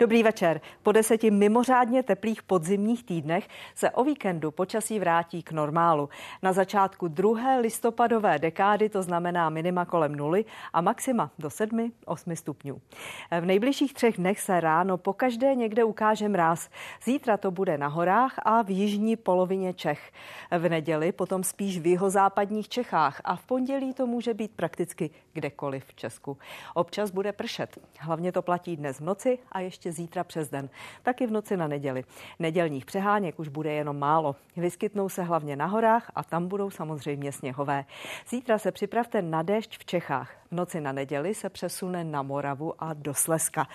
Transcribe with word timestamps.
Dobrý 0.00 0.22
večer. 0.22 0.60
Po 0.82 0.92
deseti 0.92 1.30
mimořádně 1.30 2.02
teplých 2.02 2.42
podzimních 2.42 3.04
týdnech 3.04 3.48
se 3.74 3.90
o 3.90 4.04
víkendu 4.04 4.50
počasí 4.50 4.98
vrátí 4.98 5.42
k 5.42 5.52
normálu. 5.52 6.08
Na 6.42 6.52
začátku 6.52 7.08
druhé 7.08 7.60
listopadové 7.60 8.38
dekády 8.38 8.88
to 8.88 9.02
znamená 9.02 9.50
minima 9.50 9.84
kolem 9.84 10.16
nuly 10.16 10.44
a 10.72 10.80
maxima 10.80 11.30
do 11.38 11.48
7-8 11.48 11.90
stupňů. 12.34 12.80
V 13.40 13.44
nejbližších 13.44 13.94
třech 13.94 14.16
dnech 14.16 14.40
se 14.40 14.60
ráno 14.60 14.98
pokaždé 14.98 15.54
někde 15.54 15.84
ukáže 15.84 16.28
mráz. 16.28 16.70
Zítra 17.04 17.36
to 17.36 17.50
bude 17.50 17.78
na 17.78 17.86
horách 17.86 18.34
a 18.38 18.62
v 18.62 18.70
jižní 18.70 19.16
polovině 19.16 19.74
Čech. 19.74 20.12
V 20.58 20.68
neděli 20.68 21.12
potom 21.12 21.44
spíš 21.44 21.78
v 21.78 21.86
jihozápadních 21.86 22.68
Čechách 22.68 23.20
a 23.24 23.36
v 23.36 23.46
pondělí 23.46 23.94
to 23.94 24.06
může 24.06 24.34
být 24.34 24.50
prakticky 24.56 25.10
kdekoliv 25.32 25.84
v 25.84 25.94
Česku. 25.94 26.38
Občas 26.74 27.10
bude 27.10 27.32
pršet. 27.32 27.78
Hlavně 27.98 28.32
to 28.32 28.42
platí 28.42 28.76
dnes 28.76 29.00
v 29.00 29.04
noci 29.04 29.38
a 29.52 29.60
ještě 29.60 29.89
zítra 29.92 30.24
přes 30.24 30.50
den. 30.50 30.68
Taky 31.02 31.26
v 31.26 31.30
noci 31.30 31.56
na 31.56 31.68
neděli. 31.68 32.04
Nedělních 32.38 32.84
přeháněk 32.84 33.38
už 33.38 33.48
bude 33.48 33.72
jenom 33.72 33.98
málo. 33.98 34.36
Vyskytnou 34.56 35.08
se 35.08 35.22
hlavně 35.22 35.56
na 35.56 35.66
horách 35.66 36.10
a 36.14 36.24
tam 36.24 36.48
budou 36.48 36.70
samozřejmě 36.70 37.32
sněhové. 37.32 37.84
Zítra 38.28 38.58
se 38.58 38.72
připravte 38.72 39.22
na 39.22 39.42
déšť 39.42 39.78
v 39.78 39.84
Čechách. 39.84 40.39
V 40.50 40.56
noci 40.56 40.80
na 40.80 40.92
neděli 40.92 41.34
se 41.34 41.48
přesune 41.48 42.04
na 42.04 42.22
Moravu 42.22 42.74
a 42.78 42.94
do 42.94 43.14
Slezska. 43.14 43.66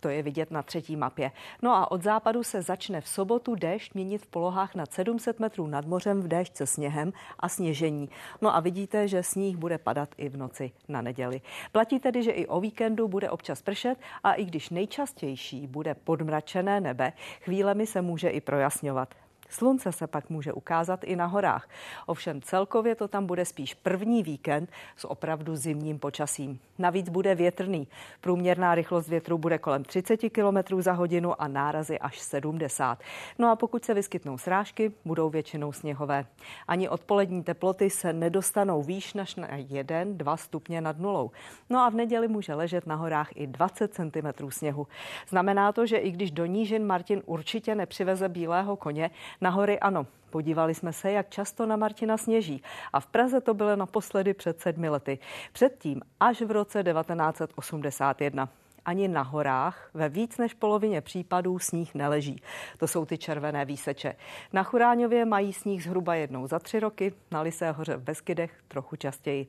To 0.00 0.08
je 0.08 0.22
vidět 0.22 0.50
na 0.50 0.62
třetí 0.62 0.96
mapě. 0.96 1.30
No 1.62 1.74
a 1.74 1.90
od 1.90 2.02
západu 2.02 2.42
se 2.42 2.62
začne 2.62 3.00
v 3.00 3.08
sobotu 3.08 3.54
déšť 3.54 3.94
měnit 3.94 4.22
v 4.22 4.26
polohách 4.26 4.74
nad 4.74 4.92
700 4.92 5.40
metrů 5.40 5.66
nad 5.66 5.86
mořem 5.86 6.22
v 6.22 6.28
déšť 6.28 6.56
se 6.56 6.66
sněhem 6.66 7.12
a 7.38 7.48
sněžení. 7.48 8.08
No 8.40 8.56
a 8.56 8.60
vidíte, 8.60 9.08
že 9.08 9.22
sníh 9.22 9.56
bude 9.56 9.78
padat 9.78 10.08
i 10.16 10.28
v 10.28 10.36
noci 10.36 10.72
na 10.88 11.02
neděli. 11.02 11.40
Platí 11.72 12.00
tedy, 12.00 12.22
že 12.22 12.30
i 12.30 12.46
o 12.46 12.60
víkendu 12.60 13.08
bude 13.08 13.30
občas 13.30 13.62
pršet 13.62 13.98
a 14.24 14.32
i 14.32 14.44
když 14.44 14.70
nejčastější 14.70 15.66
bude 15.66 15.94
podmračené 15.94 16.80
nebe, 16.80 17.12
chvílemi 17.40 17.86
se 17.86 18.02
může 18.02 18.28
i 18.28 18.40
projasňovat. 18.40 19.23
Slunce 19.54 19.92
se 19.92 20.06
pak 20.06 20.30
může 20.30 20.52
ukázat 20.52 21.04
i 21.04 21.16
na 21.16 21.26
horách. 21.26 21.68
Ovšem 22.06 22.42
celkově 22.42 22.94
to 22.94 23.08
tam 23.08 23.26
bude 23.26 23.44
spíš 23.44 23.74
první 23.74 24.22
víkend 24.22 24.70
s 24.96 25.04
opravdu 25.04 25.56
zimním 25.56 25.98
počasím. 25.98 26.58
Navíc 26.78 27.08
bude 27.08 27.34
větrný. 27.34 27.88
Průměrná 28.20 28.74
rychlost 28.74 29.08
větru 29.08 29.38
bude 29.38 29.58
kolem 29.58 29.84
30 29.84 30.16
km 30.16 30.82
za 30.82 30.92
hodinu 30.92 31.42
a 31.42 31.48
nárazy 31.48 31.98
až 31.98 32.18
70. 32.18 32.98
No 33.38 33.50
a 33.50 33.56
pokud 33.56 33.84
se 33.84 33.94
vyskytnou 33.94 34.38
srážky, 34.38 34.92
budou 35.04 35.30
většinou 35.30 35.72
sněhové. 35.72 36.26
Ani 36.68 36.88
odpolední 36.88 37.42
teploty 37.42 37.90
se 37.90 38.12
nedostanou 38.12 38.82
výš 38.82 39.14
než 39.14 39.36
na 39.36 39.48
1-2 39.48 40.36
stupně 40.36 40.80
nad 40.80 40.98
nulou. 40.98 41.30
No 41.70 41.78
a 41.78 41.88
v 41.88 41.94
neděli 41.94 42.28
může 42.28 42.54
ležet 42.54 42.86
na 42.86 42.94
horách 42.94 43.28
i 43.34 43.46
20 43.46 43.94
cm 43.94 44.50
sněhu. 44.50 44.86
Znamená 45.28 45.72
to, 45.72 45.86
že 45.86 45.96
i 45.96 46.10
když 46.10 46.30
do 46.30 46.46
nížin 46.46 46.86
Martin 46.86 47.22
určitě 47.26 47.74
nepřiveze 47.74 48.28
bílého 48.28 48.76
koně, 48.76 49.10
na 49.44 49.50
hory 49.50 49.80
ano. 49.80 50.06
Podívali 50.30 50.74
jsme 50.74 50.92
se, 50.92 51.12
jak 51.12 51.30
často 51.30 51.66
na 51.66 51.76
Martina 51.76 52.16
sněží. 52.16 52.62
A 52.92 53.00
v 53.00 53.06
Praze 53.06 53.40
to 53.40 53.54
bylo 53.54 53.76
naposledy 53.76 54.34
před 54.34 54.60
sedmi 54.60 54.88
lety. 54.88 55.18
Předtím 55.52 56.02
až 56.20 56.42
v 56.42 56.50
roce 56.50 56.82
1981 56.82 58.48
ani 58.84 59.08
na 59.08 59.22
horách 59.22 59.90
ve 59.94 60.08
víc 60.08 60.38
než 60.38 60.54
polovině 60.54 61.00
případů 61.00 61.58
sníh 61.58 61.94
neleží. 61.94 62.42
To 62.78 62.88
jsou 62.88 63.04
ty 63.04 63.18
červené 63.18 63.64
výseče. 63.64 64.16
Na 64.52 64.62
Churáňově 64.62 65.24
mají 65.24 65.52
sníh 65.52 65.84
zhruba 65.84 66.14
jednou 66.14 66.46
za 66.46 66.58
tři 66.58 66.80
roky, 66.80 67.12
na 67.30 67.40
Lisé 67.40 67.70
hoře 67.70 67.96
v 67.96 68.02
Beskydech 68.02 68.62
trochu 68.68 68.96
častěji. 68.96 69.46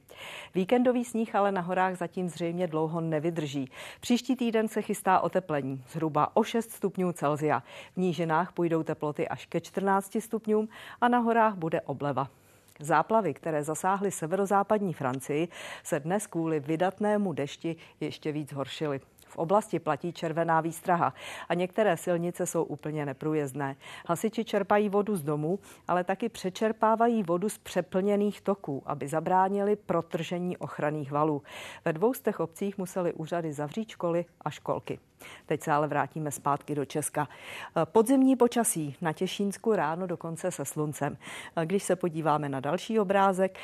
Víkendový 0.55 1.05
sníh 1.05 1.35
ale 1.35 1.51
na 1.51 1.61
horách 1.61 1.95
zatím 1.95 2.29
zřejmě 2.29 2.67
dlouho 2.67 3.01
nevydrží. 3.01 3.69
Příští 3.99 4.35
týden 4.35 4.67
se 4.67 4.81
chystá 4.81 5.19
oteplení, 5.19 5.83
zhruba 5.89 6.35
o 6.35 6.43
6 6.43 6.71
stupňů 6.71 7.11
Celzia. 7.11 7.63
V 7.93 7.97
nížinách 7.97 8.51
půjdou 8.51 8.83
teploty 8.83 9.27
až 9.27 9.45
ke 9.45 9.61
14 9.61 10.17
stupňům 10.19 10.69
a 11.01 11.07
na 11.07 11.17
horách 11.17 11.55
bude 11.55 11.81
obleva. 11.81 12.27
Záplavy, 12.79 13.33
které 13.33 13.63
zasáhly 13.63 14.11
severozápadní 14.11 14.93
Francii, 14.93 15.47
se 15.83 15.99
dnes 15.99 16.27
kvůli 16.27 16.59
vydatnému 16.59 17.33
dešti 17.33 17.75
ještě 17.99 18.31
víc 18.31 18.53
horšily. 18.53 18.99
V 19.35 19.37
oblasti 19.37 19.79
platí 19.79 20.13
červená 20.13 20.61
výstraha 20.61 21.13
a 21.49 21.53
některé 21.53 21.97
silnice 21.97 22.45
jsou 22.45 22.63
úplně 22.63 23.05
neprůjezdné. 23.05 23.75
Hasiči 24.07 24.45
čerpají 24.45 24.89
vodu 24.89 25.15
z 25.15 25.23
domů, 25.23 25.59
ale 25.87 26.03
taky 26.03 26.29
přečerpávají 26.29 27.23
vodu 27.23 27.49
z 27.49 27.57
přeplněných 27.57 28.41
toků, 28.41 28.83
aby 28.85 29.07
zabránili 29.07 29.75
protržení 29.75 30.57
ochranných 30.57 31.11
valů. 31.11 31.43
Ve 31.85 31.93
dvou 31.93 32.13
z 32.13 32.21
těch 32.21 32.39
obcích 32.39 32.77
museli 32.77 33.13
úřady 33.13 33.53
zavřít 33.53 33.89
školy 33.89 34.25
a 34.41 34.49
školky. 34.49 34.99
Teď 35.45 35.61
se 35.61 35.71
ale 35.71 35.87
vrátíme 35.87 36.31
zpátky 36.31 36.75
do 36.75 36.85
Česka. 36.85 37.27
Podzimní 37.85 38.35
počasí 38.35 38.95
na 39.01 39.13
Těšínsku 39.13 39.75
ráno 39.75 40.07
dokonce 40.07 40.51
se 40.51 40.65
sluncem. 40.65 41.17
Když 41.65 41.83
se 41.83 41.95
podíváme 41.95 42.49
na 42.49 42.59
další 42.59 42.99
obrázek, 42.99 43.57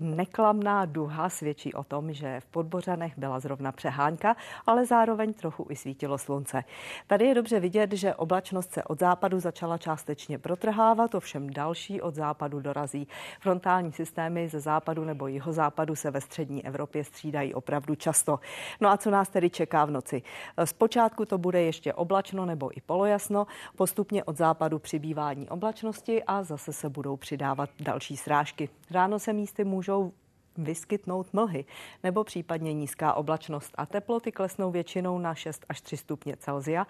neklamná 0.00 0.84
duha 0.84 1.28
svědčí 1.28 1.74
o 1.74 1.84
tom, 1.84 2.12
že 2.12 2.40
v 2.40 2.46
Podbořanech 2.46 3.18
byla 3.18 3.40
zrovna 3.40 3.72
přehánka, 3.72 4.36
ale 4.66 4.86
zároveň 4.86 5.32
trochu 5.32 5.66
i 5.70 5.76
svítilo 5.76 6.18
slunce. 6.18 6.64
Tady 7.06 7.24
je 7.26 7.34
dobře 7.34 7.60
vidět, 7.60 7.92
že 7.92 8.14
oblačnost 8.14 8.72
se 8.72 8.84
od 8.84 8.98
západu 8.98 9.40
začala 9.40 9.78
částečně 9.78 10.38
protrhávat, 10.38 11.14
ovšem 11.14 11.50
další 11.50 12.00
od 12.00 12.14
západu 12.14 12.60
dorazí. 12.60 13.08
Frontální 13.40 13.92
systémy 13.92 14.48
ze 14.48 14.60
západu 14.60 15.04
nebo 15.04 15.26
jihozápadu 15.26 15.96
se 15.96 16.10
ve 16.10 16.20
střední 16.20 16.66
Evropě 16.66 17.04
střídají 17.04 17.54
opravdu 17.54 17.94
často. 17.94 18.40
No 18.80 18.90
a 18.90 18.96
co 18.96 19.10
nás 19.10 19.28
tedy 19.28 19.50
čeká 19.50 19.84
v 19.84 19.90
noci? 19.90 20.22
Zpočátku 20.64 20.97
Zpočátku 20.98 21.24
to 21.24 21.38
bude 21.38 21.62
ještě 21.62 21.92
oblačno 21.92 22.46
nebo 22.46 22.78
i 22.78 22.80
polojasno, 22.80 23.46
postupně 23.76 24.24
od 24.24 24.36
západu 24.36 24.78
přibývání 24.78 25.48
oblačnosti 25.48 26.24
a 26.24 26.42
zase 26.42 26.72
se 26.72 26.88
budou 26.88 27.16
přidávat 27.16 27.70
další 27.80 28.16
srážky. 28.16 28.68
Ráno 28.90 29.18
se 29.18 29.32
místy 29.32 29.64
můžou 29.64 30.12
vyskytnout 30.58 31.32
mlhy 31.32 31.64
nebo 32.02 32.24
případně 32.24 32.72
nízká 32.72 33.14
oblačnost 33.14 33.72
a 33.74 33.86
teploty 33.86 34.32
klesnou 34.32 34.70
většinou 34.70 35.18
na 35.18 35.34
6 35.34 35.66
až 35.68 35.80
3 35.80 35.96
stupně 35.96 36.36
Celzia, 36.36 36.86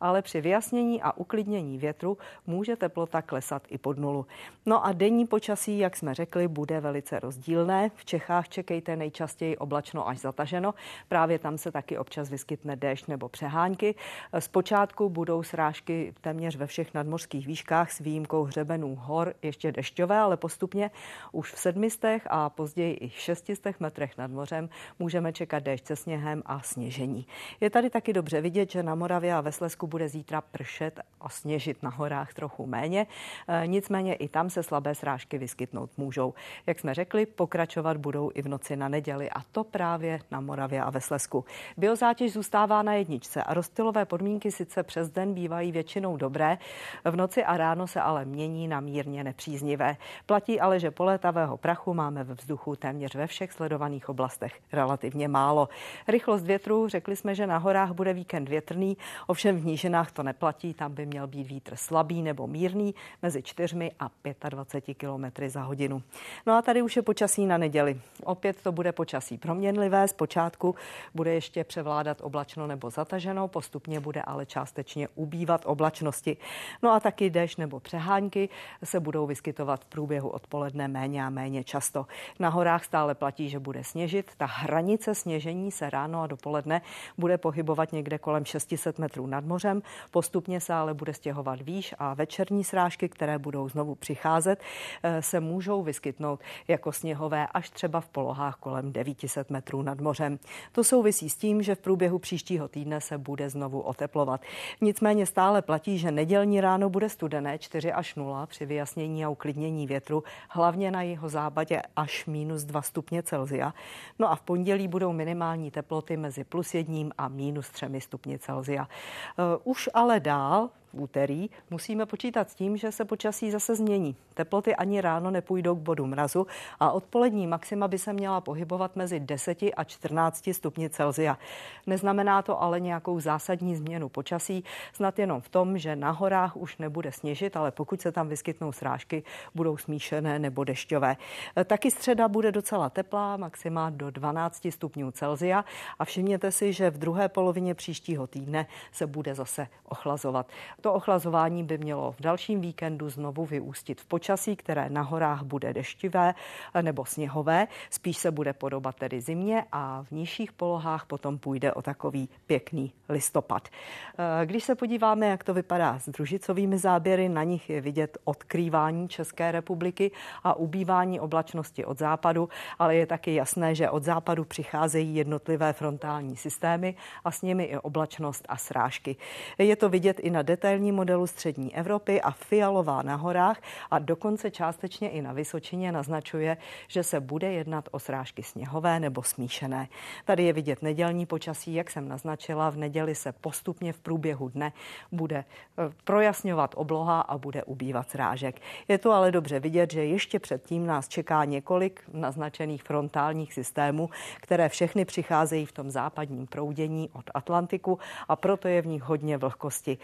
ale 0.00 0.22
při 0.22 0.40
vyjasnění 0.40 1.02
a 1.02 1.12
uklidnění 1.12 1.78
větru 1.78 2.18
může 2.46 2.76
teplota 2.76 3.22
klesat 3.22 3.62
i 3.68 3.78
pod 3.78 3.98
nulu. 3.98 4.26
No 4.66 4.86
a 4.86 4.92
denní 4.92 5.26
počasí, 5.26 5.78
jak 5.78 5.96
jsme 5.96 6.14
řekli, 6.14 6.48
bude 6.48 6.80
velice 6.80 7.20
rozdílné. 7.20 7.90
V 7.94 8.04
Čechách 8.04 8.48
čekejte 8.48 8.96
nejčastěji 8.96 9.56
oblačno 9.56 10.08
až 10.08 10.18
zataženo. 10.18 10.74
Právě 11.08 11.38
tam 11.38 11.58
se 11.58 11.72
taky 11.72 11.98
občas 11.98 12.30
vyskytne 12.30 12.76
déšť 12.76 13.08
nebo 13.08 13.28
přehánky. 13.28 13.94
Zpočátku 14.38 15.08
budou 15.08 15.42
srážky 15.42 16.14
téměř 16.20 16.56
ve 16.56 16.66
všech 16.66 16.94
nadmořských 16.94 17.46
výškách 17.46 17.90
s 17.90 17.98
výjimkou 17.98 18.44
hřebenů 18.44 18.94
hor 19.00 19.34
ještě 19.42 19.72
dešťové, 19.72 20.18
ale 20.18 20.36
postupně 20.36 20.90
už 21.32 21.52
v 21.52 21.58
sedmistech 21.58 22.26
a 22.30 22.50
později 22.50 22.94
i 22.94 23.08
600 23.10 23.80
metrech 23.80 24.18
nad 24.18 24.30
mořem 24.30 24.68
můžeme 24.98 25.32
čekat 25.32 25.62
déšť 25.62 25.86
se 25.86 25.96
sněhem 25.96 26.42
a 26.46 26.60
sněžení. 26.60 27.26
Je 27.60 27.70
tady 27.70 27.90
taky 27.90 28.12
dobře 28.12 28.40
vidět, 28.40 28.70
že 28.70 28.82
na 28.82 28.94
Moravě 28.94 29.34
a 29.34 29.40
ve 29.40 29.52
Slesku 29.52 29.86
bude 29.86 30.08
zítra 30.08 30.40
pršet 30.40 31.00
a 31.20 31.28
sněžit 31.28 31.82
na 31.82 31.90
horách 31.90 32.34
trochu 32.34 32.66
méně. 32.66 33.06
E, 33.48 33.66
nicméně 33.66 34.14
i 34.14 34.28
tam 34.28 34.50
se 34.50 34.62
slabé 34.62 34.94
srážky 34.94 35.38
vyskytnout 35.38 35.90
můžou. 35.96 36.34
Jak 36.66 36.78
jsme 36.78 36.94
řekli, 36.94 37.26
pokračovat 37.26 37.96
budou 37.96 38.30
i 38.34 38.42
v 38.42 38.48
noci 38.48 38.76
na 38.76 38.88
neděli 38.88 39.30
a 39.30 39.42
to 39.52 39.64
právě 39.64 40.20
na 40.30 40.40
Moravě 40.40 40.82
a 40.82 40.90
ve 40.90 41.00
Slesku. 41.00 41.44
Biozátěž 41.76 42.32
zůstává 42.32 42.82
na 42.82 42.94
jedničce 42.94 43.42
a 43.42 43.54
rozstylové 43.54 44.04
podmínky 44.04 44.50
sice 44.52 44.82
přes 44.82 45.10
den 45.10 45.34
bývají 45.34 45.72
většinou 45.72 46.16
dobré, 46.16 46.58
v 47.04 47.16
noci 47.16 47.44
a 47.44 47.56
ráno 47.56 47.86
se 47.86 48.00
ale 48.00 48.24
mění 48.24 48.68
na 48.68 48.80
mírně 48.80 49.24
nepříznivé. 49.24 49.96
Platí 50.26 50.60
ale, 50.60 50.80
že 50.80 50.90
polétavého 50.90 51.56
prachu 51.56 51.94
máme 51.94 52.24
ve 52.24 52.34
vzduchu 52.34 52.76
téměř 52.76 52.99
téměř 53.00 53.14
ve 53.14 53.26
všech 53.26 53.52
sledovaných 53.52 54.08
oblastech 54.08 54.60
relativně 54.72 55.28
málo. 55.28 55.68
Rychlost 56.08 56.44
větru, 56.44 56.88
řekli 56.88 57.16
jsme, 57.16 57.34
že 57.34 57.46
na 57.46 57.58
horách 57.58 57.92
bude 57.92 58.12
víkend 58.12 58.48
větrný, 58.48 58.96
ovšem 59.26 59.56
v 59.56 59.64
nížinách 59.64 60.12
to 60.12 60.22
neplatí, 60.22 60.74
tam 60.74 60.94
by 60.94 61.06
měl 61.06 61.26
být 61.26 61.44
vítr 61.44 61.76
slabý 61.76 62.22
nebo 62.22 62.46
mírný 62.46 62.94
mezi 63.22 63.42
4 63.42 63.90
a 64.00 64.10
25 64.48 64.94
km 64.94 65.48
za 65.48 65.62
hodinu. 65.62 66.02
No 66.46 66.56
a 66.56 66.62
tady 66.62 66.82
už 66.82 66.96
je 66.96 67.02
počasí 67.02 67.46
na 67.46 67.58
neděli. 67.58 68.00
Opět 68.24 68.62
to 68.62 68.72
bude 68.72 68.92
počasí 68.92 69.38
proměnlivé, 69.38 70.08
zpočátku 70.08 70.74
bude 71.14 71.34
ještě 71.34 71.64
převládat 71.64 72.20
oblačno 72.20 72.66
nebo 72.66 72.90
zataženo, 72.90 73.48
postupně 73.48 74.00
bude 74.00 74.22
ale 74.22 74.46
částečně 74.46 75.08
ubývat 75.14 75.62
oblačnosti. 75.64 76.36
No 76.82 76.92
a 76.92 77.00
taky 77.00 77.30
déšť 77.30 77.58
nebo 77.58 77.80
přehánky 77.80 78.48
se 78.84 79.00
budou 79.00 79.26
vyskytovat 79.26 79.84
v 79.84 79.88
průběhu 79.88 80.28
odpoledne 80.28 80.88
méně 80.88 81.24
a 81.24 81.30
méně 81.30 81.64
často. 81.64 82.06
Na 82.38 82.48
horách 82.48 82.79
horách 82.80 82.84
stále 82.84 83.14
platí, 83.14 83.48
že 83.48 83.58
bude 83.58 83.84
sněžit. 83.84 84.30
Ta 84.36 84.46
hranice 84.46 85.14
sněžení 85.14 85.70
se 85.70 85.90
ráno 85.90 86.22
a 86.22 86.26
dopoledne 86.26 86.82
bude 87.18 87.38
pohybovat 87.38 87.92
někde 87.92 88.18
kolem 88.18 88.44
600 88.44 88.98
metrů 88.98 89.26
nad 89.26 89.44
mořem. 89.44 89.82
Postupně 90.10 90.60
se 90.60 90.72
ale 90.72 90.94
bude 90.94 91.14
stěhovat 91.14 91.60
výš 91.60 91.94
a 91.98 92.14
večerní 92.14 92.64
srážky, 92.64 93.08
které 93.08 93.38
budou 93.38 93.68
znovu 93.68 93.94
přicházet, 93.94 94.60
eh, 95.02 95.22
se 95.22 95.40
můžou 95.40 95.82
vyskytnout 95.82 96.40
jako 96.68 96.92
sněhové 96.92 97.46
až 97.54 97.70
třeba 97.70 98.00
v 98.00 98.08
polohách 98.08 98.56
kolem 98.56 98.92
900 98.92 99.50
metrů 99.50 99.82
nad 99.82 100.00
mořem. 100.00 100.38
To 100.72 100.84
souvisí 100.84 101.30
s 101.30 101.36
tím, 101.36 101.62
že 101.62 101.74
v 101.74 101.78
průběhu 101.78 102.18
příštího 102.18 102.68
týdne 102.68 103.00
se 103.00 103.18
bude 103.18 103.50
znovu 103.50 103.80
oteplovat. 103.80 104.40
Nicméně 104.80 105.26
stále 105.26 105.62
platí, 105.62 105.98
že 105.98 106.10
nedělní 106.10 106.60
ráno 106.60 106.90
bude 106.90 107.08
studené 107.08 107.58
4 107.58 107.92
až 107.92 108.14
0 108.14 108.46
při 108.46 108.66
vyjasnění 108.66 109.24
a 109.24 109.28
uklidnění 109.28 109.86
větru, 109.86 110.22
hlavně 110.48 110.90
na 110.90 111.02
jeho 111.02 111.28
západě 111.28 111.82
až 111.96 112.26
minus 112.26 112.69
2 112.70 112.82
stupně 112.82 113.22
Celzia. 113.22 113.74
No 114.18 114.30
a 114.30 114.34
v 114.34 114.42
pondělí 114.42 114.88
budou 114.88 115.12
minimální 115.12 115.70
teploty 115.70 116.16
mezi 116.16 116.44
plus 116.44 116.74
jedním 116.74 117.12
a 117.18 117.28
minus 117.28 117.70
3 117.70 117.86
stupně 118.00 118.38
Celzia. 118.38 118.82
Uh, 118.82 119.72
už 119.72 119.88
ale 119.94 120.20
dál 120.20 120.70
v 120.92 121.00
úterý, 121.00 121.50
musíme 121.70 122.06
počítat 122.06 122.50
s 122.50 122.54
tím, 122.54 122.76
že 122.76 122.92
se 122.92 123.04
počasí 123.04 123.50
zase 123.50 123.74
změní. 123.74 124.16
Teploty 124.34 124.76
ani 124.76 125.00
ráno 125.00 125.30
nepůjdou 125.30 125.74
k 125.74 125.78
bodu 125.78 126.06
mrazu 126.06 126.46
a 126.80 126.90
odpolední 126.90 127.46
maxima 127.46 127.88
by 127.88 127.98
se 127.98 128.12
měla 128.12 128.40
pohybovat 128.40 128.96
mezi 128.96 129.20
10 129.20 129.58
a 129.76 129.84
14 129.84 130.50
stupni 130.52 130.90
Celzia. 130.90 131.38
Neznamená 131.86 132.42
to 132.42 132.62
ale 132.62 132.80
nějakou 132.80 133.20
zásadní 133.20 133.76
změnu 133.76 134.08
počasí, 134.08 134.64
snad 134.92 135.18
jenom 135.18 135.40
v 135.40 135.48
tom, 135.48 135.78
že 135.78 135.96
na 135.96 136.10
horách 136.10 136.56
už 136.56 136.78
nebude 136.78 137.12
sněžit, 137.12 137.56
ale 137.56 137.70
pokud 137.70 138.00
se 138.00 138.12
tam 138.12 138.28
vyskytnou 138.28 138.72
srážky, 138.72 139.22
budou 139.54 139.76
smíšené 139.76 140.38
nebo 140.38 140.64
dešťové. 140.64 141.16
Taky 141.64 141.90
středa 141.90 142.28
bude 142.28 142.52
docela 142.52 142.90
teplá, 142.90 143.36
maxima 143.36 143.90
do 143.90 144.10
12 144.10 144.66
stupňů 144.70 145.10
Celzia 145.10 145.64
a 145.98 146.04
všimněte 146.04 146.52
si, 146.52 146.72
že 146.72 146.90
v 146.90 146.98
druhé 146.98 147.28
polovině 147.28 147.74
příštího 147.74 148.26
týdne 148.26 148.66
se 148.92 149.06
bude 149.06 149.34
zase 149.34 149.66
ochlazovat. 149.84 150.46
To 150.80 150.92
ochlazování 150.92 151.64
by 151.64 151.78
mělo 151.78 152.12
v 152.12 152.20
dalším 152.20 152.60
víkendu 152.60 153.10
znovu 153.10 153.46
vyústit 153.46 154.00
v 154.00 154.06
počasí, 154.06 154.56
které 154.56 154.90
na 154.90 155.02
horách 155.02 155.42
bude 155.42 155.72
deštivé 155.72 156.34
nebo 156.82 157.04
sněhové. 157.04 157.66
Spíš 157.90 158.16
se 158.16 158.30
bude 158.30 158.52
podobat 158.52 158.96
tedy 158.96 159.20
zimě 159.20 159.64
a 159.72 160.02
v 160.02 160.10
nižších 160.10 160.52
polohách 160.52 161.06
potom 161.06 161.38
půjde 161.38 161.72
o 161.72 161.82
takový 161.82 162.28
pěkný 162.46 162.92
listopad. 163.08 163.68
Eh, 163.68 164.46
když 164.46 164.64
se 164.64 164.74
podíváme, 164.74 165.26
jak 165.26 165.44
to 165.44 165.54
vypadá 165.54 165.98
s 165.98 166.08
družicovými 166.08 166.78
záběry, 166.78 167.28
na 167.28 167.42
nich 167.42 167.70
je 167.70 167.80
vidět 167.80 168.18
odkrývání 168.24 169.08
České 169.08 169.52
republiky 169.52 170.10
a 170.44 170.54
ubývání 170.54 171.20
oblačnosti 171.20 171.84
od 171.84 171.98
západu, 171.98 172.48
ale 172.78 172.96
je 172.96 173.06
taky 173.06 173.34
jasné, 173.34 173.74
že 173.74 173.90
od 173.90 174.02
západu 174.02 174.44
přicházejí 174.44 175.16
jednotlivé 175.16 175.72
frontální 175.72 176.36
systémy 176.36 176.94
a 177.24 177.30
s 177.30 177.42
nimi 177.42 177.64
i 177.64 177.78
oblačnost 177.78 178.46
a 178.48 178.56
srážky. 178.56 179.16
Je 179.58 179.76
to 179.76 179.88
vidět 179.88 180.20
i 180.20 180.30
na 180.30 180.42
detailní 180.70 180.92
modelu 180.92 181.26
střední 181.26 181.76
Evropy 181.76 182.20
a 182.20 182.30
Fialová 182.30 183.02
na 183.02 183.16
horách 183.16 183.60
a 183.90 183.98
dokonce 183.98 184.50
částečně 184.50 185.10
i 185.10 185.22
na 185.22 185.32
Vysočině 185.32 185.92
naznačuje, 185.92 186.56
že 186.88 187.02
se 187.02 187.20
bude 187.20 187.52
jednat 187.52 187.88
o 187.90 187.98
srážky 187.98 188.42
sněhové 188.42 189.00
nebo 189.00 189.22
smíšené. 189.22 189.88
Tady 190.24 190.44
je 190.44 190.52
vidět 190.52 190.82
nedělní 190.82 191.26
počasí, 191.26 191.74
jak 191.74 191.90
jsem 191.90 192.08
naznačila, 192.08 192.70
v 192.70 192.76
neděli 192.76 193.14
se 193.14 193.32
postupně 193.32 193.92
v 193.92 193.98
průběhu 193.98 194.48
dne 194.48 194.72
bude 195.12 195.36
eh, 195.44 195.90
projasňovat 196.04 196.74
obloha 196.76 197.20
a 197.20 197.38
bude 197.38 197.64
ubývat 197.64 198.10
srážek. 198.10 198.60
Je 198.88 198.98
to 198.98 199.12
ale 199.12 199.32
dobře 199.32 199.60
vidět, 199.60 199.92
že 199.92 200.04
ještě 200.04 200.38
předtím 200.38 200.86
nás 200.86 201.08
čeká 201.08 201.44
několik 201.44 202.02
naznačených 202.12 202.82
frontálních 202.82 203.54
systémů, 203.54 204.10
které 204.40 204.68
všechny 204.68 205.04
přicházejí 205.04 205.66
v 205.66 205.72
tom 205.72 205.90
západním 205.90 206.46
proudění 206.46 207.10
od 207.12 207.30
Atlantiku 207.34 207.98
a 208.28 208.36
proto 208.36 208.68
je 208.68 208.82
v 208.82 208.86
nich 208.86 209.02
hodně 209.02 209.38
vlhkosti. 209.38 209.98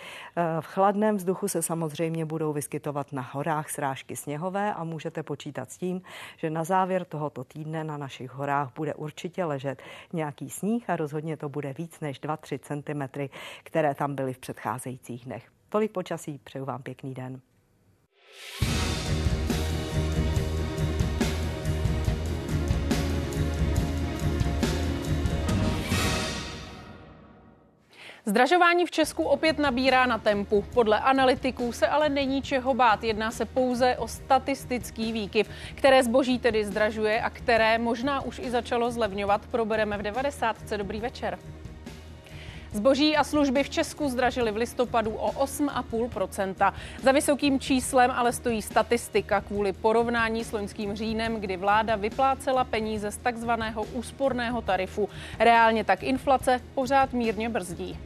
V 0.60 0.66
chladném 0.66 1.16
vzduchu 1.16 1.48
se 1.48 1.62
samozřejmě 1.62 2.24
budou 2.24 2.52
vyskytovat 2.52 3.12
na 3.12 3.22
horách 3.22 3.70
srážky 3.70 4.16
sněhové 4.16 4.74
a 4.74 4.84
můžete 4.84 5.22
počítat 5.22 5.70
s 5.70 5.78
tím, 5.78 6.02
že 6.36 6.50
na 6.50 6.64
závěr 6.64 7.04
tohoto 7.04 7.44
týdne 7.44 7.84
na 7.84 7.96
našich 7.96 8.30
horách 8.30 8.72
bude 8.74 8.94
určitě 8.94 9.44
ležet 9.44 9.82
nějaký 10.12 10.50
sníh 10.50 10.90
a 10.90 10.96
rozhodně 10.96 11.36
to 11.36 11.48
bude 11.48 11.72
víc 11.72 12.00
než 12.00 12.20
2-3 12.20 12.58
cm, 12.58 13.28
které 13.64 13.94
tam 13.94 14.14
byly 14.14 14.32
v 14.32 14.38
předcházejících 14.38 15.24
dnech. 15.24 15.48
Tolik 15.68 15.92
počasí, 15.92 16.40
přeju 16.44 16.64
vám 16.64 16.82
pěkný 16.82 17.14
den. 17.14 17.40
Zdražování 28.28 28.87
v 28.87 28.90
Česku 28.90 29.23
opět 29.23 29.58
nabírá 29.58 30.06
na 30.06 30.19
tempu. 30.19 30.64
Podle 30.75 31.00
analytiků 31.00 31.73
se 31.73 31.87
ale 31.87 32.08
není 32.08 32.43
čeho 32.43 32.75
bát. 32.75 33.05
Jedná 33.05 33.31
se 33.31 33.44
pouze 33.44 33.96
o 33.96 34.08
statistický 34.08 35.12
výkyv, 35.12 35.49
které 35.75 36.02
zboží 36.02 36.38
tedy 36.38 36.64
zdražuje 36.64 37.20
a 37.20 37.31
které 37.31 37.78
možná 37.78 38.20
už 38.20 38.38
i 38.38 38.50
začalo 38.50 38.90
zlevňovat. 38.90 39.46
Probereme 39.46 39.99
v 39.99 40.02
90. 40.02 40.56
Dobrý 40.76 41.00
večer. 41.00 41.38
Zboží 42.73 43.17
a 43.17 43.25
služby 43.25 43.62
v 43.62 43.70
Česku 43.70 44.08
zdražily 44.08 44.52
v 44.52 44.56
listopadu 44.56 45.11
o 45.11 45.44
8,5% 45.44 46.73
Za 47.02 47.12
vysokým 47.12 47.61
číslem 47.61 48.11
ale 48.11 48.32
stojí 48.32 48.62
statistika 48.62 49.40
kvůli 49.40 49.73
porovnání 49.73 50.44
s 50.44 50.52
loňským 50.52 50.96
říjnem, 50.96 51.40
kdy 51.40 51.56
vláda 51.56 51.96
vyplácela 51.96 52.64
peníze 52.64 53.11
z 53.11 53.17
takzvaného 53.17 53.84
úsporného 53.84 54.62
tarifu. 54.62 55.08
Reálně 55.38 55.84
tak 55.84 56.02
inflace 56.02 56.61
pořád 56.75 57.12
mírně 57.12 57.49
brzdí. 57.49 57.99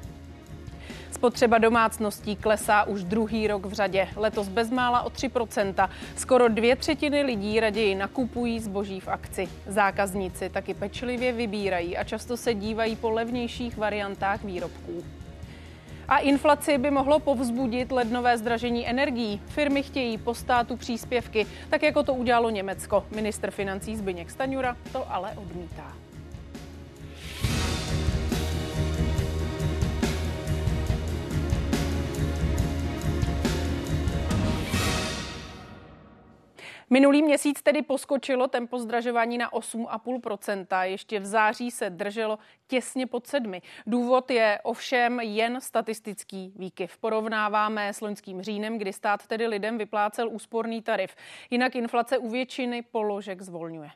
Spotřeba 1.12 1.58
domácností 1.58 2.36
klesá 2.36 2.84
už 2.84 3.04
druhý 3.04 3.46
rok 3.46 3.66
v 3.66 3.72
řadě. 3.72 4.08
Letos 4.16 4.48
bezmála 4.48 5.02
o 5.02 5.08
3%. 5.08 5.88
Skoro 6.16 6.48
dvě 6.48 6.76
třetiny 6.76 7.22
lidí 7.22 7.60
raději 7.60 7.94
nakupují 7.94 8.60
zboží 8.60 9.00
v 9.00 9.08
akci. 9.08 9.48
Zákazníci 9.66 10.48
taky 10.48 10.74
pečlivě 10.74 11.32
vybírají 11.32 11.96
a 11.96 12.04
často 12.04 12.36
se 12.36 12.54
dívají 12.54 12.96
po 12.96 13.10
levnějších 13.10 13.76
variantách 13.76 14.44
výrobků. 14.44 15.04
A 16.08 16.18
inflaci 16.18 16.78
by 16.78 16.90
mohlo 16.90 17.18
povzbudit 17.18 17.92
lednové 17.92 18.38
zdražení 18.38 18.88
energií. 18.88 19.40
Firmy 19.46 19.82
chtějí 19.82 20.18
po 20.18 20.34
státu 20.34 20.76
příspěvky, 20.76 21.46
tak 21.70 21.82
jako 21.82 22.02
to 22.02 22.14
udělalo 22.14 22.50
Německo. 22.50 23.06
Minister 23.14 23.50
financí 23.50 23.96
Zbyněk 23.96 24.30
Staňura 24.30 24.76
to 24.92 25.12
ale 25.12 25.32
odmítá. 25.36 26.09
Minulý 36.92 37.22
měsíc 37.22 37.62
tedy 37.62 37.82
poskočilo 37.82 38.48
tempo 38.48 38.78
zdražování 38.78 39.38
na 39.38 39.50
8,5%. 39.50 40.82
Ještě 40.82 41.20
v 41.20 41.26
září 41.26 41.70
se 41.70 41.90
drželo 41.90 42.38
těsně 42.66 43.06
pod 43.06 43.26
sedmi. 43.26 43.62
Důvod 43.86 44.30
je 44.30 44.60
ovšem 44.62 45.20
jen 45.20 45.60
statistický 45.60 46.52
výkyv. 46.56 46.98
Porovnáváme 46.98 47.88
s 47.92 48.00
loňským 48.00 48.42
říjnem, 48.42 48.78
kdy 48.78 48.92
stát 48.92 49.26
tedy 49.26 49.46
lidem 49.46 49.78
vyplácel 49.78 50.28
úsporný 50.30 50.82
tarif. 50.82 51.16
Jinak 51.50 51.76
inflace 51.76 52.18
u 52.18 52.30
většiny 52.30 52.82
položek 52.82 53.42
zvolňuje. 53.42 53.90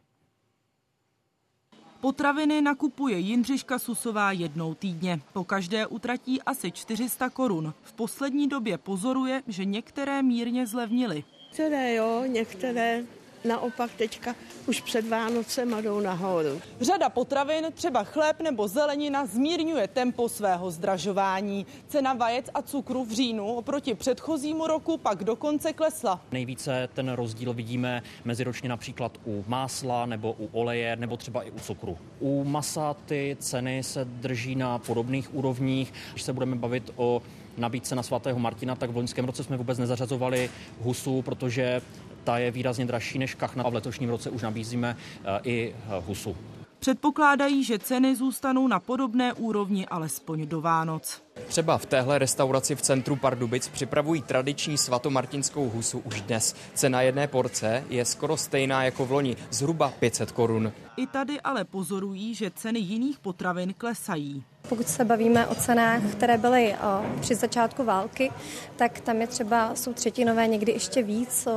Potraviny 2.00 2.61
nakupuje 2.61 3.18
Jindřiška 3.18 3.78
Susová 3.78 4.33
jednou 4.33 4.75
týdně. 4.75 5.21
Po 5.33 5.45
každé 5.45 5.87
utratí 5.87 6.42
asi 6.42 6.73
400 6.73 7.30
korun. 7.30 7.75
V 7.83 7.92
poslední 7.92 8.49
době 8.49 8.78
pozoruje, 8.78 9.42
že 9.47 9.64
některé 9.64 10.23
mírně 10.23 10.66
zlevnily. 10.66 11.25
Některé 11.54 11.94
jo, 11.94 12.25
některé 12.26 13.02
naopak 13.44 13.90
teďka 13.94 14.34
už 14.66 14.80
před 14.80 15.08
Vánocem 15.08 15.76
jdou 15.82 16.00
nahoru. 16.00 16.61
Řada 16.80 17.08
potravin, 17.08 17.66
třeba 17.75 18.04
chléb 18.04 18.40
nebo 18.40 18.68
zelenina, 18.68 19.26
zmírňuje 19.26 19.88
tempo 19.88 20.28
svého 20.28 20.70
zdražování. 20.70 21.66
Cena 21.88 22.12
vajec 22.12 22.46
a 22.54 22.62
cukru 22.62 23.04
v 23.04 23.12
říjnu 23.12 23.46
oproti 23.46 23.94
předchozímu 23.94 24.66
roku 24.66 24.96
pak 24.96 25.25
dokonce 25.25 25.73
klesla. 25.73 26.20
Nejvíce 26.32 26.88
ten 26.94 27.12
rozdíl 27.12 27.52
vidíme 27.52 28.02
meziročně 28.25 28.68
například 28.68 29.18
u 29.25 29.44
másla 29.46 30.06
nebo 30.06 30.32
u 30.38 30.49
oleje 30.52 30.96
nebo 30.96 31.16
třeba 31.16 31.42
i 31.42 31.50
u 31.50 31.58
cukru. 31.58 31.99
U 32.20 32.44
masa 32.44 32.94
ty 32.94 33.37
ceny 33.40 33.82
se 33.82 34.04
drží 34.04 34.54
na 34.56 34.78
podobných 34.78 35.34
úrovních. 35.34 35.92
Když 36.12 36.23
se 36.23 36.32
budeme 36.32 36.56
bavit 36.56 36.90
o 36.96 37.23
nabídce 37.56 37.94
na 37.94 38.02
svatého 38.02 38.38
Martina, 38.38 38.75
tak 38.75 38.90
v 38.90 38.96
loňském 38.96 39.25
roce 39.25 39.44
jsme 39.44 39.56
vůbec 39.56 39.78
nezařazovali 39.78 40.50
husu, 40.80 41.23
protože 41.23 41.82
ta 42.25 42.38
je 42.38 42.50
výrazně 42.50 42.84
dražší 42.84 43.18
než 43.18 43.34
kachna 43.34 43.64
a 43.64 43.68
v 43.68 43.75
letošním 43.75 44.11
roce 44.11 44.30
už 44.30 44.42
nabízíme 44.42 44.96
eh, 45.25 45.40
i 45.44 45.75
eh, 45.75 46.02
husu. 46.06 46.37
Předpokládají, 46.84 47.64
že 47.64 47.78
ceny 47.78 48.16
zůstanou 48.16 48.68
na 48.68 48.80
podobné 48.80 49.32
úrovni 49.32 49.87
alespoň 49.87 50.46
do 50.46 50.61
Vánoc. 50.61 51.23
Třeba 51.46 51.78
v 51.78 51.87
téhle 51.87 52.18
restauraci 52.18 52.75
v 52.76 52.82
centru 52.82 53.16
Pardubic 53.16 53.68
připravují 53.68 54.23
tradiční 54.23 54.78
svatomartinskou 54.78 55.70
husu 55.70 55.99
už 55.99 56.20
dnes. 56.20 56.56
Cena 56.75 57.02
jedné 57.02 57.26
porce 57.26 57.84
je 57.88 58.04
skoro 58.04 58.37
stejná 58.37 58.84
jako 58.84 59.06
v 59.06 59.12
loni, 59.12 59.37
zhruba 59.50 59.92
500 59.99 60.32
korun. 60.32 60.73
I 60.96 61.06
tady 61.06 61.40
ale 61.40 61.64
pozorují, 61.64 62.34
že 62.34 62.50
ceny 62.50 62.78
jiných 62.78 63.18
potravin 63.18 63.75
klesají. 63.78 64.44
Pokud 64.68 64.88
se 64.88 65.04
bavíme 65.04 65.47
o 65.47 65.54
cenách, 65.54 66.02
které 66.12 66.38
byly 66.38 66.75
o, 66.75 67.21
při 67.21 67.35
začátku 67.35 67.85
války, 67.85 68.30
tak 68.76 69.00
tam 69.00 69.21
je 69.21 69.26
třeba, 69.26 69.75
jsou 69.75 69.92
třetinové, 69.92 70.47
někdy 70.47 70.73
ještě 70.73 71.02
víc, 71.02 71.49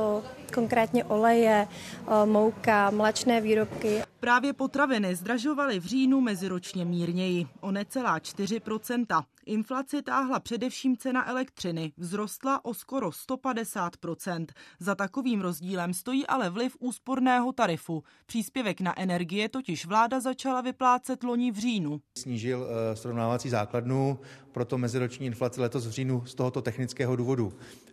konkrétně 0.50 1.04
oleje, 1.04 1.68
o, 2.06 2.26
mouka, 2.26 2.90
mléčné 2.90 3.40
výrobky. 3.40 4.02
Právě 4.20 4.52
potraviny 4.52 5.14
zdražovaly 5.16 5.80
v 5.80 5.84
říjnu 5.84 6.20
meziročně 6.20 6.84
mírněji, 6.84 7.46
o 7.60 7.70
necelá 7.70 8.18
4% 8.18 9.24
Inflaci 9.48 10.02
táhla 10.02 10.40
především 10.40 10.96
cena 10.96 11.28
elektřiny, 11.28 11.92
vzrostla 11.98 12.64
o 12.64 12.74
skoro 12.74 13.10
150% 13.10 14.46
Za 14.80 14.94
takovým 14.94 15.40
rozdílem 15.40 15.94
stojí 15.94 16.26
ale 16.26 16.50
vliv 16.50 16.76
úsporného 16.80 17.52
tarifu. 17.52 18.02
Příspěvek 18.26 18.80
na 18.80 19.00
energie 19.00 19.48
totiž 19.48 19.86
vláda 19.86 20.20
začala 20.20 20.60
vyplácet 20.60 21.24
loni 21.24 21.52
v 21.52 21.58
říjnu. 21.58 22.00
Snížil 22.18 22.60
uh, 22.60 22.66
srovnávací 22.94 23.48
základnu, 23.48 24.18
proto 24.52 24.78
meziroční 24.78 25.26
inflace 25.26 25.60
letos 25.60 25.86
v 25.86 25.90
říjnu 25.90 26.26
z 26.26 26.34
tohoto 26.34 26.62
technického 26.62 27.16
důvodu 27.16 27.52
eh, 27.52 27.87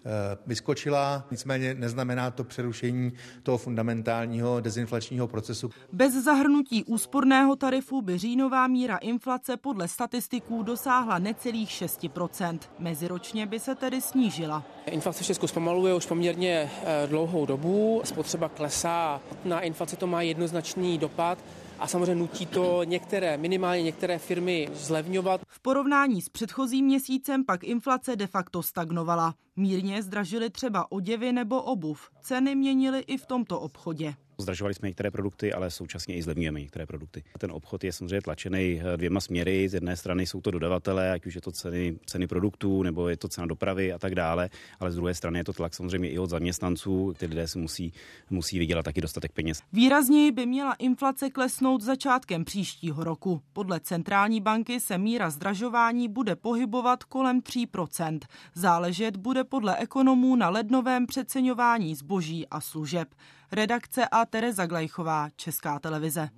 vyskočila, 0.46 1.28
nicméně 1.32 1.74
neznamená 1.74 2.32
to 2.32 2.44
přerušení 2.44 3.14
toho 3.44 3.58
fundamentálního 3.58 4.60
dezinflačního 4.60 5.28
procesu. 5.28 5.72
Bez 5.92 6.14
zahrnutí 6.14 6.84
úsporného 6.84 7.56
tarifu 7.56 8.02
by 8.02 8.18
říjnová 8.18 8.68
míra 8.68 8.98
inflace 8.98 9.58
podle 9.58 9.88
statistiků 9.88 10.64
dosáhla 10.64 11.20
necelých 11.20 11.70
6%. 11.70 12.60
Meziročně 12.80 13.46
by 13.46 13.60
se 13.60 13.76
tedy 13.76 14.02
snížila. 14.02 14.64
Inflace 14.86 15.24
v 15.24 15.28
Česku 15.28 15.48
zpomaluje 15.48 15.94
už 15.94 16.06
poměrně 16.06 16.72
eh, 16.84 17.08
dlouhou 17.08 17.46
dobu, 17.46 18.02
spotřeba 18.04 18.50
klesá, 18.50 19.22
na 19.46 19.60
inflaci 19.60 19.96
to 19.96 20.08
má 20.08 20.22
jednoznačný 20.22 20.98
dopad 20.98 21.38
a 21.80 21.88
samozřejmě 21.88 22.16
nutí 22.16 22.46
to 22.46 22.84
některé, 22.84 23.38
minimálně 23.38 23.84
některé 23.84 24.20
firmy 24.20 24.70
zlevňovat. 24.74 25.42
V 25.48 25.60
porovnání 25.60 26.22
s 26.22 26.30
předchozím 26.30 26.86
měsícem 26.86 27.46
pak 27.46 27.64
inflace 27.64 28.16
de 28.16 28.28
facto 28.28 28.64
stagnovala. 28.64 29.36
Mírně 29.56 30.04
zdražily 30.04 30.50
třeba 30.50 30.92
oděvy 30.92 31.32
nebo 31.32 31.62
obuv. 31.62 32.10
Ceny 32.22 32.56
měnily 32.56 33.00
i 33.00 33.18
v 33.18 33.26
tomto 33.26 33.60
obchodě. 33.60 34.16
Zdražovali 34.38 34.74
jsme 34.74 34.88
některé 34.88 35.12
produkty, 35.12 35.54
ale 35.54 35.72
současně 35.72 36.16
i 36.16 36.22
zlevňujeme 36.22 36.62
některé 36.62 36.86
produkty. 36.86 37.24
Ten 37.38 37.52
obchod 37.52 37.84
je 37.84 37.92
samozřejmě 37.92 38.22
tlačený 38.22 38.82
eh, 38.84 38.98
dvěma 38.98 39.20
směry. 39.20 39.70
Z 39.70 39.74
jedné 39.74 39.96
strany 39.96 40.26
jsou 40.26 40.42
to 40.42 40.52
dodavatelé, 40.52 41.12
ať 41.12 41.26
už 41.26 41.36
je 41.36 41.42
to 41.42 41.52
ceny, 41.52 42.00
ceny 42.06 42.28
produktů, 42.28 42.84
nebo 42.84 43.10
je 43.10 43.18
to 43.18 43.28
cena 43.28 43.48
dopravy 43.48 43.94
a 43.94 44.00
tak 44.00 44.16
dále, 44.16 44.50
ale 44.80 44.92
z 44.92 44.96
druhé 44.96 45.14
strany 45.14 45.40
je 45.40 45.44
to 45.44 45.54
tlak 45.54 45.74
samozřejmě 45.74 46.10
i 46.10 46.20
od 46.20 46.30
zaměstnanců. 46.30 47.14
Ty 47.18 47.26
lidé 47.26 47.48
si 47.48 47.60
musí, 47.60 47.94
musí 48.30 48.60
vydělat 48.60 48.84
taky 48.84 49.02
dostatek 49.02 49.32
peněz. 49.32 49.62
Výrazněji 49.74 50.32
by 50.32 50.46
měla 50.46 50.74
inflace 50.74 51.30
klesnout 51.30 51.82
začátkem 51.82 52.46
příštího 52.46 53.04
roku. 53.04 53.42
Podle 53.54 53.80
centrální 53.80 54.42
banky 54.42 54.80
se 54.80 54.98
míra 54.98 55.30
zdražování 55.30 56.08
bude 56.08 56.36
pohybovat 56.36 57.04
kolem 57.04 57.42
3%. 57.42 58.20
Záležet 58.54 59.18
bude 59.18 59.44
podle 59.44 59.78
ekonomů 59.78 60.36
na 60.36 60.50
lednovém 60.50 61.08
přeceňování 61.08 61.96
zboží 61.96 62.48
a 62.48 62.62
služeb. 62.62 63.08
Redakce 63.52 64.08
a 64.12 64.26
Tereza 64.26 64.66
Glejchová, 64.66 65.30
Česká 65.36 65.80
televize. 65.80 66.30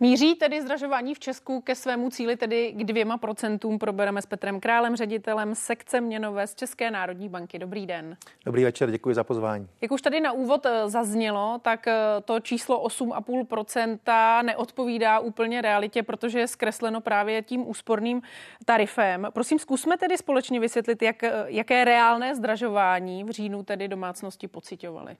Míří 0.00 0.34
tedy 0.34 0.62
zdražování 0.62 1.14
v 1.14 1.18
Česku 1.18 1.60
ke 1.60 1.74
svému 1.74 2.10
cíli, 2.10 2.36
tedy 2.36 2.72
k 2.72 2.84
dvěma 2.84 3.18
procentům. 3.18 3.78
Probereme 3.78 4.22
s 4.22 4.26
Petrem 4.26 4.60
Králem, 4.60 4.96
ředitelem 4.96 5.54
sekce 5.54 6.00
měnové 6.00 6.46
z 6.46 6.54
České 6.54 6.90
národní 6.90 7.28
banky. 7.28 7.58
Dobrý 7.58 7.86
den. 7.86 8.16
Dobrý 8.44 8.64
večer, 8.64 8.90
děkuji 8.90 9.14
za 9.14 9.24
pozvání. 9.24 9.68
Jak 9.80 9.92
už 9.92 10.02
tady 10.02 10.20
na 10.20 10.32
úvod 10.32 10.66
eh, 10.66 10.88
zaznělo, 10.88 11.58
tak 11.62 11.86
eh, 11.86 11.94
to 12.24 12.40
číslo 12.40 12.84
8,5% 12.86 14.42
neodpovídá 14.42 15.18
úplně 15.18 15.62
realitě, 15.62 16.02
protože 16.02 16.38
je 16.38 16.48
zkresleno 16.48 17.00
právě 17.00 17.42
tím 17.42 17.68
úsporným 17.68 18.22
tarifem. 18.64 19.28
Prosím, 19.30 19.58
zkusme 19.58 19.96
tedy 19.96 20.18
společně 20.18 20.60
vysvětlit, 20.60 21.02
jak, 21.02 21.24
eh, 21.24 21.32
jaké 21.46 21.84
reálné 21.84 22.34
zdražování 22.34 23.24
v 23.24 23.30
říjnu 23.30 23.62
tedy 23.62 23.88
domácnosti 23.88 24.48
pocitovaly. 24.48 25.16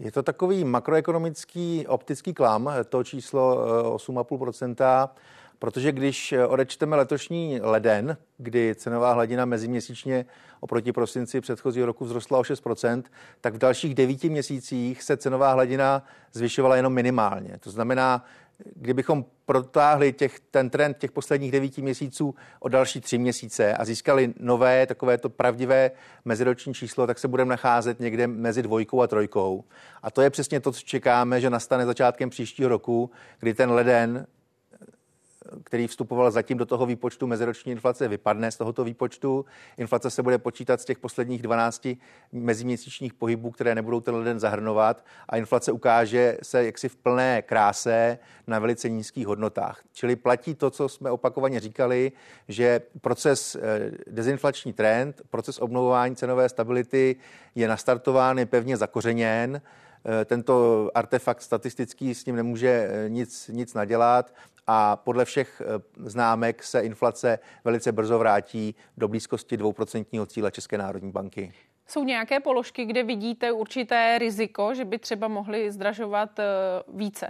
Je 0.00 0.12
to 0.12 0.22
takový 0.22 0.64
makroekonomický 0.64 1.86
optický 1.86 2.34
klam, 2.34 2.70
to 2.88 3.04
číslo 3.04 3.66
8,5%, 3.96 5.10
eh, 5.14 5.20
protože 5.58 5.92
když 5.92 6.34
odečteme 6.48 6.96
letošní 6.96 7.60
leden, 7.62 8.16
kdy 8.38 8.74
cenová 8.74 9.12
hladina 9.12 9.44
meziměsíčně 9.44 10.26
oproti 10.60 10.92
prosinci 10.92 11.40
předchozího 11.40 11.86
roku 11.86 12.04
vzrostla 12.04 12.38
o 12.38 12.42
6%, 12.42 13.02
tak 13.40 13.54
v 13.54 13.58
dalších 13.58 13.94
devíti 13.94 14.28
měsících 14.28 15.02
se 15.02 15.16
cenová 15.16 15.52
hladina 15.52 16.04
zvyšovala 16.32 16.76
jenom 16.76 16.92
minimálně. 16.92 17.58
To 17.60 17.70
znamená, 17.70 18.24
kdybychom 18.74 19.24
protáhli 19.46 20.12
těch, 20.12 20.40
ten 20.40 20.70
trend 20.70 20.98
těch 20.98 21.12
posledních 21.12 21.52
devíti 21.52 21.82
měsíců 21.82 22.34
o 22.60 22.68
další 22.68 23.00
tři 23.00 23.18
měsíce 23.18 23.74
a 23.74 23.84
získali 23.84 24.34
nové, 24.38 24.86
takové 24.86 25.18
to 25.18 25.30
pravdivé 25.30 25.90
meziroční 26.24 26.74
číslo, 26.74 27.06
tak 27.06 27.18
se 27.18 27.28
budeme 27.28 27.50
nacházet 27.50 28.00
někde 28.00 28.26
mezi 28.26 28.62
dvojkou 28.62 29.02
a 29.02 29.06
trojkou. 29.06 29.64
A 30.02 30.10
to 30.10 30.22
je 30.22 30.30
přesně 30.30 30.60
to, 30.60 30.72
co 30.72 30.80
čekáme, 30.80 31.40
že 31.40 31.50
nastane 31.50 31.86
začátkem 31.86 32.30
příštího 32.30 32.68
roku, 32.68 33.10
kdy 33.40 33.54
ten 33.54 33.70
leden 33.70 34.26
který 35.64 35.86
vstupoval 35.86 36.30
zatím 36.30 36.58
do 36.58 36.66
toho 36.66 36.86
výpočtu 36.86 37.26
meziroční 37.26 37.72
inflace, 37.72 38.08
vypadne 38.08 38.50
z 38.50 38.56
tohoto 38.56 38.84
výpočtu. 38.84 39.44
Inflace 39.76 40.10
se 40.10 40.22
bude 40.22 40.38
počítat 40.38 40.80
z 40.80 40.84
těch 40.84 40.98
posledních 40.98 41.42
12 41.42 41.88
meziměsíčních 42.32 43.14
pohybů, 43.14 43.50
které 43.50 43.74
nebudou 43.74 44.00
ten 44.00 44.14
leden 44.14 44.40
zahrnovat 44.40 45.04
a 45.28 45.36
inflace 45.36 45.72
ukáže 45.72 46.38
se 46.42 46.64
jaksi 46.64 46.88
v 46.88 46.96
plné 46.96 47.42
kráse 47.42 48.18
na 48.46 48.58
velice 48.58 48.88
nízkých 48.88 49.26
hodnotách. 49.26 49.82
Čili 49.92 50.16
platí 50.16 50.54
to, 50.54 50.70
co 50.70 50.88
jsme 50.88 51.10
opakovaně 51.10 51.60
říkali, 51.60 52.12
že 52.48 52.80
proces 53.00 53.54
eh, 53.56 53.90
dezinflační 54.06 54.72
trend, 54.72 55.22
proces 55.30 55.58
obnovování 55.58 56.16
cenové 56.16 56.48
stability 56.48 57.16
je 57.54 57.68
nastartován, 57.68 58.38
je 58.38 58.46
pevně 58.46 58.76
zakořeněn 58.76 59.60
eh, 60.04 60.24
tento 60.24 60.90
artefakt 60.94 61.42
statistický 61.42 62.14
s 62.14 62.26
ním 62.26 62.36
nemůže 62.36 62.90
eh, 62.90 63.08
nic, 63.08 63.50
nic 63.52 63.74
nadělat 63.74 64.32
a 64.72 64.96
podle 64.96 65.24
všech 65.24 65.62
eh, 65.64 65.82
známek 65.96 66.62
se 66.62 66.80
inflace 66.80 67.38
velice 67.64 67.92
brzo 67.92 68.18
vrátí 68.18 68.74
do 68.96 69.08
blízkosti 69.08 69.56
2% 69.56 70.26
cíle 70.26 70.50
České 70.50 70.78
národní 70.78 71.10
banky. 71.10 71.52
Jsou 71.86 72.04
nějaké 72.04 72.40
položky, 72.40 72.84
kde 72.84 73.02
vidíte 73.02 73.52
určité 73.52 74.18
riziko, 74.18 74.74
že 74.74 74.84
by 74.84 74.98
třeba 74.98 75.28
mohly 75.28 75.72
zdražovat 75.72 76.38
eh, 76.38 76.44
více? 76.88 77.26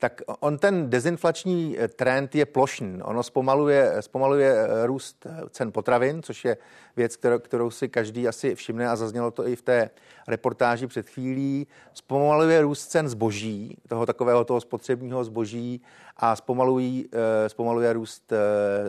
Tak 0.00 0.22
on 0.40 0.58
ten 0.58 0.90
dezinflační 0.90 1.76
eh, 1.78 1.88
trend 1.88 2.34
je 2.34 2.46
plošný. 2.46 3.02
Ono 3.02 3.22
zpomaluje, 3.22 3.96
zpomaluje 4.00 4.54
eh, 4.54 4.86
růst 4.86 5.26
eh, 5.26 5.40
cen 5.50 5.72
potravin, 5.72 6.22
což 6.22 6.44
je 6.44 6.56
věc, 6.96 7.16
kterou, 7.16 7.38
kterou 7.38 7.70
si 7.70 7.88
každý 7.88 8.28
asi 8.28 8.54
všimne 8.54 8.88
a 8.88 8.96
zaznělo 8.96 9.30
to 9.30 9.48
i 9.48 9.56
v 9.56 9.62
té 9.62 9.90
reportáži 10.28 10.86
před 10.86 11.08
chvílí. 11.08 11.66
Zpomaluje 11.94 12.60
růst 12.60 12.86
cen 12.86 13.08
zboží, 13.08 13.76
toho 13.88 14.06
takového 14.06 14.44
toho 14.44 14.60
spotřebního 14.60 15.24
zboží 15.24 15.82
a 16.16 16.36
zpomalují, 16.36 17.08
zpomaluje 17.46 17.92
růst 17.92 18.32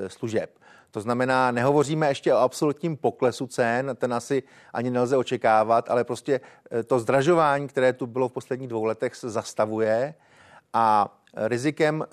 služeb. 0.08 0.50
To 0.92 1.02
znamená, 1.02 1.52
nehovoříme 1.52 2.08
ještě 2.08 2.34
o 2.34 2.38
absolutním 2.38 2.98
poklesu 2.98 3.48
cen, 3.48 3.96
ten 3.96 4.14
asi 4.14 4.44
ani 4.74 4.90
nelze 4.90 5.18
očekávat, 5.18 5.90
ale 5.90 6.04
prostě 6.04 6.42
to 6.88 7.00
zdražování, 7.00 7.68
které 7.68 7.94
tu 7.94 8.08
bylo 8.08 8.30
v 8.30 8.34
posledních 8.34 8.70
dvou 8.70 8.84
letech, 8.84 9.16
se 9.16 9.30
zastavuje 9.30 10.14
a 10.74 11.18
rizikem 11.36 12.04
eh, 12.04 12.08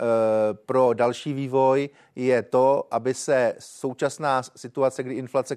pro 0.54 0.92
další 0.92 1.32
vývoj 1.32 1.90
je 2.16 2.42
to, 2.42 2.88
aby 2.90 3.14
se 3.14 3.54
současná 3.58 4.42
situace, 4.42 5.02
kdy 5.02 5.14
inflace 5.14 5.56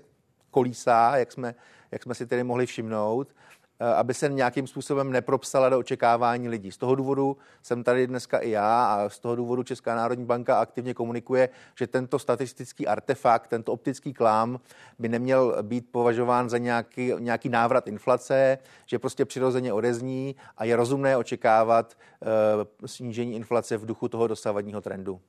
kolísá, 0.52 1.18
jak 1.18 1.32
jsme, 1.32 1.56
jak 1.92 2.04
jsme 2.04 2.16
si 2.16 2.28
tedy 2.28 2.44
mohli 2.44 2.66
všimnout, 2.66 3.36
aby 3.96 4.14
se 4.14 4.30
nějakým 4.30 4.68
způsobem 4.68 5.12
nepropsala 5.12 5.70
do 5.70 5.80
očekávání 5.80 6.50
lidí. 6.50 6.72
Z 6.72 6.78
toho 6.78 6.96
důvodu 6.96 7.38
jsem 7.64 7.84
tady 7.84 8.08
dneska 8.08 8.38
i 8.38 8.50
já 8.50 8.86
a 8.86 9.10
z 9.10 9.20
toho 9.20 9.36
důvodu 9.36 9.64
Česká 9.64 9.96
národní 9.96 10.26
banka 10.26 10.60
aktivně 10.60 10.94
komunikuje, 10.94 11.50
že 11.76 11.88
tento 11.88 12.20
statistický 12.20 12.88
artefakt, 12.88 13.50
tento 13.50 13.74
optický 13.74 14.14
klám 14.14 14.60
by 15.00 15.10
neměl 15.10 15.58
být 15.62 15.92
považován 15.92 16.50
za 16.50 16.58
nějaký, 16.58 17.14
nějaký 17.20 17.50
návrat 17.50 17.88
inflace, 17.88 18.58
že 18.86 19.00
prostě 19.00 19.26
přirozeně 19.26 19.74
odezní 19.74 20.36
a 20.58 20.66
je 20.66 20.76
rozumné 20.76 21.18
očekávat 21.18 21.98
uh, 22.22 22.88
snížení 22.88 23.36
inflace 23.36 23.78
v 23.78 23.86
duchu 23.86 24.08
toho 24.08 24.28
dosavadního 24.28 24.82
trendu. 24.82 25.22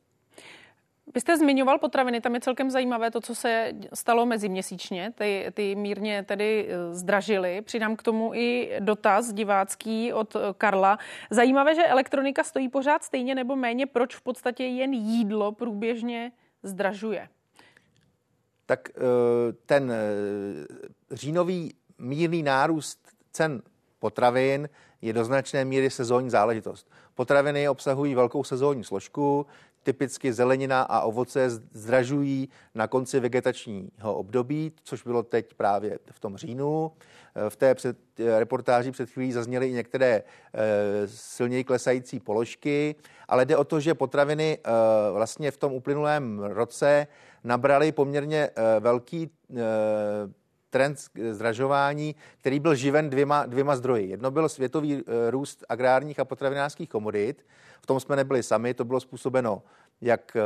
Vy 1.15 1.21
jste 1.21 1.39
zmiňoval 1.39 1.79
potraviny, 1.79 2.21
tam 2.21 2.35
je 2.35 2.41
celkem 2.41 2.71
zajímavé 2.71 3.11
to, 3.11 3.21
co 3.21 3.35
se 3.35 3.73
stalo 3.95 4.27
meziměsíčně. 4.27 5.13
Ty, 5.15 5.47
ty 5.55 5.75
mírně 5.75 6.23
tedy 6.23 6.69
eh, 6.69 6.95
zdražily. 6.95 7.63
Přidám 7.63 7.97
k 7.97 8.03
tomu 8.03 8.35
i 8.35 8.77
dotaz 8.81 9.33
divácký 9.33 10.13
od 10.13 10.37
eh, 10.37 10.41
Karla. 10.59 10.99
Zajímavé, 11.31 11.75
že 11.75 11.87
elektronika 11.87 12.45
stojí 12.45 12.69
pořád 12.69 13.03
stejně 13.03 13.35
nebo 13.35 13.57
méně, 13.57 13.87
proč 13.87 14.17
v 14.17 14.23
podstatě 14.23 14.65
jen 14.65 14.93
jídlo 14.93 15.53
průběžně 15.53 16.33
zdražuje? 16.63 17.29
Tak 18.67 18.89
eh, 18.89 19.03
ten 19.67 19.93
říjnový 21.11 21.75
mírný 21.99 22.43
nárůst 22.43 22.99
cen 23.33 23.63
potravin 23.99 24.69
je 25.03 25.13
do 25.13 25.25
značné 25.25 25.65
míry 25.65 25.91
sezónní 25.91 26.31
záležitost. 26.31 26.91
Potraviny 27.15 27.69
obsahují 27.69 28.15
velkou 28.15 28.45
sezónní 28.45 28.85
složku, 28.85 29.47
typicky 29.83 30.33
zelenina 30.33 30.83
a 30.83 31.01
ovoce 31.01 31.51
zdražují 31.51 32.49
na 32.75 32.87
konci 32.87 33.21
vegetačního 33.21 34.15
období, 34.15 34.73
což 34.83 35.03
bylo 35.03 35.23
teď 35.23 35.55
právě 35.55 35.99
v 36.11 36.21
tom 36.21 36.37
říjnu. 36.37 36.93
V 37.49 37.57
té 37.57 37.75
před, 37.75 37.97
reportáži 38.39 38.91
před 38.91 39.11
chvílí 39.11 39.33
zazněly 39.33 39.69
i 39.69 39.73
některé 39.73 40.09
e, 40.15 40.23
silněji 41.09 41.65
klesající 41.65 42.21
položky, 42.21 42.95
ale 43.29 43.45
jde 43.45 43.57
o 43.57 43.65
to, 43.65 43.81
že 43.81 43.95
potraviny 43.95 44.59
e, 44.59 44.71
vlastně 45.13 45.51
v 45.51 45.57
tom 45.57 45.73
uplynulém 45.73 46.39
roce 46.39 47.07
nabraly 47.45 47.93
poměrně 47.93 48.51
velký 48.81 49.31
trend 50.73 50.99
zdražování, 51.31 52.15
který 52.39 52.61
byl 52.61 52.75
živen 52.75 53.11
dvěma, 53.11 53.47
dvěma 53.47 53.77
zdroji. 53.77 54.09
Jedno 54.09 54.31
byl 54.31 54.49
světový 54.49 54.95
eh, 54.95 55.31
růst 55.31 55.65
agrárních 55.69 56.21
a 56.21 56.25
potravinářských 56.25 56.89
komodit. 56.89 57.47
V 57.83 57.87
tom 57.87 58.01
jsme 58.01 58.17
nebyli 58.17 58.43
sami, 58.43 58.75
to 58.75 58.85
bylo 58.85 59.01
způsobeno 59.01 59.63
jak 60.01 60.37
eh, 60.37 60.43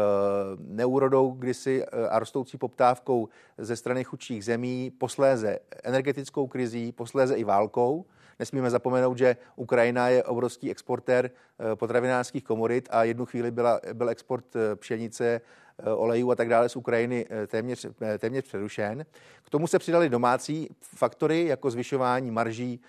neúrodou 0.59 1.31
kdysi 1.31 1.85
eh, 1.85 2.09
a 2.09 2.19
rostoucí 2.19 2.59
poptávkou 2.59 3.29
ze 3.59 3.77
strany 3.77 4.05
chudších 4.05 4.45
zemí, 4.45 4.91
posléze 4.99 5.59
energetickou 5.85 6.47
krizí, 6.47 6.93
posléze 6.93 7.35
i 7.35 7.45
válkou. 7.45 8.05
Nesmíme 8.39 8.71
zapomenout, 8.71 9.19
že 9.19 9.37
Ukrajina 9.57 10.09
je 10.09 10.25
obrovský 10.25 10.71
exportér 10.71 11.31
potravinářských 11.75 12.45
komodit 12.45 12.89
a 12.91 13.05
jednu 13.05 13.27
chvíli 13.27 13.51
byla, 13.51 13.81
byl 13.93 14.09
export 14.09 14.45
pšenice, 14.75 15.41
Eh, 15.41 15.66
olejů 15.85 16.31
a 16.31 16.35
tak 16.35 16.49
dále 16.49 16.69
z 16.69 16.77
Ukrajiny 16.77 17.27
eh, 17.31 17.47
téměř, 17.47 17.87
eh, 18.01 18.19
téměř 18.19 18.45
přerušen. 18.45 19.07
K 19.43 19.51
tomu 19.51 19.67
se 19.67 19.79
přidali 19.79 20.09
domácí 20.09 20.69
faktory, 20.81 21.45
jako 21.45 21.71
zvyšování 21.71 22.31
marží 22.31 22.81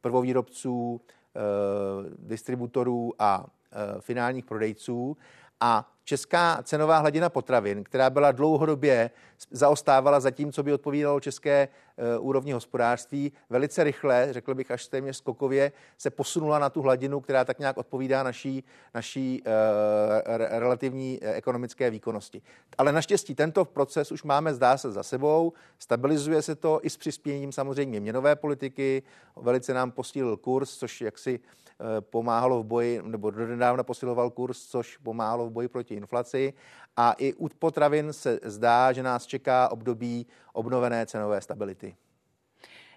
prvovýrobců, 0.00 1.00
distributorů 2.18 3.12
a 3.18 3.46
finálních 4.00 4.44
prodejců. 4.44 5.16
A 5.60 5.95
česká 6.06 6.62
cenová 6.62 6.98
hladina 6.98 7.28
potravin, 7.28 7.84
která 7.84 8.10
byla 8.10 8.32
dlouhodobě 8.32 9.10
zaostávala 9.50 10.20
za 10.20 10.30
tím, 10.30 10.52
co 10.52 10.62
by 10.62 10.72
odpovídalo 10.72 11.20
české 11.20 11.68
e, 11.96 12.18
úrovni 12.18 12.52
hospodářství, 12.52 13.32
velice 13.50 13.84
rychle, 13.84 14.28
řekl 14.30 14.54
bych 14.54 14.70
až 14.70 14.86
téměř 14.86 15.16
skokově, 15.16 15.72
se 15.98 16.10
posunula 16.10 16.58
na 16.58 16.70
tu 16.70 16.82
hladinu, 16.82 17.20
která 17.20 17.44
tak 17.44 17.58
nějak 17.58 17.76
odpovídá 17.76 18.22
naší, 18.22 18.64
naší 18.94 19.42
e, 19.44 20.58
relativní 20.58 21.18
e, 21.22 21.34
ekonomické 21.34 21.90
výkonnosti. 21.90 22.42
Ale 22.78 22.92
naštěstí 22.92 23.34
tento 23.34 23.64
proces 23.64 24.12
už 24.12 24.22
máme, 24.22 24.54
zdá 24.54 24.76
se, 24.76 24.92
za 24.92 25.02
sebou, 25.02 25.52
stabilizuje 25.78 26.42
se 26.42 26.54
to 26.54 26.80
i 26.82 26.90
s 26.90 26.96
přispěním 26.96 27.52
samozřejmě 27.52 28.00
měnové 28.00 28.36
politiky, 28.36 29.02
velice 29.36 29.74
nám 29.74 29.90
posílil 29.90 30.36
kurz, 30.36 30.76
což 30.76 31.00
jaksi 31.00 31.40
pomáhalo 32.00 32.62
v 32.62 32.66
boji, 32.66 33.02
nebo 33.02 33.30
donedávna 33.30 33.82
posiloval 33.82 34.30
kurz, 34.30 34.66
což 34.66 34.96
pomáhalo 34.96 35.46
v 35.46 35.50
boji 35.50 35.68
proti 35.68 35.95
inflaci. 35.96 36.54
A 36.96 37.14
i 37.18 37.34
u 37.34 37.48
potravin 37.48 38.12
se 38.12 38.40
zdá, 38.42 38.92
že 38.92 39.02
nás 39.02 39.26
čeká 39.26 39.68
období 39.68 40.26
obnovené 40.52 41.06
cenové 41.06 41.40
stability. 41.40 41.96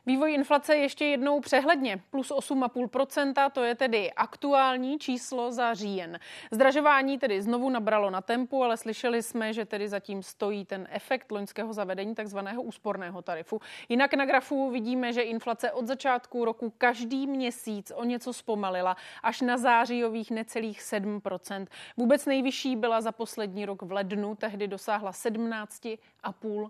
Vývoj 0.05 0.33
inflace 0.33 0.77
ještě 0.77 1.05
jednou 1.05 1.39
přehledně. 1.39 2.01
Plus 2.09 2.31
8,5%, 2.31 3.51
to 3.51 3.63
je 3.63 3.75
tedy 3.75 4.13
aktuální 4.13 4.99
číslo 4.99 5.51
za 5.51 5.73
říjen. 5.73 6.19
Zdražování 6.51 7.19
tedy 7.19 7.41
znovu 7.41 7.69
nabralo 7.69 8.09
na 8.09 8.21
tempu, 8.21 8.63
ale 8.63 8.77
slyšeli 8.77 9.23
jsme, 9.23 9.53
že 9.53 9.65
tedy 9.65 9.89
zatím 9.89 10.23
stojí 10.23 10.65
ten 10.65 10.87
efekt 10.91 11.31
loňského 11.31 11.73
zavedení 11.73 12.15
takzvaného 12.15 12.61
úsporného 12.61 13.21
tarifu. 13.21 13.61
Jinak 13.89 14.13
na 14.13 14.25
grafu 14.25 14.71
vidíme, 14.71 15.13
že 15.13 15.21
inflace 15.21 15.71
od 15.71 15.87
začátku 15.87 16.45
roku 16.45 16.73
každý 16.77 17.27
měsíc 17.27 17.91
o 17.95 18.03
něco 18.03 18.33
zpomalila, 18.33 18.97
až 19.23 19.41
na 19.41 19.57
zářijových 19.57 20.31
necelých 20.31 20.81
7%. 20.81 21.67
Vůbec 21.97 22.25
nejvyšší 22.25 22.75
byla 22.75 23.01
za 23.01 23.11
poslední 23.11 23.65
rok 23.65 23.81
v 23.81 23.91
lednu, 23.91 24.35
tehdy 24.35 24.67
dosáhla 24.67 25.11
17,5%. 25.11 26.69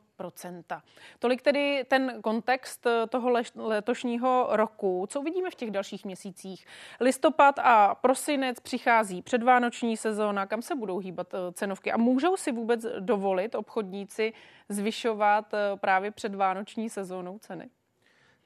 Tolik 1.20 1.42
tedy 1.42 1.86
ten 1.88 2.22
kontext 2.22 2.88
toho 3.10 3.20
toho 3.20 3.44
letošního 3.56 4.48
roku. 4.52 5.06
Co 5.10 5.22
uvidíme 5.22 5.50
v 5.50 5.56
těch 5.56 5.72
dalších 5.72 6.06
měsících? 6.06 6.66
Listopad 7.00 7.60
a 7.60 7.96
prosinec 7.96 8.60
přichází 8.60 9.22
předvánoční 9.22 9.98
sezóna, 9.98 10.46
kam 10.46 10.62
se 10.62 10.76
budou 10.76 10.98
hýbat 10.98 11.34
eh, 11.34 11.38
cenovky 11.54 11.92
a 11.92 11.98
můžou 11.98 12.38
si 12.38 12.52
vůbec 12.52 12.86
dovolit 13.00 13.56
obchodníci 13.56 14.34
zvyšovat 14.70 15.54
eh, 15.54 15.78
právě 15.78 16.12
předvánoční 16.12 16.90
sezónou 16.90 17.40
ceny? 17.40 17.70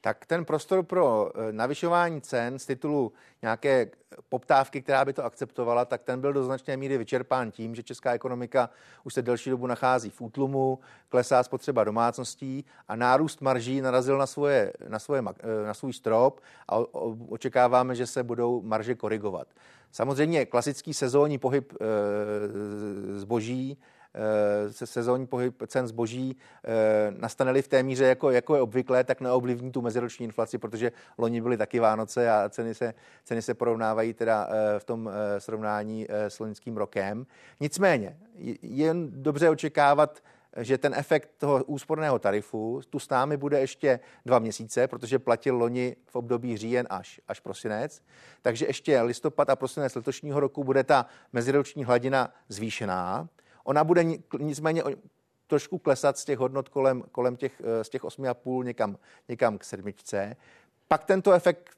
Tak 0.04 0.26
ten 0.26 0.44
prostor 0.44 0.82
pro 0.82 1.30
eh, 1.34 1.52
navyšování 1.52 2.20
cen 2.20 2.58
z 2.58 2.66
titulu 2.66 3.12
nějaké 3.42 3.90
poptávky, 4.28 4.82
která 4.82 5.04
by 5.04 5.12
to 5.12 5.24
akceptovala, 5.24 5.84
tak 5.84 6.02
ten 6.02 6.20
byl 6.20 6.32
do 6.32 6.44
značné 6.44 6.76
míry 6.76 6.98
vyčerpán 6.98 7.50
tím, 7.50 7.74
že 7.74 7.82
česká 7.82 8.12
ekonomika 8.12 8.70
už 9.04 9.14
se 9.14 9.22
delší 9.22 9.50
dobu 9.50 9.66
nachází 9.66 10.10
v 10.10 10.20
útlumu, 10.20 10.78
klesá 11.08 11.42
spotřeba 11.42 11.84
domácností 11.84 12.64
a 12.88 12.96
nárůst 12.96 13.40
marží 13.40 13.80
narazil 13.80 14.18
na, 14.18 14.26
svoje, 14.26 14.72
na, 14.88 14.98
svoje, 14.98 15.22
eh, 15.40 15.66
na 15.66 15.74
svůj 15.74 15.92
strop 15.92 16.40
a 16.68 16.76
očekáváme, 17.28 17.94
že 17.94 18.06
se 18.06 18.22
budou 18.22 18.62
marže 18.62 18.94
korigovat. 18.94 19.48
Samozřejmě 19.92 20.46
klasický 20.46 20.94
sezónní 20.94 21.38
pohyb 21.38 21.72
e, 21.72 21.76
zboží 23.18 23.78
Eh, 23.78 23.93
se 24.70 24.86
sezónní 24.86 25.26
pohyb 25.26 25.62
cen 25.66 25.86
zboží 25.86 26.36
eh, 26.64 27.14
nastane 27.18 27.62
v 27.62 27.68
té 27.68 27.82
míře, 27.82 28.04
jako, 28.04 28.30
jako 28.30 28.54
je 28.54 28.60
obvyklé, 28.60 29.04
tak 29.04 29.20
neoblivní 29.20 29.72
tu 29.72 29.82
meziroční 29.82 30.24
inflaci, 30.24 30.58
protože 30.58 30.92
loni 31.18 31.40
byly 31.40 31.56
taky 31.56 31.80
Vánoce 31.80 32.30
a 32.30 32.48
ceny 32.48 32.74
se, 32.74 32.94
ceny 33.24 33.42
se 33.42 33.54
porovnávají 33.54 34.14
teda 34.14 34.48
eh, 34.50 34.78
v 34.78 34.84
tom 34.84 35.10
srovnání 35.38 36.06
s 36.10 36.40
loňským 36.40 36.76
rokem. 36.76 37.26
Nicméně, 37.60 38.16
je 38.62 38.94
dobře 39.10 39.50
očekávat, 39.50 40.22
že 40.56 40.78
ten 40.78 40.94
efekt 40.94 41.30
toho 41.38 41.64
úsporného 41.64 42.18
tarifu 42.18 42.80
tu 42.90 42.98
s 42.98 43.08
námi 43.08 43.36
bude 43.36 43.60
ještě 43.60 44.00
dva 44.26 44.38
měsíce, 44.38 44.88
protože 44.88 45.18
platil 45.18 45.56
loni 45.56 45.96
v 46.06 46.16
období 46.16 46.56
říjen 46.56 46.86
až, 46.90 47.20
až 47.28 47.40
prosinec. 47.40 48.02
Takže 48.42 48.66
ještě 48.66 49.00
listopad 49.00 49.50
a 49.50 49.56
prosinec 49.56 49.94
letošního 49.94 50.40
roku 50.40 50.64
bude 50.64 50.84
ta 50.84 51.06
meziroční 51.32 51.84
hladina 51.84 52.34
zvýšená. 52.48 53.28
Ona 53.64 53.84
bude 53.84 54.04
nicméně 54.38 54.82
trošku 55.46 55.78
klesat 55.78 56.18
z 56.18 56.24
těch 56.24 56.38
hodnot 56.38 56.68
kolem, 56.68 57.02
kolem 57.12 57.36
těch, 57.36 57.62
eh, 57.64 57.84
z 57.84 57.88
těch 57.88 58.04
8,5 58.04 58.62
někam, 58.62 58.98
někam 59.28 59.58
k 59.58 59.64
sedmičce. 59.64 60.36
Pak 60.88 61.04
tento 61.04 61.32
efekt 61.32 61.70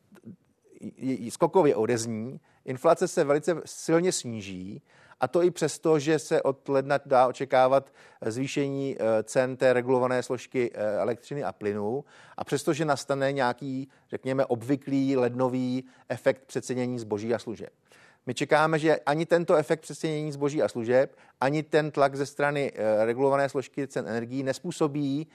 skokově 1.28 1.76
odezní, 1.76 2.40
inflace 2.64 3.08
se 3.08 3.24
velice 3.24 3.56
silně 3.64 4.12
sníží 4.12 4.82
a 5.20 5.28
to 5.28 5.42
i 5.42 5.50
přesto, 5.50 5.98
že 5.98 6.18
se 6.18 6.42
od 6.42 6.68
ledna 6.68 6.98
dá 7.06 7.26
očekávat 7.26 7.92
zvýšení 8.26 8.96
eh, 8.98 9.22
cen 9.22 9.56
té 9.56 9.72
regulované 9.72 10.22
složky 10.22 10.70
eh, 10.74 10.96
elektřiny 10.98 11.44
a 11.44 11.52
plynu 11.52 12.04
a 12.36 12.44
přestože 12.44 12.84
nastane 12.84 13.32
nějaký, 13.32 13.88
řekněme, 14.10 14.46
obvyklý 14.46 15.16
lednový 15.16 15.84
efekt 16.08 16.44
přecenění 16.46 16.98
zboží 16.98 17.34
a 17.34 17.38
služeb. 17.38 17.70
My 18.26 18.34
čekáme, 18.34 18.78
že 18.78 18.96
ani 19.06 19.26
tento 19.26 19.54
efekt 19.54 19.80
přestěnění 19.80 20.32
zboží 20.32 20.62
a 20.62 20.68
služeb, 20.68 21.16
ani 21.40 21.62
ten 21.62 21.90
tlak 21.90 22.16
ze 22.16 22.26
strany 22.26 22.72
eh, 22.74 23.04
regulované 23.04 23.48
složky 23.48 23.86
cen 23.86 24.08
energií 24.08 24.42
nespůsobí 24.42 25.26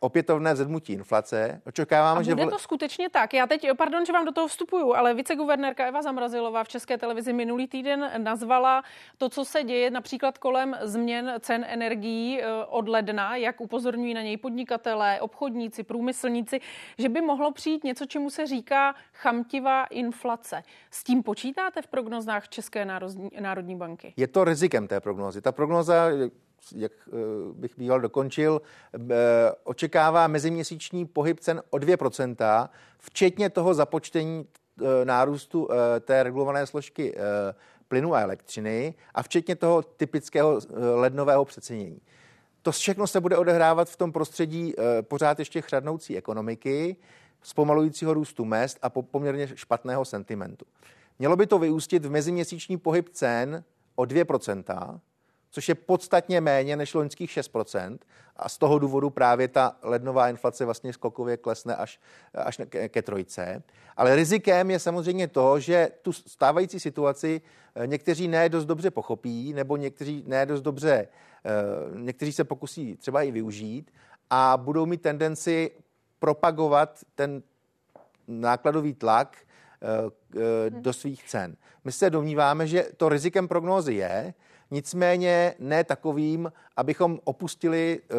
opětovné 0.00 0.56
zedmutí 0.56 0.92
inflace. 0.92 1.62
Očekáváme, 1.66 2.24
že... 2.24 2.34
bude 2.34 2.46
to 2.46 2.58
skutečně 2.58 3.08
tak? 3.08 3.34
Já 3.34 3.46
teď, 3.46 3.66
pardon, 3.76 4.06
že 4.06 4.12
vám 4.12 4.24
do 4.24 4.32
toho 4.32 4.48
vstupuju, 4.48 4.94
ale 4.94 5.14
viceguvernérka 5.14 5.86
Eva 5.86 6.02
Zamrazilová 6.02 6.64
v 6.64 6.68
České 6.68 6.98
televizi 6.98 7.32
minulý 7.32 7.68
týden 7.68 8.10
nazvala 8.18 8.82
to, 9.18 9.28
co 9.28 9.44
se 9.44 9.64
děje 9.64 9.90
například 9.90 10.38
kolem 10.38 10.76
změn 10.82 11.34
cen 11.40 11.64
energií 11.68 12.42
eh, 12.42 12.46
od 12.68 12.88
ledna, 12.88 13.36
jak 13.36 13.60
upozorňují 13.60 14.14
na 14.14 14.22
něj 14.22 14.36
podnikatelé, 14.36 15.20
obchodníci, 15.20 15.82
průmyslníci, 15.82 16.60
že 16.98 17.08
by 17.08 17.20
mohlo 17.20 17.52
přijít 17.52 17.84
něco, 17.84 18.06
čemu 18.06 18.30
se 18.30 18.46
říká 18.46 18.94
chamtivá 19.14 19.84
inflace. 19.84 20.62
S 20.90 21.04
tím 21.04 21.22
počítáte 21.22 21.82
v 21.82 21.86
prognozách 21.86 22.48
České 22.48 22.84
národní, 22.84 23.30
národní 23.40 23.76
banky? 23.76 24.14
Je 24.16 24.26
to 24.26 24.44
rizikem 24.44 24.88
té 24.88 25.00
prognozy. 25.00 25.40
Ta 25.40 25.52
prognoza 25.52 26.08
jak 26.76 26.92
eh, 27.08 27.12
bych 27.52 27.78
býval 27.78 28.00
dokončil, 28.00 28.62
eh, 28.94 29.16
očekává 29.64 30.26
meziměsíční 30.26 31.06
pohyb 31.06 31.40
cen 31.40 31.62
o 31.70 31.76
2%, 31.76 32.68
včetně 32.98 33.50
toho 33.50 33.74
započtení 33.74 34.46
eh, 34.80 35.04
nárůstu 35.04 35.68
té 36.00 36.22
regulované 36.22 36.66
složky 36.66 37.14
plynu 37.88 38.14
a 38.14 38.20
elektřiny 38.20 38.94
a 39.14 39.22
včetně 39.22 39.56
toho 39.56 39.82
typického 39.82 40.60
lednového 40.94 41.44
přecenění. 41.44 42.00
To 42.62 42.72
všechno 42.72 43.06
se 43.06 43.20
bude 43.20 43.36
odehrávat 43.36 43.88
v 43.88 43.96
tom 43.96 44.12
prostředí 44.12 44.74
pořád 45.02 45.38
ještě 45.38 45.60
chradnoucí 45.60 46.16
ekonomiky, 46.16 46.96
zpomalujícího 47.42 48.14
růstu 48.14 48.44
mest 48.44 48.78
a 48.82 48.90
poměrně 48.90 49.48
špatného 49.54 50.04
sentimentu. 50.04 50.64
Mělo 51.18 51.36
by 51.36 51.46
to 51.46 51.58
vyústit 51.58 52.04
v 52.04 52.10
meziměsíční 52.10 52.76
pohyb 52.76 53.08
cen 53.08 53.64
o 53.96 54.02
2%, 54.02 55.00
což 55.50 55.68
je 55.68 55.74
podstatně 55.74 56.40
méně 56.40 56.76
než 56.76 56.94
loňských 56.94 57.30
6%. 57.30 57.98
A 58.36 58.48
z 58.48 58.58
toho 58.58 58.78
důvodu 58.78 59.10
právě 59.10 59.48
ta 59.48 59.76
lednová 59.82 60.28
inflace 60.28 60.64
vlastně 60.64 60.92
skokově 60.92 61.36
klesne 61.36 61.76
až, 61.76 62.00
až 62.34 62.60
ke 62.88 63.02
trojce. 63.02 63.62
Ale 63.96 64.16
rizikem 64.16 64.70
je 64.70 64.78
samozřejmě 64.78 65.28
to, 65.28 65.60
že 65.60 65.90
tu 66.02 66.12
stávající 66.12 66.80
situaci 66.80 67.40
eh, 67.74 67.86
někteří 67.86 68.28
ne 68.28 68.48
dost 68.48 68.64
dobře 68.64 68.90
pochopí, 68.90 69.52
nebo 69.52 69.76
někteří 69.76 70.24
ne 70.26 70.46
dost 70.46 70.62
dobře, 70.62 71.08
eh, 71.44 71.50
někteří 71.98 72.32
se 72.32 72.44
pokusí 72.44 72.96
třeba 72.96 73.22
i 73.22 73.30
využít 73.30 73.90
a 74.30 74.56
budou 74.56 74.86
mít 74.86 75.02
tendenci 75.02 75.70
propagovat 76.18 76.98
ten 77.14 77.42
nákladový 78.28 78.94
tlak 78.94 79.36
eh, 79.36 80.70
do 80.70 80.92
svých 80.92 81.24
cen. 81.24 81.56
My 81.84 81.92
se 81.92 82.10
domníváme, 82.10 82.66
že 82.66 82.86
to 82.96 83.08
rizikem 83.08 83.48
prognózy 83.48 83.94
je, 83.94 84.34
nicméně 84.70 85.54
ne 85.58 85.84
takovým, 85.84 86.52
abychom 86.76 87.18
opustili 87.24 88.00
eh, 88.02 88.14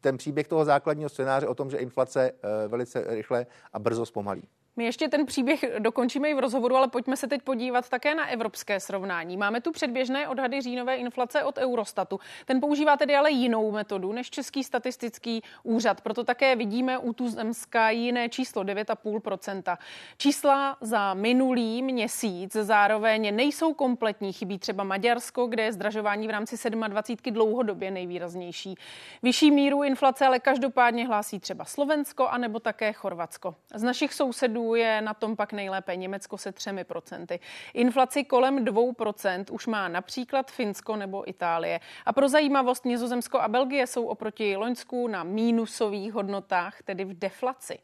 ten 0.00 0.16
příběh 0.16 0.48
toho 0.48 0.64
základního 0.64 1.08
scénáře 1.08 1.46
o 1.46 1.54
tom, 1.54 1.70
že 1.70 1.76
inflace 1.76 2.30
eh, 2.30 2.68
velice 2.68 3.04
rychle 3.08 3.46
a 3.72 3.78
brzo 3.78 4.06
zpomalí. 4.06 4.42
My 4.78 4.84
ještě 4.84 5.08
ten 5.08 5.26
příběh 5.26 5.64
dokončíme 5.78 6.30
i 6.30 6.34
v 6.34 6.38
rozhovoru, 6.38 6.76
ale 6.76 6.88
pojďme 6.88 7.16
se 7.16 7.26
teď 7.26 7.42
podívat 7.42 7.88
také 7.88 8.14
na 8.14 8.26
evropské 8.26 8.80
srovnání. 8.80 9.36
Máme 9.36 9.60
tu 9.60 9.72
předběžné 9.72 10.28
odhady 10.28 10.60
říjnové 10.60 10.96
inflace 10.96 11.44
od 11.44 11.58
Eurostatu. 11.58 12.20
Ten 12.44 12.60
používá 12.60 12.96
tedy 12.96 13.16
ale 13.16 13.30
jinou 13.30 13.70
metodu 13.70 14.12
než 14.12 14.30
Český 14.30 14.64
statistický 14.64 15.42
úřad. 15.62 16.00
Proto 16.00 16.24
také 16.24 16.56
vidíme 16.56 16.98
u 16.98 17.12
Tuzemska 17.12 17.90
jiné 17.90 18.28
číslo 18.28 18.64
9,5%. 18.64 19.76
Čísla 20.18 20.76
za 20.80 21.14
minulý 21.14 21.82
měsíc 21.82 22.52
zároveň 22.52 23.36
nejsou 23.36 23.74
kompletní. 23.74 24.32
Chybí 24.32 24.58
třeba 24.58 24.84
Maďarsko, 24.84 25.46
kde 25.46 25.62
je 25.62 25.72
zdražování 25.72 26.26
v 26.26 26.30
rámci 26.30 26.70
27 26.70 27.34
dlouhodobě 27.34 27.90
nejvýraznější. 27.90 28.74
Vyšší 29.22 29.50
míru 29.50 29.82
inflace 29.82 30.26
ale 30.26 30.38
každopádně 30.38 31.06
hlásí 31.06 31.40
třeba 31.40 31.64
Slovensko 31.64 32.28
anebo 32.28 32.60
také 32.60 32.92
Chorvatsko. 32.92 33.54
Z 33.74 33.82
našich 33.82 34.14
sousedů 34.14 34.67
je 34.74 35.00
na 35.00 35.14
tom 35.14 35.36
pak 35.36 35.52
nejlépe 35.52 35.96
Německo 35.96 36.38
se 36.38 36.52
třemi 36.52 36.84
procenty. 36.84 37.40
Inflaci 37.74 38.24
kolem 38.24 38.64
2% 38.64 39.44
už 39.50 39.66
má 39.66 39.88
například 39.88 40.50
Finsko 40.50 40.96
nebo 40.96 41.30
Itálie. 41.30 41.80
A 42.06 42.12
pro 42.12 42.28
zajímavost 42.28 42.84
Nizozemsko 42.84 43.40
a 43.40 43.48
Belgie 43.48 43.86
jsou 43.86 44.06
oproti 44.06 44.56
Loňsku 44.56 45.08
na 45.08 45.22
mínusových 45.22 46.12
hodnotách, 46.12 46.82
tedy 46.82 47.04
v 47.04 47.18
deflaci. 47.18 47.78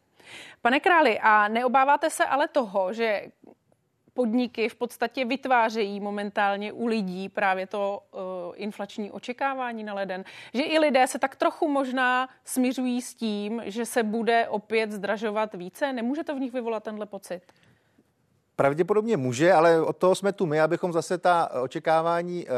Pane 0.63 0.81
králi, 0.81 1.19
a 1.19 1.49
neobáváte 1.49 2.11
se 2.11 2.25
ale 2.25 2.49
toho, 2.49 2.93
že 2.93 3.23
podniky 4.15 4.69
v 4.69 4.75
podstatě 4.75 5.25
vytvářejí 5.25 6.01
momentálně 6.01 6.73
u 6.73 6.87
lidí 6.87 7.29
právě 7.29 7.67
to 7.67 8.03
uh, 8.13 8.21
inflační 8.57 9.11
očekávání 9.11 9.85
na 9.85 9.95
leden, 9.95 10.25
že 10.55 10.63
i 10.63 10.79
lidé 10.79 11.07
se 11.07 11.19
tak 11.19 11.37
trochu 11.37 11.69
možná 11.69 12.29
směřují 12.45 13.03
s 13.03 13.15
tím, 13.15 13.63
že 13.65 13.87
se 13.87 14.03
bude 14.03 14.49
opět 14.49 14.93
zdražovat 14.93 15.55
více. 15.55 15.93
Nemůže 15.93 16.25
to 16.25 16.35
v 16.35 16.41
nich 16.41 16.53
vyvolat 16.53 16.83
tenhle 16.85 17.07
pocit? 17.07 17.43
Pravděpodobně 18.57 19.17
může, 19.17 19.53
ale 19.53 19.83
od 19.83 19.97
toho 19.97 20.15
jsme 20.15 20.33
tu 20.33 20.47
my, 20.47 20.61
abychom 20.61 20.93
zase 20.93 21.19
ta 21.19 21.51
očekávání 21.63 22.47
uh, 22.47 22.53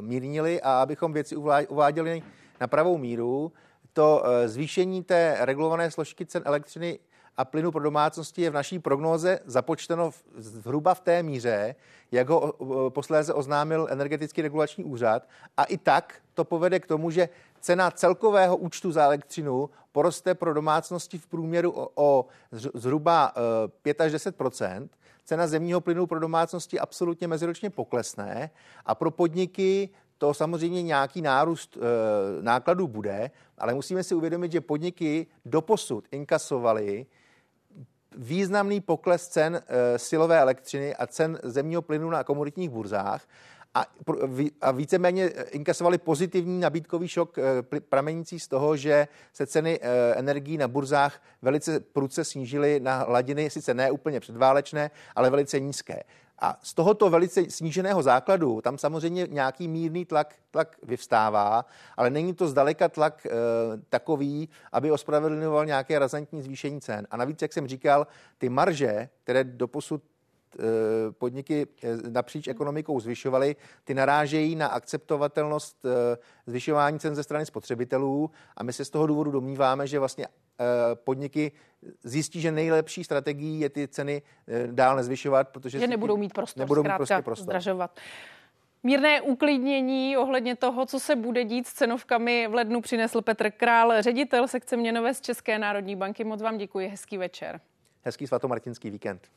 mírnili 0.00 0.60
a 0.60 0.82
abychom 0.82 1.12
věci 1.12 1.36
uváděli 1.68 2.22
na 2.60 2.66
pravou 2.66 2.98
míru. 2.98 3.52
To 3.92 4.22
uh, 4.24 4.28
zvýšení 4.46 5.02
té 5.02 5.36
regulované 5.40 5.90
složky 5.90 6.26
cen 6.26 6.42
elektřiny 6.44 6.98
a 7.36 7.44
plynu 7.44 7.72
pro 7.72 7.82
domácnosti 7.82 8.42
je 8.42 8.50
v 8.50 8.54
naší 8.54 8.78
prognóze 8.78 9.40
započteno 9.44 10.10
zhruba 10.36 10.94
v 10.94 11.00
té 11.00 11.22
míře, 11.22 11.74
jak 12.12 12.28
ho 12.28 12.54
posléze 12.88 13.32
oznámil 13.32 13.88
energetický 13.90 14.42
regulační 14.42 14.84
úřad. 14.84 15.28
A 15.56 15.64
i 15.64 15.78
tak 15.78 16.14
to 16.34 16.44
povede 16.44 16.80
k 16.80 16.86
tomu, 16.86 17.10
že 17.10 17.28
cena 17.60 17.90
celkového 17.90 18.56
účtu 18.56 18.92
za 18.92 19.04
elektřinu 19.04 19.70
poroste 19.92 20.34
pro 20.34 20.54
domácnosti 20.54 21.18
v 21.18 21.26
průměru 21.26 21.70
o, 21.70 21.90
o 21.94 22.26
zhruba 22.52 23.32
5 23.82 24.00
e, 24.00 24.04
až 24.04 24.12
10 24.12 24.36
Cena 25.24 25.46
zemního 25.46 25.80
plynu 25.80 26.06
pro 26.06 26.20
domácnosti 26.20 26.80
absolutně 26.80 27.28
meziročně 27.28 27.70
poklesne 27.70 28.50
a 28.86 28.94
pro 28.94 29.10
podniky 29.10 29.88
to 30.18 30.34
samozřejmě 30.34 30.82
nějaký 30.82 31.22
nárůst 31.22 31.76
e, 31.76 31.80
nákladů 32.42 32.88
bude, 32.88 33.30
ale 33.58 33.74
musíme 33.74 34.04
si 34.04 34.14
uvědomit, 34.14 34.52
že 34.52 34.60
podniky 34.60 35.26
doposud 35.44 36.04
inkasovaly 36.10 37.06
významný 38.16 38.80
pokles 38.80 39.28
cen 39.28 39.62
e, 39.66 39.98
silové 39.98 40.40
elektřiny 40.40 40.96
a 40.96 41.06
cen 41.06 41.38
zemního 41.42 41.82
plynu 41.82 42.10
na 42.10 42.24
komoditních 42.24 42.70
burzách 42.70 43.22
a, 43.74 43.86
a 44.60 44.70
víceméně 44.70 45.26
inkasovali 45.50 45.98
pozitivní 45.98 46.60
nabídkový 46.60 47.08
šok 47.08 47.38
e, 47.38 47.42
pramenící 47.80 48.40
z 48.40 48.48
toho, 48.48 48.76
že 48.76 49.08
se 49.32 49.46
ceny 49.46 49.80
energií 50.14 50.58
na 50.58 50.68
burzách 50.68 51.22
velice 51.42 51.80
prudce 51.80 52.24
snížily 52.24 52.80
na 52.80 52.98
hladiny, 52.98 53.50
sice 53.50 53.74
ne 53.74 53.90
úplně 53.90 54.20
předválečné, 54.20 54.90
ale 55.16 55.30
velice 55.30 55.60
nízké. 55.60 56.02
A 56.38 56.58
z 56.62 56.74
tohoto 56.74 57.10
velice 57.10 57.50
sníženého 57.50 58.02
základu 58.02 58.60
tam 58.60 58.78
samozřejmě 58.78 59.26
nějaký 59.30 59.68
mírný 59.68 60.04
tlak, 60.04 60.34
tlak 60.50 60.76
vyvstává, 60.82 61.64
ale 61.96 62.10
není 62.10 62.34
to 62.34 62.48
zdaleka 62.48 62.88
tlak 62.88 63.26
e, 63.26 63.30
takový, 63.88 64.48
aby 64.72 64.92
ospravedlňoval 64.92 65.66
nějaké 65.66 65.98
razantní 65.98 66.42
zvýšení 66.42 66.80
cen. 66.80 67.06
A 67.10 67.16
navíc, 67.16 67.42
jak 67.42 67.52
jsem 67.52 67.68
říkal, 67.68 68.06
ty 68.38 68.48
marže, 68.48 69.08
které 69.24 69.44
doposud 69.44 70.02
eh, 70.58 70.62
podniky 71.12 71.66
eh, 71.82 72.10
napříč 72.10 72.48
ekonomikou 72.48 73.00
zvyšovaly, 73.00 73.56
ty 73.84 73.94
narážejí 73.94 74.56
na 74.56 74.66
akceptovatelnost 74.66 75.86
zvyšování 76.46 76.98
cen 76.98 77.14
ze 77.14 77.22
strany 77.22 77.46
spotřebitelů 77.46 78.30
a 78.56 78.62
my 78.62 78.72
se 78.72 78.84
z 78.84 78.90
toho 78.90 79.06
důvodu 79.06 79.30
domníváme, 79.30 79.86
že 79.86 79.98
vlastně 79.98 80.26
podniky 80.94 81.52
zjistí, 82.02 82.40
že 82.40 82.52
nejlepší 82.52 83.04
strategií 83.04 83.60
je 83.60 83.70
ty 83.70 83.88
ceny 83.88 84.22
eh, 84.48 84.66
dál 84.66 84.96
nezvyšovat, 84.96 85.48
protože 85.48 85.78
že 85.78 85.86
nebudou 85.86 86.16
mít 86.16 86.32
prostor, 86.32 86.60
nebudou 86.60 86.82
mít 86.82 86.92
prostě 86.96 87.22
prostor. 87.22 87.44
zdražovat. 87.44 88.00
Mírné 88.82 89.20
uklidnění 89.20 90.16
ohledně 90.16 90.56
toho, 90.56 90.86
co 90.86 91.00
se 91.00 91.16
bude 91.16 91.44
dít 91.44 91.66
s 91.66 91.72
cenovkami 91.72 92.48
v 92.48 92.54
lednu 92.54 92.80
přinesl 92.80 93.22
Petr 93.22 93.50
Král, 93.50 94.02
ředitel 94.02 94.48
sekce 94.48 94.76
měnové 94.76 95.14
z 95.14 95.20
České 95.20 95.58
národní 95.58 95.96
banky. 95.96 96.24
Moc 96.24 96.42
vám 96.42 96.58
děkuji, 96.58 96.88
hezký 96.88 97.18
večer. 97.18 97.60
Hezký 98.02 98.26
svatomartinský 98.26 98.90
víkend. 98.90 99.28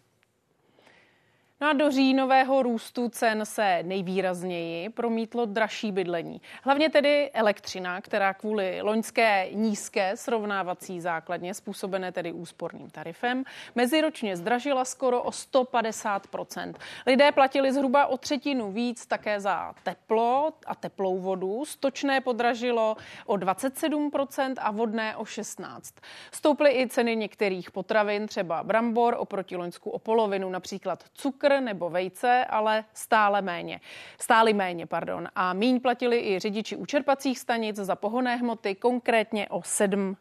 No 1.61 1.69
a 1.69 1.73
do 1.73 1.91
říjnového 1.91 2.63
růstu 2.63 3.09
cen 3.09 3.45
se 3.45 3.83
nejvýrazněji 3.83 4.89
promítlo 4.89 5.45
dražší 5.45 5.91
bydlení. 5.91 6.41
Hlavně 6.63 6.89
tedy 6.89 7.31
elektřina, 7.31 8.01
která 8.01 8.33
kvůli 8.33 8.81
loňské 8.81 9.47
nízké 9.51 10.17
srovnávací 10.17 11.01
základně, 11.01 11.53
způsobené 11.53 12.11
tedy 12.11 12.31
úsporným 12.31 12.89
tarifem, 12.89 13.43
meziročně 13.75 14.37
zdražila 14.37 14.85
skoro 14.85 15.23
o 15.23 15.29
150% 15.29 16.73
Lidé 17.07 17.31
platili 17.31 17.73
zhruba 17.73 18.07
o 18.07 18.17
třetinu 18.17 18.71
víc 18.71 19.05
také 19.05 19.39
za 19.39 19.73
teplo 19.83 20.53
a 20.65 20.75
teplou 20.75 21.19
vodu. 21.19 21.65
Stočné 21.65 22.21
podražilo 22.21 22.97
o 23.25 23.35
27% 23.35 24.53
a 24.57 24.71
vodné 24.71 25.15
o 25.15 25.25
16 25.25 25.95
Stouply 26.31 26.71
i 26.81 26.87
ceny 26.87 27.15
některých 27.15 27.71
potravin, 27.71 28.27
třeba 28.27 28.63
brambor 28.63 29.15
oproti 29.19 29.55
loňsku 29.55 29.89
o 29.89 29.99
polovinu, 29.99 30.49
například 30.49 31.03
cukr 31.13 31.44
cukr 31.45 31.62
nebo 31.62 31.89
vejce, 31.89 32.45
ale 32.45 32.84
stále 32.93 33.41
méně. 33.41 33.79
Stály 34.19 34.53
méně, 34.53 34.86
pardon. 34.86 35.27
A 35.36 35.53
míň 35.53 35.79
platili 35.79 36.19
i 36.19 36.39
řidiči 36.39 36.75
učerpacích 36.75 37.39
stanic 37.39 37.75
za 37.75 37.95
pohonné 37.95 38.36
hmoty, 38.36 38.75
konkrétně 38.75 39.47
o 39.49 39.60
7% 39.60 40.15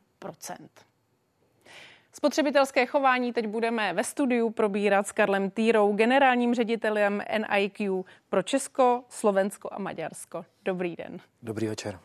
Spotřebitelské 2.13 2.87
chování 2.87 3.33
teď 3.33 3.47
budeme 3.47 3.93
ve 3.93 4.05
studiu 4.05 4.51
probírat 4.51 5.07
s 5.07 5.13
Karlem 5.13 5.51
Týrou, 5.51 5.93
generálním 5.93 6.55
ředitelem 6.55 7.23
NIQ 7.39 8.05
pro 8.29 8.43
Česko, 8.43 9.05
Slovensko 9.09 9.69
a 9.73 9.79
Maďarsko. 9.79 10.45
Dobrý 10.65 10.97
den. 10.97 11.19
Dobrý 11.43 11.67
večer. 11.67 11.99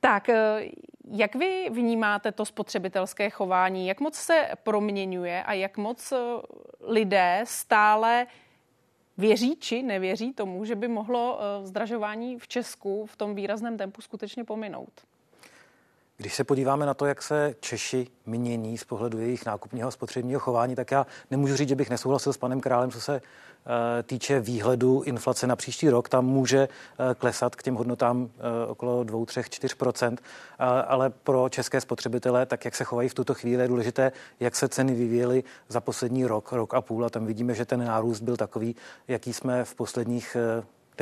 Tak, 0.00 0.28
eh, 0.28 0.68
jak 1.10 1.34
vy 1.34 1.70
vnímáte 1.70 2.32
to 2.32 2.44
spotřebitelské 2.44 3.30
chování? 3.30 3.86
Jak 3.86 4.00
moc 4.00 4.14
se 4.14 4.48
proměňuje 4.62 5.42
a 5.42 5.52
jak 5.52 5.76
moc 5.76 6.12
eh, 6.12 6.16
lidé 6.80 7.40
stále 7.44 8.26
Věří 9.18 9.56
či 9.56 9.82
nevěří 9.82 10.32
tomu, 10.32 10.64
že 10.64 10.74
by 10.74 10.88
mohlo 10.88 11.38
eh, 11.40 11.66
zdražování 11.66 12.38
v 12.38 12.48
Česku 12.48 13.06
v 13.06 13.16
tom 13.16 13.34
výrazném 13.34 13.76
tempu 13.76 14.00
skutečně 14.00 14.44
pominout? 14.44 15.00
Když 16.22 16.34
se 16.34 16.44
podíváme 16.44 16.86
na 16.86 16.94
to, 16.94 17.06
jak 17.06 17.22
se 17.22 17.54
Češi 17.60 18.06
mění 18.26 18.78
z 18.78 18.84
pohledu 18.84 19.18
jejich 19.18 19.46
nákupního 19.46 19.88
a 19.88 19.90
spotřebního 19.90 20.40
chování, 20.40 20.76
tak 20.76 20.90
já 20.90 21.06
nemůžu 21.30 21.56
říct, 21.56 21.68
že 21.68 21.74
bych 21.74 21.90
nesouhlasil 21.90 22.32
s 22.32 22.36
panem 22.36 22.60
Králem, 22.60 22.90
co 22.90 23.00
se 23.00 23.16
eh, 23.16 24.02
týče 24.02 24.40
výhledu 24.40 25.02
inflace 25.02 25.46
na 25.46 25.56
příští 25.56 25.88
rok. 25.88 26.08
Tam 26.08 26.26
může 26.26 26.58
eh, 26.58 27.14
klesat 27.14 27.56
k 27.56 27.62
těm 27.62 27.74
hodnotám 27.74 28.30
eh, 28.36 28.66
okolo 28.66 29.04
2, 29.04 29.26
3, 29.26 29.40
4% 29.40 30.16
ale 30.86 31.10
pro 31.10 31.48
české 31.48 31.80
spotřebitele, 31.80 32.46
tak 32.46 32.64
jak 32.64 32.74
se 32.74 32.84
chovají 32.84 33.08
v 33.08 33.14
tuto 33.14 33.34
chvíli, 33.34 33.62
je 33.62 33.68
důležité, 33.68 34.12
jak 34.40 34.56
se 34.56 34.68
ceny 34.68 34.94
vyvíjely 34.94 35.44
za 35.68 35.80
poslední 35.80 36.26
rok, 36.26 36.52
rok 36.52 36.74
a 36.74 36.80
půl. 36.80 37.04
A 37.04 37.10
tam 37.10 37.26
vidíme, 37.26 37.54
že 37.54 37.64
ten 37.64 37.84
nárůst 37.84 38.20
byl 38.20 38.36
takový, 38.36 38.76
jaký 39.08 39.32
jsme 39.32 39.64
v 39.64 39.74
posledních 39.74 40.36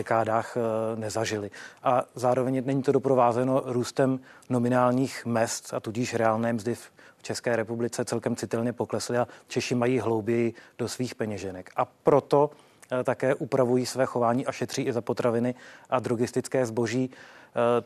dekádách 0.01 0.57
eh, 0.57 0.61
nezažili. 0.97 1.51
A 1.83 2.05
zároveň 2.15 2.63
není 2.65 2.83
to 2.83 2.93
doprovázeno 2.93 3.63
růstem 3.67 4.21
nominálních 4.49 5.27
mest 5.27 5.75
a 5.75 5.81
tudíž 5.81 6.15
reálné 6.15 6.53
mzdy 6.53 6.75
v 6.75 7.23
České 7.23 7.57
republice 7.57 8.05
celkem 8.05 8.37
citelně 8.37 8.73
poklesly 8.73 9.19
a 9.19 9.29
Češi 9.49 9.75
mají 9.75 10.01
hlouběji 10.01 10.55
do 10.79 10.89
svých 10.89 11.15
peněženek. 11.15 11.71
A 11.77 11.85
proto 11.85 12.51
eh, 12.51 13.05
také 13.05 13.35
upravují 13.35 13.87
své 13.87 14.07
chování 14.07 14.47
a 14.47 14.53
šetří 14.53 14.83
i 14.83 14.93
za 14.93 15.01
potraviny 15.01 15.55
a 15.91 16.01
drogistické 16.01 16.67
zboží 16.67 17.11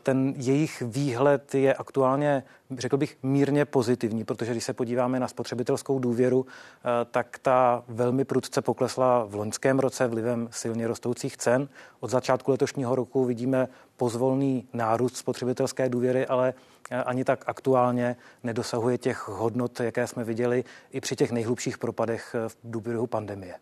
ten 0.03 0.33
jejich 0.37 0.81
výhled 0.81 1.55
je 1.55 1.73
aktuálně, 1.73 2.43
řekl 2.77 2.97
bych, 2.97 3.17
mírně 3.23 3.65
pozitivní, 3.65 4.23
protože 4.23 4.51
když 4.51 4.63
se 4.63 4.73
podíváme 4.73 5.19
na 5.19 5.27
spotřebitelskou 5.27 5.99
důvěru, 5.99 6.45
eh, 6.45 7.05
tak 7.11 7.39
ta 7.41 7.83
velmi 7.87 8.25
prudce 8.25 8.61
poklesla 8.61 9.25
v 9.25 9.35
loňském 9.35 9.79
roce 9.79 10.07
vlivem 10.07 10.47
silně 10.51 10.87
rostoucích 10.87 11.37
cen. 11.37 11.69
Od 11.99 12.09
začátku 12.09 12.51
letošního 12.51 12.95
roku 12.95 13.25
vidíme 13.25 13.67
pozvolný 13.97 14.67
nárůst 14.73 15.17
spotřebitelské 15.17 15.89
důvěry, 15.89 16.27
ale 16.27 16.53
eh, 16.91 17.03
ani 17.03 17.23
tak 17.23 17.43
aktuálně 17.47 18.15
nedosahuje 18.43 18.97
těch 18.97 19.27
hodnot, 19.27 19.79
jaké 19.79 20.07
jsme 20.07 20.23
viděli 20.23 20.63
i 20.91 21.01
při 21.01 21.15
těch 21.15 21.31
nejhlubších 21.31 21.77
propadech 21.77 22.35
v 22.47 22.57
důvěru 22.63 23.07
pandemie. 23.07 23.55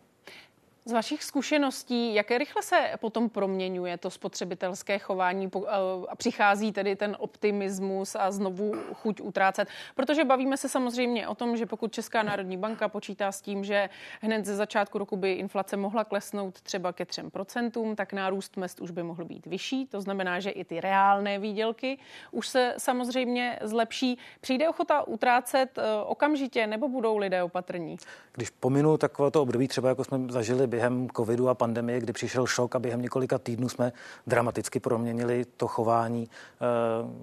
Z 0.86 0.92
vašich 0.92 1.24
zkušeností, 1.24 2.14
jaké 2.14 2.38
rychle 2.38 2.62
se 2.62 2.90
potom 3.00 3.28
proměňuje 3.28 3.98
to 3.98 4.10
spotřebitelské 4.10 4.98
chování 4.98 5.50
eh, 5.56 5.60
a 6.08 6.16
přichází 6.16 6.72
tedy 6.72 6.96
ten 6.96 7.16
optimismus 7.18 8.16
a 8.16 8.30
znovu 8.30 8.74
chuť 8.94 9.20
utrácet? 9.20 9.68
Protože 9.94 10.24
bavíme 10.24 10.56
se 10.56 10.68
samozřejmě 10.68 11.28
o 11.28 11.34
tom, 11.34 11.56
že 11.56 11.66
pokud 11.66 11.92
Česká 11.92 12.22
národní 12.22 12.56
banka 12.56 12.88
počítá 12.88 13.32
s 13.32 13.40
tím, 13.40 13.64
že 13.64 13.88
hned 14.20 14.44
ze 14.44 14.56
začátku 14.56 14.98
roku 14.98 15.16
by 15.16 15.32
inflace 15.32 15.76
mohla 15.76 16.04
klesnout 16.04 16.60
třeba 16.60 16.92
ke 16.92 17.04
3%, 17.04 17.94
tak 17.94 18.12
nárůst 18.12 18.56
mest 18.56 18.80
už 18.80 18.90
by 18.90 19.02
mohl 19.02 19.24
být 19.24 19.46
vyšší. 19.46 19.86
To 19.86 20.00
znamená, 20.00 20.40
že 20.40 20.50
i 20.50 20.64
ty 20.64 20.80
reálné 20.80 21.38
výdělky 21.38 21.98
už 22.30 22.48
se 22.48 22.74
samozřejmě 22.78 23.58
zlepší. 23.62 24.18
Přijde 24.40 24.68
ochota 24.68 25.02
utrácet 25.02 25.78
eh, 25.78 25.82
okamžitě 26.06 26.66
nebo 26.66 26.88
budou 26.88 27.16
lidé 27.16 27.42
opatrní? 27.42 27.96
Když 28.32 28.50
pominu 28.50 28.96
takovéto 28.96 29.42
období, 29.42 29.68
třeba 29.68 29.88
jako 29.88 30.04
jsme 30.04 30.18
zažili 30.28 30.73
během 30.74 31.08
covidu 31.16 31.48
a 31.48 31.54
pandemie, 31.54 32.00
kdy 32.00 32.12
přišel 32.12 32.46
šok 32.46 32.74
a 32.74 32.78
během 32.78 33.02
několika 33.02 33.38
týdnů 33.38 33.68
jsme 33.68 33.92
dramaticky 34.26 34.80
proměnili 34.80 35.44
to 35.56 35.68
chování 35.68 36.28
eh, 36.28 36.66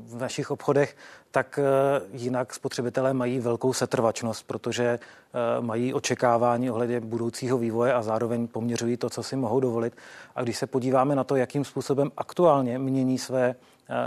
v 0.08 0.22
našich 0.22 0.52
obchodech, 0.52 0.96
tak 1.32 1.60
eh, 1.60 2.02
jinak 2.14 2.54
spotřebitelé 2.54 3.14
mají 3.14 3.40
velkou 3.40 3.74
setrvačnost, 3.74 4.48
protože 4.48 4.86
eh, 5.00 5.62
mají 5.62 5.94
očekávání 5.94 6.72
ohledně 6.72 7.00
budoucího 7.00 7.58
vývoje 7.58 7.94
a 7.94 8.02
zároveň 8.02 8.48
poměřují 8.48 8.98
to, 8.98 9.10
co 9.10 9.24
si 9.24 9.36
mohou 9.36 9.60
dovolit. 9.60 9.94
A 10.36 10.44
když 10.44 10.58
se 10.58 10.68
podíváme 10.68 11.16
na 11.16 11.24
to, 11.24 11.36
jakým 11.36 11.66
způsobem 11.66 12.12
aktuálně 12.18 12.80
mění 12.80 13.18
své 13.18 13.56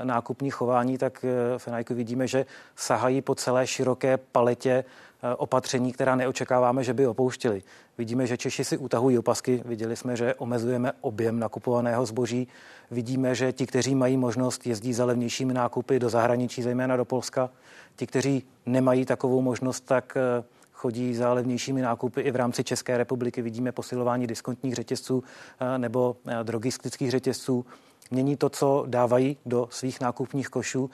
nákupní 0.05 0.51
chování, 0.51 0.99
tak 0.99 1.25
v 1.59 1.67
Nike 1.77 1.95
vidíme, 1.95 2.27
že 2.27 2.47
sahají 2.77 3.21
po 3.21 3.35
celé 3.35 3.67
široké 3.67 4.17
paletě 4.17 4.85
opatření, 5.37 5.93
která 5.93 6.17
neočekáváme, 6.17 6.85
že 6.85 6.95
by 6.95 7.07
opouštěli. 7.07 7.63
Vidíme, 7.99 8.27
že 8.27 8.37
Češi 8.37 8.65
si 8.65 8.79
utahují 8.79 9.19
opasky, 9.19 9.63
viděli 9.65 9.97
jsme, 9.97 10.17
že 10.17 10.35
omezujeme 10.35 10.93
objem 11.01 11.39
nakupovaného 11.39 12.07
zboží, 12.07 12.49
vidíme, 12.91 13.35
že 13.35 13.53
ti, 13.53 13.67
kteří 13.67 13.95
mají 13.95 14.17
možnost, 14.17 14.67
jezdí 14.67 14.93
za 14.93 15.05
levnějšími 15.05 15.55
nákupy 15.55 15.99
do 15.99 16.09
zahraničí, 16.09 16.63
zejména 16.63 16.97
do 16.97 17.05
Polska. 17.05 17.51
Ti, 17.97 18.07
kteří 18.07 18.43
nemají 18.67 19.05
takovou 19.05 19.43
možnost, 19.43 19.81
tak 19.81 20.17
eh, 20.17 20.45
chodí 20.73 21.15
za 21.15 21.33
levnějšími 21.33 21.83
nákupy 21.83 22.21
i 22.21 22.31
v 22.31 22.37
rámci 22.37 22.65
České 22.65 22.99
republiky. 22.99 23.43
Vidíme 23.43 23.73
posilování 23.73 24.27
diskontních 24.27 24.75
řetězců 24.75 25.25
eh, 25.61 25.79
nebo 25.79 26.17
drogistických 26.43 27.11
řetězců 27.11 27.67
mění 28.15 28.37
to, 28.37 28.49
co 28.49 28.85
dávají 28.87 29.37
do 29.47 29.69
svých 29.71 30.01
nákupních 30.01 30.49
košů, 30.49 30.91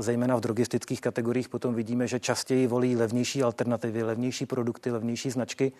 zejména 0.00 0.36
v 0.36 0.40
drogistických 0.40 1.00
kategoriích. 1.00 1.48
Potom 1.48 1.74
vidíme, 1.74 2.06
že 2.06 2.20
častěji 2.20 2.66
volí 2.66 2.96
levnější 2.96 3.42
alternativy, 3.42 4.02
levnější 4.02 4.46
produkty, 4.46 4.90
levnější 4.90 5.30
značky. 5.30 5.72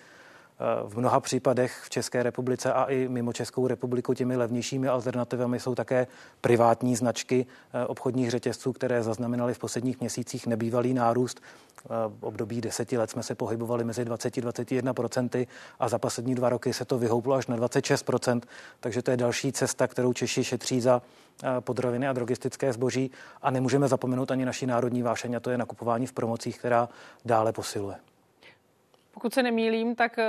V 0.87 0.99
mnoha 0.99 1.21
případech 1.21 1.81
v 1.85 1.91
České 1.91 2.23
republice 2.23 2.73
a 2.73 2.85
i 2.85 3.09
mimo 3.09 3.33
Českou 3.33 3.67
republiku 3.67 4.15
těmi 4.15 4.37
levnějšími 4.37 4.89
alternativami 4.89 5.61
jsou 5.61 5.75
také 5.75 6.07
privátní 6.41 6.97
značky 6.97 7.47
eh, 7.73 7.87
obchodních 7.87 8.31
řetězců, 8.31 8.73
které 8.73 9.03
zaznamenaly 9.03 9.55
v 9.55 9.59
posledních 9.59 10.01
měsících 10.01 10.47
nebývalý 10.47 10.95
nárůst. 10.95 11.41
V 11.89 12.25
období 12.25 12.61
deseti 12.61 12.99
let 12.99 13.11
jsme 13.11 13.23
se 13.23 13.35
pohybovali 13.35 13.85
mezi 13.85 14.05
20-21% 14.05 15.47
a 15.79 15.89
za 15.89 15.99
poslední 15.99 16.35
dva 16.35 16.49
roky 16.49 16.73
se 16.73 16.85
to 16.85 16.99
vyhouplo 16.99 17.35
až 17.35 17.47
na 17.47 17.57
26%, 17.57 18.41
takže 18.81 19.03
to 19.03 19.11
je 19.11 19.17
další 19.17 19.53
cesta, 19.53 19.87
kterou 19.87 20.13
Češi 20.13 20.45
šetří 20.45 20.81
za 20.81 21.03
eh, 21.43 21.61
podroviny 21.61 22.09
a 22.09 22.13
drogistické 22.13 22.73
zboží 22.73 23.11
a 23.43 23.51
nemůžeme 23.51 23.89
zapomenout 23.89 24.31
ani 24.31 24.45
naší 24.45 24.67
národní 24.67 25.03
vášeň 25.03 25.35
a 25.35 25.41
to 25.41 25.51
je 25.51 25.59
nakupování 25.59 26.07
v 26.07 26.13
promocích, 26.13 26.59
která 26.59 26.89
dále 27.25 27.53
posiluje. 27.53 27.97
Pokud 29.15 29.35
se 29.35 29.43
nemýlím, 29.43 29.95
tak 29.95 30.19
eh, 30.19 30.25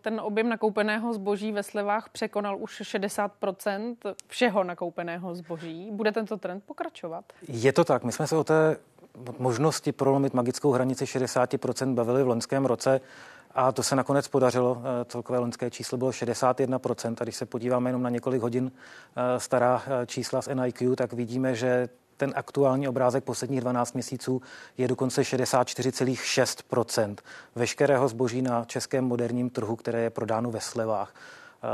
ten 0.00 0.20
objem 0.20 0.48
nakoupeného 0.48 1.12
zboží 1.12 1.52
ve 1.52 1.62
slevách 1.62 2.08
překonal 2.08 2.58
už 2.58 2.80
60% 2.80 3.96
všeho 4.26 4.64
nakoupeného 4.64 5.34
zboží. 5.34 5.90
Bude 5.92 6.12
tento 6.12 6.36
trend 6.36 6.64
pokračovat? 6.66 7.24
Je 7.48 7.72
to 7.72 7.84
tak. 7.84 8.04
My 8.04 8.12
jsme 8.12 8.26
se 8.26 8.36
o 8.36 8.44
té 8.44 8.76
možnosti 9.38 9.92
prolomit 9.92 10.34
magickou 10.34 10.72
hranici 10.72 11.04
60% 11.04 11.94
bavili 11.94 12.22
v 12.22 12.28
loňském 12.28 12.66
roce. 12.66 13.00
A 13.54 13.72
to 13.72 13.82
se 13.82 13.96
nakonec 13.96 14.28
podařilo. 14.28 14.82
Eh, 14.82 15.04
celkové 15.04 15.38
loňské 15.38 15.70
číslo 15.70 15.98
bylo 15.98 16.10
61%. 16.10 17.16
A 17.20 17.24
když 17.24 17.36
se 17.36 17.46
podíváme 17.46 17.88
jenom 17.90 18.02
na 18.02 18.10
několik 18.10 18.42
hodin 18.42 18.72
eh, 19.16 19.40
stará 19.40 19.82
čísla 20.06 20.42
z 20.42 20.48
NIQ, 20.54 20.96
tak 20.96 21.12
vidíme, 21.12 21.54
že 21.54 21.88
ten 22.20 22.32
aktuální 22.36 22.88
obrázek 22.88 23.24
posledních 23.24 23.60
12 23.60 23.94
měsíců 23.94 24.42
je 24.78 24.88
dokonce 24.88 25.22
64,6% 25.22 27.16
veškerého 27.54 28.08
zboží 28.08 28.42
na 28.42 28.64
českém 28.64 29.04
moderním 29.04 29.50
trhu, 29.50 29.76
které 29.76 30.00
je 30.00 30.10
prodáno 30.10 30.50
ve 30.50 30.60
slevách. 30.60 31.14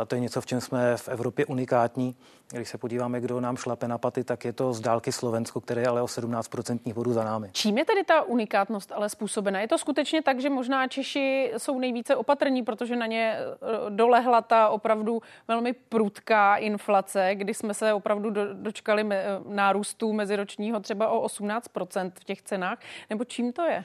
To 0.06 0.14
je 0.14 0.20
něco, 0.20 0.40
v 0.40 0.46
čem 0.46 0.60
jsme 0.60 0.96
v 0.96 1.08
Evropě 1.08 1.46
unikátní. 1.46 2.16
Když 2.52 2.68
se 2.68 2.78
podíváme, 2.78 3.20
kdo 3.20 3.40
nám 3.40 3.56
šlape 3.56 3.88
na 3.88 3.98
paty, 3.98 4.24
tak 4.24 4.44
je 4.44 4.52
to 4.52 4.72
z 4.72 4.80
dálky 4.80 5.12
Slovensko, 5.12 5.60
které 5.60 5.80
je 5.80 5.88
ale 5.88 6.02
o 6.02 6.06
17% 6.06 6.94
bodů 6.94 7.12
za 7.12 7.24
námi. 7.24 7.50
Čím 7.52 7.78
je 7.78 7.84
tedy 7.84 8.04
ta 8.04 8.22
unikátnost 8.22 8.92
ale 8.92 9.08
způsobena? 9.08 9.60
Je 9.60 9.68
to 9.68 9.78
skutečně 9.78 10.22
tak, 10.22 10.40
že 10.40 10.50
možná 10.50 10.88
Češi 10.88 11.52
jsou 11.56 11.78
nejvíce 11.78 12.16
opatrní, 12.16 12.62
protože 12.62 12.96
na 12.96 13.06
ně 13.06 13.36
eh, 13.38 13.90
dolehla 13.90 14.40
ta 14.40 14.68
opravdu 14.68 15.22
velmi 15.48 15.72
prudká 15.72 16.56
inflace, 16.56 17.30
kdy 17.34 17.54
jsme 17.54 17.74
se 17.74 17.92
opravdu 17.92 18.30
dočkali 18.52 19.06
nárůstu 19.48 20.12
meziročního 20.12 20.80
třeba 20.80 21.08
o 21.08 21.26
18% 21.26 22.12
v 22.20 22.24
těch 22.24 22.42
cenách? 22.42 22.78
Nebo 23.10 23.24
čím 23.24 23.52
to 23.52 23.62
je? 23.62 23.84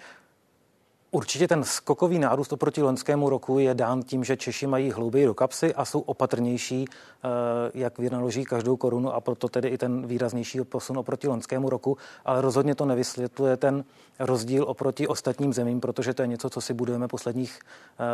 Určitě 1.14 1.48
ten 1.48 1.64
skokový 1.64 2.20
nárůst 2.20 2.54
oproti 2.54 2.82
loňskému 2.82 3.30
roku 3.30 3.60
je 3.60 3.74
dán 3.74 4.04
tím, 4.04 4.24
že 4.24 4.38
Češi 4.38 4.68
mají 4.68 4.92
hlouběji 4.92 5.26
do 5.26 5.34
kapsy 5.34 5.74
a 5.74 5.86
jsou 5.86 6.00
opatrnější, 6.00 6.86
eh, 6.86 7.28
jak 7.74 7.98
vynaloží 7.98 8.46
každou 8.46 8.78
korunu 8.78 9.14
a 9.14 9.22
proto 9.22 9.50
tedy 9.50 9.68
i 9.70 9.78
ten 9.78 10.08
výraznější 10.08 10.64
posun 10.64 10.98
oproti 10.98 11.28
loňskému 11.28 11.70
roku, 11.70 11.98
ale 12.26 12.42
rozhodně 12.42 12.76
to 12.76 12.86
nevysvětluje 12.86 13.58
ten 13.58 13.84
rozdíl 14.20 14.64
oproti 14.68 15.08
ostatním 15.08 15.54
zemím, 15.54 15.82
protože 15.82 16.14
to 16.14 16.22
je 16.22 16.28
něco, 16.28 16.50
co 16.50 16.62
si 16.62 16.74
budujeme 16.74 17.08
posledních 17.08 17.60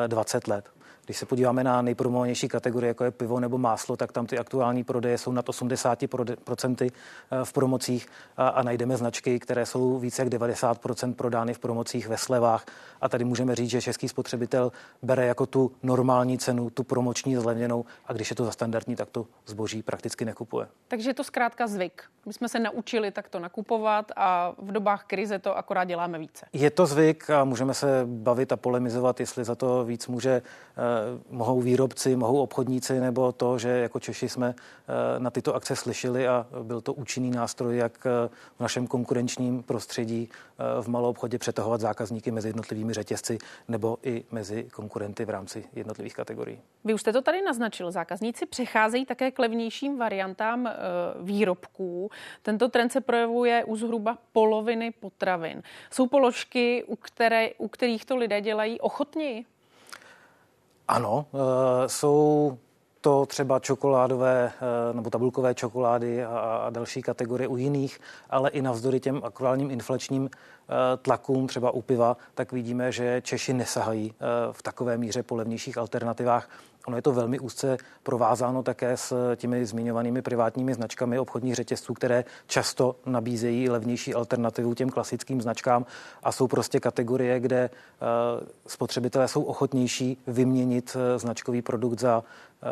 20 0.08 0.48
eh, 0.48 0.52
let. 0.52 0.66
Když 1.08 1.18
se 1.18 1.26
podíváme 1.26 1.64
na 1.64 1.82
nejpromovanější 1.82 2.48
kategorie, 2.48 2.88
jako 2.88 3.04
je 3.04 3.12
pivo 3.12 3.40
nebo 3.40 3.58
máslo, 3.58 3.98
tak 3.98 4.12
tam 4.12 4.26
ty 4.26 4.38
aktuální 4.38 4.84
prodeje 4.84 5.18
jsou 5.18 5.32
nad 5.32 5.48
80% 5.48 6.92
eh, 6.92 7.46
v 7.46 7.54
promocích 7.54 8.08
a, 8.38 8.48
a 8.48 8.64
najdeme 8.64 8.98
značky, 8.98 9.40
které 9.40 9.66
jsou 9.66 10.00
více 10.00 10.22
jak 10.22 10.30
90% 10.30 11.14
prodány 11.14 11.54
v 11.54 11.60
promocích 11.60 12.08
ve 12.08 12.18
slevách. 12.18 12.66
A 13.02 13.10
tady 13.10 13.26
můžeme 13.26 13.56
říct, 13.56 13.70
že 13.70 13.82
český 13.82 14.10
spotřebitel 14.10 14.72
bere 15.02 15.26
jako 15.26 15.46
tu 15.46 15.72
normální 15.84 16.38
cenu, 16.38 16.70
tu 16.70 16.84
promoční 16.84 17.36
zlevněnou 17.36 17.86
a 18.06 18.14
když 18.14 18.30
je 18.30 18.36
to 18.36 18.46
za 18.46 18.52
standardní, 18.52 18.96
tak 18.96 19.10
to 19.10 19.26
zboží 19.46 19.84
prakticky 19.84 20.26
nekupuje. 20.26 20.68
Takže 20.88 21.10
je 21.10 21.14
to 21.14 21.24
zkrátka 21.24 21.68
zvyk. 21.68 22.04
My 22.26 22.34
jsme 22.34 22.50
se 22.50 22.60
naučili 22.60 23.12
takto 23.12 23.40
nakupovat 23.40 24.12
a 24.16 24.54
v 24.58 24.72
dobách 24.72 25.04
krize 25.04 25.40
to 25.40 25.58
akorát 25.58 25.84
děláme 25.84 26.20
více. 26.20 26.46
Je 26.54 26.72
to 26.72 26.86
zvyk 26.86 27.30
a 27.30 27.44
můžeme 27.44 27.74
se 27.74 28.04
bavit 28.06 28.52
a 28.52 28.58
polemizovat, 28.58 29.20
jestli 29.20 29.44
za 29.44 29.56
to 29.56 29.86
víc 29.86 30.08
může 30.08 30.42
mohou 31.30 31.62
výrobci, 31.62 32.16
mohou 32.16 32.42
obchodníci, 32.42 33.00
nebo 33.00 33.32
to, 33.32 33.58
že 33.58 33.70
jako 33.70 34.00
Češi 34.00 34.30
jsme 34.30 34.56
na 35.18 35.30
tyto 35.30 35.56
akce 35.56 35.76
slyšeli 35.76 36.28
a 36.28 36.48
byl 36.64 36.82
to 36.82 36.94
účinný 36.94 37.32
nástroj, 37.32 37.78
jak 37.78 38.06
v 38.58 38.60
našem 38.60 38.88
konkurenčním 38.88 39.64
prostředí 39.64 40.30
v 40.82 40.88
malou 40.88 41.10
obchodě 41.10 41.38
přetahovat 41.38 41.82
zákazníky 41.82 42.32
mezi 42.32 42.50
jednotlivými 42.50 42.94
řetězci 42.94 43.38
nebo 43.68 43.98
i 44.04 44.24
mezi 44.32 44.64
konkurenty 44.64 45.26
v 45.26 45.30
rámci 45.30 45.66
jednotlivých 45.74 46.14
kategorií. 46.14 46.60
Vy 46.84 46.94
už 46.94 47.02
jste 47.02 47.14
to 47.14 47.22
tady 47.22 47.42
naznačil. 47.42 47.92
Zákazníci 47.92 48.46
přecházejí 48.46 49.06
také 49.06 49.32
k 49.32 49.40
levnějším 49.40 49.98
variantám 49.98 50.70
výrobků. 51.22 52.12
Tento 52.42 52.70
trend 52.70 52.92
se 52.92 53.02
projevuje 53.02 53.64
u 53.64 53.76
zhruba 53.76 54.18
poloviny 54.32 54.92
potravin. 54.92 55.64
Jsou 55.92 56.08
položky, 56.08 56.84
u, 56.88 56.96
které, 56.96 57.50
u 57.58 57.68
kterých 57.68 58.06
to 58.06 58.16
lidé 58.16 58.42
dělají 58.42 58.80
ochotněji? 58.80 59.46
Ano, 60.88 61.26
e, 61.34 61.90
jsou 61.90 62.58
to 63.02 63.26
třeba 63.26 63.60
čokoládové 63.60 64.52
e, 64.92 64.94
nebo 64.94 65.10
tabulkové 65.10 65.56
čokolády 65.56 66.26
a 66.26 66.68
další 66.70 67.02
kategorie 67.02 67.48
u 67.48 67.58
jiných, 67.58 68.00
ale 68.30 68.50
i 68.50 68.62
navzdory 68.62 69.00
těm 69.00 69.22
aktuálním 69.24 69.72
inflačním 69.72 70.26
e, 70.26 70.98
tlakům, 70.98 71.48
třeba 71.48 71.72
u 71.72 71.82
piva, 71.82 72.18
tak 72.36 72.52
vidíme, 72.52 72.92
že 72.92 73.22
Češi 73.22 73.54
nesahají 73.54 74.14
v 74.52 74.64
takové 74.64 74.98
míře 74.98 75.24
po 75.24 75.36
levnějších 75.36 75.78
alternativách 75.78 76.50
Ono 76.88 76.98
je 76.98 77.02
to 77.02 77.12
velmi 77.12 77.40
úzce 77.40 77.78
provázáno 78.04 78.64
také 78.64 78.98
s 78.98 79.36
těmi 79.36 79.66
zmiňovanými 79.66 80.22
privátními 80.22 80.74
značkami 80.74 81.20
obchodních 81.20 81.56
řetězců, 81.56 81.94
které 81.94 82.26
často 82.48 82.96
nabízejí 83.06 83.70
levnější 83.70 84.14
alternativu 84.14 84.74
těm 84.74 84.90
klasickým 84.90 85.42
značkám 85.42 85.86
a 86.24 86.32
jsou 86.32 86.48
prostě 86.48 86.80
kategorie, 86.80 87.40
kde 87.40 87.58
eh, 87.60 87.70
spotřebitelé 88.68 89.28
jsou 89.28 89.44
ochotnější 89.44 90.18
vyměnit 90.28 90.98
eh, 91.00 91.20
značkový 91.20 91.62
produkt 91.62 92.00
za 92.00 92.24
eh, 92.64 92.68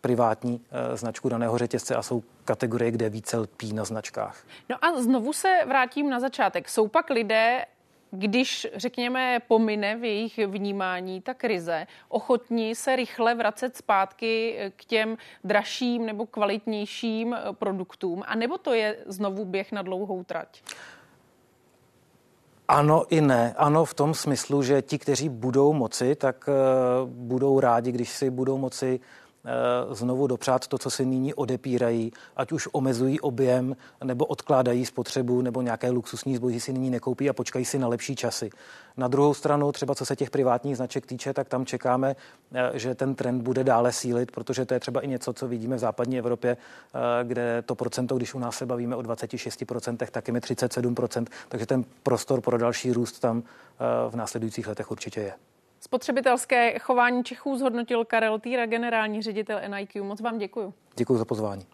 privátní 0.00 0.60
značku 0.94 1.28
daného 1.28 1.58
řetězce 1.58 1.94
a 1.96 2.02
jsou 2.02 2.22
kategorie, 2.44 2.90
kde 2.90 3.08
více 3.08 3.38
lpí 3.38 3.72
na 3.72 3.84
značkách. 3.84 4.44
No 4.68 4.84
a 4.84 5.02
znovu 5.02 5.32
se 5.32 5.48
vrátím 5.66 6.10
na 6.10 6.20
začátek. 6.20 6.68
Jsou 6.68 6.88
pak 6.88 7.10
lidé, 7.10 7.64
když, 8.10 8.66
řekněme, 8.74 9.38
pomine 9.48 9.96
v 9.96 10.04
jejich 10.04 10.38
vnímání 10.46 11.20
ta 11.20 11.34
krize, 11.34 11.86
ochotní 12.08 12.74
se 12.74 12.96
rychle 12.96 13.34
vracet 13.34 13.76
zpátky 13.76 14.58
k 14.76 14.84
těm 14.84 15.16
dražším 15.44 16.06
nebo 16.06 16.26
kvalitnějším 16.26 17.36
produktům, 17.52 18.22
a 18.26 18.34
nebo 18.34 18.58
to 18.58 18.72
je 18.74 18.96
znovu 19.06 19.44
běh 19.44 19.72
na 19.72 19.82
dlouhou 19.82 20.24
trať? 20.24 20.62
Ano 22.68 23.04
i 23.08 23.20
ne. 23.20 23.54
Ano 23.56 23.84
v 23.84 23.94
tom 23.94 24.14
smyslu, 24.14 24.62
že 24.62 24.82
ti, 24.82 24.98
kteří 24.98 25.28
budou 25.28 25.72
moci, 25.72 26.14
tak 26.14 26.48
uh, 26.48 27.08
budou 27.08 27.60
rádi, 27.60 27.92
když 27.92 28.10
si 28.10 28.30
budou 28.30 28.58
moci 28.58 29.00
Eh, 29.00 29.25
znovu 29.90 30.26
dopřát 30.26 30.66
to, 30.66 30.78
co 30.78 30.90
se 30.90 31.04
nyní 31.04 31.34
odepírají, 31.34 32.12
ať 32.36 32.52
už 32.52 32.68
omezují 32.72 33.20
objem 33.20 33.76
nebo 34.04 34.24
odkládají 34.24 34.86
spotřebu 34.86 35.42
nebo 35.42 35.62
nějaké 35.62 35.90
luxusní 35.90 36.36
zboží 36.36 36.60
si 36.60 36.72
nyní 36.72 36.90
nekoupí 36.90 37.30
a 37.30 37.32
počkají 37.32 37.64
si 37.64 37.78
na 37.78 37.88
lepší 37.88 38.16
časy. 38.16 38.50
Na 38.96 39.08
druhou 39.08 39.34
stranu, 39.34 39.72
třeba 39.72 39.94
co 39.94 40.06
se 40.06 40.16
těch 40.16 40.30
privátních 40.30 40.76
značek 40.76 41.06
týče, 41.06 41.32
tak 41.32 41.48
tam 41.48 41.66
čekáme, 41.66 42.16
eh, 42.54 42.70
že 42.78 42.94
ten 42.94 43.14
trend 43.14 43.42
bude 43.42 43.64
dále 43.64 43.92
sílit, 43.92 44.30
protože 44.30 44.64
to 44.64 44.74
je 44.74 44.80
třeba 44.80 45.00
i 45.00 45.08
něco, 45.08 45.32
co 45.32 45.48
vidíme 45.48 45.76
v 45.76 45.78
západní 45.78 46.18
Evropě, 46.18 46.56
eh, 46.56 47.24
kde 47.24 47.62
to 47.66 47.74
procento, 47.74 48.16
když 48.16 48.34
u 48.34 48.38
nás 48.38 48.56
se 48.56 48.66
bavíme 48.66 48.96
o 48.96 49.02
26%, 49.02 50.10
tak 50.10 50.28
je 50.28 50.40
37%, 50.40 51.30
takže 51.48 51.66
ten 51.66 51.84
prostor 52.02 52.40
pro 52.40 52.58
další 52.58 52.92
růst 52.92 53.20
tam 53.20 53.42
v 54.10 54.16
následujících 54.16 54.68
letech 54.68 54.90
určitě 54.90 55.20
je. 55.20 55.32
Spotřebitelské 55.86 56.78
chování 56.78 57.24
Čechů 57.24 57.58
zhodnotil 57.58 58.04
Karel 58.04 58.38
Týra, 58.38 58.66
generální 58.66 59.22
ředitel 59.22 59.60
NIQ. 59.68 60.02
Moc 60.02 60.20
vám 60.20 60.38
děkuji. 60.38 60.74
Děkuji 60.96 61.18
za 61.18 61.24
pozvání. 61.24 61.66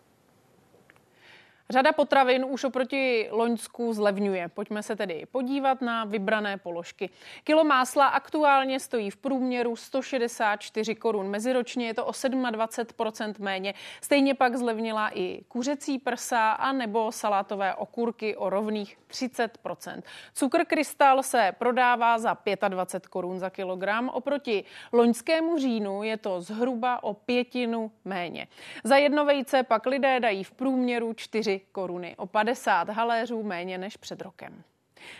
Řada 1.72 1.92
potravin 1.92 2.44
už 2.48 2.64
oproti 2.64 3.28
Loňsku 3.30 3.92
zlevňuje. 3.92 4.48
Pojďme 4.48 4.82
se 4.82 4.96
tedy 4.96 5.26
podívat 5.32 5.80
na 5.80 6.04
vybrané 6.04 6.56
položky. 6.56 7.10
Kilo 7.44 7.64
másla 7.64 8.06
aktuálně 8.06 8.80
stojí 8.80 9.10
v 9.10 9.16
průměru 9.16 9.76
164 9.76 10.94
korun. 10.94 11.30
Meziročně 11.30 11.86
je 11.86 11.94
to 11.94 12.06
o 12.06 12.10
27% 12.10 13.34
méně. 13.38 13.74
Stejně 14.00 14.34
pak 14.34 14.56
zlevnila 14.56 15.10
i 15.14 15.44
kuřecí 15.48 15.98
prsa 15.98 16.50
a 16.50 16.72
nebo 16.72 17.12
salátové 17.12 17.74
okurky 17.74 18.36
o 18.36 18.50
rovných 18.50 18.98
30% 19.10 20.02
Cukr 20.34 20.64
krystal 20.64 21.22
se 21.22 21.52
prodává 21.58 22.18
za 22.18 22.36
25 22.68 23.08
korun 23.08 23.38
za 23.38 23.50
kilogram. 23.50 24.08
Oproti 24.08 24.64
loňskému 24.92 25.58
říjnu 25.58 26.02
je 26.02 26.16
to 26.16 26.40
zhruba 26.40 27.02
o 27.02 27.14
pětinu 27.14 27.92
méně. 28.04 28.48
Za 28.84 28.96
jedno 28.96 29.24
vejce 29.24 29.62
pak 29.62 29.86
lidé 29.86 30.20
dají 30.20 30.44
v 30.44 30.52
průměru 30.52 31.12
4 31.12 31.61
koruny, 31.72 32.16
o 32.16 32.26
50 32.26 32.88
haléřů 32.88 33.42
méně 33.42 33.78
než 33.78 33.96
před 33.96 34.20
rokem. 34.20 34.62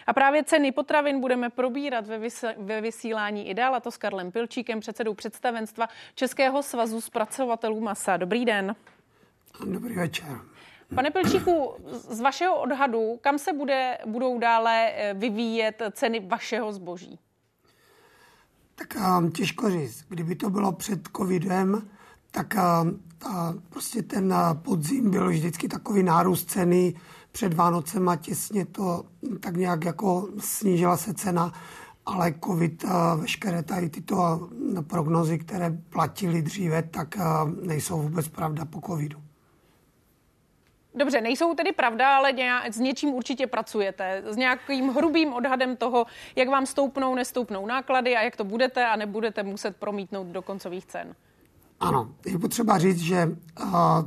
A 0.07 0.12
právě 0.12 0.44
ceny 0.44 0.72
potravin 0.72 1.20
budeme 1.20 1.50
probírat 1.50 2.07
ve, 2.07 2.18
vys- 2.18 2.55
ve 2.59 2.81
vysílání 2.81 3.48
i 3.48 3.55
dál, 3.55 3.74
a 3.74 3.81
to 3.81 3.90
s 3.90 3.96
Karlem 3.96 4.33
Pilčíkem, 4.33 4.81
předsedou 4.81 5.14
představenstva 5.14 5.88
Českého 6.14 6.62
svazu 6.62 7.00
zpracovatelů 7.00 7.81
masa. 7.81 8.16
Dobrý 8.16 8.44
den. 8.44 8.76
Dobrý 9.64 9.94
večer. 9.94 10.40
Pane 10.94 11.11
Pilčíku, 11.11 11.74
z 11.88 12.20
vašeho 12.20 12.61
odhadu, 12.61 13.18
kam 13.20 13.38
se 13.38 13.52
bude, 13.52 13.98
budou 14.07 14.38
dále 14.38 14.90
eh, 14.92 15.14
vyvíjet 15.14 15.83
ceny 15.92 16.20
vašeho 16.20 16.72
zboží? 16.72 17.18
Tak 18.74 18.96
um, 19.18 19.33
těžko 19.33 19.70
říct. 19.70 20.05
Kdyby 20.09 20.35
to 20.35 20.50
bylo 20.50 20.72
před 20.72 21.09
covidem, 21.16 21.90
tak 22.31 22.55
um, 22.55 23.02
a 23.24 23.54
prostě 23.68 24.02
ten 24.02 24.35
podzim 24.62 25.11
byl 25.11 25.28
vždycky 25.28 25.68
takový 25.68 26.02
nárůst 26.02 26.50
ceny 26.50 26.94
před 27.32 27.54
Vánocem 27.54 28.08
a 28.08 28.16
těsně 28.16 28.66
to 28.66 29.04
tak 29.40 29.56
nějak 29.56 29.85
jako 29.85 30.28
snížila 30.38 30.96
se 30.96 31.14
cena, 31.14 31.52
ale 32.06 32.35
covid 32.44 32.85
a 32.85 33.14
veškeré 33.14 33.62
tady 33.62 33.88
tyto 33.88 34.48
prognozy, 34.87 35.38
které 35.38 35.70
platily 35.88 36.42
dříve, 36.42 36.82
tak 36.82 37.14
nejsou 37.62 38.02
vůbec 38.02 38.28
pravda 38.28 38.64
po 38.64 38.80
covidu. 38.80 39.18
Dobře, 40.94 41.20
nejsou 41.20 41.54
tedy 41.54 41.72
pravda, 41.72 42.16
ale 42.16 42.32
s 42.70 42.78
něčím 42.78 43.08
určitě 43.08 43.46
pracujete. 43.46 44.22
S 44.26 44.37
nějakým 44.37 44.88
hrubým 44.88 45.32
odhadem 45.32 45.76
toho, 45.76 46.06
jak 46.37 46.48
vám 46.48 46.66
stoupnou, 46.66 47.14
nestoupnou 47.14 47.66
náklady 47.66 48.16
a 48.16 48.22
jak 48.22 48.37
to 48.37 48.44
budete 48.44 48.87
a 48.87 48.96
nebudete 48.96 49.42
muset 49.42 49.76
promítnout 49.76 50.26
do 50.26 50.42
koncových 50.42 50.87
cen. 50.87 51.14
Ano, 51.82 52.08
je 52.26 52.38
potřeba 52.38 52.78
říct, 52.78 52.98
že 52.98 53.36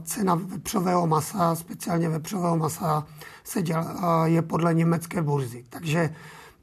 cena 0.04 0.36
vepřového 0.36 1.08
masa, 1.08 1.56
speciálně 1.56 2.10
vepřového 2.10 2.58
masa, 2.58 3.08
se 3.44 3.62
děl, 3.62 3.86
je 4.26 4.42
podle 4.42 4.74
německé 4.74 5.22
burzy. 5.22 5.66
Takže 5.70 6.16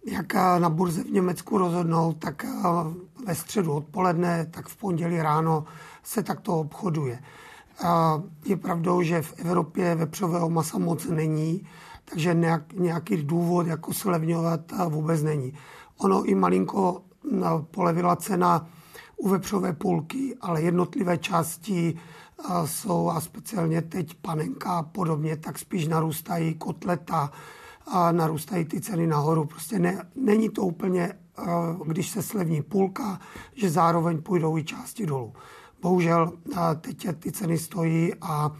jak 0.06 0.34
na 0.58 0.68
burze 0.68 1.04
v 1.04 1.10
Německu 1.10 1.58
rozhodnou, 1.58 2.12
tak 2.12 2.46
ve 3.26 3.34
středu 3.34 3.72
odpoledne, 3.72 4.46
tak 4.50 4.68
v 4.68 4.76
pondělí 4.76 5.22
ráno 5.22 5.64
se 6.02 6.22
takto 6.22 6.60
obchoduje. 6.60 7.22
Je 8.44 8.56
pravdou, 8.56 9.02
že 9.02 9.22
v 9.22 9.34
Evropě 9.38 9.94
vepřového 9.94 10.50
masa 10.50 10.78
moc 10.78 11.06
není, 11.06 11.68
takže 12.04 12.36
nějaký 12.74 13.16
důvod, 13.16 13.66
jako 13.66 13.92
slevňovat, 13.92 14.60
vůbec 14.88 15.22
není. 15.22 15.54
Ono 15.98 16.24
i 16.24 16.34
malinko 16.34 17.02
polevila 17.70 18.16
cena 18.16 18.66
u 19.22 19.28
vepřové 19.28 19.72
půlky, 19.72 20.36
ale 20.40 20.62
jednotlivé 20.62 21.18
části 21.18 21.98
jsou 22.64 23.08
a 23.08 23.20
speciálně 23.20 23.82
teď 23.82 24.14
panenka 24.14 24.78
a 24.78 24.82
podobně, 24.82 25.36
tak 25.36 25.58
spíš 25.58 25.88
narůstají 25.88 26.54
kotleta 26.54 27.32
a 27.86 28.12
narůstají 28.12 28.64
ty 28.64 28.80
ceny 28.80 29.06
nahoru. 29.06 29.44
Prostě 29.44 29.78
ne, 29.78 30.10
není 30.14 30.48
to 30.50 30.62
úplně, 30.62 31.12
když 31.86 32.10
se 32.10 32.22
slevní 32.22 32.62
půlka, 32.62 33.20
že 33.54 33.70
zároveň 33.70 34.22
půjdou 34.22 34.58
i 34.58 34.64
části 34.64 35.06
dolů. 35.06 35.32
Bohužel 35.82 36.32
teď 36.80 37.06
ty 37.18 37.32
ceny 37.32 37.58
stojí 37.58 38.14
a, 38.20 38.50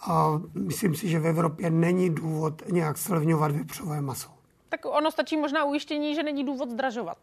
a 0.00 0.40
myslím 0.54 0.94
si, 0.94 1.08
že 1.08 1.18
v 1.18 1.26
Evropě 1.26 1.70
není 1.70 2.10
důvod 2.10 2.62
nějak 2.72 2.98
slevňovat 2.98 3.50
vepřové 3.50 4.00
maso. 4.00 4.30
Tak 4.68 4.80
ono 4.84 5.10
stačí 5.10 5.36
možná 5.36 5.64
ujištění, 5.64 6.14
že 6.14 6.22
není 6.22 6.44
důvod 6.44 6.70
zdražovat. 6.70 7.18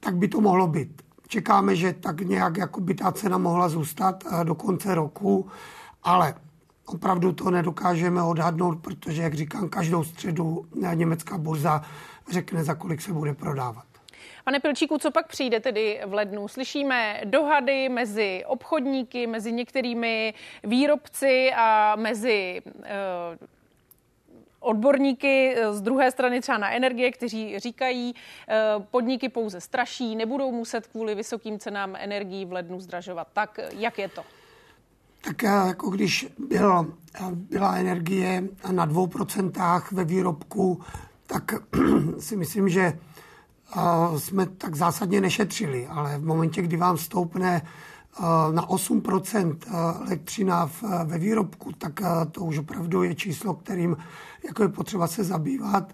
Tak 0.00 0.16
by 0.16 0.28
to 0.28 0.40
mohlo 0.40 0.66
být. 0.66 1.02
Čekáme, 1.30 1.76
že 1.76 1.92
tak 1.92 2.20
nějak 2.20 2.56
jako 2.56 2.80
by 2.80 2.94
ta 2.94 3.12
cena 3.12 3.38
mohla 3.38 3.68
zůstat 3.68 4.24
eh, 4.26 4.44
do 4.44 4.54
konce 4.54 4.94
roku, 4.94 5.50
ale 6.02 6.34
opravdu 6.86 7.32
to 7.32 7.50
nedokážeme 7.50 8.22
odhadnout, 8.22 8.78
protože, 8.82 9.22
jak 9.22 9.34
říkám, 9.34 9.68
každou 9.68 10.04
středu 10.04 10.66
eh, 10.82 10.96
německá 10.96 11.38
burza 11.38 11.82
řekne, 12.30 12.64
za 12.64 12.74
kolik 12.74 13.00
se 13.00 13.12
bude 13.12 13.34
prodávat. 13.34 13.84
Pane 14.44 14.60
Pilčíku, 14.60 14.98
co 14.98 15.10
pak 15.10 15.26
přijde 15.26 15.60
tedy 15.60 16.00
v 16.06 16.14
lednu? 16.14 16.48
Slyšíme 16.48 17.20
dohady 17.24 17.88
mezi 17.88 18.42
obchodníky, 18.46 19.26
mezi 19.26 19.52
některými 19.52 20.34
výrobci 20.64 21.52
a 21.56 21.96
mezi 21.96 22.62
odborníky 24.60 25.56
z 25.70 25.80
druhé 25.80 26.10
strany 26.10 26.40
třeba 26.40 26.58
na 26.58 26.70
energie, 26.70 27.12
kteří 27.12 27.58
říkají, 27.58 28.14
podniky 28.90 29.28
pouze 29.28 29.60
straší, 29.60 30.16
nebudou 30.16 30.52
muset 30.52 30.86
kvůli 30.86 31.14
vysokým 31.14 31.58
cenám 31.58 31.96
energií 31.98 32.44
v 32.44 32.52
lednu 32.52 32.80
zdražovat. 32.80 33.28
Tak 33.32 33.60
jak 33.72 33.98
je 33.98 34.08
to? 34.08 34.22
Tak 35.20 35.42
jako 35.42 35.90
když 35.90 36.26
byl, 36.38 36.94
byla 37.32 37.76
energie 37.76 38.42
na 38.70 38.84
dvou 38.84 39.06
procentách 39.06 39.92
ve 39.92 40.04
výrobku, 40.04 40.80
tak 41.26 41.52
si 42.18 42.36
myslím, 42.36 42.68
že 42.68 42.92
jsme 44.18 44.46
tak 44.46 44.74
zásadně 44.74 45.20
nešetřili, 45.20 45.86
ale 45.86 46.18
v 46.18 46.24
momentě, 46.24 46.62
kdy 46.62 46.76
vám 46.76 46.98
stoupne 46.98 47.62
na 48.50 48.66
8% 48.66 49.56
elektřina 50.06 50.70
ve 51.04 51.18
výrobku, 51.18 51.72
tak 51.72 52.00
to 52.32 52.40
už 52.40 52.58
opravdu 52.58 53.02
je 53.02 53.14
číslo, 53.14 53.54
kterým 53.54 53.96
jako 54.46 54.62
je 54.62 54.68
potřeba 54.68 55.06
se 55.06 55.24
zabývat. 55.24 55.92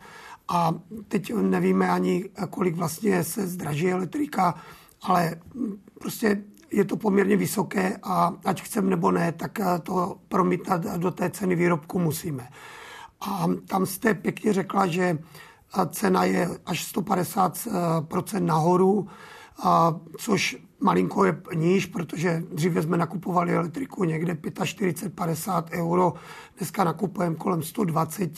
A 0.49 0.75
teď 1.09 1.35
nevíme 1.35 1.91
ani, 1.91 2.25
kolik 2.51 2.77
vlastně 2.77 3.25
se 3.25 3.47
zdraží 3.47 3.93
elektrika, 3.93 4.55
ale 5.03 5.37
prostě 6.01 6.43
je 6.71 6.85
to 6.85 6.97
poměrně 6.97 7.37
vysoké 7.37 7.97
a 8.03 8.35
ať 8.45 8.63
chceme 8.63 8.91
nebo 8.91 9.11
ne, 9.11 9.33
tak 9.33 9.59
to 9.83 10.19
promítat 10.29 10.85
do 10.97 11.11
té 11.11 11.31
ceny 11.31 11.55
výrobku 11.55 11.99
musíme. 11.99 12.49
A 13.21 13.47
tam 13.67 13.87
jste 13.87 14.15
pěkně 14.15 14.53
řekla, 14.53 14.87
že 14.87 15.19
cena 15.91 16.25
je 16.25 16.49
až 16.67 16.95
150% 16.95 18.45
nahoru, 18.45 19.07
což 20.19 20.57
malinko 20.81 21.25
je 21.25 21.43
níž, 21.55 21.87
protože 21.87 22.43
dříve 22.53 22.83
jsme 22.83 22.97
nakupovali 22.97 23.53
elektriku 23.53 24.05
někde 24.05 24.35
45-50 24.35 25.65
euro, 25.71 26.15
dneska 26.59 26.85
nakupujeme 26.85 27.37
kolem 27.37 27.63
120, 27.63 28.31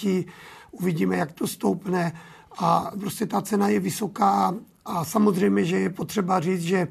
uvidíme, 0.70 1.16
jak 1.16 1.32
to 1.32 1.46
stoupne 1.46 2.12
a 2.58 2.90
prostě 3.00 3.26
ta 3.26 3.42
cena 3.42 3.68
je 3.68 3.80
vysoká 3.80 4.54
a 4.84 5.04
samozřejmě, 5.04 5.64
že 5.64 5.76
je 5.78 5.90
potřeba 5.90 6.40
říct, 6.40 6.62
že 6.62 6.88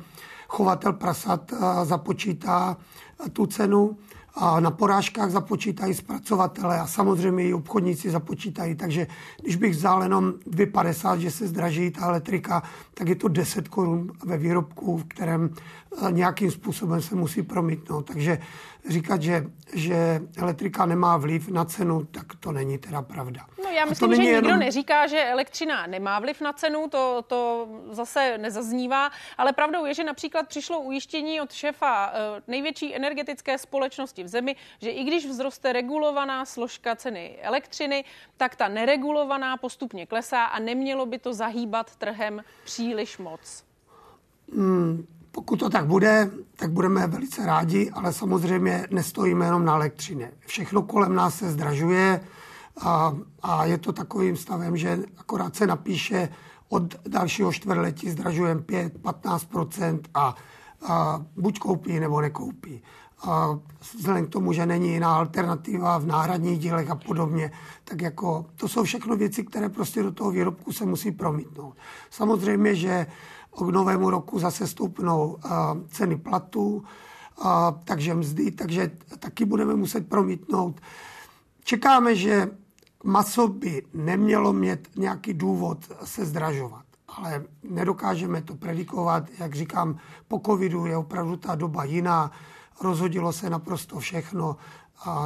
chovatel 0.48 0.94
prasat 0.94 1.54
započítá 1.84 2.78
tu 3.34 3.46
cenu 3.46 3.98
a 4.40 4.60
na 4.60 4.72
porážkách 4.72 5.32
započítají 5.32 5.94
zpracovatele 5.94 6.80
a 6.80 6.88
samozřejmě 6.88 7.44
i 7.48 7.54
obchodníci 7.54 8.10
započítají. 8.10 8.76
Takže 8.76 9.08
když 9.42 9.56
bych 9.56 9.72
vzal 9.72 10.04
jenom 10.04 10.34
2,50, 10.50 11.18
že 11.18 11.32
se 11.32 11.48
zdraží 11.48 11.92
ta 11.92 12.06
elektrika, 12.06 12.64
tak 12.94 13.08
je 13.08 13.16
to 13.16 13.28
10 13.28 13.68
korun 13.68 14.12
ve 14.26 14.38
výrobku, 14.38 14.98
v 14.98 15.04
kterém 15.04 15.50
eh, 16.08 16.12
nějakým 16.12 16.52
způsobem 16.52 17.02
se 17.02 17.16
musí 17.16 17.42
promítnout. 17.42 18.02
Takže 18.02 18.40
říkat, 18.90 19.22
že, 19.22 19.44
že 19.74 20.22
elektrika 20.38 20.86
nemá 20.86 21.18
vliv 21.18 21.50
na 21.50 21.66
cenu, 21.66 22.06
tak 22.06 22.26
to 22.40 22.52
není 22.52 22.78
teda 22.78 23.02
pravda. 23.02 23.46
No 23.64 23.70
já 23.70 23.86
myslím, 23.86 24.16
že 24.16 24.22
nikdo 24.22 24.36
jenom... 24.36 24.60
neříká, 24.60 25.08
že 25.08 25.26
elektřina 25.26 25.88
nemá 25.88 26.20
vliv 26.20 26.42
na 26.42 26.54
cenu, 26.54 26.88
to, 26.90 27.24
to 27.28 27.68
zase 27.92 28.38
nezaznívá, 28.38 29.10
ale 29.38 29.54
pravdou 29.54 29.86
je, 29.86 29.94
že 29.94 30.04
například 30.04 30.48
přišlo 30.48 30.80
ujištění 30.80 31.42
od 31.42 31.52
šefa 31.52 32.12
eh, 32.14 32.42
největší 32.48 32.96
energetické 32.96 33.58
společnosti 33.58 34.24
v 34.24 34.28
zemi, 34.28 34.56
že 34.82 34.90
i 34.90 35.04
když 35.04 35.26
vzroste 35.26 35.74
regulovaná 35.74 36.46
složka 36.46 36.96
ceny 36.96 37.38
elektřiny, 37.42 38.04
tak 38.38 38.56
ta 38.56 38.68
neregulovaná 38.68 39.58
postupně 39.58 40.06
klesá 40.06 40.44
a 40.44 40.60
nemělo 40.60 41.06
by 41.06 41.20
to 41.20 41.34
zahýbat 41.34 41.96
trhem 41.96 42.44
příliš 42.64 43.18
moc. 43.18 43.64
Hmm, 44.54 45.08
pokud 45.38 45.60
to 45.60 45.70
tak 45.70 45.86
bude, 45.86 46.32
tak 46.56 46.72
budeme 46.72 47.08
velice 47.08 47.46
rádi, 47.46 47.92
ale 47.94 48.14
samozřejmě 48.14 48.88
nestojíme 48.92 49.46
jenom 49.46 49.66
na 49.66 49.76
elektřině. 49.76 50.32
Všechno 50.46 50.82
kolem 50.82 51.16
nás 51.16 51.36
se 51.36 51.52
zdražuje 51.52 52.22
a, 52.82 53.14
a 53.42 53.66
je 53.66 53.78
to 53.78 53.94
takovým 53.94 54.38
stavem, 54.38 54.78
že 54.78 55.00
akorát 55.18 55.56
se 55.56 55.68
napíše 55.68 56.30
od 56.70 57.08
dalšího 57.08 57.54
čtvrtletí 57.54 58.10
zdražujeme 58.10 58.62
5-15% 58.62 60.00
a, 60.14 60.36
a 60.88 61.26
buď 61.36 61.60
koupí 61.60 62.00
nebo 62.00 62.22
nekoupí. 62.22 62.82
A 63.22 63.60
vzhledem 63.98 64.26
k 64.26 64.30
tomu, 64.30 64.54
že 64.54 64.66
není 64.66 64.90
jiná 64.90 65.16
alternativa 65.16 65.98
v 65.98 66.06
náhradních 66.06 66.60
dílech 66.60 66.90
a 66.90 66.96
podobně, 66.96 67.52
tak 67.84 68.02
jako 68.02 68.46
to 68.56 68.68
jsou 68.68 68.84
všechno 68.84 69.16
věci, 69.16 69.44
které 69.44 69.70
prostě 69.70 70.04
do 70.04 70.12
toho 70.12 70.32
výrobku 70.32 70.72
se 70.72 70.86
musí 70.86 71.12
promítnout. 71.12 71.76
Samozřejmě, 72.10 72.76
že 72.76 73.08
k 73.66 73.72
novému 73.72 74.10
roku 74.10 74.40
zase 74.40 74.68
stoupnou 74.68 75.38
ceny 75.90 76.18
platů, 76.18 76.84
takže 77.84 78.14
mzdy, 78.14 78.52
takže 78.52 78.92
taky 79.20 79.46
budeme 79.46 79.76
muset 79.76 80.10
promítnout. 80.10 80.82
Čekáme, 81.64 82.16
že 82.16 82.50
maso 83.04 83.48
by 83.48 83.84
nemělo 83.94 84.54
mít 84.54 84.88
nějaký 84.96 85.34
důvod 85.34 85.78
se 86.04 86.26
zdražovat, 86.26 86.86
ale 87.08 87.44
nedokážeme 87.64 88.42
to 88.42 88.56
predikovat. 88.56 89.24
Jak 89.40 89.56
říkám, 89.56 89.98
po 90.28 90.42
covidu 90.46 90.86
je 90.86 90.98
opravdu 90.98 91.38
ta 91.38 91.56
doba 91.56 91.84
jiná, 91.84 92.32
rozhodilo 92.82 93.34
se 93.34 93.50
naprosto 93.50 94.00
všechno. 94.00 94.58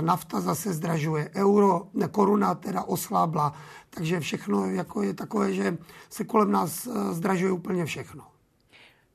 Nafta 0.02 0.42
zase 0.42 0.74
zdražuje, 0.74 1.30
euro, 1.36 1.88
ne, 1.94 2.08
koruna 2.08 2.56
teda 2.56 2.84
oslábla, 2.84 3.54
takže 3.96 4.20
všechno 4.20 4.70
jako 4.70 5.04
je 5.04 5.14
takové, 5.14 5.54
že 5.54 5.78
se 6.10 6.24
kolem 6.24 6.52
nás 6.52 6.88
eh, 6.88 7.14
zdražuje 7.14 7.52
úplně 7.52 7.86
všechno. 7.86 8.24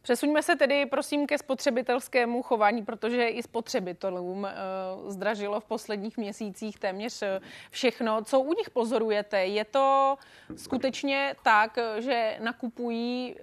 Přesuňme 0.03 0.43
se 0.43 0.57
tedy 0.57 0.87
prosím 0.87 1.27
ke 1.27 1.39
spotřebitelskému 1.39 2.43
chování, 2.43 2.83
protože 2.85 3.29
i 3.29 3.43
spotřebitelům 3.43 4.47
e, 4.47 4.53
zdražilo 5.09 5.61
v 5.61 5.65
posledních 5.65 6.17
měsících 6.17 6.79
téměř 6.79 7.23
eh, 7.23 7.41
všechno. 7.71 8.25
Co 8.25 8.41
u 8.41 8.53
nich 8.53 8.71
pozorujete? 8.71 9.39
Je 9.39 9.65
to 9.65 10.17
skutečně 10.57 11.35
tak, 11.43 11.79
že 11.99 12.39
nakupují 12.43 13.37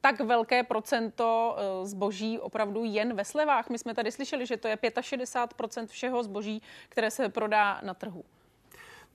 tak 0.00 0.20
velké 0.20 0.62
procento 0.62 1.56
zboží 1.82 2.38
opravdu 2.38 2.84
jen 2.84 3.14
ve 3.14 3.24
slevách? 3.24 3.70
My 3.70 3.78
jsme 3.78 3.94
tady 3.94 4.12
slyšeli, 4.12 4.46
že 4.46 4.56
to 4.56 4.68
je 4.68 4.76
65% 4.76 5.86
všeho 5.86 6.22
zboží, 6.22 6.62
které 6.88 7.10
se 7.10 7.28
prodá 7.28 7.80
na 7.84 7.94
trhu 7.94 8.24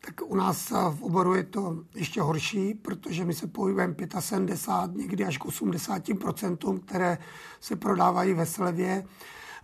tak 0.05 0.21
u 0.25 0.35
nás 0.35 0.69
v 0.69 0.97
oboru 1.01 1.35
je 1.35 1.43
to 1.43 1.77
ještě 1.95 2.21
horší, 2.21 2.73
protože 2.73 3.25
my 3.25 3.33
se 3.33 3.47
pohybujeme 3.47 3.95
75, 4.19 5.01
někdy 5.01 5.25
až 5.25 5.37
k 5.37 5.45
80% 5.45 6.79
které 6.79 7.17
se 7.59 7.75
prodávají 7.75 8.33
ve 8.33 8.45
slevě. 8.45 9.05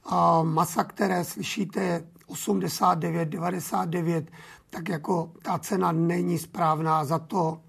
A 0.06 0.44
masa, 0.44 0.84
které 0.84 1.24
slyšíte 1.24 2.08
89, 2.28 3.30
99, 3.30 4.32
tak 4.70 4.90
jako 4.90 5.32
ta 5.42 5.60
cena 5.60 5.92
není 5.92 6.38
správná, 6.38 7.06
za 7.06 7.20
to 7.20 7.62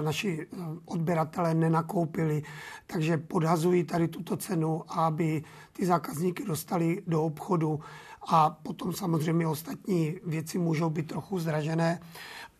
naši 0.00 0.46
odběratele 0.84 1.54
nenakoupili, 1.54 2.42
takže 2.86 3.18
podhazují 3.18 3.84
tady 3.84 4.08
tuto 4.08 4.36
cenu, 4.36 4.82
aby 4.88 5.42
ty 5.72 5.86
zákazníky 5.86 6.44
dostali 6.44 7.02
do 7.06 7.22
obchodu 7.22 7.80
a 8.28 8.50
potom 8.50 8.92
samozřejmě 8.92 9.46
ostatní 9.46 10.16
věci 10.26 10.58
můžou 10.58 10.90
být 10.90 11.08
trochu 11.08 11.38
zdražené. 11.38 12.00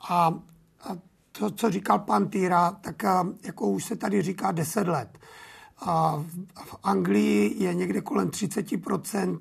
A 0.09 0.35
to, 1.33 1.51
co 1.51 1.71
říkal 1.71 1.99
pan 1.99 2.29
Týra, 2.29 2.71
tak 2.71 3.03
jako 3.43 3.67
už 3.67 3.85
se 3.85 3.97
tady 3.97 4.23
říká 4.23 4.53
10 4.53 4.89
let. 4.89 5.19
A 5.79 6.25
v 6.65 6.77
Anglii 6.83 7.65
je 7.65 7.75
někde 7.75 8.01
kolem 8.01 8.29
30% 8.29 9.39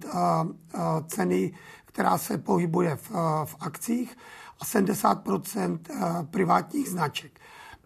ceny, 1.08 1.54
která 1.86 2.18
se 2.18 2.38
pohybuje 2.38 2.96
v, 2.96 3.12
v 3.46 3.56
akcích 3.60 4.18
a 4.60 4.66
70% 4.66 5.80
privátních 6.32 6.90
značek. 6.90 7.40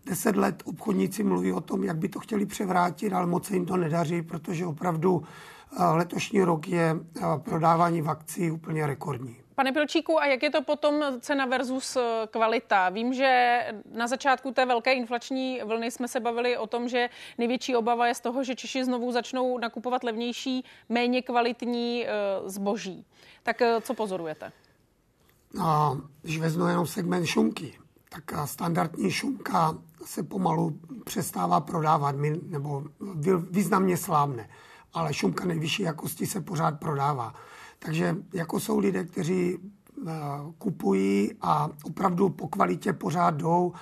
Deset 0.06 0.36
let 0.36 0.64
obchodníci 0.66 1.24
mluví 1.24 1.54
o 1.54 1.62
tom, 1.62 1.84
jak 1.84 1.98
by 1.98 2.10
to 2.10 2.20
chtěli 2.20 2.46
převrátit, 2.46 3.14
ale 3.14 3.26
moc 3.26 3.46
se 3.46 3.54
jim 3.54 3.66
to 3.66 3.78
nedaří, 3.78 4.22
protože 4.22 4.66
opravdu 4.66 5.24
letošní 5.80 6.42
rok 6.42 6.68
je 6.68 6.96
prodávání 7.44 8.02
vakcí 8.02 8.52
úplně 8.52 8.88
rekordní. 8.88 9.36
Pane 9.56 9.72
Pilčíku, 9.72 10.20
a 10.20 10.26
jak 10.26 10.44
je 10.44 10.50
to 10.50 10.62
potom 10.62 11.04
cena 11.20 11.46
versus 11.46 11.96
e, 11.96 12.02
kvalita? 12.32 12.90
Vím, 12.90 13.14
že 13.14 13.60
na 13.92 14.08
začátku 14.08 14.52
té 14.52 14.66
velké 14.66 14.94
inflační 14.94 15.62
vlny 15.66 15.92
jsme 15.92 16.08
se 16.08 16.20
bavili 16.20 16.58
o 16.58 16.68
tom, 16.68 16.90
že 16.90 17.10
největší 17.38 17.76
obava 17.76 18.08
je 18.08 18.16
z 18.16 18.20
toho, 18.20 18.44
že 18.44 18.56
Češi 18.56 18.86
znovu 18.86 19.12
začnou 19.12 19.58
nakupovat 19.58 20.04
levnější, 20.04 20.66
méně 20.90 21.22
kvalitní 21.22 22.08
e, 22.08 22.10
zboží. 22.46 23.06
Tak 23.44 23.62
co 23.82 23.94
pozorujete? 23.94 24.52
No, 25.54 26.02
když 26.22 26.40
vezmu 26.40 26.68
jenom 26.68 26.88
segment 26.88 27.26
šunky, 27.26 27.74
tak 28.10 28.48
standardní 28.48 29.12
šunka 29.12 29.78
se 30.06 30.24
pomalu 30.24 30.80
přestává 31.04 31.60
prodávat, 31.60 32.16
nebo 32.50 32.84
významně 33.50 33.98
slábne 33.98 34.50
ale 34.94 35.14
šumka 35.14 35.46
nejvyšší 35.46 35.84
jakosti 35.84 36.26
se 36.26 36.42
pořád 36.42 36.80
prodává. 36.80 37.34
Takže 37.80 38.16
jako 38.34 38.60
jsou 38.60 38.80
lidé, 38.80 39.04
kteří 39.04 39.58
eh, 39.58 40.12
kupují 40.58 41.32
a 41.42 41.70
opravdu 41.84 42.30
po 42.30 42.48
kvalitě 42.48 42.94
pořád 42.94 43.36
jdou. 43.36 43.74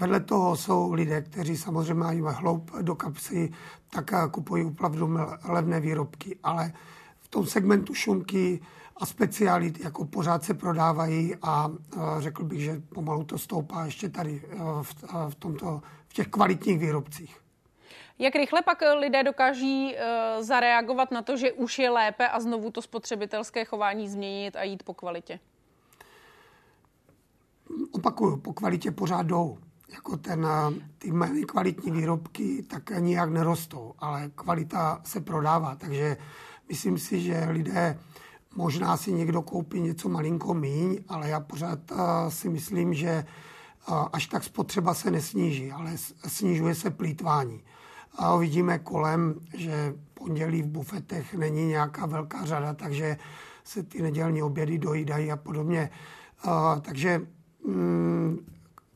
Vedle 0.00 0.20
toho 0.20 0.56
jsou 0.56 0.92
lidé, 0.92 1.22
kteří 1.22 1.56
samozřejmě 1.56 1.94
mají 1.94 2.22
hloub 2.24 2.70
do 2.82 2.94
kapsy, 2.94 3.52
tak 3.90 4.12
eh, 4.12 4.16
kupují 4.30 4.64
opravdu 4.64 5.16
levné 5.44 5.80
výrobky. 5.80 6.38
Ale 6.42 6.72
v 7.20 7.28
tom 7.28 7.46
segmentu 7.46 7.94
šumky 7.94 8.60
a 8.96 9.06
specialit 9.06 9.80
jako 9.80 10.04
pořád 10.04 10.44
se 10.44 10.54
prodávají 10.54 11.34
a 11.42 11.70
řekl 12.18 12.44
bych, 12.44 12.60
že 12.60 12.82
pomalu 12.94 13.24
to 13.24 13.38
stoupá 13.38 13.84
ještě 13.84 14.08
tady 14.08 14.42
v, 15.28 15.34
tomto, 15.38 15.82
v 16.08 16.12
těch 16.12 16.28
kvalitních 16.28 16.78
výrobcích. 16.78 17.36
Jak 18.18 18.34
rychle 18.34 18.62
pak 18.62 18.82
lidé 18.98 19.22
dokáží 19.22 19.96
zareagovat 20.40 21.10
na 21.10 21.22
to, 21.22 21.36
že 21.36 21.52
už 21.52 21.78
je 21.78 21.90
lépe 21.90 22.28
a 22.28 22.40
znovu 22.40 22.70
to 22.70 22.82
spotřebitelské 22.82 23.64
chování 23.64 24.08
změnit 24.08 24.56
a 24.56 24.62
jít 24.62 24.82
po 24.82 24.94
kvalitě? 24.94 25.40
Opakuju, 27.92 28.36
po 28.36 28.52
kvalitě 28.52 28.90
pořád 28.90 29.26
jdou. 29.26 29.58
Jako 29.92 30.16
ten, 30.16 30.46
ty 30.98 31.12
méně 31.12 31.44
kvalitní 31.44 31.90
výrobky 31.90 32.62
tak 32.62 32.90
nijak 32.98 33.30
nerostou, 33.30 33.94
ale 33.98 34.30
kvalita 34.34 35.00
se 35.04 35.20
prodává, 35.20 35.76
takže 35.76 36.16
myslím 36.68 36.98
si, 36.98 37.20
že 37.20 37.46
lidé 37.50 37.98
Možná 38.58 38.96
si 38.96 39.12
někdo 39.12 39.42
koupí 39.42 39.80
něco 39.80 40.08
malinko 40.08 40.54
míň, 40.54 41.04
ale 41.08 41.28
já 41.28 41.40
pořád 41.40 41.78
si 42.28 42.48
myslím, 42.48 42.94
že 42.94 43.24
až 44.12 44.26
tak 44.26 44.44
spotřeba 44.44 44.94
se 44.94 45.10
nesníží, 45.10 45.72
ale 45.72 45.92
snižuje 46.26 46.74
se 46.74 46.90
plítvání. 46.90 47.62
A 48.18 48.36
vidíme 48.36 48.78
kolem, 48.78 49.34
že 49.54 49.94
pondělí 50.14 50.62
v 50.62 50.66
bufetech 50.66 51.34
není 51.34 51.66
nějaká 51.66 52.06
velká 52.06 52.44
řada, 52.44 52.74
takže 52.74 53.16
se 53.64 53.82
ty 53.82 54.02
nedělní 54.02 54.42
obědy 54.42 54.78
dojídají 54.78 55.32
a 55.32 55.36
podobně. 55.36 55.90
Takže 56.82 57.20
mm, 57.64 58.46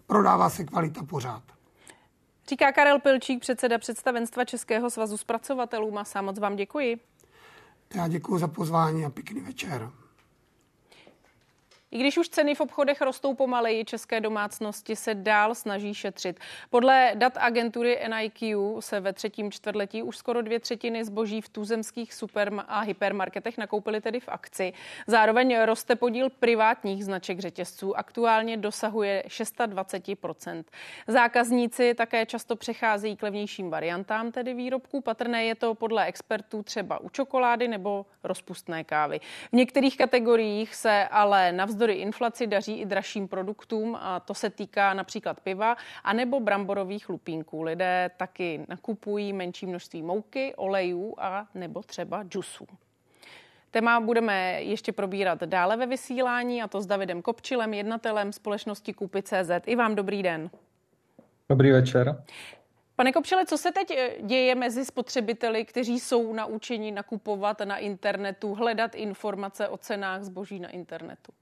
prodává 0.07 0.51
se 0.51 0.65
kvalita 0.65 1.05
pořád. 1.05 1.43
Říká 2.49 2.73
Karel 2.73 3.01
Pilčík, 3.01 3.41
předseda 3.41 3.79
představenstva 3.79 4.45
Českého 4.45 4.91
svazu 4.91 5.17
zpracovatelů 5.17 5.91
masa. 5.91 6.23
Moc 6.23 6.39
vám 6.39 6.57
děkuji. 6.57 7.01
Já 7.95 8.09
děkuji 8.09 8.39
za 8.39 8.49
pozvání 8.49 9.05
a 9.05 9.11
pěkný 9.11 9.41
večer. 9.41 9.91
I 11.93 11.99
když 11.99 12.19
už 12.19 12.29
ceny 12.29 12.55
v 12.55 12.61
obchodech 12.61 13.01
rostou 13.01 13.35
pomaleji, 13.35 13.85
české 13.85 14.21
domácnosti 14.21 14.97
se 14.97 15.15
dál 15.15 15.55
snaží 15.55 15.95
šetřit. 15.95 16.41
Podle 16.71 17.13
dat 17.15 17.33
agentury 17.37 18.01
NIQ 18.09 18.57
se 18.81 19.01
ve 19.01 19.13
třetím 19.13 19.51
čtvrtletí 19.51 20.03
už 20.03 20.17
skoro 20.17 20.43
dvě 20.43 20.61
třetiny 20.61 21.05
zboží 21.05 21.41
v 21.41 21.49
tuzemských 21.49 22.15
super 22.15 22.53
a 22.69 22.81
hypermarketech 22.81 23.59
nakoupili 23.59 24.01
tedy 24.01 24.21
v 24.21 24.29
akci. 24.29 24.73
Zároveň 25.07 25.59
roste 25.65 25.97
podíl 25.97 26.31
privátních 26.31 27.05
značek 27.05 27.41
řetězců. 27.41 27.97
Aktuálně 27.97 28.57
dosahuje 28.57 29.25
26%. 29.29 30.65
Zákazníci 31.07 31.95
také 31.95 32.27
často 32.27 32.57
přecházejí 32.57 33.17
k 33.17 33.23
levnějším 33.23 33.71
variantám 33.71 34.33
tedy 34.33 34.55
výrobků. 34.55 35.01
Patrné 35.01 35.45
je 35.45 35.55
to 35.55 35.75
podle 35.75 36.05
expertů 36.07 36.63
třeba 36.63 37.01
u 37.01 37.09
čokolády 37.09 37.69
nebo 37.69 38.07
rozpustné 38.25 38.85
kávy. 38.85 39.21
V 39.53 39.53
některých 39.53 39.97
kategoriích 39.97 40.75
se 40.75 41.09
ale 41.11 41.53
navzdory 41.53 41.82
navzdory 41.83 42.01
inflaci 42.01 42.47
daří 42.47 42.81
i 42.81 42.87
dražším 42.87 43.29
produktům 43.29 43.97
a 44.01 44.21
to 44.21 44.35
se 44.35 44.51
týká 44.51 44.95
například 44.95 45.41
piva 45.41 45.77
anebo 46.05 46.41
bramborových 46.41 47.09
lupínků. 47.09 47.63
Lidé 47.63 48.11
taky 48.17 48.67
nakupují 48.69 49.33
menší 49.33 49.67
množství 49.67 50.03
mouky, 50.03 50.55
olejů 50.57 51.15
a 51.19 51.47
nebo 51.55 51.83
třeba 51.83 52.23
džusů. 52.23 52.67
Téma 53.71 54.01
budeme 54.01 54.63
ještě 54.63 54.93
probírat 54.93 55.43
dále 55.43 55.77
ve 55.77 55.87
vysílání 55.87 56.63
a 56.63 56.69
to 56.69 56.81
s 56.81 56.87
Davidem 56.87 57.23
Kopčilem, 57.23 57.75
jednatelem 57.75 58.33
společnosti 58.33 58.93
Kupy.cz. 58.93 59.51
I 59.67 59.77
vám 59.77 59.95
dobrý 59.95 60.23
den. 60.23 60.51
Dobrý 61.49 61.71
večer. 61.71 62.25
Pane 62.97 63.13
Kopčele, 63.13 63.47
co 63.47 63.59
se 63.59 63.73
teď 63.73 63.91
eh, 63.91 64.11
děje 64.23 64.55
mezi 64.55 64.85
spotřebiteli, 64.85 65.65
kteří 65.65 66.01
jsou 66.01 66.33
naučeni 66.33 66.91
nakupovat 66.91 67.61
na 67.61 67.79
internetu, 67.79 68.55
hledat 68.55 68.95
informace 68.95 69.69
o 69.69 69.77
cenách 69.77 70.23
zboží 70.23 70.61
na 70.61 70.69
internetu? 70.69 71.33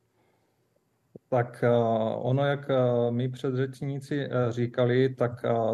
Tak 1.31 1.65
eh, 1.65 1.71
ono, 2.17 2.45
jak 2.45 2.71
eh, 2.71 3.11
my 3.11 3.29
předřečníci 3.29 4.21
eh, 4.21 4.53
říkali, 4.53 5.15
tak 5.15 5.33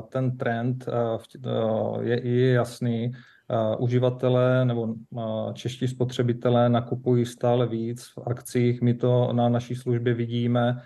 ten 0.09 0.36
trend 0.36 0.86
je 2.00 2.18
i 2.18 2.40
jasný. 2.40 3.12
Uživatelé 3.78 4.64
nebo 4.64 4.94
čeští 5.52 5.88
spotřebitelé 5.88 6.68
nakupují 6.68 7.26
stále 7.26 7.66
víc 7.66 8.04
v 8.04 8.18
akcích. 8.26 8.82
My 8.82 8.94
to 8.94 9.32
na 9.32 9.48
naší 9.48 9.74
službě 9.74 10.14
vidíme. 10.14 10.82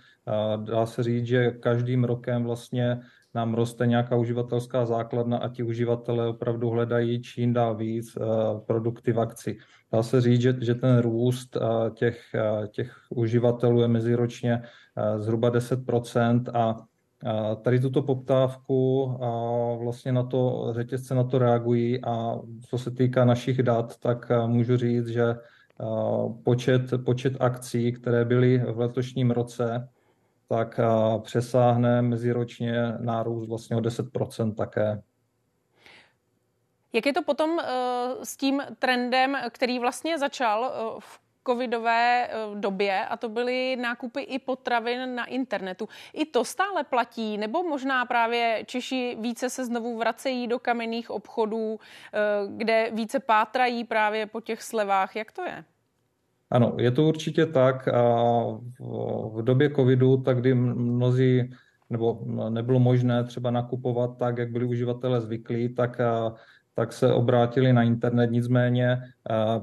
Dá 0.56 0.86
se 0.86 1.02
říct, 1.02 1.26
že 1.26 1.50
každým 1.50 2.04
rokem 2.04 2.44
vlastně 2.44 3.00
nám 3.34 3.54
roste 3.54 3.86
nějaká 3.86 4.16
uživatelská 4.16 4.86
základna 4.86 5.38
a 5.38 5.48
ti 5.48 5.62
uživatelé 5.62 6.28
opravdu 6.28 6.70
hledají 6.70 7.22
čím 7.22 7.52
dál 7.52 7.76
víc 7.76 8.18
produkty 8.66 9.12
v 9.12 9.20
akci. 9.20 9.56
Dá 9.92 10.02
se 10.02 10.20
říct, 10.20 10.40
že, 10.40 10.56
že 10.60 10.74
ten 10.74 10.98
růst 10.98 11.56
těch, 11.94 12.20
těch 12.70 12.96
uživatelů 13.10 13.80
je 13.80 13.88
meziročně 13.88 14.62
zhruba 15.18 15.50
10% 15.50 16.42
a 16.54 16.76
Tady 17.62 17.80
tuto 17.80 18.02
poptávku 18.02 19.06
vlastně 19.82 20.12
na 20.12 20.22
to 20.22 20.68
řetězce 20.70 21.14
na 21.14 21.24
to 21.24 21.38
reagují 21.38 22.04
a 22.04 22.38
co 22.68 22.78
se 22.78 22.90
týká 22.90 23.24
našich 23.24 23.62
dat, 23.62 23.98
tak 23.98 24.32
můžu 24.46 24.76
říct, 24.76 25.06
že 25.06 25.34
počet, 26.44 26.82
počet 27.04 27.36
akcí, 27.40 27.92
které 27.92 28.24
byly 28.24 28.58
v 28.58 28.78
letošním 28.78 29.30
roce, 29.30 29.88
tak 30.50 30.80
přesáhne 31.22 32.02
meziročně 32.02 32.92
nárůst 32.98 33.48
vlastně 33.48 33.76
o 33.76 33.80
10% 33.80 34.54
také. 34.54 35.02
Jak 36.92 37.06
je 37.06 37.12
to 37.12 37.22
potom 37.22 37.50
uh, 37.50 37.62
s 38.22 38.36
tím 38.36 38.62
trendem, 38.78 39.36
který 39.50 39.78
vlastně 39.78 40.18
začal 40.18 40.60
uh, 40.60 41.00
v 41.00 41.20
covidové 41.46 42.28
uh, 42.28 42.58
době 42.58 43.06
a 43.06 43.16
to 43.16 43.28
byly 43.28 43.76
nákupy 43.76 44.20
i 44.20 44.38
potravin 44.38 45.14
na 45.14 45.24
internetu. 45.24 45.88
I 46.12 46.26
to 46.26 46.44
stále 46.44 46.84
platí, 46.84 47.38
nebo 47.38 47.62
možná 47.62 48.04
právě 48.04 48.64
Češi 48.66 49.16
více 49.20 49.50
se 49.50 49.64
znovu 49.64 49.98
vracejí 49.98 50.46
do 50.46 50.58
kamenných 50.58 51.10
obchodů, 51.10 51.80
kde 52.56 52.90
více 52.92 53.20
pátrají 53.20 53.84
právě 53.84 54.26
po 54.26 54.40
těch 54.40 54.62
slevách. 54.62 55.16
Jak 55.16 55.32
to 55.32 55.42
je? 55.42 55.64
Ano, 56.50 56.74
je 56.78 56.90
to 56.90 57.08
určitě 57.08 57.46
tak. 57.46 57.88
A 57.88 58.02
v 59.34 59.42
době 59.42 59.70
covidu, 59.70 60.16
tak 60.16 60.40
kdy 60.40 60.54
mnozí 60.54 61.50
nebo 61.90 62.20
nebylo 62.48 62.80
možné 62.80 63.24
třeba 63.24 63.50
nakupovat 63.50 64.18
tak, 64.18 64.38
jak 64.38 64.50
byli 64.50 64.64
uživatelé 64.64 65.20
zvyklí, 65.20 65.74
tak 65.74 66.00
tak 66.74 66.92
se 66.92 67.12
obrátili 67.12 67.72
na 67.72 67.82
internet. 67.82 68.30
Nicméně 68.30 69.02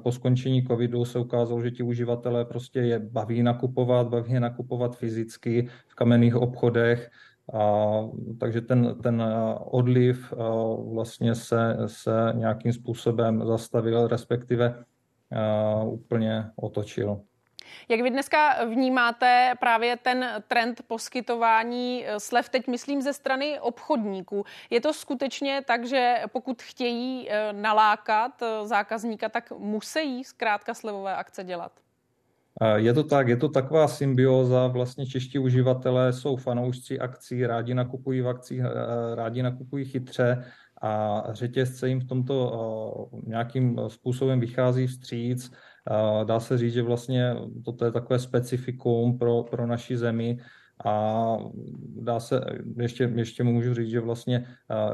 po 0.04 0.12
skončení 0.12 0.64
covidu 0.64 1.06
se 1.06 1.20
ukázalo, 1.20 1.62
že 1.62 1.72
ti 1.72 1.84
uživatelé 1.84 2.46
prostě 2.46 2.80
je 2.80 3.00
baví 3.00 3.44
nakupovat, 3.44 4.08
baví 4.08 4.34
je 4.34 4.40
nakupovat 4.40 4.98
fyzicky 4.98 5.68
v 5.88 5.96
kamenných 5.96 6.36
obchodech. 6.36 7.10
A, 7.54 7.86
takže 8.40 8.62
ten, 8.62 8.96
ten 9.04 9.24
odliv 9.60 10.34
vlastně 10.94 11.36
se, 11.36 11.78
se 11.86 12.34
nějakým 12.36 12.74
způsobem 12.74 13.44
zastavil, 13.46 14.08
respektive 14.08 14.84
úplně 15.86 16.52
otočil. 16.56 17.22
Jak 17.90 18.02
vy 18.02 18.10
dneska 18.10 18.66
vnímáte 18.66 19.54
právě 19.60 19.98
ten 19.98 20.26
trend 20.48 20.82
poskytování 20.88 22.06
eh, 22.06 22.20
slev, 22.20 22.50
teď 22.50 22.68
myslím 22.68 23.02
ze 23.02 23.14
strany 23.14 23.60
obchodníků? 23.60 24.46
Je 24.70 24.82
to 24.82 24.94
skutečně 24.94 25.62
tak, 25.68 25.88
že 25.88 26.16
pokud 26.32 26.62
chtějí 26.62 27.28
eh, 27.30 27.54
nalákat 27.54 28.42
eh, 28.42 28.68
zákazníka, 28.68 29.30
tak 29.30 29.52
musí 29.58 30.24
zkrátka 30.24 30.74
slevové 30.74 31.16
akce 31.16 31.44
dělat? 31.44 31.72
Je 32.76 32.94
to 32.94 33.04
tak, 33.04 33.28
je 33.28 33.38
to 33.38 33.50
taková 33.50 33.88
symbioza, 33.88 34.68
vlastně 34.68 35.06
čeští 35.06 35.40
uživatelé 35.40 36.14
jsou 36.14 36.36
fanoušci 36.36 37.00
akcí, 37.00 37.48
rádi 37.48 37.74
nakupují 37.74 38.22
v 38.22 38.28
akcích, 38.28 38.62
rádi 39.16 39.44
nakupují 39.44 39.86
chytře 39.86 40.46
a 40.82 41.24
řetězce 41.30 41.90
jim 41.90 42.00
v 42.00 42.08
tomto 42.08 43.10
nějakým 43.28 43.80
způsobem 43.88 44.40
vychází 44.40 44.88
vstříc. 44.88 45.52
Dá 46.24 46.40
se 46.40 46.58
říct, 46.58 46.74
že 46.74 46.84
vlastně 46.84 47.36
toto 47.66 47.86
je 47.86 47.92
takové 47.92 48.20
specifikum 48.20 49.18
pro, 49.18 49.44
pro 49.44 49.68
naši 49.68 49.98
zemi. 49.98 50.38
A 50.86 51.38
dá 52.02 52.20
se, 52.20 52.42
ještě, 52.78 53.12
ještě 53.16 53.44
můžu 53.44 53.74
říct, 53.74 53.90
že 53.90 54.00
vlastně 54.00 54.46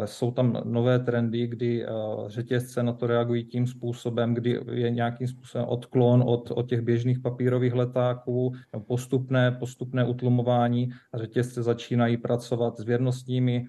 jsou 0.06 0.32
tam 0.32 0.62
nové 0.64 1.00
trendy, 1.00 1.48
kdy 1.48 1.86
řetězce 2.28 2.84
na 2.84 2.94
to 2.94 3.08
reagují 3.08 3.46
tím 3.46 3.68
způsobem, 3.68 4.34
kdy 4.34 4.60
je 4.72 4.92
nějakým 4.92 5.28
způsobem 5.28 5.68
odklon 5.68 6.24
od, 6.28 6.52
od 6.52 6.70
těch 6.70 6.82
běžných 6.82 7.20
papírových 7.20 7.74
letáků, 7.74 8.54
postupné, 8.88 9.52
postupné 9.52 10.06
utlumování. 10.06 10.90
A 11.14 11.18
řetězce 11.18 11.64
začínají 11.64 12.18
pracovat 12.18 12.78
s 12.78 12.84
věrnostními 12.84 13.66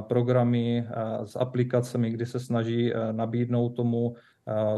programy, 0.00 0.86
s 1.24 1.36
aplikacemi, 1.36 2.10
kdy 2.10 2.26
se 2.26 2.40
snaží 2.40 2.92
nabídnout 3.12 3.68
tomu 3.68 4.14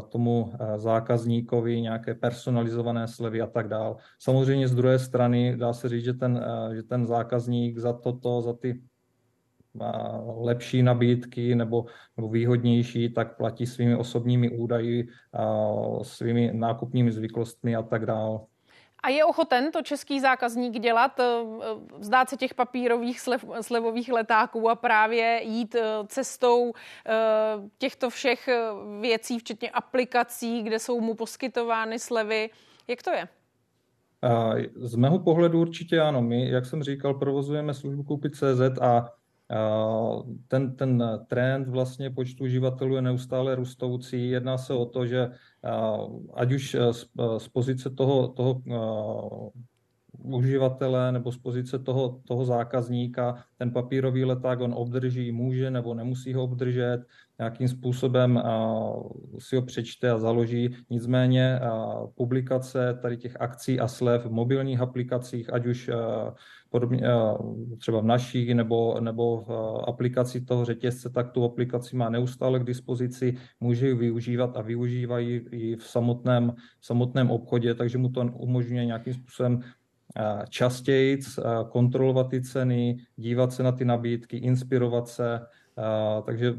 tomu 0.08 0.52
zákazníkovi 0.76 1.80
nějaké 1.80 2.14
personalizované 2.14 3.08
slevy 3.08 3.40
a 3.40 3.46
tak 3.46 3.68
dále. 3.68 3.96
Samozřejmě 4.18 4.68
z 4.68 4.74
druhé 4.74 4.98
strany 4.98 5.56
dá 5.56 5.72
se 5.72 5.88
říct, 5.88 6.04
že 6.04 6.14
ten, 6.14 6.44
že 6.74 6.82
ten 6.82 7.06
zákazník 7.06 7.78
za 7.78 7.92
toto, 7.92 8.42
za 8.42 8.52
ty 8.52 8.80
lepší 10.36 10.82
nabídky 10.82 11.54
nebo, 11.54 11.84
nebo 12.16 12.28
výhodnější, 12.28 13.08
tak 13.08 13.36
platí 13.36 13.66
svými 13.66 13.96
osobními 13.96 14.50
údaji, 14.50 15.08
svými 16.02 16.50
nákupními 16.54 17.12
zvyklostmi 17.12 17.76
a 17.76 17.82
tak 17.82 18.06
dále. 18.06 18.38
A 19.02 19.08
je 19.08 19.24
ochoten 19.24 19.72
to 19.72 19.82
český 19.82 20.20
zákazník 20.20 20.78
dělat, 20.78 21.20
eh, 21.20 21.24
vzdát 21.98 22.28
se 22.28 22.36
těch 22.36 22.54
papírových 22.54 23.20
slev, 23.20 23.44
slevových 23.60 24.12
letáků 24.12 24.70
a 24.70 24.74
právě 24.74 25.40
jít 25.44 25.74
eh, 25.74 25.82
cestou 26.06 26.72
eh, 27.06 27.12
těchto 27.78 28.10
všech 28.10 28.48
věcí, 29.00 29.38
včetně 29.38 29.70
aplikací, 29.70 30.62
kde 30.62 30.78
jsou 30.78 31.00
mu 31.00 31.14
poskytovány 31.14 31.98
slevy. 31.98 32.50
Jak 32.88 33.02
to 33.02 33.10
je? 33.10 33.28
Z 34.76 34.94
mého 34.94 35.18
pohledu 35.18 35.60
určitě 35.60 36.00
ano. 36.00 36.22
My, 36.22 36.50
jak 36.50 36.66
jsem 36.66 36.82
říkal, 36.82 37.14
provozujeme 37.14 37.74
službu 37.74 38.02
Koupit 38.02 38.34
CZ 38.34 38.78
a 38.80 39.12
ten, 40.48 40.76
ten 40.76 41.04
trend 41.26 41.68
vlastně 41.68 42.10
počtu 42.10 42.44
uživatelů 42.44 42.94
je 42.94 43.02
neustále 43.02 43.54
růstoucí. 43.54 44.30
Jedná 44.30 44.58
se 44.58 44.74
o 44.74 44.86
to, 44.86 45.06
že 45.06 45.30
ať 46.34 46.52
už 46.52 46.76
z, 46.90 47.06
z 47.38 47.48
pozice 47.48 47.90
toho, 47.90 48.28
toho 48.28 48.62
uživatele 50.18 51.12
nebo 51.12 51.32
z 51.32 51.38
pozice 51.38 51.78
toho, 51.78 52.20
toho 52.24 52.44
zákazníka 52.44 53.44
ten 53.58 53.70
papírový 53.70 54.24
leták 54.24 54.60
on 54.60 54.74
obdrží, 54.74 55.32
může 55.32 55.70
nebo 55.70 55.94
nemusí 55.94 56.34
ho 56.34 56.42
obdržet, 56.42 57.04
nějakým 57.38 57.68
způsobem 57.68 58.42
si 59.38 59.56
ho 59.56 59.62
přečte 59.62 60.10
a 60.10 60.18
založí. 60.18 60.76
Nicméně 60.90 61.60
publikace 62.14 62.98
tady 63.02 63.16
těch 63.16 63.40
akcí 63.40 63.80
a 63.80 63.88
slev 63.88 64.26
v 64.26 64.30
mobilních 64.30 64.80
aplikacích, 64.80 65.52
ať 65.52 65.66
už 65.66 65.90
podobně, 66.70 67.02
třeba 67.78 68.00
v 68.00 68.04
naší 68.04 68.54
nebo, 68.54 69.00
nebo 69.00 69.40
v 69.40 69.50
aplikaci 69.88 70.40
toho 70.40 70.64
řetězce, 70.64 71.10
tak 71.10 71.30
tu 71.30 71.44
aplikaci 71.44 71.96
má 71.96 72.08
neustále 72.08 72.60
k 72.60 72.64
dispozici, 72.64 73.36
může 73.60 73.88
ji 73.88 73.94
využívat 73.94 74.56
a 74.56 74.62
využívají 74.62 75.40
ji 75.52 75.76
v 75.76 75.84
samotném, 75.84 76.52
v 76.80 76.86
samotném 76.86 77.30
obchodě, 77.30 77.74
takže 77.74 77.98
mu 77.98 78.08
to 78.08 78.20
umožňuje 78.20 78.86
nějakým 78.86 79.14
způsobem 79.14 79.60
častěji 80.48 81.20
kontrolovat 81.70 82.30
ty 82.30 82.42
ceny, 82.42 82.98
dívat 83.16 83.52
se 83.52 83.62
na 83.62 83.72
ty 83.72 83.84
nabídky, 83.84 84.36
inspirovat 84.36 85.08
se, 85.08 85.40
takže 86.26 86.54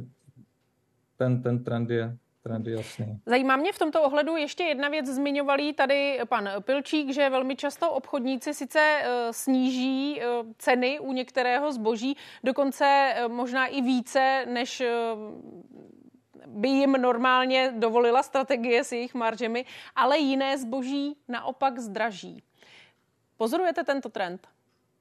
ten, 1.18 1.42
ten 1.42 1.64
trend 1.64 1.90
je 1.90 2.18
trend 2.44 2.68
je 2.68 2.76
jasný. 2.76 3.20
Zajímá 3.26 3.56
mě 3.56 3.72
v 3.74 3.80
tomto 3.80 4.04
ohledu 4.04 4.36
ještě 4.36 4.64
jedna 4.64 4.90
věc. 4.90 5.06
Zmiňovalý 5.06 5.74
tady 5.74 6.20
pan 6.30 6.50
Pilčík, 6.60 7.14
že 7.14 7.30
velmi 7.30 7.56
často 7.56 7.92
obchodníci 7.92 8.54
sice 8.54 8.80
e, 8.80 9.34
sníží 9.34 10.22
e, 10.22 10.26
ceny 10.58 11.00
u 11.00 11.14
některého 11.14 11.72
zboží, 11.72 12.18
dokonce 12.44 12.86
e, 12.86 13.28
možná 13.28 13.66
i 13.68 13.82
více, 13.82 14.46
než 14.50 14.84
by 16.48 16.70
jim 16.70 16.92
normálně 16.92 17.74
dovolila 17.78 18.24
strategie 18.24 18.84
s 18.84 18.92
jejich 18.92 19.14
maržemi, 19.14 19.66
ale 19.96 20.18
jiné 20.18 20.58
zboží 20.58 21.16
naopak 21.28 21.80
zdraží. 21.80 22.44
Pozorujete 23.38 23.84
tento 23.84 24.10
trend? 24.10 24.48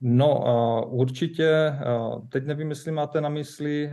No, 0.01 0.45
určitě. 0.91 1.75
Teď 2.29 2.47
nevím, 2.47 2.71
jestli 2.71 2.93
máte 2.93 3.21
na 3.21 3.29
mysli 3.29 3.93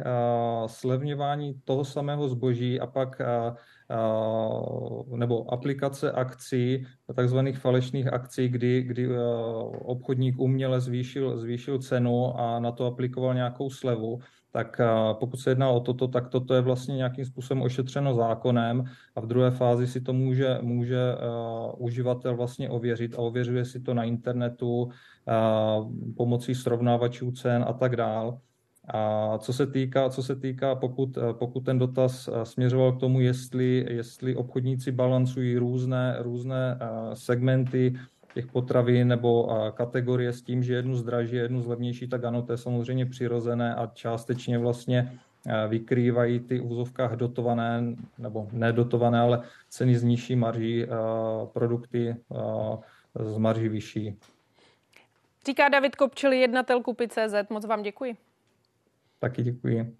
slevňování 0.66 1.62
toho 1.64 1.86
samého 1.86 2.30
zboží 2.30 2.80
a 2.80 2.88
pak 2.88 3.22
nebo 5.16 5.54
aplikace 5.54 6.12
akcí, 6.12 6.86
takzvaných 7.16 7.60
falešných 7.60 8.14
akcí, 8.14 8.50
kdy, 8.50 8.82
kdy 8.82 9.10
obchodník 9.86 10.40
uměle 10.40 10.82
zvýšil, 10.82 11.38
zvýšil 11.38 11.80
cenu 11.80 12.40
a 12.40 12.60
na 12.60 12.72
to 12.72 12.86
aplikoval 12.86 13.34
nějakou 13.34 13.70
slevu 13.70 14.20
tak 14.56 14.82
pokud 15.20 15.40
se 15.40 15.52
jedná 15.52 15.70
o 15.70 15.80
toto, 15.80 16.08
tak 16.08 16.28
toto 16.28 16.54
je 16.54 16.62
vlastně 16.62 16.96
nějakým 16.96 17.26
způsobem 17.26 17.64
ošetřeno 17.64 18.14
zákonem 18.16 18.84
a 19.16 19.22
v 19.22 19.28
druhé 19.28 19.52
fázi 19.52 19.88
si 19.88 20.02
to 20.02 20.14
může, 20.14 20.58
může 20.62 21.00
uživatel 21.78 22.36
vlastně 22.36 22.70
ověřit 22.70 23.16
a 23.16 23.18
ověřuje 23.18 23.66
si 23.66 23.80
to 23.80 23.94
na 23.94 24.04
internetu 24.04 24.90
pomocí 26.18 26.56
srovnávačů 26.56 27.32
cen 27.32 27.66
a 27.68 27.74
tak 27.74 27.96
dál. 27.96 28.40
A 28.88 29.38
co 29.38 29.54
se 29.54 29.68
týká, 29.68 30.10
co 30.10 30.24
se 30.24 30.36
týká 30.36 30.76
pokud, 30.76 31.18
pokud 31.32 31.60
ten 31.60 31.80
dotaz 31.80 32.30
směřoval 32.44 32.92
k 32.92 33.00
tomu, 33.00 33.20
jestli, 33.20 33.86
jestli 33.90 34.36
obchodníci 34.36 34.92
balancují 34.92 35.58
různé, 35.58 36.16
různé 36.20 36.80
segmenty 37.14 37.94
těch 38.36 38.48
potravin 38.48 39.08
nebo 39.08 39.50
kategorie 39.74 40.34
s 40.34 40.42
tím, 40.42 40.64
že 40.64 40.74
jednu 40.74 40.96
zdraží, 40.96 41.36
jednu 41.36 41.62
zlevnější, 41.62 42.08
tak 42.08 42.24
ano, 42.24 42.42
to 42.42 42.52
je 42.52 42.58
samozřejmě 42.58 43.06
přirozené 43.06 43.76
a 43.76 43.88
částečně 43.94 44.58
vlastně 44.58 45.20
vykrývají 45.68 46.40
ty 46.40 46.60
v 46.60 46.72
úzovkách 46.72 47.16
dotované 47.16 47.96
nebo 48.18 48.48
nedotované, 48.52 49.20
ale 49.20 49.42
ceny 49.70 49.98
z 49.98 50.04
nižší 50.04 50.36
marží 50.36 50.86
produkty 51.54 52.16
z 53.16 53.38
marží 53.38 53.70
vyšší. 53.70 54.18
Říká 55.48 55.70
David 55.70 55.96
Kopčil, 55.96 56.32
jednatel 56.32 56.82
kupy 56.82 57.08
CZ. 57.08 57.50
Moc 57.50 57.66
vám 57.66 57.82
děkuji. 57.82 58.16
Taky 59.20 59.44
děkuji. 59.44 59.96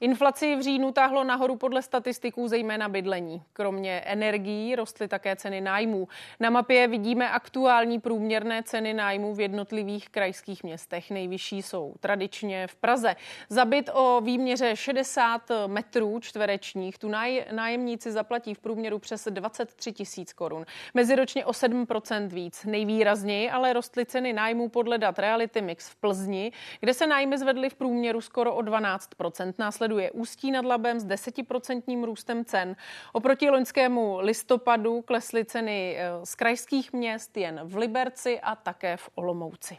Inflaci 0.00 0.56
v 0.56 0.62
říjnu 0.62 0.92
táhlo 0.92 1.24
nahoru 1.24 1.56
podle 1.56 1.82
statistiků 1.82 2.48
zejména 2.48 2.88
bydlení. 2.88 3.42
Kromě 3.52 4.00
energií 4.00 4.76
rostly 4.76 5.08
také 5.08 5.36
ceny 5.36 5.60
nájmů. 5.60 6.08
Na 6.40 6.50
mapě 6.50 6.88
vidíme 6.88 7.30
aktuální 7.30 8.00
průměrné 8.00 8.62
ceny 8.62 8.94
nájmů 8.94 9.34
v 9.34 9.40
jednotlivých 9.40 10.08
krajských 10.08 10.64
městech. 10.64 11.10
Nejvyšší 11.10 11.62
jsou 11.62 11.94
tradičně 12.00 12.66
v 12.66 12.76
Praze. 12.76 13.16
Za 13.48 13.64
byt 13.64 13.90
o 13.92 14.20
výměře 14.20 14.76
60 14.76 15.42
metrů 15.66 16.20
čtverečních 16.20 16.98
tu 16.98 17.08
nájemníci 17.52 18.12
zaplatí 18.12 18.54
v 18.54 18.58
průměru 18.58 18.98
přes 18.98 19.28
23 19.30 19.92
tisíc 19.92 20.32
korun. 20.32 20.66
Meziročně 20.94 21.46
o 21.46 21.50
7% 21.50 22.28
víc. 22.28 22.64
Nejvýrazněji 22.64 23.50
ale 23.50 23.72
rostly 23.72 24.06
ceny 24.06 24.32
nájmů 24.32 24.68
podle 24.68 24.98
dat 24.98 25.18
Reality 25.18 25.62
Mix 25.62 25.88
v 25.88 25.96
Plzni, 25.96 26.52
kde 26.80 26.94
se 26.94 27.06
nájmy 27.06 27.38
zvedly 27.38 27.70
v 27.70 27.74
průměru 27.74 28.20
skoro 28.20 28.54
o 28.54 28.62
12 28.62 29.10
Následuje 29.58 29.83
následuje 29.84 30.10
Ústí 30.10 30.50
nad 30.50 30.64
Labem 30.64 31.00
s 31.00 31.04
desetiprocentním 31.04 32.04
růstem 32.04 32.44
cen. 32.44 32.76
Oproti 33.12 33.50
loňskému 33.50 34.18
listopadu 34.20 35.02
klesly 35.02 35.44
ceny 35.44 35.96
eh, 35.98 36.26
z 36.26 36.34
krajských 36.34 36.92
měst 36.92 37.36
jen 37.36 37.60
v 37.64 37.76
Liberci 37.76 38.40
a 38.40 38.54
také 38.56 38.96
v 38.96 39.10
Olomouci. 39.14 39.78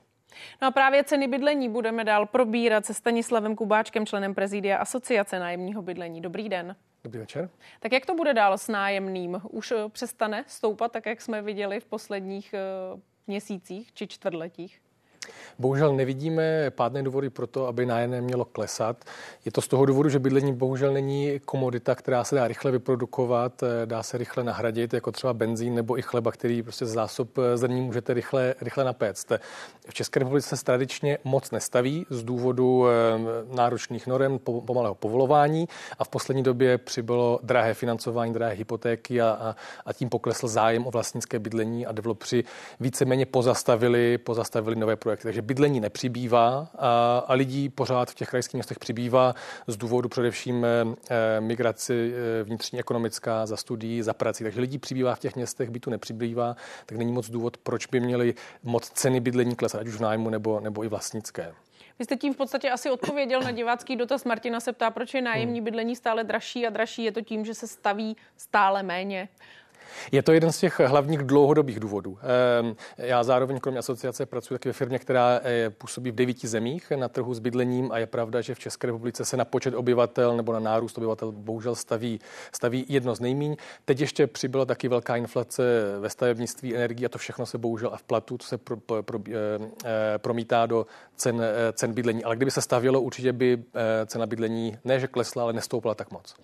No 0.61 0.67
a 0.67 0.71
právě 0.71 1.03
ceny 1.03 1.27
bydlení 1.27 1.69
budeme 1.69 2.03
dál 2.03 2.25
probírat 2.25 2.85
se 2.85 2.93
Stanislavem 2.93 3.55
Kubáčkem, 3.55 4.05
členem 4.05 4.35
prezidia 4.35 4.77
Asociace 4.77 5.39
nájemního 5.39 5.81
bydlení. 5.81 6.21
Dobrý 6.21 6.49
den. 6.49 6.75
Dobrý 7.03 7.19
večer. 7.19 7.49
Tak 7.79 7.91
jak 7.91 8.05
to 8.05 8.15
bude 8.15 8.33
dál 8.33 8.57
s 8.57 8.67
nájemným? 8.67 9.41
Už 9.49 9.71
eh, 9.71 9.89
přestane 9.89 10.43
stoupat, 10.47 10.91
tak 10.91 11.05
jak 11.05 11.21
jsme 11.21 11.41
viděli 11.41 11.79
v 11.79 11.85
posledních 11.85 12.53
eh, 12.53 12.59
měsících 13.27 13.93
či 13.93 14.07
čtvrtletích? 14.07 14.84
Bohužel 15.59 15.95
nevidíme 15.95 16.71
pádné 16.71 17.03
důvody 17.03 17.29
pro 17.29 17.47
to, 17.47 17.67
aby 17.67 17.85
nájemné 17.85 18.21
mělo 18.21 18.45
klesat. 18.45 19.05
Je 19.45 19.51
to 19.51 19.61
z 19.61 19.67
toho 19.67 19.85
důvodu, 19.85 20.09
že 20.09 20.19
bydlení 20.19 20.53
bohužel 20.53 20.93
není 20.93 21.39
komodita, 21.45 21.95
která 21.95 22.23
se 22.23 22.35
dá 22.35 22.47
rychle 22.47 22.71
vyprodukovat, 22.71 23.63
eh, 23.63 23.85
dá 23.85 24.03
se 24.03 24.17
rychle 24.17 24.43
nahradit, 24.43 24.93
jako 24.93 25.11
třeba 25.11 25.33
benzín 25.33 25.75
nebo 25.75 25.99
i 25.99 26.01
chleba, 26.01 26.31
který 26.31 26.63
prostě 26.63 26.85
z 26.85 26.89
zásob 26.91 27.37
eh, 27.37 27.57
zrní 27.57 27.81
můžete 27.81 28.13
rychle, 28.13 28.55
rychle 28.61 28.83
napéct. 28.83 29.31
V 29.89 29.93
České 29.93 30.19
republice 30.19 30.57
se 30.57 30.63
tradičně 30.63 31.17
moc 31.23 31.51
nestaví 31.51 32.05
z 32.09 32.23
důvodu 32.23 32.85
eh, 32.87 32.91
náročných 33.55 34.07
norem, 34.07 34.39
pomalého 34.39 34.95
povolování 34.95 35.67
a 35.99 36.03
v 36.03 36.09
poslední 36.09 36.43
době 36.43 36.77
přibylo 36.77 37.39
drahé 37.43 37.73
financování, 37.73 38.33
drahé 38.33 38.53
hypotéky 38.53 39.21
a, 39.21 39.29
a, 39.29 39.55
a 39.85 39.93
tím 39.93 40.09
poklesl 40.09 40.47
zájem 40.47 40.87
o 40.87 40.91
vlastnické 40.91 41.39
bydlení 41.39 41.85
a 41.85 41.91
developři 41.91 42.43
víceméně 42.79 43.25
pozastavili, 43.25 44.17
pozastavili 44.17 44.75
nové 44.75 44.95
projekty 44.95 45.14
projekty. 45.15 45.27
Takže 45.27 45.41
bydlení 45.41 45.79
nepřibývá 45.79 46.67
a, 46.77 47.17
a 47.27 47.33
lidí 47.33 47.69
pořád 47.69 48.11
v 48.11 48.15
těch 48.15 48.29
krajských 48.29 48.53
městech 48.53 48.79
přibývá 48.79 49.35
z 49.67 49.77
důvodu 49.77 50.09
především 50.09 50.65
e, 50.65 51.41
migraci 51.41 52.13
e, 52.13 52.43
vnitřní 52.43 52.79
ekonomická 52.79 53.45
za 53.45 53.57
studií, 53.57 54.01
za 54.01 54.13
prací. 54.13 54.43
Takže 54.43 54.61
lidí 54.61 54.77
přibývá 54.77 55.15
v 55.15 55.19
těch 55.19 55.35
městech, 55.35 55.69
bytu 55.69 55.89
nepřibývá, 55.89 56.55
tak 56.85 56.97
není 56.97 57.11
moc 57.11 57.29
důvod, 57.29 57.57
proč 57.57 57.85
by 57.85 57.99
měli 57.99 58.33
moc 58.63 58.89
ceny 58.89 59.19
bydlení 59.19 59.55
klesat, 59.55 59.81
ať 59.81 59.87
už 59.87 59.95
v 59.95 60.01
nájmu 60.01 60.29
nebo, 60.29 60.59
nebo 60.59 60.83
i 60.83 60.87
vlastnické. 60.87 61.53
Vy 61.99 62.05
jste 62.05 62.15
tím 62.15 62.33
v 62.33 62.37
podstatě 62.37 62.69
asi 62.69 62.91
odpověděl 62.91 63.41
na 63.41 63.51
divácký 63.51 63.95
dotaz. 63.95 64.25
Martina 64.25 64.59
se 64.59 64.73
ptá, 64.73 64.91
proč 64.91 65.13
je 65.13 65.21
nájemní 65.21 65.61
bydlení 65.61 65.95
stále 65.95 66.23
dražší 66.23 66.67
a 66.67 66.69
dražší. 66.69 67.03
Je 67.03 67.11
to 67.11 67.21
tím, 67.21 67.45
že 67.45 67.53
se 67.53 67.67
staví 67.67 68.17
stále 68.37 68.83
méně? 68.83 69.29
Je 70.11 70.23
to 70.23 70.31
jeden 70.31 70.51
z 70.51 70.59
těch 70.59 70.79
hlavních 70.79 71.19
dlouhodobých 71.19 71.79
důvodů. 71.79 72.17
Ehm, 72.59 72.75
já 72.97 73.23
zároveň 73.23 73.59
kromě 73.59 73.79
asociace 73.79 74.25
pracuji 74.25 74.53
taky 74.53 74.69
ve 74.69 74.73
firmě, 74.73 74.99
která 74.99 75.39
eh, 75.43 75.69
působí 75.69 76.11
v 76.11 76.15
devíti 76.15 76.47
zemích 76.47 76.91
na 76.91 77.07
trhu 77.07 77.33
s 77.33 77.39
bydlením 77.39 77.91
a 77.91 77.97
je 77.97 78.05
pravda, 78.05 78.41
že 78.41 78.55
v 78.55 78.59
České 78.59 78.87
republice 78.87 79.25
se 79.25 79.37
na 79.37 79.45
počet 79.45 79.73
obyvatel 79.73 80.37
nebo 80.37 80.53
na 80.53 80.59
nárůst 80.59 80.97
obyvatel 80.97 81.31
bohužel 81.31 81.75
staví, 81.75 82.19
staví 82.51 82.85
jedno 82.89 83.15
z 83.15 83.19
nejmíň. 83.19 83.55
Teď 83.85 83.99
ještě 83.99 84.27
přibyla 84.27 84.65
taky 84.65 84.87
velká 84.87 85.15
inflace 85.15 85.63
ve 85.99 86.09
stavebnictví 86.09 86.75
energii 86.75 87.05
a 87.05 87.09
to 87.09 87.17
všechno 87.17 87.45
se 87.45 87.57
bohužel 87.57 87.89
a 87.93 87.97
v 87.97 88.03
platu 88.03 88.37
to 88.37 88.45
se 88.45 88.57
pro, 88.57 88.77
pro, 88.77 89.03
pro, 89.03 89.19
eh, 89.29 89.33
eh, 89.85 90.17
promítá 90.17 90.65
do 90.65 90.85
cen, 91.15 91.41
cen 91.73 91.93
bydlení. 91.93 92.23
Ale 92.23 92.35
kdyby 92.35 92.51
se 92.51 92.61
stavělo, 92.61 93.01
určitě 93.01 93.33
by 93.33 93.63
cena 94.05 94.25
bydlení 94.25 94.77
ne, 94.83 94.99
že 94.99 95.07
klesla, 95.07 95.43
ale 95.43 95.53
nestoupla 95.53 95.95
tak 95.95 96.11
moc. 96.11 96.35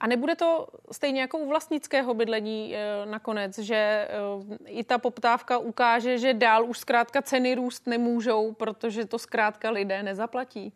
A 0.00 0.06
nebude 0.06 0.34
to 0.34 0.66
stejně 0.92 1.20
jako 1.20 1.38
u 1.38 1.48
vlastnického 1.48 2.14
bydlení 2.14 2.76
e, 2.76 3.06
nakonec, 3.06 3.58
že 3.58 3.74
e, 3.74 4.08
i 4.66 4.84
ta 4.84 4.98
poptávka 4.98 5.58
ukáže, 5.58 6.18
že 6.18 6.34
dál 6.34 6.64
už 6.64 6.78
zkrátka 6.78 7.22
ceny 7.22 7.54
růst 7.54 7.86
nemůžou, 7.86 8.52
protože 8.52 9.04
to 9.04 9.18
zkrátka 9.18 9.70
lidé 9.70 10.02
nezaplatí? 10.02 10.72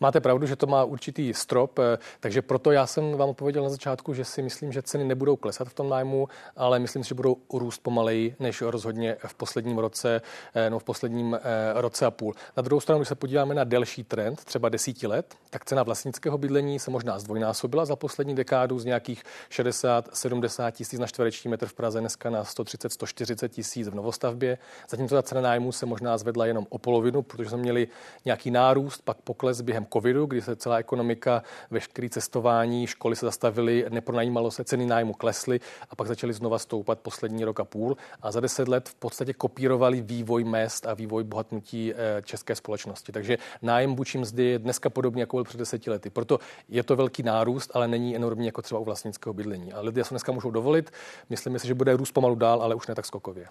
Máte 0.00 0.20
pravdu, 0.20 0.46
že 0.46 0.56
to 0.56 0.66
má 0.66 0.84
určitý 0.84 1.34
strop, 1.34 1.78
eh, 1.78 1.98
takže 2.20 2.42
proto 2.42 2.72
já 2.72 2.86
jsem 2.86 3.12
vám 3.16 3.28
odpověděl 3.28 3.62
na 3.62 3.68
začátku, 3.68 4.14
že 4.14 4.24
si 4.24 4.42
myslím, 4.42 4.72
že 4.72 4.82
ceny 4.82 5.04
nebudou 5.04 5.36
klesat 5.36 5.68
v 5.68 5.74
tom 5.74 5.88
nájmu, 5.88 6.28
ale 6.56 6.78
myslím 6.78 7.04
si, 7.04 7.08
že 7.08 7.14
budou 7.14 7.36
růst 7.52 7.82
pomaleji 7.82 8.36
než 8.38 8.62
rozhodně 8.62 9.16
v 9.26 9.34
posledním 9.34 9.78
roce, 9.78 10.22
no 10.68 10.78
v 10.78 10.84
posledním 10.84 11.34
eh, 11.34 11.40
roce 11.80 12.06
a 12.06 12.10
půl. 12.10 12.34
Na 12.56 12.62
druhou 12.62 12.80
stranu, 12.80 12.98
když 12.98 13.08
se 13.08 13.14
podíváme 13.14 13.54
na 13.54 13.64
delší 13.64 14.04
trend, 14.04 14.44
třeba 14.44 14.68
desíti 14.68 15.06
let, 15.06 15.34
tak 15.50 15.64
cena 15.64 15.82
vlastnického 15.82 16.38
bydlení 16.38 16.78
se 16.78 16.90
možná 16.90 17.18
zdvojnásobila 17.18 17.84
za 17.84 17.96
poslední 17.96 18.34
dekádu 18.34 18.78
z 18.78 18.84
nějakých 18.84 19.22
60-70 19.50 20.72
tisíc 20.72 21.00
na 21.00 21.06
čtvereční 21.06 21.50
metr 21.50 21.66
v 21.66 21.72
Praze 21.72 22.00
dneska 22.00 22.30
na 22.30 22.44
130-140 22.44 23.48
tisíc 23.48 23.88
v 23.88 23.94
novostavbě. 23.94 24.58
Zatímco 24.88 25.14
ta 25.14 25.22
cena 25.22 25.40
nájmu 25.40 25.72
se 25.72 25.86
možná 25.86 26.18
zvedla 26.18 26.46
jenom 26.46 26.66
o 26.68 26.78
polovinu, 26.78 27.22
protože 27.22 27.48
jsme 27.48 27.58
měli 27.58 27.88
nějaký 28.24 28.50
nárůst, 28.50 29.02
pak 29.04 29.16
pokles 29.16 29.49
pokles 29.50 29.60
během 29.60 29.86
covidu, 29.92 30.26
kdy 30.26 30.42
se 30.42 30.56
celá 30.56 30.78
ekonomika, 30.78 31.42
veškeré 31.70 32.08
cestování, 32.08 32.86
školy 32.86 33.16
se 33.16 33.26
zastavily, 33.26 33.86
nepronajímalo 33.88 34.50
se, 34.50 34.64
ceny 34.64 34.86
nájmu 34.86 35.12
klesly 35.12 35.60
a 35.90 35.96
pak 35.96 36.08
začaly 36.08 36.32
znova 36.32 36.58
stoupat 36.58 37.00
poslední 37.00 37.44
rok 37.44 37.60
a 37.60 37.64
půl. 37.64 37.96
A 38.22 38.32
za 38.32 38.40
deset 38.40 38.68
let 38.68 38.88
v 38.88 38.94
podstatě 38.94 39.32
kopírovali 39.32 40.00
vývoj 40.00 40.44
mest 40.44 40.86
a 40.86 40.94
vývoj 40.94 41.24
bohatnutí 41.24 41.92
eh, 41.92 42.22
české 42.22 42.54
společnosti. 42.54 43.12
Takže 43.12 43.38
nájem 43.62 43.96
vůči 43.96 44.18
mzdy 44.18 44.44
je 44.44 44.58
dneska 44.58 44.90
podobně 44.90 45.22
jako 45.22 45.36
byl 45.36 45.44
před 45.44 45.58
deseti 45.58 45.90
lety. 45.90 46.10
Proto 46.10 46.38
je 46.68 46.82
to 46.82 46.96
velký 46.96 47.22
nárůst, 47.22 47.70
ale 47.74 47.88
není 47.88 48.16
enormní 48.16 48.46
jako 48.46 48.62
třeba 48.62 48.78
u 48.80 48.84
vlastnického 48.84 49.34
bydlení. 49.34 49.72
A 49.72 49.80
lidé 49.80 50.04
se 50.04 50.14
dneska 50.14 50.32
můžou 50.32 50.50
dovolit. 50.50 50.90
Myslím 51.30 51.58
si, 51.58 51.66
že 51.66 51.74
bude 51.74 51.96
růst 51.96 52.12
pomalu 52.12 52.34
dál, 52.34 52.62
ale 52.62 52.74
už 52.74 52.86
ne 52.86 52.94
tak 52.94 53.06
skokově. 53.06 53.46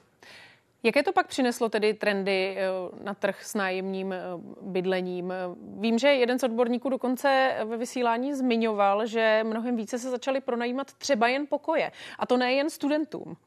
Jaké 0.84 1.04
to 1.04 1.14
pak 1.14 1.28
přineslo 1.28 1.70
tedy 1.70 1.94
trendy 1.94 2.58
eh, 2.58 2.68
na 3.04 3.14
trh 3.14 3.44
s 3.44 3.56
nájemním 3.56 4.14
eh, 4.14 4.20
bydlením? 4.62 5.34
Vím, 5.62 6.00
že 6.00 6.08
jeden 6.08 6.40
z 6.40 6.44
odborníků 6.44 6.90
dokonce 6.90 7.56
ve 7.66 7.78
vysílání 7.78 8.34
zmiňoval, 8.34 9.06
že 9.06 9.42
mnohem 9.44 9.76
více 9.76 10.00
se 10.00 10.10
začaly 10.10 10.42
pronajímat 10.42 10.94
třeba 10.94 11.28
jen 11.28 11.48
pokoje. 11.48 11.92
A 12.20 12.26
to 12.26 12.38
nejen 12.38 12.70
studentům. 12.70 13.38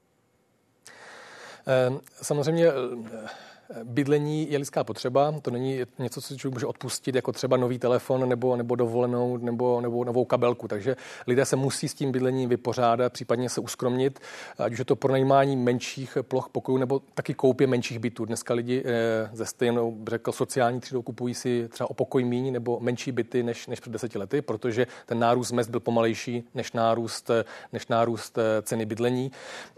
Ehm, 1.66 2.00
samozřejmě 2.22 2.66
Bydlení 3.84 4.50
je 4.50 4.58
lidská 4.58 4.84
potřeba, 4.84 5.34
to 5.42 5.50
není 5.50 5.80
něco, 5.98 6.20
co 6.20 6.36
člověk 6.36 6.54
může 6.54 6.66
odpustit, 6.66 7.14
jako 7.14 7.32
třeba 7.32 7.56
nový 7.56 7.78
telefon 7.78 8.28
nebo, 8.28 8.56
nebo 8.56 8.76
dovolenou 8.76 9.36
nebo, 9.36 9.80
nebo 9.80 10.04
novou 10.04 10.24
kabelku. 10.24 10.68
Takže 10.68 10.96
lidé 11.26 11.44
se 11.44 11.56
musí 11.56 11.88
s 11.88 11.94
tím 11.94 12.12
bydlením 12.12 12.48
vypořádat, 12.48 13.12
případně 13.12 13.48
se 13.48 13.60
uskromnit, 13.60 14.20
ať 14.58 14.72
už 14.72 14.78
je 14.78 14.84
to 14.84 14.96
pronajímání 14.96 15.56
menších 15.56 16.18
ploch 16.22 16.48
pokojů 16.48 16.78
nebo 16.78 17.00
taky 17.14 17.34
koupě 17.34 17.66
menších 17.66 17.98
bytů. 17.98 18.24
Dneska 18.24 18.54
lidi 18.54 18.82
eh, 18.84 19.30
ze 19.32 19.46
stejnou, 19.46 19.98
řekl, 20.08 20.32
sociální 20.32 20.80
třídou 20.80 21.02
kupují 21.02 21.34
si 21.34 21.68
třeba 21.68 21.90
o 21.90 21.94
pokoj 21.94 22.24
míní 22.24 22.50
nebo 22.50 22.80
menší 22.80 23.12
byty 23.12 23.42
než, 23.42 23.66
než 23.66 23.80
před 23.80 23.92
deseti 23.92 24.18
lety, 24.18 24.42
protože 24.42 24.86
ten 25.06 25.18
nárůst 25.18 25.52
mest 25.52 25.68
byl 25.68 25.80
pomalejší 25.80 26.48
než 26.54 26.72
nárůst, 26.72 27.30
než 27.72 27.86
nárůst 27.86 28.38
eh, 28.38 28.62
ceny 28.62 28.86
bydlení. 28.86 29.32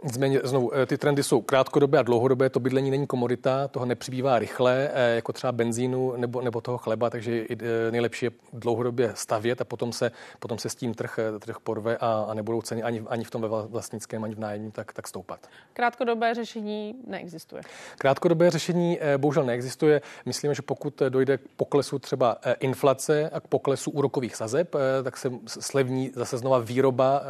Nicméně 0.04 0.40
znovu, 0.44 0.74
eh, 0.74 0.86
ty 0.86 0.98
trendy 0.98 1.22
jsou 1.22 1.40
krátkodobé 1.40 1.98
a 1.98 2.02
dlouhodobé, 2.02 2.50
to 2.50 2.60
bydlení 2.60 2.90
není 2.90 3.06
komodita, 3.06 3.68
toho 3.68 3.83
toho 3.84 3.88
nepřibývá 3.88 4.38
rychle, 4.38 4.90
eh, 4.94 5.14
jako 5.14 5.32
třeba 5.32 5.52
benzínu 5.52 6.14
nebo, 6.16 6.40
nebo 6.40 6.60
toho 6.60 6.78
chleba, 6.78 7.10
takže 7.10 7.46
eh, 7.50 7.90
nejlepší 7.90 8.26
je 8.26 8.30
dlouhodobě 8.52 9.12
stavět 9.14 9.60
a 9.60 9.64
potom 9.64 9.92
se, 9.92 10.12
potom 10.38 10.58
se 10.58 10.68
s 10.68 10.74
tím 10.74 10.94
trh, 10.94 11.18
eh, 11.18 11.38
trh 11.38 11.56
porve 11.62 11.96
a, 11.96 12.26
a 12.28 12.34
nebudou 12.34 12.62
ceny 12.62 12.82
ani, 12.82 13.02
ani 13.08 13.24
v 13.24 13.30
tom 13.30 13.42
vlastnickém, 13.68 14.24
ani 14.24 14.34
v 14.34 14.38
nájemním 14.38 14.70
tak, 14.70 14.92
tak 14.92 15.08
stoupat. 15.08 15.48
Krátkodobé 15.72 16.34
řešení 16.34 16.94
neexistuje. 17.06 17.62
Krátkodobé 17.98 18.50
řešení 18.50 18.98
bohužel 19.16 19.44
neexistuje. 19.44 20.00
Myslím, 20.26 20.54
že 20.54 20.62
pokud 20.62 21.02
dojde 21.08 21.38
k 21.38 21.40
poklesu 21.56 21.98
třeba 21.98 22.36
inflace 22.60 23.30
a 23.30 23.40
k 23.40 23.46
poklesu 23.46 23.90
úrokových 23.90 24.36
sazeb, 24.36 24.74
tak 25.02 25.16
se 25.16 25.30
slevní 25.46 26.10
zase 26.14 26.38
znova 26.38 26.58
výroba 26.58 27.22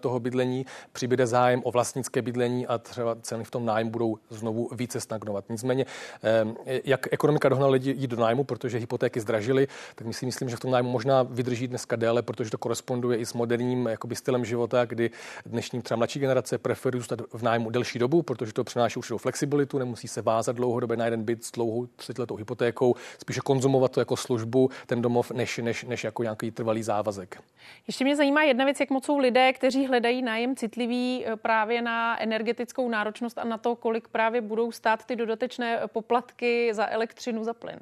toho 0.00 0.20
bydlení, 0.20 0.66
přibude 0.92 1.26
zájem 1.26 1.62
o 1.64 1.70
vlastnické 1.70 2.22
bydlení 2.22 2.66
a 2.66 2.78
třeba 2.78 3.16
ceny 3.22 3.44
v 3.44 3.50
tom 3.50 3.66
nájmu 3.66 3.90
budou 3.90 4.18
znovu 4.30 4.68
více 4.72 5.00
stagnovat. 5.00 5.44
Nicméně 5.48 5.83
Ehm, 6.22 6.56
jak 6.84 7.12
ekonomika 7.12 7.48
dohnala 7.48 7.72
lidi 7.72 7.90
jít 7.90 8.10
do 8.10 8.16
nájmu, 8.16 8.44
protože 8.44 8.78
hypotéky 8.78 9.20
zdražily, 9.20 9.68
tak 9.94 10.06
my 10.06 10.14
si 10.14 10.26
myslím, 10.26 10.48
že 10.48 10.56
v 10.56 10.60
tom 10.60 10.70
nájmu 10.70 10.90
možná 10.90 11.22
vydrží 11.22 11.68
dneska 11.68 11.96
déle, 11.96 12.22
protože 12.22 12.50
to 12.50 12.58
koresponduje 12.58 13.18
i 13.18 13.26
s 13.26 13.32
moderním 13.32 13.86
jakoby, 13.86 14.16
stylem 14.16 14.44
života, 14.44 14.84
kdy 14.84 15.10
dnešní 15.46 15.82
třeba 15.82 15.98
mladší 15.98 16.18
generace 16.18 16.58
preferují 16.58 17.00
zůstat 17.00 17.20
v 17.32 17.42
nájmu 17.42 17.70
delší 17.70 17.98
dobu, 17.98 18.22
protože 18.22 18.52
to 18.52 18.64
přináší 18.64 18.98
určitou 18.98 19.18
flexibilitu, 19.18 19.78
nemusí 19.78 20.08
se 20.08 20.22
vázat 20.22 20.56
dlouhodobě 20.56 20.96
na 20.96 21.04
jeden 21.04 21.22
byt 21.22 21.44
s 21.44 21.52
dlouhou 21.52 21.86
30 21.86 22.18
letou 22.18 22.36
hypotékou, 22.36 22.94
spíše 23.18 23.40
konzumovat 23.40 23.92
to 23.92 24.00
jako 24.00 24.16
službu, 24.16 24.70
ten 24.86 25.02
domov, 25.02 25.30
než, 25.30 25.58
než, 25.58 25.84
než 25.84 26.04
jako 26.04 26.22
nějaký 26.22 26.50
trvalý 26.50 26.82
závazek. 26.82 27.42
Ještě 27.86 28.04
mě 28.04 28.16
zajímá 28.16 28.42
jedna 28.42 28.64
věc, 28.64 28.80
jak 28.80 28.90
moc 28.90 29.04
jsou 29.04 29.18
lidé, 29.18 29.52
kteří 29.52 29.86
hledají 29.86 30.22
nájem 30.22 30.56
citlivý 30.56 31.24
eh, 31.26 31.36
právě 31.36 31.82
na 31.82 32.22
energetickou 32.22 32.88
náročnost 32.88 33.38
a 33.38 33.44
na 33.44 33.58
to, 33.58 33.76
kolik 33.76 34.08
právě 34.08 34.40
budou 34.40 34.72
stát 34.72 35.04
ty 35.04 35.16
dodatečné 35.16 35.73
poplatky 35.86 36.74
za 36.74 36.90
elektřinu, 36.90 37.44
za 37.44 37.54
plyn? 37.54 37.78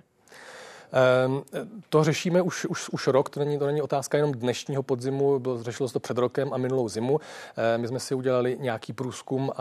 Ehm, 0.93 1.43
to 1.89 2.05
řešíme 2.05 2.43
už, 2.43 2.65
už, 2.65 2.89
už 2.89 3.07
rok, 3.07 3.31
to 3.31 3.41
není, 3.41 3.59
to 3.59 3.67
není 3.67 3.83
otázka 3.83 4.17
jenom 4.17 4.33
dnešního 4.33 4.83
podzimu, 4.83 5.39
bylo, 5.39 5.63
řešilo 5.63 5.89
se 5.89 5.93
to 5.93 6.01
před 6.01 6.19
rokem 6.19 6.53
a 6.53 6.57
minulou 6.57 6.89
zimu. 6.89 7.21
Ehm, 7.57 7.81
my 7.81 7.89
jsme 7.89 8.01
si 8.01 8.15
udělali 8.15 8.57
nějaký 8.61 8.93
průzkum 8.93 9.51
a, 9.51 9.55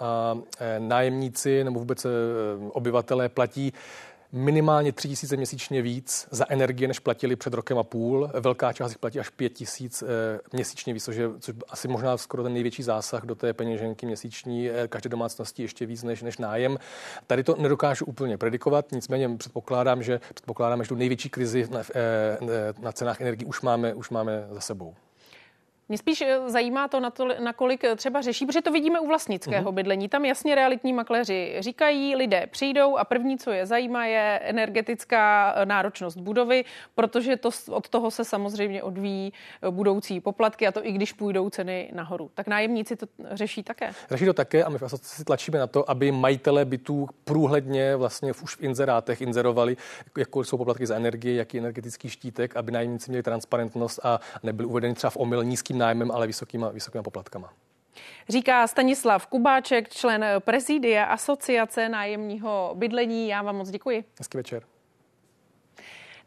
a 0.00 0.38
e, 0.60 0.80
nájemníci 0.80 1.64
nebo 1.64 1.78
vůbec 1.78 2.04
e, 2.04 2.08
obyvatelé 2.72 3.28
platí 3.28 3.72
minimálně 4.34 4.92
3 4.92 5.08
tisíce 5.08 5.36
měsíčně 5.36 5.82
víc 5.82 6.28
za 6.30 6.44
energie, 6.48 6.88
než 6.88 6.98
platili 6.98 7.36
před 7.36 7.54
rokem 7.54 7.78
a 7.78 7.82
půl. 7.82 8.30
Velká 8.40 8.72
část 8.72 8.90
jich 8.90 8.98
platí 8.98 9.20
až 9.20 9.28
5 9.28 9.48
tisíc 9.48 10.02
eh, 10.02 10.06
měsíčně 10.52 10.94
víc, 10.94 11.04
což 11.04 11.16
je 11.16 11.28
což 11.40 11.54
asi 11.68 11.88
možná 11.88 12.16
skoro 12.16 12.42
ten 12.42 12.52
největší 12.52 12.82
zásah 12.82 13.24
do 13.24 13.34
té 13.34 13.52
peněženky 13.52 14.06
měsíční 14.06 14.70
eh, 14.70 14.88
každé 14.88 15.10
domácnosti 15.10 15.62
ještě 15.62 15.86
víc 15.86 16.02
než, 16.02 16.22
než 16.22 16.38
nájem. 16.38 16.78
Tady 17.26 17.44
to 17.44 17.56
nedokážu 17.58 18.04
úplně 18.04 18.38
predikovat, 18.38 18.92
nicméně 18.92 19.36
předpokládám, 19.36 20.02
že 20.02 20.20
předpokládám, 20.34 20.82
že 20.82 20.88
tu 20.88 20.94
největší 20.94 21.28
krizi 21.28 21.68
na, 21.70 21.82
eh, 21.94 22.38
na 22.78 22.92
cenách 22.92 23.20
energii 23.20 23.46
už 23.46 23.60
máme, 23.60 23.94
už 23.94 24.10
máme 24.10 24.46
za 24.50 24.60
sebou. 24.60 24.94
Mě 25.88 25.98
spíš 25.98 26.20
eh, 26.20 26.40
zajímá 26.50 26.88
to, 26.88 27.00
nakolik 27.38 27.84
eh, 27.84 27.96
třeba 27.96 28.20
řeší, 28.20 28.46
protože 28.46 28.62
to 28.62 28.72
vidíme 28.72 29.00
u 29.00 29.06
vlastnického 29.06 29.70
mm-hmm. 29.70 29.74
bydlení. 29.74 30.08
Tam 30.08 30.24
jasně 30.24 30.54
realitní 30.54 30.92
makléři 30.92 31.56
říkají, 31.58 32.16
lidé 32.16 32.46
přijdou 32.50 32.96
a 32.96 33.04
první, 33.04 33.38
co 33.38 33.50
je 33.50 33.66
zajímá, 33.66 34.06
je 34.06 34.40
energetická 34.42 35.54
eh, 35.56 35.66
náročnost 35.66 36.18
budovy, 36.18 36.64
protože 36.94 37.36
to, 37.36 37.50
od 37.70 37.88
toho 37.88 38.10
se 38.10 38.24
samozřejmě 38.24 38.82
odvíjí 38.82 39.32
budoucí 39.70 40.20
poplatky 40.20 40.66
a 40.66 40.72
to 40.72 40.86
i 40.86 40.92
když 40.92 41.12
půjdou 41.12 41.50
ceny 41.50 41.90
nahoru. 41.94 42.30
Tak 42.34 42.46
nájemníci 42.46 42.96
to 42.96 43.06
řeší 43.30 43.62
také. 43.62 43.90
Řeší 44.10 44.24
to 44.24 44.32
také 44.32 44.64
a 44.64 44.68
my 44.68 44.78
v 44.78 44.82
asociaci 44.82 45.24
tlačíme 45.24 45.58
na 45.58 45.66
to, 45.66 45.90
aby 45.90 46.12
majitele 46.12 46.64
bytů 46.64 47.08
průhledně 47.24 47.96
vlastně 47.96 48.32
už 48.42 48.56
v 48.56 48.62
inzerátech 48.62 49.20
inzerovali, 49.20 49.76
jaké 50.18 50.40
jsou 50.42 50.56
poplatky 50.56 50.86
za 50.86 50.96
energii, 50.96 51.36
jaký 51.36 51.58
energetický 51.58 52.08
štítek, 52.08 52.56
aby 52.56 52.72
nájemníci 52.72 53.10
měli 53.10 53.22
transparentnost 53.22 54.00
a 54.02 54.20
nebyli 54.42 54.68
uvedeni 54.68 54.94
třeba 54.94 55.10
v 55.10 55.16
omyl 55.16 55.44
nízký 55.44 55.73
nízkým 55.74 55.78
nájmem, 55.78 56.10
ale 56.10 56.26
vysokýma, 56.26 56.68
vysokýma 56.68 57.02
poplatkama. 57.02 57.52
Říká 58.28 58.66
Stanislav 58.66 59.26
Kubáček, 59.26 59.88
člen 59.88 60.24
prezidia 60.38 61.04
Asociace 61.04 61.88
nájemního 61.88 62.74
bydlení. 62.74 63.28
Já 63.28 63.42
vám 63.42 63.56
moc 63.56 63.70
děkuji. 63.70 64.04
Hezký 64.18 64.38
večer. 64.38 64.62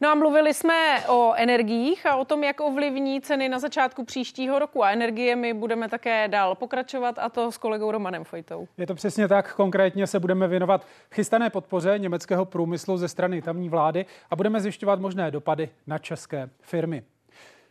No 0.00 0.08
a 0.08 0.14
mluvili 0.14 0.54
jsme 0.54 1.06
o 1.08 1.32
energiích 1.36 2.06
a 2.06 2.16
o 2.16 2.24
tom, 2.24 2.44
jak 2.44 2.60
ovlivní 2.60 3.20
ceny 3.20 3.48
na 3.48 3.58
začátku 3.58 4.04
příštího 4.04 4.58
roku. 4.58 4.84
A 4.84 4.90
energie 4.90 5.36
my 5.36 5.54
budeme 5.54 5.88
také 5.88 6.28
dál 6.28 6.54
pokračovat 6.54 7.18
a 7.18 7.28
to 7.28 7.52
s 7.52 7.58
kolegou 7.58 7.90
Romanem 7.90 8.24
Fojtou. 8.24 8.68
Je 8.78 8.86
to 8.86 8.94
přesně 8.94 9.28
tak. 9.28 9.54
Konkrétně 9.54 10.06
se 10.06 10.20
budeme 10.20 10.48
věnovat 10.48 10.86
chystané 11.12 11.50
podpoře 11.50 11.98
německého 11.98 12.44
průmyslu 12.44 12.96
ze 12.96 13.08
strany 13.08 13.42
tamní 13.42 13.68
vlády 13.68 14.06
a 14.30 14.36
budeme 14.36 14.60
zjišťovat 14.60 15.00
možné 15.00 15.30
dopady 15.30 15.68
na 15.86 15.98
české 15.98 16.50
firmy. 16.60 17.02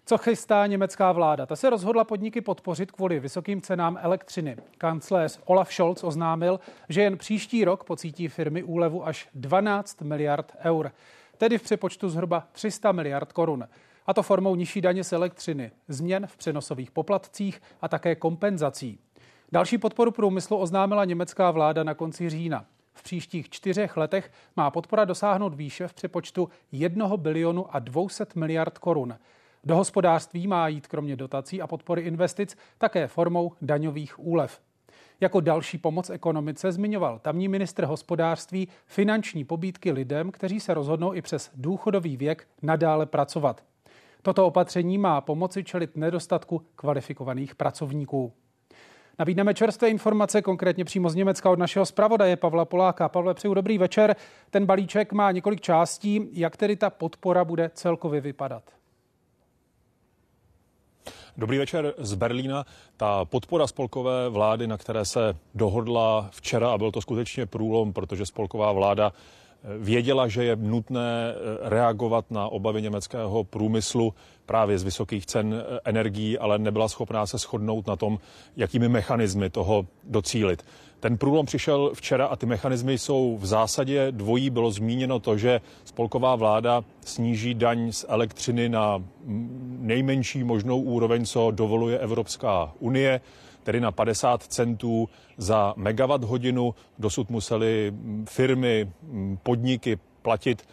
Co 0.08 0.18
chystá 0.18 0.68
německá 0.68 1.12
vláda? 1.12 1.45
Ta 1.45 1.55
se 1.55 1.70
rozhodla 1.70 2.03
podniky 2.03 2.41
podpořit 2.41 2.91
kvůli 2.91 3.20
vysokým 3.20 3.62
cenám 3.62 3.97
elektřiny. 4.01 4.58
Kancléř 4.78 5.39
Olaf 5.45 5.74
Scholz 5.74 6.03
oznámil, 6.03 6.60
že 6.89 7.01
jen 7.01 7.18
příští 7.18 7.66
rok 7.66 7.84
pocítí 7.84 8.28
firmy 8.28 8.64
úlevu 8.64 9.08
až 9.08 9.30
12 9.34 10.01
miliard 10.01 10.55
eur, 10.60 10.91
tedy 11.38 11.58
v 11.58 11.62
přepočtu 11.62 12.10
zhruba 12.10 12.47
300 12.51 12.91
miliard 12.91 13.34
korun. 13.34 13.68
A 14.05 14.14
to 14.14 14.24
formou 14.24 14.55
nižší 14.55 14.82
daně 14.82 15.03
z 15.03 15.14
elektřiny, 15.14 15.72
změn 15.88 16.28
v 16.28 16.38
přenosových 16.38 16.91
poplatcích 16.91 17.62
a 17.82 17.88
také 17.88 18.16
kompenzací. 18.16 18.99
Další 19.51 19.78
podporu 19.78 20.12
průmyslu 20.12 20.58
oznámila 20.58 21.05
německá 21.05 21.51
vláda 21.51 21.84
na 21.84 21.93
konci 21.93 22.30
října. 22.30 22.66
V 22.93 23.03
příštích 23.03 23.49
čtyřech 23.49 23.97
letech 23.97 24.32
má 24.55 24.72
podpora 24.72 25.05
dosáhnout 25.05 25.53
výše 25.53 25.88
v 25.88 25.93
přepočtu 25.93 26.49
1 26.72 27.18
bilionu 27.18 27.76
a 27.76 27.80
200 27.80 28.26
miliard 28.36 28.78
korun. 28.78 29.16
Do 29.64 29.76
hospodářství 29.76 30.47
má 30.47 30.68
jít 30.68 30.88
kromě 30.88 31.16
dotací 31.16 31.62
a 31.62 31.68
podpory 31.68 32.01
investic 32.01 32.58
také 32.78 33.08
formou 33.08 33.51
daňových 33.62 34.20
úlev. 34.20 34.62
Jako 35.22 35.39
další 35.39 35.78
pomoc 35.78 36.10
ekonomice 36.10 36.72
zmiňoval 36.72 37.20
tamní 37.20 37.47
ministr 37.47 37.86
hospodářství 37.86 38.68
finanční 38.86 39.43
pobídky 39.43 39.91
lidem, 39.91 40.32
kteří 40.32 40.60
se 40.60 40.74
rozhodnou 40.74 41.14
i 41.14 41.22
přes 41.22 41.51
důchodový 41.55 42.18
věk 42.18 42.47
nadále 42.62 43.05
pracovat. 43.05 43.64
Toto 44.22 44.47
opatření 44.47 44.97
má 44.97 45.22
pomoci 45.22 45.64
čelit 45.64 45.97
nedostatku 45.97 46.62
kvalifikovaných 46.76 47.55
pracovníků. 47.55 48.34
Nabídneme 49.20 49.53
čerstvé 49.53 49.89
informace, 49.89 50.41
konkrétně 50.41 50.86
přímo 50.86 51.10
z 51.10 51.16
Německa 51.16 51.49
od 51.49 51.60
našeho 51.60 51.86
zpravodaje 51.86 52.36
Pavla 52.36 52.66
Poláka. 52.66 53.10
Pavle, 53.10 53.34
přeju 53.34 53.53
dobrý 53.53 53.78
večer. 53.78 54.16
Ten 54.49 54.66
balíček 54.66 55.14
má 55.14 55.32
několik 55.32 55.62
částí. 55.62 56.30
Jak 56.34 56.58
tedy 56.58 56.76
ta 56.76 56.89
podpora 56.89 57.45
bude 57.45 57.72
celkově 57.74 58.22
vypadat? 58.22 58.76
Dobrý 61.39 61.57
večer 61.57 61.93
z 61.97 62.13
Berlína. 62.13 62.65
Ta 62.97 63.25
podpora 63.25 63.67
spolkové 63.67 64.29
vlády, 64.29 64.67
na 64.67 64.77
které 64.77 65.05
se 65.05 65.38
dohodla 65.55 66.29
včera, 66.31 66.71
a 66.71 66.77
byl 66.77 66.91
to 66.91 67.01
skutečně 67.01 67.45
průlom, 67.45 67.93
protože 67.93 68.25
spolková 68.25 68.71
vláda 68.71 69.13
věděla, 69.63 70.27
že 70.27 70.43
je 70.43 70.55
nutné 70.55 71.33
eh, 71.33 71.69
reagovat 71.69 72.31
na 72.31 72.47
obavy 72.47 72.81
německého 72.81 73.43
průmyslu 73.43 74.13
právě 74.45 74.79
z 74.79 74.83
vysokých 74.83 75.25
cen 75.25 75.53
eh, 75.53 75.79
energií, 75.85 76.38
ale 76.38 76.59
nebyla 76.59 76.88
schopná 76.88 77.25
se 77.25 77.38
shodnout 77.38 77.88
na 77.88 77.95
tom, 77.95 78.19
jakými 78.55 78.89
mechanismy 78.89 79.49
toho 79.49 79.85
docílit. 80.03 80.63
Ten 81.00 81.18
průlom 81.18 81.45
přišel 81.45 81.91
včera 81.93 82.26
a 82.26 82.36
ty 82.36 82.45
mechanismy 82.45 82.98
jsou 82.98 83.38
v 83.38 83.45
zásadě 83.45 84.12
dvojí. 84.12 84.50
Bylo 84.50 84.72
zmíněno 84.72 85.20
to, 85.20 85.38
že 85.38 85.62
spolková 85.86 86.36
vláda 86.36 86.84
sníží 87.06 87.54
daň 87.54 87.91
z 87.91 88.06
elektřiny 88.08 88.70
na 88.70 89.04
nejmenší 89.80 90.43
možnou 90.43 90.82
úroveň, 90.82 91.26
co 91.26 91.52
dovoluje 91.52 92.00
Evropská 92.00 92.74
unie 92.80 93.22
tedy 93.64 93.80
na 93.80 93.91
50 93.91 94.43
centů 94.43 95.10
za 95.38 95.74
megawatt 95.78 96.24
hodinu. 96.24 96.76
Dosud 97.00 97.30
museli 97.30 97.93
firmy, 98.26 98.91
podniky 99.43 100.00
platit 100.22 100.64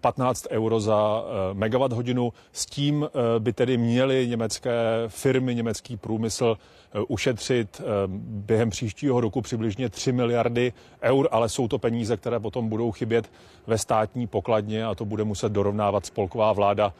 15 0.00 0.46
euro 0.50 0.80
za 0.80 1.24
eh, 1.24 1.54
megawatt 1.54 1.92
hodinu. 1.92 2.32
S 2.52 2.66
tím 2.66 3.04
eh, 3.04 3.40
by 3.40 3.52
tedy 3.52 3.76
měly 3.76 4.28
německé 4.28 4.72
firmy, 5.08 5.54
německý 5.54 5.96
průmysl 5.96 6.56
eh, 6.56 7.00
ušetřit 7.08 7.80
během 8.18 8.70
příštího 8.70 9.20
roku 9.20 9.40
přibližně 9.40 9.88
3 9.88 10.12
miliardy 10.12 10.72
eur, 11.02 11.28
ale 11.30 11.48
jsou 11.48 11.68
to 11.68 11.78
peníze, 11.78 12.16
které 12.16 12.40
potom 12.40 12.68
budou 12.68 12.92
chybět 12.92 13.30
ve 13.66 13.78
státní 13.78 14.26
pokladně 14.26 14.84
a 14.84 14.94
to 14.94 15.04
bude 15.04 15.24
muset 15.24 15.52
dorovnávat 15.52 16.06
spolková 16.06 16.52
vláda 16.52 16.92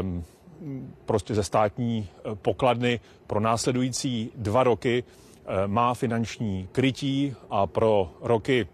ehm, 0.00 0.24
prostě 1.04 1.34
ze 1.34 1.44
státní 1.44 2.08
pokladny 2.34 3.00
pro 3.26 3.40
následující 3.40 4.30
dva 4.34 4.62
roky 4.62 5.04
má 5.66 5.94
finanční 5.94 6.68
krytí 6.72 7.34
a 7.50 7.66
pro 7.66 8.10
roky 8.20 8.66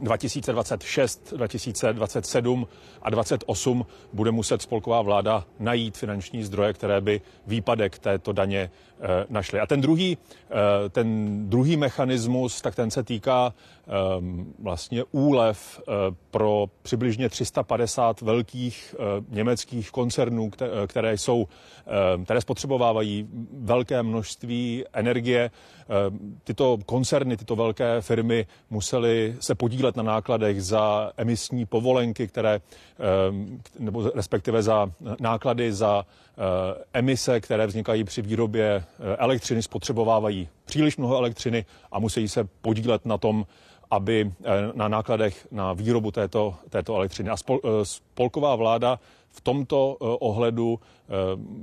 2026, 0.00 1.34
2027 1.36 2.66
a 3.02 3.10
2028 3.10 3.86
bude 4.12 4.30
muset 4.30 4.62
spolková 4.62 5.02
vláda 5.02 5.44
najít 5.58 5.96
finanční 5.98 6.44
zdroje, 6.44 6.72
které 6.72 7.00
by 7.00 7.20
výpadek 7.46 7.98
této 7.98 8.32
daně 8.32 8.70
eh, 9.00 9.26
našly. 9.30 9.60
A 9.60 9.66
ten 9.66 9.80
druhý, 9.80 10.18
ten 10.90 11.38
druhý 11.50 11.76
mechanismus, 11.76 12.60
tak 12.60 12.74
ten 12.74 12.90
se 12.90 13.02
týká 13.02 13.52
Ehm, 13.90 14.54
vlastně 14.58 15.04
úlev 15.12 15.80
eh, 15.80 15.92
pro 16.30 16.66
přibližně 16.82 17.28
350 17.28 18.20
velkých 18.20 18.94
eh, 18.98 19.24
německých 19.28 19.90
koncernů, 19.90 20.50
eh, 20.62 20.86
které 20.86 21.18
jsou, 21.18 21.46
které 22.24 22.40
spotřebovávají 22.40 23.28
velké 23.52 24.02
množství 24.02 24.84
energie. 24.92 25.50
Tyto 26.44 26.78
koncerny, 26.86 27.36
tyto 27.36 27.56
velké 27.56 28.00
firmy 28.00 28.46
musely 28.70 29.36
se 29.40 29.54
podílet 29.54 29.96
na 29.96 30.02
nákladech 30.02 30.62
za 30.62 31.12
emisní 31.16 31.66
povolenky, 31.66 32.28
které, 32.28 32.60
nebo 33.78 34.10
respektive 34.14 34.62
za 34.62 34.90
náklady 35.20 35.72
za 35.72 36.06
emise, 36.92 37.40
které 37.40 37.66
vznikají 37.66 38.04
při 38.04 38.22
výrobě 38.22 38.84
elektřiny, 39.18 39.62
spotřebovávají 39.62 40.48
příliš 40.64 40.96
mnoho 40.96 41.16
elektřiny 41.16 41.64
a 41.92 41.98
musí 41.98 42.28
se 42.28 42.44
podílet 42.44 43.06
na 43.06 43.18
tom, 43.18 43.46
aby 43.90 44.32
eh, 44.44 44.50
na 44.74 44.88
nákladech 44.88 45.46
na 45.50 45.72
výrobu 45.72 46.10
této, 46.10 46.54
této 46.70 46.96
elektřiny. 46.96 47.30
A 47.30 47.36
spol, 47.36 47.60
eh, 47.64 47.84
spolková 47.84 48.56
vláda 48.56 48.98
v 49.30 49.40
tomto 49.40 49.96
eh, 50.00 50.04
ohledu 50.20 50.80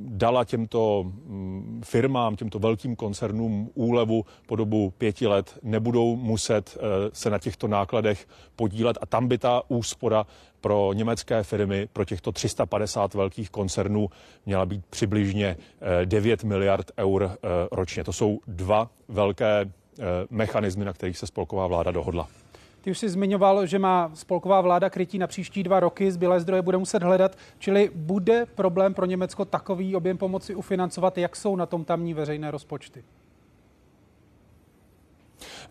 dala 0.07 0.45
těmto 0.45 1.03
mm, 1.03 1.81
firmám, 1.85 2.35
těmto 2.35 2.59
velkým 2.59 2.95
koncernům 2.95 3.69
úlevu 3.73 4.25
po 4.47 4.55
dobu 4.55 4.93
pěti 4.97 5.27
let, 5.27 5.59
nebudou 5.63 6.15
muset 6.15 6.77
se 7.13 7.29
na 7.29 7.39
těchto 7.39 7.67
nákladech 7.67 8.27
podílet 8.55 8.97
a 9.01 9.05
tam 9.05 9.27
by 9.27 9.37
ta 9.37 9.61
úspora 9.67 10.25
pro 10.61 10.93
německé 10.93 11.43
firmy, 11.43 11.87
pro 11.93 12.05
těchto 12.05 12.31
350 12.31 13.13
velkých 13.13 13.49
koncernů 13.49 14.09
měla 14.45 14.65
být 14.65 14.85
přibližně 14.85 15.57
9 16.05 16.43
miliard 16.43 16.91
eur 16.97 17.37
ročně. 17.71 18.03
To 18.03 18.13
jsou 18.13 18.39
dva 18.47 18.89
velké 19.07 19.71
Eh, 19.99 20.27
mechanismy, 20.29 20.85
na 20.85 20.93
kterých 20.93 21.17
se 21.17 21.27
spolková 21.27 21.67
vláda 21.67 21.91
dohodla. 21.91 22.27
Ty 22.87 22.91
už 22.91 22.99
jsi 22.99 23.09
zmiňoval, 23.09 23.65
že 23.65 23.79
má 23.79 24.11
spolková 24.13 24.61
vláda 24.61 24.89
krytí 24.89 25.17
na 25.17 25.27
příští 25.27 25.63
dva 25.63 25.79
roky, 25.79 26.11
zbylé 26.11 26.39
zdroje 26.39 26.61
bude 26.61 26.77
muset 26.77 27.03
hledat, 27.03 27.37
čili 27.59 27.91
bude 27.95 28.45
problém 28.45 28.93
pro 28.93 29.05
Německo 29.05 29.45
takový 29.45 29.95
objem 29.95 30.17
pomoci 30.17 30.55
ufinancovat, 30.55 31.17
jak 31.17 31.35
jsou 31.35 31.55
na 31.55 31.65
tom 31.65 31.85
tamní 31.85 32.13
veřejné 32.13 32.51
rozpočty? 32.51 33.03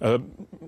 Eh, 0.01 0.23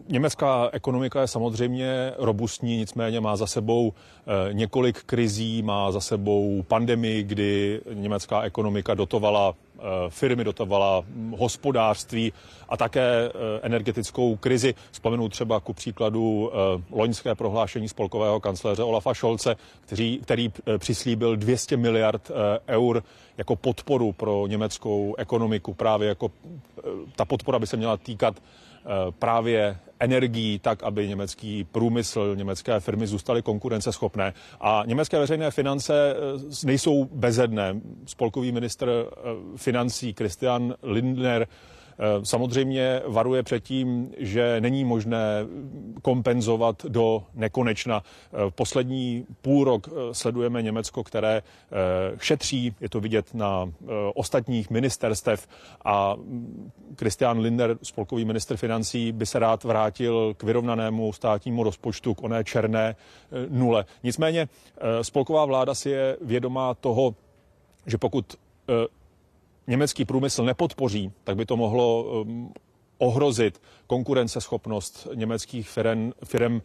německá 0.08 0.68
ekonomika 0.72 1.20
je 1.20 1.26
samozřejmě 1.26 2.12
robustní, 2.18 2.76
nicméně 2.76 3.20
má 3.20 3.36
za 3.36 3.46
sebou 3.46 3.92
eh, 3.92 4.54
několik 4.54 5.02
krizí, 5.02 5.62
má 5.62 5.92
za 5.92 6.00
sebou 6.00 6.62
pandemii, 6.68 7.22
kdy 7.22 7.80
německá 7.92 8.42
ekonomika 8.42 8.94
dotovala 8.94 9.54
eh, 9.78 9.82
firmy, 10.08 10.44
dotovala 10.44 11.04
hospodářství 11.36 12.32
a 12.68 12.76
také 12.76 13.30
energetickou 13.62 14.36
krizi. 14.36 14.74
Vzpomenu 14.90 15.28
třeba 15.28 15.60
ku 15.60 15.72
příkladu 15.72 16.52
loňské 16.90 17.34
prohlášení 17.34 17.88
spolkového 17.88 18.40
kancléře 18.40 18.82
Olafa 18.82 19.14
Scholze, 19.14 19.56
který, 19.80 20.18
který 20.18 20.52
přislíbil 20.78 21.36
200 21.36 21.76
miliard 21.76 22.30
eur 22.68 23.02
jako 23.38 23.56
podporu 23.56 24.12
pro 24.12 24.46
německou 24.46 25.14
ekonomiku. 25.18 25.74
Právě 25.74 26.08
jako 26.08 26.30
ta 27.16 27.24
podpora 27.24 27.58
by 27.58 27.66
se 27.66 27.76
měla 27.76 27.96
týkat 27.96 28.40
právě 29.18 29.78
energií 30.00 30.58
tak, 30.58 30.82
aby 30.82 31.08
německý 31.08 31.64
průmysl, 31.64 32.36
německé 32.36 32.80
firmy 32.80 33.06
zůstaly 33.06 33.42
konkurenceschopné. 33.42 34.34
A 34.60 34.82
německé 34.86 35.18
veřejné 35.18 35.50
finance 35.50 36.14
eh, 36.16 36.66
nejsou 36.66 37.04
bezedné. 37.04 37.80
Spolkový 38.06 38.52
ministr 38.52 38.88
eh, 38.90 39.18
financí 39.56 40.12
Christian 40.18 40.74
Lindner 40.82 41.42
Eh, 41.42 41.77
samozřejmě 42.22 43.02
varuje 43.06 43.42
před 43.42 43.60
tím, 43.64 44.12
že 44.18 44.60
není 44.60 44.84
možné 44.84 45.46
kompenzovat 46.02 46.86
do 46.88 47.22
nekonečna. 47.34 48.02
Eh, 48.02 48.36
poslední 48.50 49.26
půl 49.42 49.64
rok 49.64 49.88
eh, 49.88 50.14
sledujeme 50.14 50.62
Německo, 50.62 51.04
které 51.04 51.42
šetří, 52.20 52.74
je 52.80 52.88
to 52.88 53.00
vidět 53.00 53.34
na 53.34 53.72
ostatních 54.14 54.70
ministerstev 54.70 55.48
a 55.84 56.14
mm, 56.14 56.70
Christian 56.98 57.38
Linder, 57.38 57.78
spolkový 57.82 58.24
minister 58.24 58.56
financí, 58.56 59.12
by 59.12 59.26
se 59.26 59.38
rád 59.38 59.64
vrátil 59.64 60.34
k 60.34 60.42
vyrovnanému 60.42 61.12
státnímu 61.12 61.62
rozpočtu, 61.62 62.14
k 62.14 62.22
oné 62.22 62.44
černé 62.44 62.96
nule. 63.48 63.84
Nicméně 64.02 64.48
spolková 65.02 65.44
vláda 65.44 65.74
si 65.74 65.90
je 65.90 66.16
vědomá 66.20 66.74
toho, 66.74 67.14
že 67.86 67.98
pokud 67.98 68.36
německý 69.68 70.04
průmysl 70.04 70.44
nepodpoří, 70.44 71.12
tak 71.24 71.36
by 71.36 71.46
to 71.46 71.56
mohlo 71.56 72.02
um, 72.02 72.52
ohrozit 72.98 73.62
konkurenceschopnost 73.86 75.08
německých 75.14 75.68
firm, 75.68 76.12
firm 76.24 76.60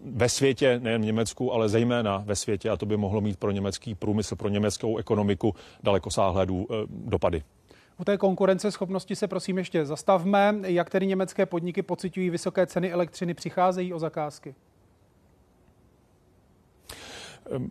ve 0.00 0.28
světě, 0.28 0.80
nejen 0.82 1.02
v 1.02 1.04
Německu, 1.04 1.52
ale 1.52 1.68
zejména 1.68 2.22
ve 2.26 2.36
světě 2.36 2.70
a 2.70 2.76
to 2.76 2.86
by 2.86 2.96
mohlo 2.96 3.20
mít 3.20 3.36
pro 3.36 3.50
německý 3.50 3.94
průmysl, 3.94 4.36
pro 4.36 4.48
německou 4.48 4.96
ekonomiku 4.96 5.54
dalekosáhlé 5.82 6.46
dopady. 6.88 7.42
U 8.00 8.04
té 8.04 8.16
konkurenceschopnosti 8.16 9.16
se 9.16 9.28
prosím 9.28 9.58
ještě 9.58 9.84
zastavme. 9.84 10.54
Jak 10.62 10.90
tedy 10.90 11.06
německé 11.06 11.46
podniky 11.46 11.82
pocitují 11.82 12.30
vysoké 12.30 12.66
ceny 12.66 12.92
elektřiny, 12.92 13.34
přicházejí 13.34 13.92
o 13.92 13.98
zakázky? 13.98 14.54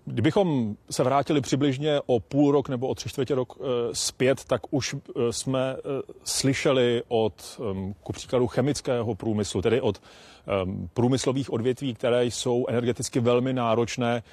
Kdybychom 0.05 0.76
se 0.91 1.03
vrátili 1.03 1.41
přibližně 1.41 2.01
o 2.05 2.19
půl 2.19 2.51
rok 2.51 2.69
nebo 2.69 2.88
o 2.88 2.95
tři 2.95 3.09
čtvrtě 3.09 3.36
rok 3.36 3.57
eh, 3.59 3.65
zpět, 3.93 4.45
tak 4.45 4.61
už 4.73 4.95
eh, 4.95 5.34
jsme 5.34 5.76
eh, 5.78 6.01
slyšeli 6.23 7.03
od, 7.07 7.61
ku 8.03 8.13
příkladu, 8.13 8.47
chemického 8.47 9.15
průmyslu, 9.15 9.61
tedy 9.61 9.82
od 9.82 10.01
Ehm, 10.47 10.89
průmyslových 10.93 11.53
odvětví, 11.53 11.93
které 11.93 12.26
jsou 12.26 12.65
energeticky 12.69 13.19
velmi 13.19 13.53
náročné, 13.53 14.23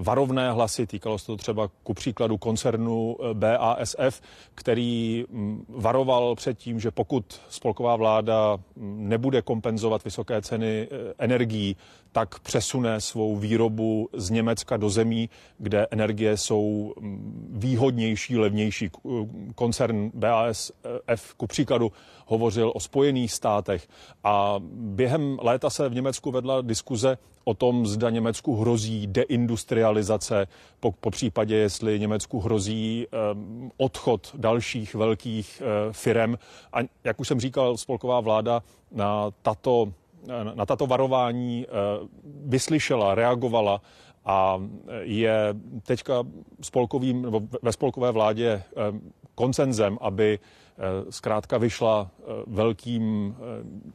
varovné 0.00 0.52
hlasy. 0.52 0.86
Týkalo 0.86 1.18
se 1.18 1.26
to 1.26 1.36
třeba 1.36 1.68
ku 1.82 1.94
příkladu 1.94 2.38
koncernu 2.38 3.16
BASF, 3.32 4.20
který 4.54 5.24
mm, 5.30 5.64
varoval 5.68 6.34
před 6.34 6.58
tím, 6.58 6.80
že 6.80 6.90
pokud 6.90 7.40
spolková 7.48 7.96
vláda 7.96 8.56
mm, 8.56 9.08
nebude 9.08 9.42
kompenzovat 9.42 10.04
vysoké 10.04 10.42
ceny 10.42 10.88
energií, 11.18 11.76
tak 12.12 12.38
přesune 12.38 13.00
svou 13.00 13.36
výrobu 13.36 14.08
z 14.12 14.30
Německa 14.30 14.76
do 14.76 14.90
zemí, 14.92 15.30
kde 15.58 15.86
energie 15.90 16.36
jsou 16.36 16.94
mm, 17.00 17.48
výhodnější, 17.52 18.38
levnější. 18.38 18.90
Koncern 19.54 20.10
BASF 20.14 21.34
ku 21.36 21.46
příkladu 21.46 21.92
hovořil 22.26 22.72
o 22.74 22.80
Spojených 22.80 23.32
státech 23.32 23.88
a 24.24 24.56
během 24.72 25.38
léta 25.42 25.70
se 25.70 25.88
v 25.88 25.94
Německu 25.94 26.30
vedla 26.30 26.60
diskuze 26.60 27.18
o 27.44 27.54
tom, 27.54 27.86
zda 27.86 28.10
Německu 28.10 28.56
hrozí 28.56 29.06
deindustrializace, 29.06 30.46
po, 30.80 30.92
po 30.92 31.10
případě, 31.10 31.56
jestli 31.56 32.00
Německu 32.00 32.40
hrozí 32.40 33.06
um, 33.06 33.70
odchod 33.76 34.30
dalších 34.34 34.94
velkých 34.94 35.62
uh, 35.62 35.92
firem. 35.92 36.38
A 36.72 36.78
jak 37.04 37.20
už 37.20 37.28
jsem 37.28 37.40
říkal, 37.40 37.76
spolková 37.76 38.20
vláda 38.20 38.62
na 38.92 39.30
tato, 39.42 39.92
na 40.54 40.66
tato 40.66 40.86
varování 40.86 41.66
uh, 41.66 42.08
vyslyšela, 42.44 43.14
reagovala 43.14 43.82
a 44.24 44.62
je 45.00 45.54
teďka 45.82 46.24
spolkovým, 46.60 47.22
nebo 47.22 47.40
ve 47.62 47.72
spolkové 47.72 48.10
vládě 48.12 48.62
um, 48.90 49.12
koncenzem, 49.34 49.98
aby 50.00 50.38
Eh, 50.78 51.12
zkrátka 51.12 51.58
vyšla 51.58 52.10
eh, 52.10 52.24
velkým 52.46 53.36
eh, 53.36 53.42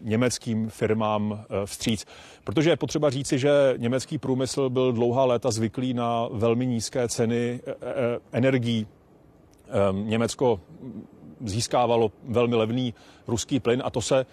německým 0.02 0.70
firmám 0.70 1.46
vstříc. 1.66 2.06
Protože 2.44 2.70
je 2.70 2.78
potřeba 2.78 3.10
říci, 3.10 3.40
že 3.40 3.74
německý 3.78 4.18
průmysl 4.18 4.70
byl 4.70 4.94
dlouhá 4.94 5.26
léta 5.26 5.52
zvyklý 5.52 5.94
na 5.94 6.28
velmi 6.32 6.66
nízké 6.66 7.08
ceny 7.08 7.62
energií. 8.32 8.88
Německo 9.92 10.60
získávalo 11.46 12.12
velmi 12.24 12.56
levný 12.56 12.94
ruský 13.28 13.60
plyn 13.60 13.82
a 13.86 13.90
to 13.90 14.02
se 14.02 14.26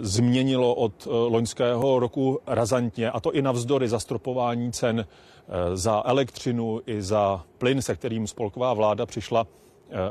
změnilo 0.00 0.74
od 0.74 1.08
loňského 1.28 1.98
roku 1.98 2.40
razantně, 2.46 3.10
a 3.10 3.20
to 3.20 3.32
i 3.32 3.42
navzdory 3.42 3.88
zastropování 3.88 4.72
cen 4.72 5.06
za 5.74 6.02
elektřinu 6.06 6.80
i 6.86 7.02
za 7.02 7.44
plyn, 7.58 7.82
se 7.82 7.94
kterým 7.94 8.26
spolková 8.26 8.74
vláda 8.74 9.06
přišla 9.06 9.46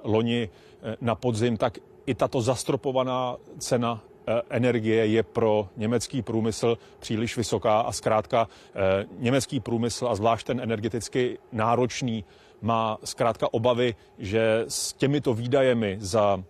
loni 0.04 0.50
Eh, 0.84 0.96
na 1.02 1.16
podzim, 1.16 1.58
tak 1.58 1.78
i 2.06 2.16
tato 2.16 2.42
zastropovaná 2.42 3.38
cena 3.58 4.02
eh, 4.28 4.42
energie 4.50 5.06
je 5.06 5.24
pro 5.24 5.70
německý 5.78 6.22
průmysl 6.22 6.78
příliš 7.00 7.38
vysoká 7.38 7.82
a 7.82 7.92
zkrátka 7.92 8.48
eh, 8.76 9.06
německý 9.18 9.60
průmysl 9.60 10.08
a 10.08 10.16
zvlášť 10.16 10.48
ten 10.48 10.60
energeticky 10.60 11.38
náročný 11.52 12.26
má 12.62 12.98
zkrátka 13.04 13.54
obavy, 13.54 13.96
že 14.18 14.66
s 14.68 14.94
těmito 14.94 15.34
výdajemi 15.34 15.98
za 16.00 16.44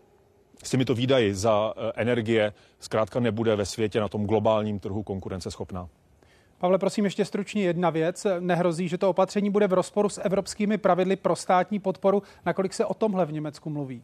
s 0.64 0.70
těmito 0.70 0.96
výdaji 0.96 1.34
za 1.36 1.74
energie 1.96 2.54
zkrátka 2.80 3.20
nebude 3.20 3.56
ve 3.56 3.66
světě 3.66 4.00
na 4.00 4.08
tom 4.08 4.26
globálním 4.26 4.80
trhu 4.80 5.04
konkurenceschopná. 5.04 5.90
Pavle, 6.58 6.78
prosím 6.78 7.06
ještě 7.06 7.26
stručně 7.26 7.64
jedna 7.64 7.90
věc. 7.90 8.28
Nehrozí, 8.40 8.88
že 8.88 8.98
to 8.98 9.10
opatření 9.10 9.50
bude 9.50 9.68
v 9.68 9.74
rozporu 9.74 10.10
s 10.10 10.22
evropskými 10.22 10.78
pravidly 10.78 11.16
pro 11.16 11.36
státní 11.36 11.80
podporu. 11.80 12.24
Nakolik 12.46 12.74
se 12.74 12.86
o 12.86 12.94
tomhle 12.94 13.26
v 13.26 13.32
Německu 13.32 13.70
mluví? 13.70 14.02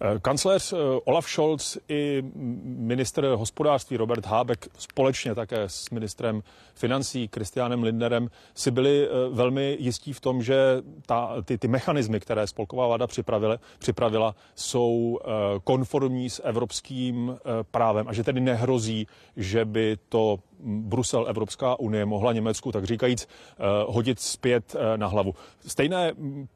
Eh, 0.00 0.18
kancléř 0.22 0.72
eh, 0.72 0.76
Olaf 1.04 1.28
Scholz 1.28 1.78
i 1.88 2.22
minister 2.64 3.24
hospodářství 3.24 3.96
Robert 3.96 4.26
Habeck 4.26 4.68
společně 4.78 5.34
také 5.34 5.62
s 5.62 5.90
ministrem 5.90 6.42
financí 6.74 7.30
Christianem 7.34 7.82
Lindnerem 7.82 8.30
si 8.54 8.70
byli 8.70 9.08
eh, 9.08 9.10
velmi 9.30 9.76
jistí 9.80 10.12
v 10.12 10.20
tom, 10.20 10.42
že 10.42 10.82
ta, 11.06 11.42
ty, 11.44 11.58
ty 11.58 11.68
mechanismy, 11.68 12.20
které 12.20 12.46
spolková 12.46 12.86
vláda 12.86 13.06
připravila, 13.06 13.58
připravila, 13.78 14.34
jsou 14.54 15.18
konformní 15.64 16.30
s 16.30 16.42
evropským 16.44 17.36
právem 17.70 18.08
a 18.08 18.12
že 18.12 18.24
tedy 18.24 18.40
nehrozí, 18.40 19.06
že 19.36 19.64
by 19.64 19.96
to 20.08 20.38
Brusel, 20.64 21.26
Evropská 21.28 21.80
unie 21.80 22.06
mohla 22.06 22.32
Německu, 22.32 22.72
tak 22.72 22.84
říkajíc, 22.84 23.28
eh, 23.28 23.62
hodit 23.86 24.20
zpět 24.20 24.76
eh, 24.78 24.98
na 24.98 25.06
hlavu. 25.06 25.34
Stejné 25.66 26.12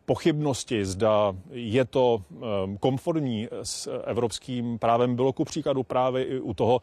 pochybnosti, 0.07 0.85
zda 0.85 1.33
je 1.51 1.85
to 1.85 2.23
eh, 2.33 2.37
konformní 2.81 3.49
s 3.63 4.03
evropským 4.05 4.79
právem, 4.79 5.17
bylo 5.17 5.33
ku 5.33 5.45
příkladu 5.45 5.83
právě 5.83 6.25
i 6.25 6.41
u 6.41 6.55
toho 6.55 6.81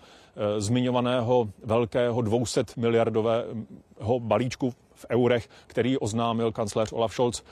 zmiňovaného 0.58 1.50
velkého 1.64 2.22
200 2.22 2.64
miliardového 2.78 4.20
balíčku 4.20 4.74
v 4.94 5.06
eurech, 5.10 5.50
který 5.68 5.98
oznámil 5.98 6.52
kancléř 6.52 6.94
Olaf 6.94 7.12
Scholz 7.14 7.44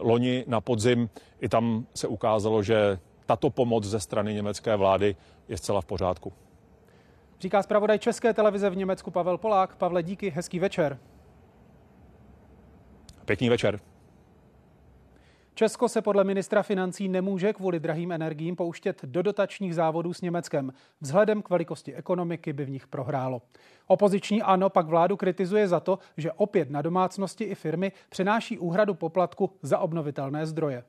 loni 0.00 0.44
na 0.46 0.60
podzim. 0.60 1.10
I 1.40 1.48
tam 1.48 1.86
se 1.94 2.08
ukázalo, 2.08 2.62
že 2.62 2.98
tato 3.26 3.50
pomoc 3.50 3.84
ze 3.84 4.00
strany 4.00 4.34
německé 4.34 4.76
vlády 4.76 5.16
je 5.48 5.56
zcela 5.56 5.80
v 5.80 5.84
pořádku. 5.84 6.32
Říká 7.40 7.62
zpravodaj 7.62 7.98
České 7.98 8.34
televize 8.34 8.70
v 8.70 8.76
Německu 8.76 9.10
Pavel 9.10 9.38
Polák. 9.38 9.76
Pavle, 9.76 10.02
díky, 10.02 10.30
hezký 10.30 10.58
večer. 10.58 10.98
Pěkný 13.24 13.48
večer. 13.48 13.80
Česko 15.54 15.88
se 15.88 16.02
podle 16.02 16.24
ministra 16.24 16.62
financí 16.62 17.08
nemůže 17.08 17.52
kvůli 17.52 17.80
drahým 17.80 18.12
energiím 18.12 18.56
pouštět 18.56 19.04
do 19.04 19.22
dotačních 19.22 19.74
závodů 19.74 20.14
s 20.14 20.20
Německem. 20.20 20.72
Vzhledem 21.00 21.42
k 21.42 21.50
velikosti 21.50 21.94
ekonomiky 21.94 22.52
by 22.52 22.64
v 22.64 22.70
nich 22.70 22.86
prohrálo. 22.86 23.42
Opoziční 23.86 24.42
ANO 24.42 24.70
pak 24.70 24.86
vládu 24.86 25.16
kritizuje 25.16 25.68
za 25.68 25.80
to, 25.80 25.98
že 26.16 26.32
opět 26.32 26.70
na 26.70 26.82
domácnosti 26.82 27.44
i 27.44 27.54
firmy 27.54 27.92
přenáší 28.08 28.58
úhradu 28.58 28.94
poplatku 28.94 29.50
za 29.62 29.78
obnovitelné 29.78 30.46
zdroje. 30.46 30.84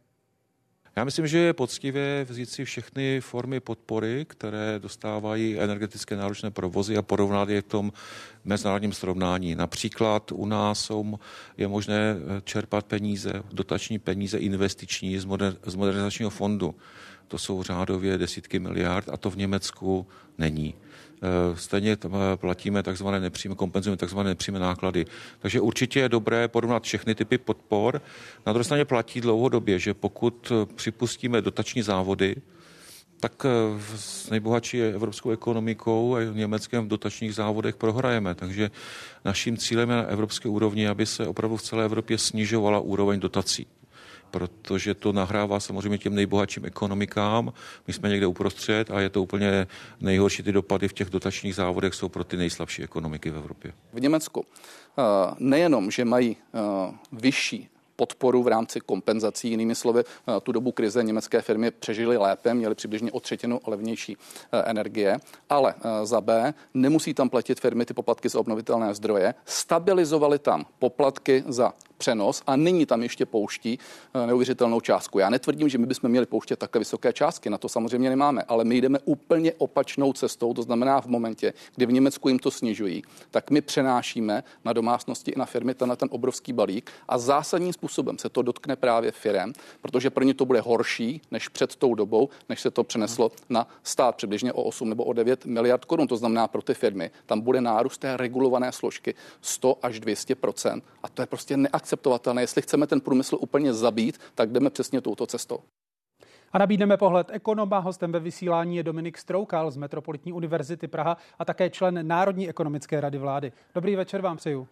Já 0.96 1.04
myslím, 1.04 1.28
že 1.28 1.38
je 1.38 1.54
poctivé 1.54 2.26
vzít 2.30 2.50
si 2.50 2.66
všechny 2.66 3.22
formy 3.22 3.60
podpory, 3.60 4.26
které 4.30 4.80
dostávají 4.80 5.60
energetické 5.60 6.16
náročné 6.16 6.52
provozy 6.52 6.98
a 6.98 7.02
porovnat 7.02 7.50
je 7.50 7.62
v 7.62 7.66
tom 7.66 7.94
mezinárodním 8.46 8.94
srovnání. 8.94 9.56
Například 9.56 10.32
u 10.32 10.46
nás 10.46 10.80
jsou, 10.80 11.20
je 11.58 11.68
možné 11.68 12.16
čerpat 12.44 12.86
peníze, 12.86 13.44
dotační 13.52 14.00
peníze 14.00 14.38
investiční 14.38 15.18
z, 15.20 15.26
moder, 15.26 15.58
z 15.66 15.76
modernizačního 15.76 16.30
fondu. 16.30 16.76
To 17.28 17.38
jsou 17.38 17.64
řádově 17.64 18.18
desítky 18.18 18.60
miliard 18.60 19.10
a 19.10 19.18
to 19.18 19.30
v 19.30 19.38
Německu 19.38 20.08
není. 20.38 20.76
Eh, 21.22 21.56
stejně 21.58 21.98
eh, 22.06 22.38
platíme 22.38 22.84
takzvané 22.84 23.20
nepřímé, 23.20 23.56
kompenzujeme 23.56 23.98
takzvané 23.98 24.30
nepřímé 24.30 24.60
náklady. 24.60 25.06
Takže 25.40 25.62
určitě 25.62 26.00
je 26.00 26.10
dobré 26.10 26.48
porovnat 26.48 26.84
všechny 26.84 27.16
typy 27.16 27.38
podpor. 27.38 28.02
Na 28.46 28.54
druhé 28.54 28.64
straně 28.64 28.86
platí 28.86 29.22
dlouhodobě, 29.22 29.80
že 29.80 29.94
pokud 29.94 30.52
eh, 30.52 30.66
připustíme 30.76 31.42
dotační 31.42 31.82
závody, 31.82 32.36
tak 33.22 33.46
s 33.96 34.30
nejbohatší 34.30 34.82
evropskou 34.82 35.32
ekonomikou 35.32 36.16
a 36.16 36.24
Německem 36.24 36.86
v 36.86 36.88
dotačních 36.88 37.36
závodech 37.36 37.76
prohrajeme. 37.76 38.36
Takže 38.36 38.72
naším 39.26 39.58
cílem 39.58 39.90
je 39.90 39.96
na 39.96 40.04
evropské 40.04 40.50
úrovni, 40.50 40.88
aby 40.88 41.06
se 41.06 41.28
opravdu 41.28 41.58
v 41.58 41.62
celé 41.62 41.86
Evropě 41.86 42.18
snižovala 42.18 42.80
úroveň 42.80 43.20
dotací 43.20 43.68
protože 44.32 44.94
to 44.94 45.14
nahrává 45.14 45.60
samozřejmě 45.60 45.98
těm 45.98 46.16
nejbohatším 46.16 46.66
ekonomikám. 46.66 47.54
My 47.88 47.94
jsme 47.94 48.10
někde 48.10 48.28
uprostřed 48.28 48.92
a 48.92 49.00
je 49.00 49.10
to 49.10 49.24
úplně 49.24 49.68
nejhorší. 50.02 50.44
Ty 50.44 50.52
dopady 50.52 50.88
v 50.88 50.94
těch 50.94 51.10
dotačních 51.10 51.56
závodech 51.56 51.94
jsou 51.94 52.10
pro 52.10 52.24
ty 52.24 52.38
nejslabší 52.38 52.84
ekonomiky 52.84 53.30
v 53.30 53.38
Evropě. 53.38 53.74
V 53.94 54.02
Německu 54.02 54.46
eh, 54.46 55.02
nejenom, 55.40 55.92
že 55.92 56.06
mají 56.06 56.38
eh, 56.38 56.60
vyšší 57.12 57.70
podporu 58.00 58.44
v 58.44 58.48
rámci 58.48 58.80
kompenzací. 58.80 59.50
Jinými 59.50 59.76
slovy, 59.76 60.04
tu 60.44 60.52
dobu 60.52 60.72
krize 60.72 61.04
německé 61.04 61.42
firmy 61.42 61.72
přežily 61.72 62.18
lépe, 62.18 62.54
měly 62.54 62.76
přibližně 62.76 63.12
o 63.12 63.20
třetinu 63.20 63.60
levnější 63.68 64.18
energie, 64.52 65.20
ale 65.50 65.76
za 66.04 66.22
B 66.22 66.54
nemusí 66.74 67.14
tam 67.14 67.30
platit 67.30 67.60
firmy 67.60 67.86
ty 67.86 67.94
poplatky 67.94 68.30
za 68.30 68.40
obnovitelné 68.40 68.94
zdroje, 68.94 69.34
stabilizovali 69.46 70.40
tam 70.40 70.66
poplatky 70.80 71.44
za 71.48 71.74
přenos 72.00 72.42
a 72.48 72.56
nyní 72.56 72.86
tam 72.86 73.04
ještě 73.04 73.26
pouští 73.26 73.80
eh, 74.14 74.28
neuvěřitelnou 74.28 74.82
částku. 74.82 75.20
Já 75.20 75.30
netvrdím, 75.30 75.70
že 75.70 75.78
my 75.78 75.86
bychom 75.86 76.10
měli 76.10 76.26
pouštět 76.26 76.60
takové 76.60 76.80
vysoké 76.80 77.14
částky, 77.14 77.50
na 77.50 77.58
to 77.58 77.70
samozřejmě 77.70 78.10
nemáme, 78.10 78.44
ale 78.48 78.64
my 78.64 78.78
jdeme 78.78 79.00
úplně 79.06 79.54
opačnou 79.58 80.14
cestou, 80.14 80.54
to 80.54 80.64
znamená 80.64 81.02
v 81.02 81.06
momentě, 81.06 81.54
kdy 81.76 81.86
v 81.86 81.92
Německu 81.92 82.30
jim 82.30 82.40
to 82.40 82.52
snižují, 82.52 83.04
tak 83.32 83.52
my 83.52 83.62
přenášíme 83.62 84.44
na 84.66 84.74
domácnosti 84.74 85.32
i 85.32 85.40
na 85.40 85.46
firmy 85.46 85.74
ten, 85.74 85.96
ten 85.96 86.10
obrovský 86.12 86.54
balík 86.54 86.92
a 87.08 87.18
zásadním 87.18 87.74
způsobem 87.74 88.18
se 88.18 88.30
to 88.30 88.42
dotkne 88.42 88.76
právě 88.76 89.12
firem, 89.12 89.54
protože 89.82 90.10
pro 90.10 90.24
ně 90.24 90.34
to 90.34 90.46
bude 90.46 90.62
horší 90.62 91.22
než 91.32 91.48
před 91.48 91.76
tou 91.76 91.96
dobou, 91.96 92.30
než 92.50 92.62
se 92.62 92.72
to 92.72 92.84
přeneslo 92.84 93.32
na 93.50 93.68
stát 93.84 94.16
přibližně 94.16 94.54
o 94.54 94.64
8 94.64 94.90
nebo 94.90 95.04
o 95.04 95.14
9 95.14 95.46
miliard 95.46 95.86
korun. 95.86 96.08
To 96.08 96.18
znamená 96.18 96.48
pro 96.48 96.62
ty 96.62 96.74
firmy, 96.74 97.12
tam 97.26 97.42
bude 97.42 97.62
nárůst 97.62 97.98
té 97.98 98.18
regulované 98.18 98.72
složky 98.72 99.16
100 99.42 99.78
až 99.82 100.00
200 100.00 100.36
a 101.04 101.10
to 101.10 101.22
je 101.22 101.26
prostě 101.26 101.58
neakceptovatelné 101.58 101.89
neakceptovatelné. 101.90 102.42
Jestli 102.42 102.62
chceme 102.62 102.88
ten 102.88 103.02
průmysl 103.02 103.38
úplně 103.42 103.74
zabít, 103.74 104.20
tak 104.36 104.52
jdeme 104.52 104.70
přesně 104.70 105.02
touto 105.02 105.28
cestou. 105.28 105.60
A 106.52 106.58
nabídneme 106.58 106.98
pohled 106.98 107.28
ekonoma. 107.32 107.80
Hostem 107.80 108.12
ve 108.12 108.20
vysílání 108.20 108.78
je 108.78 108.84
Dominik 108.84 109.18
Stroukal 109.18 109.72
z 109.72 109.78
Metropolitní 109.78 110.34
univerzity 110.34 110.88
Praha 110.88 111.18
a 111.40 111.46
také 111.46 111.70
člen 111.70 112.08
Národní 112.08 112.50
ekonomické 112.50 113.02
rady 113.02 113.18
vlády. 113.18 113.52
Dobrý 113.76 113.96
večer 113.96 114.22
vám 114.22 114.38
přeju. 114.38 114.68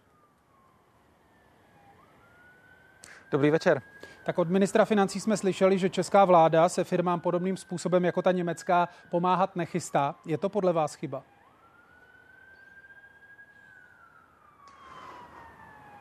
Dobrý 3.30 3.50
večer. 3.50 3.82
Tak 4.24 4.38
od 4.38 4.50
ministra 4.50 4.84
financí 4.84 5.20
jsme 5.20 5.36
slyšeli, 5.36 5.78
že 5.78 5.90
česká 5.90 6.24
vláda 6.24 6.68
se 6.68 6.84
firmám 6.84 7.20
podobným 7.20 7.56
způsobem 7.56 8.04
jako 8.04 8.22
ta 8.22 8.32
německá 8.32 8.88
pomáhat 9.10 9.56
nechystá. 9.56 10.14
Je 10.26 10.38
to 10.38 10.48
podle 10.48 10.72
vás 10.72 10.94
chyba? 10.94 11.22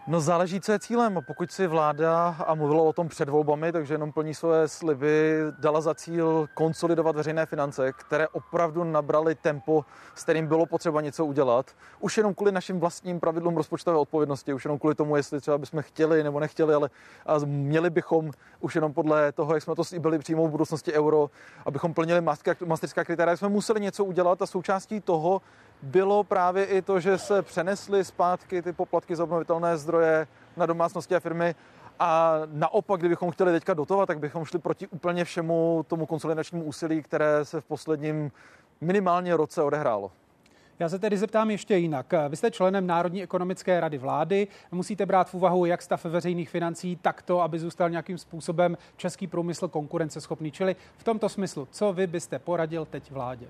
No 0.09 0.21
záleží, 0.21 0.61
co 0.61 0.71
je 0.71 0.79
cílem. 0.79 1.19
Pokud 1.27 1.51
si 1.51 1.67
vláda, 1.67 2.35
a 2.47 2.55
mluvilo 2.55 2.85
o 2.85 2.93
tom 2.93 3.07
před 3.07 3.29
volbami, 3.29 3.71
takže 3.71 3.93
jenom 3.93 4.11
plní 4.11 4.33
své 4.33 4.67
sliby, 4.67 5.39
dala 5.59 5.81
za 5.81 5.93
cíl 5.95 6.49
konsolidovat 6.53 7.15
veřejné 7.15 7.45
finance, 7.45 7.93
které 7.93 8.27
opravdu 8.27 8.83
nabrali 8.83 9.35
tempo, 9.35 9.85
s 10.15 10.23
kterým 10.23 10.47
bylo 10.47 10.65
potřeba 10.65 11.01
něco 11.01 11.25
udělat. 11.25 11.71
Už 11.99 12.17
jenom 12.17 12.33
kvůli 12.33 12.51
našim 12.51 12.79
vlastním 12.79 13.19
pravidlům 13.19 13.57
rozpočtové 13.57 13.97
odpovědnosti, 13.97 14.53
už 14.53 14.65
jenom 14.65 14.79
kvůli 14.79 14.95
tomu, 14.95 15.15
jestli 15.15 15.41
třeba 15.41 15.57
bychom 15.57 15.81
chtěli 15.81 16.23
nebo 16.23 16.39
nechtěli, 16.39 16.73
ale 16.73 16.89
měli 17.45 17.89
bychom 17.89 18.31
už 18.59 18.75
jenom 18.75 18.93
podle 18.93 19.31
toho, 19.31 19.53
jak 19.53 19.63
jsme 19.63 19.75
to 19.75 19.83
slíbili 19.83 20.19
přímo 20.19 20.47
v 20.47 20.51
budoucnosti 20.51 20.93
euro, 20.93 21.29
abychom 21.65 21.93
plnili 21.93 22.21
mastrická 22.65 23.03
kritéria, 23.03 23.37
jsme 23.37 23.49
museli 23.49 23.81
něco 23.81 24.05
udělat 24.05 24.41
a 24.41 24.45
součástí 24.45 25.01
toho 25.01 25.41
bylo 25.81 26.23
právě 26.23 26.65
i 26.65 26.81
to, 26.81 26.99
že 26.99 27.17
se 27.17 27.41
přenesly 27.41 28.05
zpátky 28.05 28.61
ty 28.61 28.73
poplatky 28.73 29.15
za 29.15 29.23
obnovitelné 29.23 29.77
zdroje 29.77 30.27
na 30.57 30.65
domácnosti 30.65 31.15
a 31.15 31.19
firmy. 31.19 31.55
A 31.99 32.33
naopak, 32.45 32.99
kdybychom 32.99 33.31
chtěli 33.31 33.51
teďka 33.51 33.73
dotovat, 33.73 34.05
tak 34.05 34.19
bychom 34.19 34.45
šli 34.45 34.59
proti 34.59 34.87
úplně 34.87 35.25
všemu 35.25 35.85
tomu 35.87 36.05
konsolidačnímu 36.05 36.63
úsilí, 36.63 37.03
které 37.03 37.45
se 37.45 37.61
v 37.61 37.65
posledním 37.65 38.31
minimálně 38.81 39.37
roce 39.37 39.63
odehrálo. 39.63 40.11
Já 40.79 40.89
se 40.89 40.99
tedy 40.99 41.17
zeptám 41.17 41.51
ještě 41.51 41.77
jinak. 41.77 42.13
Vy 42.29 42.37
jste 42.37 42.51
členem 42.51 42.87
Národní 42.87 43.23
ekonomické 43.23 43.79
rady 43.79 43.97
vlády. 43.97 44.47
Musíte 44.71 45.05
brát 45.05 45.29
v 45.29 45.33
úvahu 45.33 45.65
jak 45.65 45.81
stav 45.81 46.05
veřejných 46.05 46.49
financí, 46.49 46.95
tak 46.95 47.21
to, 47.21 47.41
aby 47.41 47.59
zůstal 47.59 47.89
nějakým 47.89 48.17
způsobem 48.17 48.77
český 48.97 49.27
průmysl 49.27 49.67
konkurenceschopný. 49.67 50.51
Čili 50.51 50.75
v 50.97 51.03
tomto 51.03 51.29
smyslu, 51.29 51.67
co 51.71 51.93
vy 51.93 52.07
byste 52.07 52.39
poradil 52.39 52.85
teď 52.85 53.11
vládě? 53.11 53.47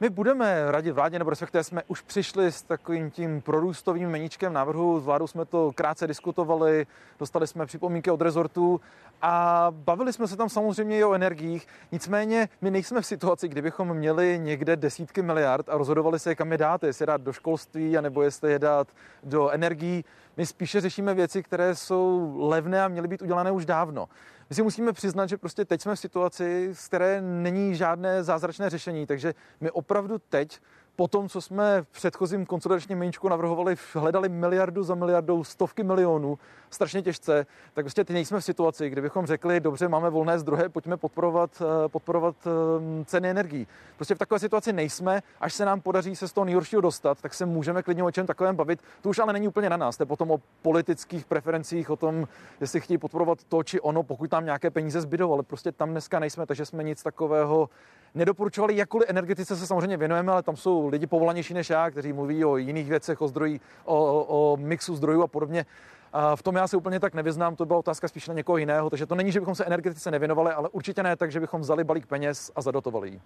My 0.00 0.10
budeme 0.10 0.70
radit 0.70 0.92
vládě, 0.92 1.18
nebo 1.18 1.30
respektive 1.30 1.64
jsme 1.64 1.82
už 1.86 2.00
přišli 2.00 2.52
s 2.52 2.62
takovým 2.62 3.10
tím 3.10 3.40
prorůstovým 3.40 4.10
meníčkem 4.10 4.52
návrhu. 4.52 5.00
S 5.00 5.04
vládou 5.04 5.26
jsme 5.26 5.44
to 5.44 5.72
krátce 5.74 6.06
diskutovali, 6.06 6.86
dostali 7.18 7.46
jsme 7.46 7.66
připomínky 7.66 8.10
od 8.10 8.20
rezortu 8.20 8.80
a 9.22 9.66
bavili 9.70 10.12
jsme 10.12 10.28
se 10.28 10.36
tam 10.36 10.48
samozřejmě 10.48 10.98
i 10.98 11.04
o 11.04 11.14
energiích. 11.14 11.66
Nicméně 11.92 12.48
my 12.60 12.70
nejsme 12.70 13.00
v 13.00 13.06
situaci, 13.06 13.48
kdybychom 13.48 13.94
měli 13.94 14.38
někde 14.42 14.76
desítky 14.76 15.22
miliard 15.22 15.68
a 15.68 15.78
rozhodovali 15.78 16.18
se, 16.18 16.34
kam 16.34 16.52
je 16.52 16.58
dát, 16.58 16.82
jestli 16.84 17.02
je 17.02 17.06
dát 17.06 17.20
do 17.20 17.32
školství, 17.32 17.98
anebo 17.98 18.22
jestli 18.22 18.52
je 18.52 18.58
dát 18.58 18.88
do 19.22 19.50
energií. 19.50 20.04
My 20.36 20.46
spíše 20.46 20.80
řešíme 20.80 21.14
věci, 21.14 21.42
které 21.42 21.74
jsou 21.74 22.34
levné 22.38 22.84
a 22.84 22.88
měly 22.88 23.08
být 23.08 23.22
udělané 23.22 23.50
už 23.50 23.66
dávno. 23.66 24.08
My 24.50 24.54
si 24.56 24.62
musíme 24.62 24.92
přiznat, 24.92 25.26
že 25.26 25.36
prostě 25.36 25.64
teď 25.64 25.80
jsme 25.82 25.96
v 25.96 25.98
situaci, 26.00 26.70
z 26.72 26.86
které 26.86 27.20
není 27.22 27.74
žádné 27.74 28.24
zázračné 28.24 28.70
řešení, 28.70 29.06
takže 29.06 29.34
my 29.60 29.70
opravdu 29.70 30.18
teď 30.18 30.60
po 30.96 31.08
tom, 31.08 31.28
co 31.28 31.40
jsme 31.40 31.82
v 31.82 31.88
předchozím 31.88 32.46
konsolidačním 32.46 32.98
meníčku 32.98 33.28
navrhovali, 33.28 33.76
hledali 33.92 34.28
miliardu 34.28 34.82
za 34.82 34.94
miliardou, 34.94 35.44
stovky 35.44 35.82
milionů, 35.82 36.38
strašně 36.70 37.02
těžce, 37.02 37.46
tak 37.74 37.84
prostě 37.84 38.04
teď 38.04 38.14
nejsme 38.14 38.40
v 38.40 38.44
situaci, 38.44 38.90
kdybychom 38.90 39.26
řekli, 39.26 39.60
dobře, 39.60 39.88
máme 39.88 40.10
volné 40.10 40.38
zdroje, 40.38 40.68
pojďme 40.68 40.96
podporovat, 40.96 41.62
eh, 41.62 41.88
podporovat 41.88 42.36
ehm, 42.46 43.04
ceny 43.04 43.30
energií. 43.30 43.66
Prostě 43.96 44.14
v 44.14 44.18
takové 44.18 44.38
situaci 44.38 44.72
nejsme, 44.72 45.22
až 45.40 45.54
se 45.54 45.64
nám 45.64 45.80
podaří 45.80 46.16
se 46.16 46.28
z 46.28 46.32
toho 46.32 46.44
nejhoršího 46.44 46.80
dostat, 46.80 47.20
tak 47.20 47.34
se 47.34 47.46
můžeme 47.46 47.82
klidně 47.82 48.02
o 48.02 48.10
čem 48.10 48.26
takovém 48.26 48.56
bavit. 48.56 48.80
To 49.02 49.08
už 49.08 49.18
ale 49.18 49.32
není 49.32 49.48
úplně 49.48 49.70
na 49.70 49.76
nás, 49.76 49.96
to 49.96 50.02
je 50.02 50.06
potom 50.06 50.30
o 50.30 50.40
politických 50.62 51.24
preferencích, 51.24 51.90
o 51.90 51.96
tom, 51.96 52.28
jestli 52.60 52.80
chtějí 52.80 52.98
podporovat 52.98 53.44
to 53.44 53.62
či 53.62 53.80
ono, 53.80 54.02
pokud 54.02 54.30
tam 54.30 54.44
nějaké 54.44 54.70
peníze 54.70 55.00
zbydou, 55.00 55.32
ale 55.32 55.42
prostě 55.42 55.72
tam 55.72 55.90
dneska 55.90 56.18
nejsme, 56.18 56.46
takže 56.46 56.66
jsme 56.66 56.82
nic 56.82 57.02
takového 57.02 57.68
nedoporučovali. 58.14 58.76
Jakkoliv 58.76 59.10
energetice 59.10 59.56
se 59.56 59.66
samozřejmě 59.66 59.96
věnujeme, 59.96 60.32
ale 60.32 60.42
tam 60.42 60.56
jsou 60.56 60.88
lidi 60.88 61.06
povolanější 61.06 61.54
než 61.54 61.70
já, 61.70 61.90
kteří 61.90 62.12
mluví 62.12 62.44
o 62.44 62.56
jiných 62.56 62.88
věcech, 62.88 63.20
o 63.20 63.28
zdrojí, 63.28 63.60
o, 63.84 64.24
o, 64.28 64.56
mixu 64.56 64.96
zdrojů 64.96 65.22
a 65.22 65.26
podobně. 65.26 65.66
A 66.12 66.36
v 66.36 66.42
tom 66.42 66.56
já 66.56 66.68
se 66.68 66.76
úplně 66.76 67.00
tak 67.00 67.14
nevyznám, 67.14 67.56
to 67.56 67.66
byla 67.66 67.78
otázka 67.78 68.08
spíš 68.08 68.28
na 68.28 68.34
někoho 68.34 68.58
jiného, 68.58 68.90
takže 68.90 69.06
to 69.06 69.14
není, 69.14 69.32
že 69.32 69.40
bychom 69.40 69.54
se 69.54 69.64
energetice 69.64 70.10
nevěnovali, 70.10 70.52
ale 70.52 70.68
určitě 70.68 71.02
ne 71.02 71.16
tak, 71.16 71.32
že 71.32 71.40
bychom 71.40 71.60
vzali 71.60 71.84
balík 71.84 72.06
peněz 72.06 72.52
a 72.56 72.62
zadotovali 72.62 73.08
ji. 73.08 73.20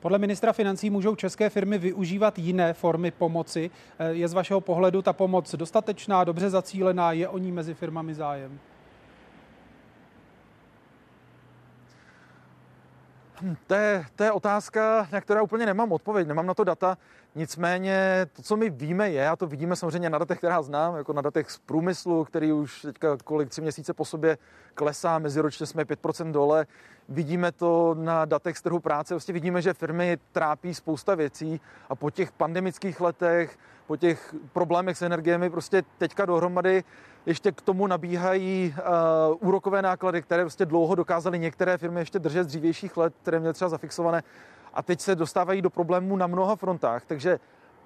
Podle 0.00 0.18
ministra 0.18 0.52
financí 0.52 0.90
můžou 0.90 1.14
české 1.14 1.50
firmy 1.50 1.78
využívat 1.78 2.38
jiné 2.38 2.72
formy 2.72 3.10
pomoci. 3.10 3.70
Je 4.10 4.28
z 4.28 4.32
vašeho 4.32 4.60
pohledu 4.60 5.02
ta 5.02 5.12
pomoc 5.12 5.54
dostatečná, 5.54 6.24
dobře 6.24 6.50
zacílená, 6.50 7.12
je 7.12 7.28
o 7.28 7.38
ní 7.38 7.52
mezi 7.52 7.74
firmami 7.74 8.14
zájem? 8.14 8.58
To 13.66 13.74
je, 13.74 14.04
to 14.16 14.24
je 14.24 14.32
otázka, 14.32 15.08
na 15.12 15.20
kterou 15.20 15.44
úplně 15.44 15.66
nemám 15.66 15.92
odpověď, 15.92 16.28
nemám 16.28 16.46
na 16.46 16.54
to 16.54 16.64
data. 16.64 16.98
Nicméně 17.34 18.26
to, 18.32 18.42
co 18.42 18.56
my 18.56 18.70
víme, 18.70 19.10
je, 19.10 19.28
a 19.28 19.36
to 19.36 19.46
vidíme 19.46 19.76
samozřejmě 19.76 20.10
na 20.10 20.18
datech, 20.18 20.38
která 20.38 20.62
znám, 20.62 20.96
jako 20.96 21.12
na 21.12 21.22
datech 21.22 21.50
z 21.50 21.58
průmyslu, 21.58 22.24
který 22.24 22.52
už 22.52 22.82
teďka 22.82 23.16
kolik 23.24 23.48
tři 23.48 23.60
měsíce 23.60 23.94
po 23.94 24.04
sobě 24.04 24.38
klesá, 24.74 25.18
meziročně 25.18 25.66
jsme 25.66 25.84
5% 25.84 26.32
dole. 26.32 26.66
Vidíme 27.08 27.52
to 27.52 27.96
na 27.98 28.24
datech 28.24 28.58
z 28.58 28.62
trhu 28.62 28.80
práce, 28.80 29.14
vlastně 29.14 29.34
vidíme, 29.34 29.62
že 29.62 29.74
firmy 29.74 30.18
trápí 30.32 30.74
spousta 30.74 31.14
věcí 31.14 31.60
a 31.88 31.94
po 31.94 32.10
těch 32.10 32.32
pandemických 32.32 33.00
letech, 33.00 33.58
po 33.86 33.96
těch 33.96 34.34
problémech 34.52 34.98
s 34.98 35.02
energiemi, 35.02 35.50
prostě 35.50 35.82
teďka 35.98 36.26
dohromady 36.26 36.84
ještě 37.26 37.52
k 37.52 37.60
tomu 37.60 37.86
nabíhají 37.86 38.74
uh, 38.78 39.48
úrokové 39.48 39.82
náklady, 39.82 40.22
které 40.22 40.42
prostě 40.42 40.66
dlouho 40.66 40.94
dokázaly 40.94 41.38
některé 41.38 41.78
firmy 41.78 42.00
ještě 42.00 42.18
držet 42.18 42.44
z 42.44 42.46
dřívějších 42.46 42.96
let, 42.96 43.14
které 43.22 43.38
měly 43.38 43.54
třeba 43.54 43.68
zafixované 43.68 44.22
a 44.74 44.82
teď 44.82 45.00
se 45.00 45.14
dostávají 45.14 45.62
do 45.62 45.70
problémů 45.70 46.16
na 46.16 46.26
mnoha 46.26 46.56
frontách. 46.56 47.04
Takže 47.06 47.40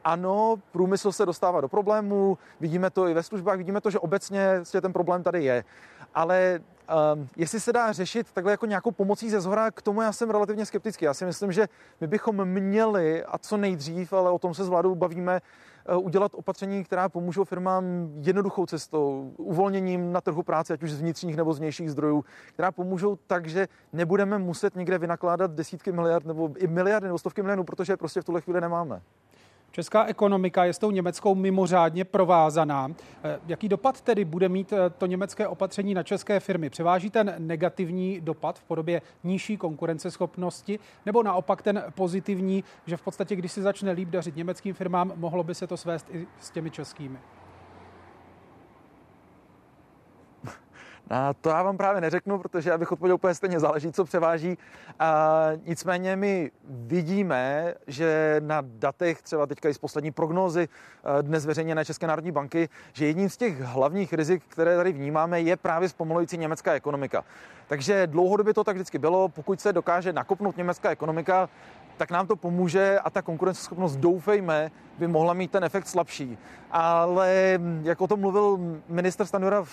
ano, 0.05 0.57
průmysl 0.72 1.12
se 1.12 1.26
dostává 1.26 1.61
do 1.61 1.68
problémů, 1.68 2.39
vidíme 2.61 2.91
to 2.91 3.09
i 3.09 3.14
ve 3.14 3.22
službách, 3.22 3.59
vidíme 3.59 3.80
to, 3.80 3.91
že 3.91 3.99
obecně 3.99 4.55
vlastně 4.57 4.80
ten 4.80 4.93
problém 4.93 5.22
tady 5.22 5.45
je. 5.45 5.64
Ale 6.14 6.61
um, 7.14 7.28
jestli 7.36 7.61
se 7.61 7.72
dá 7.72 7.93
řešit 7.93 8.26
takhle 8.32 8.53
jako 8.53 8.66
nějakou 8.66 8.91
pomocí 8.91 9.30
ze 9.30 9.41
zhora, 9.41 9.70
k 9.70 9.82
tomu 9.82 10.03
já 10.03 10.12
jsem 10.12 10.30
relativně 10.30 10.66
skeptický. 10.66 11.05
Já 11.05 11.14
si 11.14 11.24
myslím, 11.24 11.53
že 11.53 11.68
my 12.01 12.07
bychom 12.07 12.45
měli, 12.45 13.24
a 13.24 13.39
co 13.39 13.57
nejdřív, 13.57 14.12
ale 14.12 14.30
o 14.30 14.39
tom 14.39 14.55
se 14.55 14.64
s 14.64 14.68
vládou 14.68 14.95
bavíme, 14.95 15.41
udělat 15.97 16.32
opatření, 16.34 16.84
která 16.84 17.09
pomůžou 17.09 17.45
firmám 17.45 17.84
jednoduchou 18.20 18.66
cestou, 18.66 19.32
uvolněním 19.36 20.12
na 20.12 20.20
trhu 20.20 20.43
práce, 20.43 20.74
ať 20.74 20.82
už 20.82 20.91
z 20.93 21.01
vnitřních 21.01 21.36
nebo 21.36 21.53
z 21.53 21.59
vnějších 21.59 21.91
zdrojů, 21.91 22.24
která 22.49 22.72
pomůžou 22.72 23.18
tak, 23.26 23.47
že 23.47 23.68
nebudeme 23.93 24.39
muset 24.39 24.76
někde 24.76 24.99
vynakládat 24.99 25.51
desítky 25.51 25.93
miliard 25.93 26.26
nebo 26.26 26.51
i 26.57 26.66
miliardy 26.66 27.07
nebo 27.07 27.18
stovky 27.18 27.43
milionů, 27.43 27.64
protože 27.64 27.97
prostě 27.97 28.20
v 28.20 28.24
tuhle 28.24 28.41
chvíli 28.41 28.61
nemáme. 28.61 29.03
Česká 29.70 30.04
ekonomika 30.04 30.64
je 30.64 30.72
s 30.72 30.78
tou 30.78 30.90
německou 30.90 31.34
mimořádně 31.34 32.04
provázaná. 32.04 32.88
Eh, 33.24 33.40
jaký 33.46 33.68
dopad 33.68 34.00
tedy 34.00 34.24
bude 34.24 34.48
mít 34.48 34.72
eh, 34.72 34.90
to 34.90 35.06
německé 35.06 35.48
opatření 35.48 35.94
na 35.94 36.02
české 36.02 36.40
firmy? 36.40 36.70
Převáží 36.70 37.10
ten 37.10 37.34
negativní 37.38 38.20
dopad 38.20 38.58
v 38.58 38.64
podobě 38.64 39.02
nižší 39.24 39.56
konkurenceschopnosti 39.56 40.78
nebo 41.06 41.22
naopak 41.22 41.62
ten 41.62 41.84
pozitivní, 41.94 42.64
že 42.86 42.96
v 42.96 43.02
podstatě, 43.02 43.36
když 43.36 43.52
si 43.52 43.62
začne 43.62 43.92
líp 43.92 44.08
dařit 44.08 44.36
německým 44.36 44.74
firmám, 44.74 45.12
mohlo 45.16 45.44
by 45.44 45.54
se 45.54 45.66
to 45.66 45.76
svést 45.76 46.06
i 46.10 46.26
s 46.40 46.50
těmi 46.50 46.70
českými? 46.70 47.18
A 51.11 51.34
to 51.34 51.48
já 51.48 51.62
vám 51.62 51.76
právě 51.76 52.00
neřeknu, 52.00 52.38
protože 52.38 52.72
abych 52.72 52.92
odpověděl 52.92 53.14
úplně 53.14 53.34
stejně, 53.34 53.61
záleží, 53.61 53.92
co 53.92 54.04
převáží. 54.04 54.59
A 54.98 55.48
nicméně 55.66 56.16
my 56.16 56.50
vidíme, 56.64 57.74
že 57.86 58.36
na 58.44 58.62
datech, 58.64 59.22
třeba 59.22 59.46
teďka 59.46 59.68
i 59.68 59.74
z 59.74 59.78
poslední 59.78 60.11
prognózy 60.11 60.68
dnes 61.22 61.46
veřejněné 61.46 61.84
České 61.84 62.06
národní 62.06 62.32
banky, 62.32 62.68
že 62.92 63.06
jedním 63.06 63.30
z 63.30 63.36
těch 63.36 63.61
hlavních 63.61 64.12
rizik, 64.12 64.42
které 64.48 64.76
tady 64.76 64.92
vnímáme, 64.92 65.40
je 65.40 65.56
právě 65.56 65.88
zpomalující 65.88 66.38
německá 66.38 66.72
ekonomika. 66.72 67.24
Takže 67.68 68.06
dlouhodobě 68.06 68.54
to 68.54 68.64
tak 68.64 68.76
vždycky 68.76 68.98
bylo. 68.98 69.28
Pokud 69.28 69.61
se 69.61 69.72
dokáže 69.72 70.12
nakopnout 70.12 70.56
německá 70.56 70.90
ekonomika, 70.90 71.48
tak 71.99 72.11
nám 72.11 72.26
to 72.26 72.36
pomůže 72.36 72.99
a 72.99 73.11
ta 73.11 73.22
konkurenceschopnost, 73.22 73.96
doufejme, 73.96 74.70
by 74.99 75.09
mohla 75.09 75.34
mít 75.34 75.51
ten 75.51 75.64
efekt 75.64 75.88
slabší. 75.88 76.38
Ale 76.70 77.59
jak 77.82 78.01
o 78.01 78.07
tom 78.07 78.20
mluvil 78.20 78.59
minister 78.88 79.26
Stanura 79.26 79.64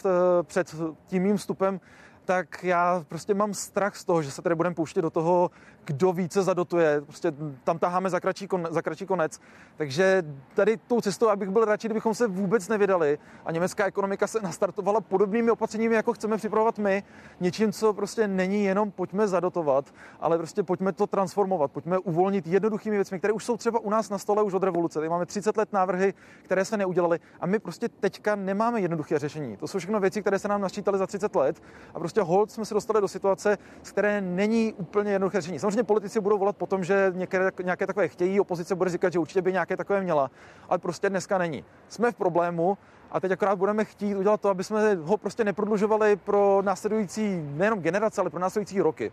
před 0.44 0.76
tím 1.08 1.24
mým 1.24 1.38
vstupem, 1.38 1.80
tak 2.26 2.64
já 2.64 3.04
prostě 3.08 3.34
mám 3.34 3.54
strach 3.54 3.96
z 3.96 4.06
toho, 4.06 4.22
že 4.22 4.32
se 4.32 4.42
tady 4.42 4.56
budeme 4.56 4.76
pouštět 4.76 5.02
do 5.02 5.10
toho, 5.10 5.52
kdo 5.86 6.14
více 6.14 6.44
zadotuje. 6.44 7.02
Prostě 7.02 7.34
tam 7.64 7.80
taháme 7.80 8.10
za 8.10 8.20
kratší, 8.20 8.48
kon, 8.48 8.68
za 8.70 8.82
kratší 8.82 9.06
konec. 9.06 9.40
Takže 9.78 10.24
tady 10.54 10.78
tou 10.78 11.02
cestou, 11.02 11.30
abych 11.30 11.50
byl 11.50 11.66
radši, 11.66 11.88
kdybychom 11.88 12.14
se 12.14 12.28
vůbec 12.28 12.68
nevydali 12.68 13.20
a 13.46 13.52
německá 13.52 13.86
ekonomika 13.86 14.28
se 14.28 14.40
nastartovala 14.42 15.02
podobnými 15.02 15.52
opatřeními, 15.52 15.96
jako 15.96 16.14
chceme 16.14 16.38
připravovat 16.38 16.78
my, 16.78 17.04
něčím, 17.40 17.72
co 17.72 17.94
prostě 17.94 18.28
není 18.28 18.64
jenom 18.64 18.92
pojďme 18.92 19.28
zadotovat, 19.28 19.94
ale 20.20 20.38
prostě 20.38 20.64
pojďme 20.64 20.92
to 20.94 21.08
transformovat, 21.08 21.72
pojďme 21.72 21.98
uvolnit 21.98 22.48
jednoduchými 22.48 22.96
věcmi, 22.96 23.20
které 23.20 23.34
už 23.34 23.46
jsou 23.46 23.58
třeba 23.58 23.80
u 23.80 23.90
nás 23.90 24.10
na 24.10 24.18
stole 24.18 24.44
už 24.44 24.54
od 24.54 24.64
revoluce. 24.64 25.00
Tady 25.00 25.10
máme 25.10 25.26
30 25.26 25.58
let 25.58 25.74
návrhy, 25.74 26.14
které 26.44 26.66
se 26.66 26.78
neudělaly 26.78 27.20
a 27.40 27.46
my 27.46 27.60
prostě 27.60 27.90
teďka 27.90 28.36
nemáme 28.36 28.82
jednoduché 28.82 29.20
řešení. 29.20 29.58
To 29.58 29.68
jsou 29.68 29.80
všechno 29.80 30.00
věci, 30.00 30.22
které 30.22 30.40
se 30.40 30.48
nám 30.48 30.62
nasčítaly 30.62 30.98
za 30.98 31.08
30 31.08 31.36
let 31.36 31.62
a 31.94 32.00
prostě 32.00 32.22
hold 32.22 32.52
jsme 32.52 32.66
se 32.66 32.74
dostali 32.74 33.02
do 33.02 33.08
situace, 33.08 33.58
z 33.84 33.92
které 33.92 34.22
není 34.22 34.74
úplně 34.74 35.12
jednoduché 35.12 35.42
řešení. 35.42 35.60
Samozřejmě 35.60 35.75
politici 35.84 36.20
budou 36.20 36.38
volat 36.38 36.58
potom, 36.58 36.84
že 36.84 37.12
některé, 37.16 37.52
nějaké 37.64 37.88
takové 37.88 38.08
chtějí, 38.08 38.40
opozice 38.40 38.76
bude 38.76 38.90
říkat, 38.90 39.14
že 39.14 39.20
určitě 39.20 39.42
by 39.42 39.52
nějaké 39.52 39.78
takové 39.78 40.02
měla, 40.02 40.32
ale 40.70 40.80
prostě 40.80 41.10
dneska 41.10 41.38
není. 41.38 41.64
Jsme 41.90 42.12
v 42.12 42.16
problému 42.16 42.78
a 43.12 43.20
teď 43.20 43.32
akorát 43.32 43.56
budeme 43.56 43.86
chtít 43.86 44.16
udělat 44.16 44.42
to, 44.42 44.50
aby 44.50 44.64
jsme 44.64 44.96
ho 44.96 45.18
prostě 45.18 45.44
neprodlužovali 45.44 46.16
pro 46.16 46.62
následující 46.62 47.42
nejenom 47.42 47.82
generace, 47.82 48.22
ale 48.22 48.30
pro 48.30 48.40
následující 48.40 48.82
roky. 48.82 49.12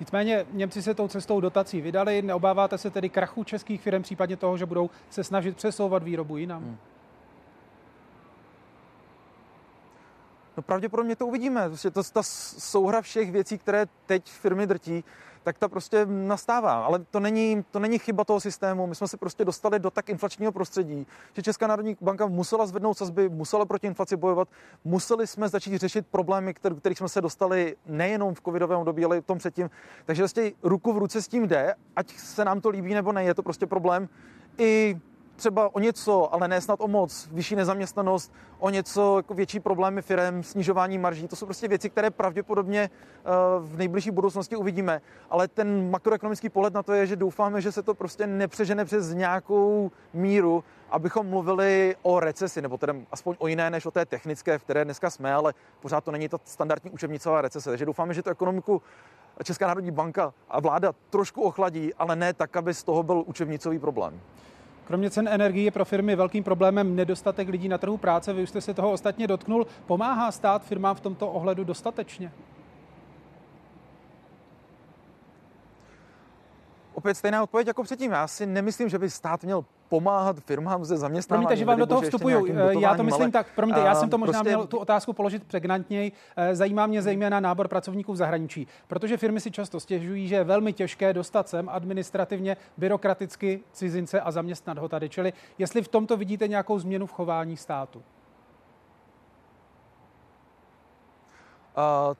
Nicméně 0.00 0.46
Němci 0.52 0.82
se 0.82 0.94
tou 0.94 1.08
cestou 1.08 1.40
dotací 1.40 1.80
vydali. 1.80 2.22
Neobáváte 2.22 2.78
se 2.78 2.90
tedy 2.90 3.08
krachu 3.08 3.44
českých 3.44 3.80
firm, 3.80 4.02
případně 4.02 4.36
toho, 4.36 4.56
že 4.56 4.66
budou 4.66 4.90
se 5.10 5.24
snažit 5.24 5.56
přesouvat 5.56 6.02
výrobu 6.02 6.36
jinam? 6.36 6.62
Hmm. 6.62 6.76
No 10.60 10.64
pravděpodobně 10.64 11.16
to 11.16 11.26
uvidíme. 11.26 11.68
Prostě 11.68 11.90
to, 11.90 12.02
ta 12.02 12.22
souhra 12.22 13.00
všech 13.00 13.32
věcí, 13.32 13.58
které 13.58 13.86
teď 14.06 14.30
firmy 14.30 14.66
drtí, 14.66 15.04
tak 15.42 15.58
ta 15.58 15.68
prostě 15.68 16.06
nastává. 16.06 16.84
Ale 16.84 16.98
to 16.98 17.20
není, 17.20 17.64
to 17.70 17.78
není 17.78 17.98
chyba 17.98 18.24
toho 18.24 18.40
systému. 18.40 18.86
My 18.86 18.94
jsme 18.94 19.08
se 19.08 19.16
prostě 19.16 19.44
dostali 19.44 19.78
do 19.78 19.90
tak 19.90 20.08
inflačního 20.08 20.52
prostředí, 20.52 21.06
že 21.32 21.42
Česká 21.42 21.66
národní 21.66 21.96
banka 22.00 22.26
musela 22.26 22.66
zvednout 22.66 22.98
sazby, 22.98 23.28
musela 23.28 23.64
proti 23.64 23.86
inflaci 23.86 24.16
bojovat, 24.16 24.48
museli 24.84 25.26
jsme 25.26 25.48
začít 25.48 25.76
řešit 25.76 26.06
problémy, 26.10 26.54
který, 26.54 26.76
kterých 26.76 26.98
jsme 26.98 27.08
se 27.08 27.20
dostali 27.20 27.76
nejenom 27.86 28.34
v 28.34 28.40
covidovém 28.40 28.78
období, 28.78 29.04
ale 29.04 29.18
i 29.18 29.20
v 29.20 29.26
tom 29.26 29.38
předtím. 29.38 29.70
Takže 30.04 30.22
vlastně 30.22 30.52
ruku 30.62 30.92
v 30.92 30.98
ruce 30.98 31.22
s 31.22 31.28
tím 31.28 31.48
jde, 31.48 31.74
ať 31.96 32.16
se 32.16 32.44
nám 32.44 32.60
to 32.60 32.68
líbí 32.68 32.94
nebo 32.94 33.12
ne, 33.12 33.24
je 33.24 33.34
to 33.34 33.42
prostě 33.42 33.66
problém. 33.66 34.08
I 34.58 35.00
třeba 35.40 35.74
o 35.74 35.78
něco, 35.78 36.34
ale 36.34 36.48
ne 36.48 36.60
snad 36.60 36.80
o 36.80 36.88
moc, 36.88 37.28
vyšší 37.32 37.56
nezaměstnanost, 37.56 38.32
o 38.58 38.70
něco 38.70 39.16
jako 39.16 39.34
větší 39.34 39.60
problémy 39.60 40.02
firm, 40.02 40.42
snižování 40.42 40.98
marží. 40.98 41.28
To 41.28 41.36
jsou 41.36 41.46
prostě 41.46 41.68
věci, 41.68 41.90
které 41.90 42.10
pravděpodobně 42.10 42.80
eh, 42.90 43.28
v 43.60 43.76
nejbližší 43.76 44.10
budoucnosti 44.10 44.56
uvidíme. 44.56 45.00
Ale 45.30 45.48
ten 45.48 45.90
makroekonomický 45.90 46.48
pohled 46.48 46.74
na 46.74 46.82
to 46.82 46.92
je, 46.92 47.06
že 47.06 47.16
doufáme, 47.16 47.60
že 47.60 47.72
se 47.72 47.82
to 47.82 47.94
prostě 47.94 48.26
nepřežene 48.26 48.84
přes 48.84 49.14
nějakou 49.14 49.90
míru, 50.14 50.64
abychom 50.90 51.26
mluvili 51.26 51.96
o 52.02 52.20
recesi, 52.20 52.62
nebo 52.62 52.78
tedy 52.78 53.06
aspoň 53.12 53.36
o 53.38 53.46
jiné 53.46 53.70
než 53.70 53.86
o 53.86 53.90
té 53.90 54.06
technické, 54.06 54.58
v 54.58 54.64
které 54.64 54.84
dneska 54.84 55.10
jsme, 55.10 55.34
ale 55.34 55.54
pořád 55.80 56.04
to 56.04 56.10
není 56.10 56.28
ta 56.28 56.38
standardní 56.44 56.90
učebnicová 56.90 57.42
recese. 57.42 57.70
Takže 57.70 57.86
doufáme, 57.86 58.14
že 58.14 58.22
tu 58.22 58.30
ekonomiku 58.30 58.82
Česká 59.44 59.66
národní 59.66 59.90
banka 59.90 60.34
a 60.48 60.60
vláda 60.60 60.92
trošku 61.10 61.42
ochladí, 61.42 61.94
ale 61.94 62.16
ne 62.16 62.32
tak, 62.32 62.56
aby 62.56 62.74
z 62.74 62.82
toho 62.82 63.02
byl 63.02 63.24
učebnicový 63.26 63.78
problém. 63.78 64.20
Kromě 64.90 65.10
cen 65.10 65.28
energie 65.28 65.64
je 65.64 65.70
pro 65.70 65.84
firmy 65.84 66.16
velkým 66.16 66.44
problémem 66.44 66.96
nedostatek 66.96 67.48
lidí 67.48 67.68
na 67.68 67.78
trhu 67.78 67.96
práce. 67.96 68.32
Vy 68.32 68.42
už 68.42 68.48
jste 68.48 68.60
se 68.60 68.74
toho 68.74 68.92
ostatně 68.92 69.26
dotknul. 69.26 69.66
Pomáhá 69.86 70.32
stát 70.32 70.64
firmám 70.64 70.96
v 70.96 71.00
tomto 71.00 71.30
ohledu 71.30 71.64
dostatečně? 71.64 72.32
Opět 76.94 77.14
stejná 77.14 77.42
odpověď 77.42 77.66
jako 77.66 77.82
předtím. 77.82 78.12
Já 78.12 78.26
si 78.26 78.46
nemyslím, 78.46 78.88
že 78.88 78.98
by 78.98 79.10
stát 79.10 79.44
měl 79.44 79.64
pomáhat 79.90 80.40
firmám 80.40 80.84
ze 80.84 80.96
zaměstnávání. 80.96 81.46
Promiňte, 81.46 81.56
že 81.56 81.64
vám 81.64 81.78
do 81.78 81.86
toho 81.86 82.00
vstupuju. 82.00 82.46
Já 82.80 82.94
to 82.94 83.02
myslím 83.02 83.30
tak, 83.30 83.46
promiňte, 83.54 83.80
já 83.80 83.94
jsem 83.94 84.10
to 84.10 84.18
možná 84.18 84.32
prostě... 84.32 84.56
měl 84.56 84.66
tu 84.66 84.78
otázku 84.78 85.12
položit 85.12 85.44
pregnantněji. 85.44 86.12
Eh, 86.36 86.54
zajímá 86.56 86.86
mě 86.86 87.02
zejména 87.02 87.40
nábor 87.40 87.68
pracovníků 87.68 88.12
v 88.12 88.16
zahraničí, 88.16 88.66
protože 88.88 89.16
firmy 89.16 89.40
si 89.40 89.50
často 89.50 89.80
stěžují, 89.80 90.28
že 90.28 90.34
je 90.34 90.44
velmi 90.44 90.72
těžké 90.72 91.12
dostat 91.12 91.48
sem 91.48 91.68
administrativně, 91.68 92.56
byrokraticky 92.76 93.60
cizince 93.72 94.20
a 94.20 94.30
zaměstnat 94.30 94.78
ho 94.78 94.88
tady. 94.88 95.08
Čili 95.08 95.32
jestli 95.58 95.82
v 95.82 95.88
tomto 95.88 96.16
vidíte 96.16 96.48
nějakou 96.48 96.78
změnu 96.78 97.06
v 97.06 97.12
chování 97.12 97.56
státu. 97.56 98.02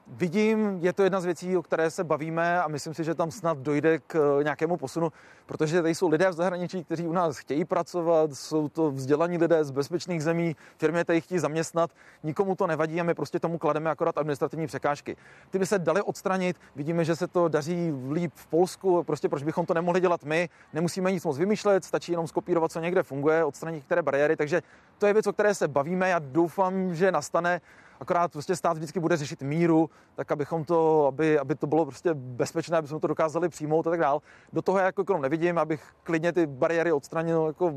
Vidím, 0.06 0.78
je 0.82 0.92
to 0.92 1.02
jedna 1.02 1.20
z 1.20 1.24
věcí, 1.24 1.56
o 1.56 1.62
které 1.62 1.90
se 1.90 2.04
bavíme 2.04 2.62
a 2.62 2.68
myslím 2.68 2.94
si, 2.94 3.04
že 3.04 3.14
tam 3.14 3.30
snad 3.30 3.58
dojde 3.58 3.98
k 3.98 4.34
uh, 4.36 4.44
nějakému 4.44 4.76
posunu, 4.76 5.12
protože 5.46 5.82
tady 5.82 5.94
jsou 5.94 6.08
lidé 6.08 6.28
v 6.28 6.32
zahraničí, 6.32 6.84
kteří 6.84 7.06
u 7.06 7.12
nás 7.12 7.38
chtějí 7.38 7.64
pracovat, 7.64 8.34
jsou 8.34 8.68
to 8.68 8.90
vzdělaní 8.90 9.38
lidé 9.38 9.64
z 9.64 9.70
bezpečných 9.70 10.22
zemí, 10.22 10.56
firmy 10.78 11.04
tady 11.04 11.20
chtějí 11.20 11.38
zaměstnat, 11.38 11.90
nikomu 12.22 12.54
to 12.54 12.66
nevadí 12.66 13.00
a 13.00 13.04
my 13.04 13.14
prostě 13.14 13.40
tomu 13.40 13.58
klademe 13.58 13.90
akorát 13.90 14.18
administrativní 14.18 14.66
překážky. 14.66 15.16
Ty 15.50 15.58
by 15.58 15.66
se 15.66 15.78
daly 15.78 16.02
odstranit, 16.02 16.56
vidíme, 16.76 17.04
že 17.04 17.16
se 17.16 17.26
to 17.26 17.48
daří 17.48 17.92
líp 18.12 18.32
v 18.34 18.46
Polsku, 18.46 19.04
prostě 19.04 19.28
proč 19.28 19.42
bychom 19.42 19.66
to 19.66 19.74
nemohli 19.74 20.00
dělat 20.00 20.24
my, 20.24 20.48
nemusíme 20.72 21.12
nic 21.12 21.24
moc 21.24 21.38
vymýšlet, 21.38 21.84
stačí 21.84 22.12
jenom 22.12 22.28
skopírovat, 22.28 22.72
co 22.72 22.80
někde 22.80 23.02
funguje, 23.02 23.44
odstranit 23.44 23.76
některé 23.76 24.02
bariéry, 24.02 24.36
takže 24.36 24.62
to 24.98 25.06
je 25.06 25.12
věc, 25.12 25.26
o 25.26 25.32
které 25.32 25.54
se 25.54 25.68
bavíme, 25.68 26.08
já 26.08 26.18
doufám, 26.18 26.94
že 26.94 27.12
nastane 27.12 27.60
akorát 28.00 28.32
prostě 28.32 28.56
stát 28.56 28.76
vždycky 28.76 29.00
bude 29.00 29.16
řešit 29.16 29.42
míru, 29.42 29.90
tak 30.14 30.32
abychom 30.32 30.64
to, 30.64 31.06
aby, 31.06 31.38
aby 31.38 31.54
to 31.54 31.66
bylo 31.66 31.86
prostě 31.86 32.14
bezpečné, 32.14 32.78
aby 32.78 32.88
jsme 32.88 33.00
to 33.00 33.06
dokázali 33.06 33.48
přijmout 33.48 33.86
a 33.86 33.90
tak 33.90 34.00
dál. 34.00 34.22
Do 34.52 34.62
toho 34.62 34.78
já 34.78 34.84
jako 34.84 35.04
krom 35.04 35.22
nevidím, 35.22 35.58
abych 35.58 35.82
klidně 36.02 36.32
ty 36.32 36.46
bariéry 36.46 36.92
odstranil 36.92 37.44
jako 37.46 37.66
uh, 37.66 37.74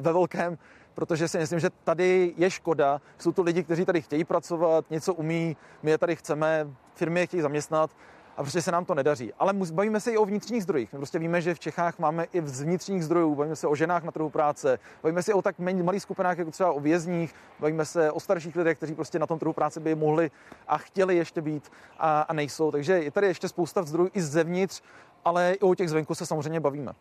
ve 0.00 0.12
velkém, 0.12 0.58
protože 0.94 1.28
si 1.28 1.38
myslím, 1.38 1.60
že 1.60 1.70
tady 1.84 2.34
je 2.36 2.50
škoda. 2.50 3.00
Jsou 3.18 3.32
to 3.32 3.42
lidi, 3.42 3.64
kteří 3.64 3.84
tady 3.84 4.02
chtějí 4.02 4.24
pracovat, 4.24 4.90
něco 4.90 5.14
umí, 5.14 5.56
my 5.82 5.90
je 5.90 5.98
tady 5.98 6.16
chceme, 6.16 6.68
firmy 6.94 7.20
je 7.20 7.26
chtějí 7.26 7.40
zaměstnat 7.40 7.90
a 8.36 8.42
prostě 8.42 8.62
se 8.62 8.72
nám 8.72 8.84
to 8.84 8.94
nedaří. 8.94 9.32
Ale 9.38 9.52
bavíme 9.52 10.00
se 10.00 10.12
i 10.12 10.16
o 10.16 10.24
vnitřních 10.24 10.62
zdrojích. 10.62 10.92
My 10.92 10.98
prostě 10.98 11.18
víme, 11.18 11.40
že 11.40 11.54
v 11.54 11.60
Čechách 11.60 11.98
máme 11.98 12.26
i 12.32 12.46
z 12.46 12.62
vnitřních 12.62 13.04
zdrojů, 13.04 13.34
bavíme 13.34 13.56
se 13.56 13.66
o 13.66 13.74
ženách 13.74 14.04
na 14.04 14.12
trhu 14.12 14.30
práce, 14.30 14.78
bavíme 15.02 15.22
se 15.22 15.34
o 15.34 15.42
tak 15.42 15.58
malých 15.58 16.02
skupinách, 16.02 16.38
jako 16.38 16.50
třeba 16.50 16.72
o 16.72 16.80
vězních, 16.80 17.34
bavíme 17.60 17.84
se 17.84 18.10
o 18.10 18.20
starších 18.20 18.56
lidech, 18.56 18.76
kteří 18.76 18.94
prostě 18.94 19.18
na 19.18 19.26
tom 19.26 19.38
trhu 19.38 19.52
práce 19.52 19.80
by 19.80 19.94
mohli 19.94 20.30
a 20.68 20.78
chtěli 20.78 21.16
ještě 21.16 21.42
být 21.42 21.72
a, 21.98 22.20
a 22.20 22.32
nejsou. 22.32 22.70
Takže 22.70 22.92
je 22.92 23.10
tady 23.10 23.26
ještě 23.26 23.48
spousta 23.48 23.82
zdrojů 23.82 24.10
i 24.14 24.22
zevnitř, 24.22 24.82
ale 25.24 25.52
i 25.52 25.60
o 25.60 25.74
těch 25.74 25.90
zvenku 25.90 26.14
se 26.14 26.26
samozřejmě 26.26 26.60
bavíme. 26.60 26.92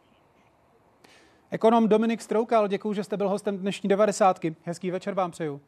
Ekonom 1.52 1.88
Dominik 1.88 2.22
Stroukal, 2.22 2.68
děkuji, 2.68 2.94
že 2.94 3.03
jste 3.03 3.18
byl 3.18 3.30
hostem 3.30 3.57
dnešní 3.57 3.90
devadesátky. 3.90 4.56
Hezký 4.64 4.91
večer 4.91 5.14
vám 5.14 5.32
přeju. 5.32 5.62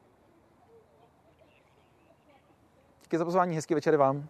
Díky 3.03 3.17
za 3.17 3.25
pozvání, 3.25 3.55
hezký 3.55 3.73
večer 3.73 3.97
vám. 3.97 4.27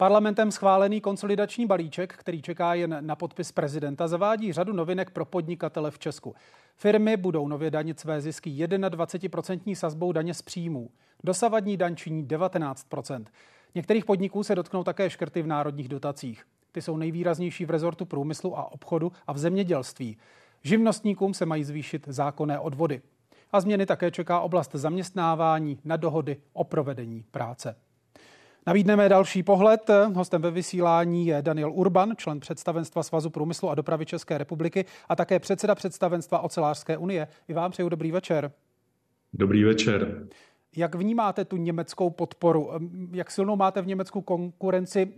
Parlamentem 0.00 0.50
schválený 0.50 1.00
konsolidační 1.00 1.66
balíček, 1.66 2.12
který 2.12 2.42
čeká 2.42 2.74
jen 2.74 2.98
na 3.00 3.16
podpis 3.16 3.52
prezidenta, 3.52 4.08
zavádí 4.08 4.52
řadu 4.52 4.72
novinek 4.72 5.10
pro 5.10 5.24
podnikatele 5.24 5.90
v 5.90 5.98
Česku. 5.98 6.34
Firmy 6.76 7.16
budou 7.16 7.48
nově 7.48 7.70
danit 7.70 8.00
své 8.00 8.20
zisky 8.20 8.50
21% 8.50 9.74
sazbou 9.74 10.12
daně 10.12 10.34
z 10.34 10.42
příjmů. 10.42 10.90
Dosavadní 11.24 11.76
daň 11.76 11.96
činí 11.96 12.26
19%. 12.26 13.24
Některých 13.74 14.04
podniků 14.04 14.42
se 14.42 14.54
dotknou 14.54 14.84
také 14.84 15.10
škrty 15.10 15.42
v 15.42 15.46
národních 15.46 15.88
dotacích. 15.88 16.44
Ty 16.72 16.82
jsou 16.82 16.96
nejvýraznější 16.96 17.64
v 17.64 17.70
rezortu 17.70 18.04
průmyslu 18.04 18.58
a 18.58 18.72
obchodu 18.72 19.12
a 19.26 19.32
v 19.32 19.38
zemědělství. 19.38 20.16
Živnostníkům 20.62 21.34
se 21.34 21.46
mají 21.46 21.64
zvýšit 21.64 22.08
zákonné 22.08 22.58
odvody. 22.58 23.02
A 23.52 23.60
změny 23.60 23.86
také 23.86 24.10
čeká 24.10 24.40
oblast 24.40 24.70
zaměstnávání 24.74 25.78
na 25.84 25.96
dohody 25.96 26.36
o 26.52 26.64
provedení 26.64 27.24
práce. 27.30 27.76
Navídneme 28.68 29.08
další 29.08 29.42
pohled. 29.42 29.90
Hostem 30.14 30.42
ve 30.42 30.50
vysílání 30.50 31.26
je 31.26 31.42
Daniel 31.42 31.72
Urban, 31.72 32.12
člen 32.16 32.40
představenstva 32.40 33.02
Svazu 33.02 33.30
průmyslu 33.30 33.70
a 33.70 33.74
dopravy 33.74 34.06
České 34.06 34.38
republiky 34.38 34.84
a 35.08 35.16
také 35.16 35.38
předseda 35.38 35.74
představenstva 35.74 36.40
Ocelářské 36.40 36.96
unie. 36.96 37.28
I 37.48 37.52
vám 37.52 37.70
přeju 37.70 37.88
dobrý 37.88 38.12
večer. 38.12 38.52
Dobrý 39.32 39.64
večer. 39.64 40.26
Jak 40.76 40.94
vnímáte 40.94 41.44
tu 41.44 41.56
německou 41.56 42.10
podporu? 42.10 42.70
Jak 43.12 43.30
silnou 43.30 43.56
máte 43.56 43.82
v 43.82 43.86
Německu 43.86 44.20
konkurenci? 44.20 45.12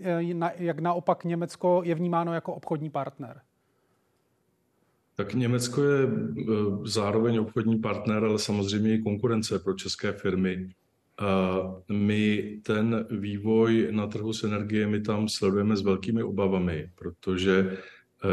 Jak 0.57 0.79
naopak 0.79 1.25
Německo 1.25 1.83
je 1.85 1.95
vnímáno 1.95 2.35
jako 2.35 2.55
obchodní 2.55 2.91
partner? 2.91 3.41
Tak 5.17 5.35
Německo 5.35 5.83
je 5.83 6.09
zároveň 6.85 7.39
obchodní 7.39 7.79
partner, 7.79 8.25
ale 8.25 8.39
samozřejmě 8.39 8.95
i 8.95 9.03
konkurence 9.03 9.59
pro 9.59 9.75
české 9.75 10.13
firmy. 10.13 10.71
My 11.89 12.43
ten 12.63 13.07
vývoj 13.11 13.89
na 13.91 14.07
trhu 14.07 14.33
s 14.33 14.45
energiemi 14.45 15.01
tam 15.01 15.29
sledujeme 15.29 15.77
s 15.77 15.83
velkými 15.83 16.23
obavami, 16.23 16.91
protože 16.95 17.77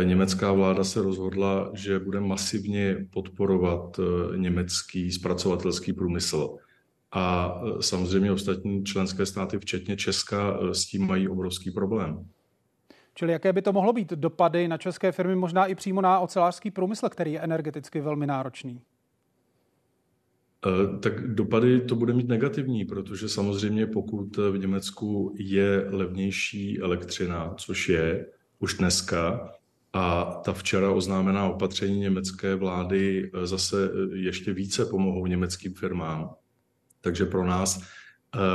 e, 0.02 0.06
německá 0.06 0.52
vláda 0.52 0.84
se 0.84 1.02
rozhodla, 1.02 1.72
že 1.74 2.00
bude 2.00 2.20
masivně 2.20 3.08
podporovat 3.14 4.00
e, 4.00 4.38
německý 4.38 5.12
zpracovatelský 5.12 5.94
průmysl. 5.94 6.58
A 7.12 7.56
e, 7.80 7.84
samozřejmě 7.84 8.32
ostatní 8.32 8.84
členské 8.84 9.26
státy, 9.26 9.60
včetně 9.60 9.98
Česka, 9.98 10.60
s 10.72 10.86
tím 10.86 11.08
mají 11.08 11.28
obrovský 11.28 11.72
problém. 11.72 12.26
Čili 13.14 13.32
jaké 13.32 13.54
by 13.54 13.62
to 13.62 13.74
mohlo 13.74 13.94
být 13.94 14.10
dopady 14.10 14.68
na 14.68 14.78
české 14.78 15.12
firmy, 15.12 15.36
možná 15.36 15.66
i 15.66 15.76
přímo 15.76 16.02
na 16.02 16.20
ocelářský 16.20 16.72
průmysl, 16.72 17.10
který 17.10 17.34
je 17.34 17.40
energeticky 17.40 18.02
velmi 18.02 18.28
náročný? 18.28 18.82
Eh, 20.66 21.00
tak 21.00 21.34
dopady 21.34 21.82
to 21.82 21.96
bude 21.96 22.14
mít 22.14 22.28
negativní, 22.28 22.86
protože 22.86 23.30
samozřejmě 23.30 23.88
pokud 23.88 24.38
v 24.38 24.58
Německu 24.58 25.36
je 25.38 25.86
levnější 25.90 26.80
elektřina, 26.80 27.54
což 27.58 27.90
je 27.90 28.26
už 28.60 28.74
dneska, 28.74 29.52
a 29.94 30.24
ta 30.46 30.54
včera 30.54 30.92
oznámená 30.92 31.50
opatření 31.50 32.00
německé 32.00 32.56
vlády 32.56 33.32
eh, 33.34 33.48
zase 33.48 33.90
eh, 33.90 34.18
ještě 34.18 34.54
více 34.54 34.86
pomohou 34.86 35.26
německým 35.26 35.74
firmám. 35.74 36.30
Takže 37.02 37.26
pro 37.26 37.46
nás 37.46 37.84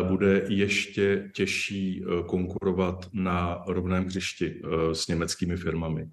bude 0.09 0.45
ještě 0.49 1.31
těžší 1.35 2.05
konkurovat 2.27 3.09
na 3.13 3.65
rovném 3.67 4.05
hřišti 4.05 4.63
s 4.93 5.09
německými 5.09 5.57
firmami. 5.57 6.09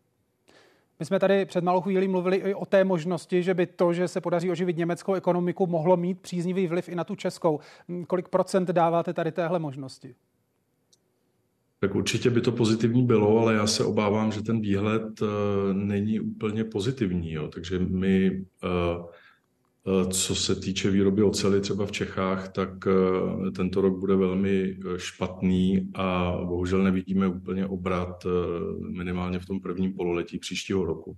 My 1.00 1.06
jsme 1.06 1.20
tady 1.20 1.46
před 1.46 1.64
malou 1.64 1.82
chvílí 1.82 2.08
mluvili 2.08 2.38
i 2.38 2.54
o 2.54 2.66
té 2.66 2.84
možnosti, 2.84 3.44
že 3.44 3.54
by 3.54 3.66
to, 3.66 3.94
že 3.94 4.08
se 4.08 4.22
podaří 4.22 4.52
oživit 4.52 4.78
německou 4.78 5.14
ekonomiku, 5.14 5.68
mohlo 5.68 5.98
mít 5.98 6.22
příznivý 6.22 6.68
vliv 6.68 6.90
i 6.90 6.96
na 6.96 7.04
tu 7.04 7.16
českou. 7.16 7.60
Kolik 8.08 8.30
procent 8.30 8.70
dáváte 8.70 9.14
tady 9.14 9.32
téhle 9.32 9.60
možnosti? 9.60 10.16
Tak 11.80 11.96
určitě 11.96 12.30
by 12.30 12.42
to 12.42 12.52
pozitivní 12.52 13.06
bylo, 13.06 13.40
ale 13.40 13.54
já 13.54 13.68
se 13.68 13.86
obávám, 13.86 14.32
že 14.32 14.42
ten 14.42 14.62
výhled 14.62 15.22
uh, 15.22 15.28
není 15.74 16.20
úplně 16.20 16.64
pozitivní. 16.64 17.32
Jo. 17.32 17.48
Takže 17.48 17.80
my 17.80 18.46
Eh, 18.64 19.04
co 20.10 20.36
se 20.36 20.56
týče 20.56 20.90
výroby 20.90 21.24
oceli 21.24 21.62
třeba 21.62 21.86
v 21.86 21.92
Čechách, 21.92 22.50
tak 22.50 22.70
eh, 22.88 23.52
tento 23.52 23.82
rok 23.82 23.98
bude 23.98 24.16
velmi 24.16 24.62
eh, 24.72 25.00
špatný 25.00 25.92
a 25.96 26.38
bohužel 26.46 26.84
nevidíme 26.84 27.28
úplně 27.28 27.66
obrat 27.66 28.26
minimálně 28.98 29.40
v 29.40 29.46
tom 29.46 29.60
prvním 29.60 29.94
pololetí 29.94 30.40
příštího 30.40 30.86
roku. 30.86 31.18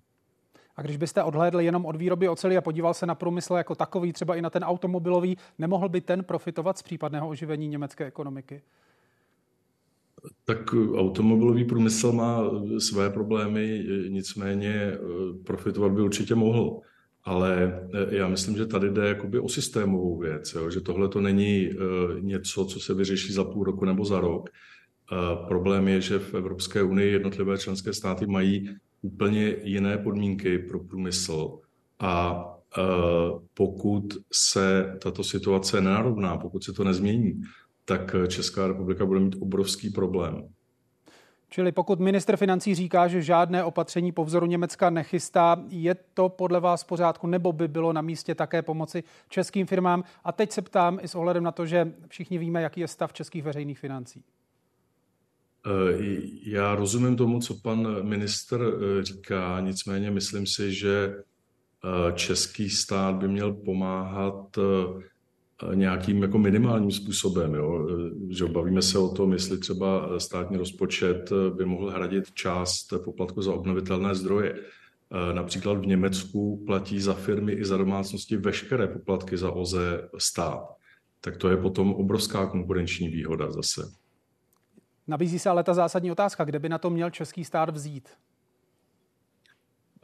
A 0.75 0.81
když 0.81 0.97
byste 0.97 1.23
odhlédli 1.23 1.65
jenom 1.65 1.85
od 1.85 1.95
výroby 1.95 2.29
oceli 2.29 2.57
a 2.57 2.61
podíval 2.61 2.93
se 2.93 3.05
na 3.05 3.15
průmysl 3.15 3.53
jako 3.53 3.75
takový, 3.75 4.13
třeba 4.13 4.35
i 4.35 4.41
na 4.41 4.49
ten 4.49 4.63
automobilový, 4.63 5.37
nemohl 5.57 5.89
by 5.89 6.01
ten 6.01 6.23
profitovat 6.23 6.77
z 6.77 6.83
případného 6.83 7.29
oživení 7.29 7.67
německé 7.67 8.05
ekonomiky? 8.05 8.61
Tak 10.45 10.73
automobilový 10.95 11.65
průmysl 11.65 12.11
má 12.11 12.43
své 12.79 13.09
problémy, 13.09 13.85
nicméně 14.09 14.91
profitovat 15.45 15.91
by 15.91 16.01
určitě 16.01 16.35
mohl. 16.35 16.81
Ale 17.23 17.81
eh, 17.93 18.15
já 18.15 18.27
myslím, 18.27 18.57
že 18.57 18.65
tady 18.65 18.89
jde 18.89 19.07
jakoby 19.07 19.39
o 19.39 19.49
systémovou 19.49 20.17
věc, 20.17 20.53
jo? 20.53 20.69
že 20.69 20.81
tohle 20.81 21.07
to 21.07 21.21
není 21.21 21.69
uh, 21.69 22.21
něco, 22.21 22.65
co 22.65 22.79
se 22.79 22.93
vyřeší 22.93 23.33
za 23.33 23.43
půl 23.43 23.63
roku 23.63 23.85
nebo 23.85 24.05
za 24.05 24.19
rok. 24.19 24.49
Problém 25.47 25.87
je, 25.87 26.01
že 26.01 26.19
v 26.19 26.33
Evropské 26.33 26.83
unii 26.83 27.11
jednotlivé 27.11 27.57
členské 27.57 27.93
státy 27.93 28.25
mají 28.25 28.69
úplně 29.01 29.55
jiné 29.63 29.97
podmínky 29.97 30.59
pro 30.59 30.79
průmysl 30.83 31.59
a 31.99 32.45
uh, 32.77 33.41
pokud 33.53 34.03
se 34.33 34.95
tato 35.03 35.23
situace 35.23 35.81
nenarovná, 35.81 36.37
pokud 36.37 36.63
se 36.63 36.73
to 36.73 36.83
nezmění, 36.83 37.41
tak 37.85 38.15
Česká 38.27 38.67
republika 38.67 39.05
bude 39.05 39.19
mít 39.19 39.35
obrovský 39.39 39.89
problém. 39.89 40.47
Čili 41.53 41.71
pokud 41.71 41.99
minister 41.99 42.37
financí 42.37 42.75
říká, 42.75 43.07
že 43.07 43.21
žádné 43.21 43.63
opatření 43.63 44.11
po 44.11 44.25
vzoru 44.25 44.45
Německa 44.45 44.89
nechystá, 44.89 45.63
je 45.69 45.95
to 46.13 46.29
podle 46.29 46.59
vás 46.59 46.83
v 46.83 46.87
pořádku, 46.87 47.27
nebo 47.27 47.53
by 47.53 47.67
bylo 47.67 47.93
na 47.93 48.01
místě 48.01 48.35
také 48.35 48.61
pomoci 48.61 49.03
českým 49.29 49.65
firmám? 49.65 50.03
A 50.23 50.31
teď 50.31 50.51
se 50.51 50.61
ptám 50.61 50.99
i 51.01 51.07
s 51.07 51.15
ohledem 51.15 51.43
na 51.43 51.51
to, 51.51 51.65
že 51.65 51.93
všichni 52.07 52.37
víme, 52.37 52.61
jaký 52.61 52.81
je 52.81 52.87
stav 52.87 53.13
českých 53.13 53.43
veřejných 53.43 53.79
financí. 53.79 54.23
Eh, 55.65 55.71
já 56.45 56.75
rozumím 56.75 57.15
tomu, 57.15 57.39
co 57.39 57.53
pan 57.53 58.07
minister 58.07 58.61
eh, 58.61 59.03
říká, 59.03 59.59
nicméně 59.59 60.11
myslím 60.11 60.47
si, 60.47 60.73
že 60.73 61.15
eh, 61.15 62.13
český 62.13 62.69
stát 62.69 63.15
by 63.15 63.27
měl 63.27 63.53
pomáhat 63.53 64.57
nějakým 65.73 66.21
jako 66.21 66.37
minimálním 66.37 66.91
způsobem. 66.91 67.53
Jo? 67.53 67.87
Že 68.29 68.45
bavíme 68.45 68.81
se 68.81 68.99
o 68.99 69.09
tom, 69.09 69.33
jestli 69.33 69.57
třeba 69.57 70.19
státní 70.19 70.57
rozpočet 70.57 71.31
by 71.55 71.65
mohl 71.65 71.89
hradit 71.89 72.31
část 72.33 72.93
poplatku 73.05 73.41
za 73.41 73.53
obnovitelné 73.53 74.15
zdroje. 74.15 74.55
Například 75.33 75.73
v 75.73 75.85
Německu 75.85 76.63
platí 76.65 76.99
za 76.99 77.13
firmy 77.13 77.51
i 77.51 77.65
za 77.65 77.77
domácnosti 77.77 78.37
veškeré 78.37 78.87
poplatky 78.87 79.37
za 79.37 79.51
OZE 79.51 80.09
stát. 80.17 80.67
Tak 81.21 81.37
to 81.37 81.49
je 81.49 81.57
potom 81.57 81.93
obrovská 81.93 82.45
konkurenční 82.45 83.07
výhoda 83.09 83.51
zase. 83.51 83.81
Nabízí 85.07 85.39
se 85.39 85.49
ale 85.49 85.63
ta 85.63 85.73
zásadní 85.73 86.11
otázka, 86.11 86.43
kde 86.43 86.59
by 86.59 86.69
na 86.69 86.77
to 86.77 86.89
měl 86.89 87.09
český 87.09 87.45
stát 87.45 87.69
vzít? 87.69 88.09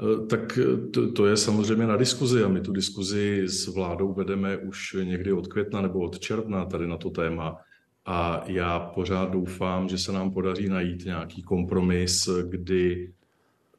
Eh, 0.03 0.27
tak 0.27 0.57
eh, 0.57 0.89
to, 0.91 1.11
to 1.11 1.27
je 1.27 1.37
samozřejmě 1.37 1.87
na 1.87 1.97
diskuzi 1.97 2.43
a 2.43 2.47
my 2.47 2.61
tu 2.61 2.71
diskuzi 2.71 3.43
s 3.47 3.67
vládou 3.67 4.13
vedeme 4.13 4.57
už 4.57 4.95
někdy 5.03 5.33
od 5.33 5.47
května 5.47 5.81
nebo 5.81 5.99
od 5.99 6.19
června 6.19 6.65
tady 6.65 6.87
na 6.87 6.97
to 6.97 7.09
téma. 7.09 7.57
A 8.05 8.43
já 8.45 8.79
pořád 8.79 9.31
doufám, 9.31 9.89
že 9.89 9.97
se 9.97 10.11
nám 10.11 10.31
podaří 10.31 10.69
najít 10.69 11.05
nějaký 11.05 11.43
kompromis, 11.43 12.29
kdy 12.49 13.13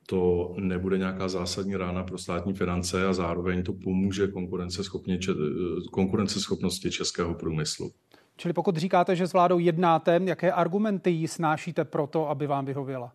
to 0.07 0.55
nebude 0.59 0.99
nějaká 0.99 1.29
zásadní 1.29 1.77
rána 1.77 2.05
pro 2.05 2.19
státní 2.19 2.55
finance 2.55 3.07
a 3.07 3.13
zároveň 3.13 3.63
to 3.63 3.73
pomůže 3.73 4.25
eh, 4.25 4.29
konkurenceschopnosti 5.91 6.91
českého 6.91 7.35
průmyslu. 7.35 7.91
Čili 8.37 8.55
pokud 8.55 8.77
říkáte, 8.77 9.17
že 9.17 9.27
s 9.27 9.33
vládou 9.33 9.59
jednáte, 9.59 10.21
jaké 10.25 10.53
argumenty 10.53 11.11
jí 11.11 11.29
snášíte 11.29 11.85
pro 11.85 12.07
to, 12.07 12.31
aby 12.31 12.47
vám 12.47 12.65
vyhověla? 12.65 13.13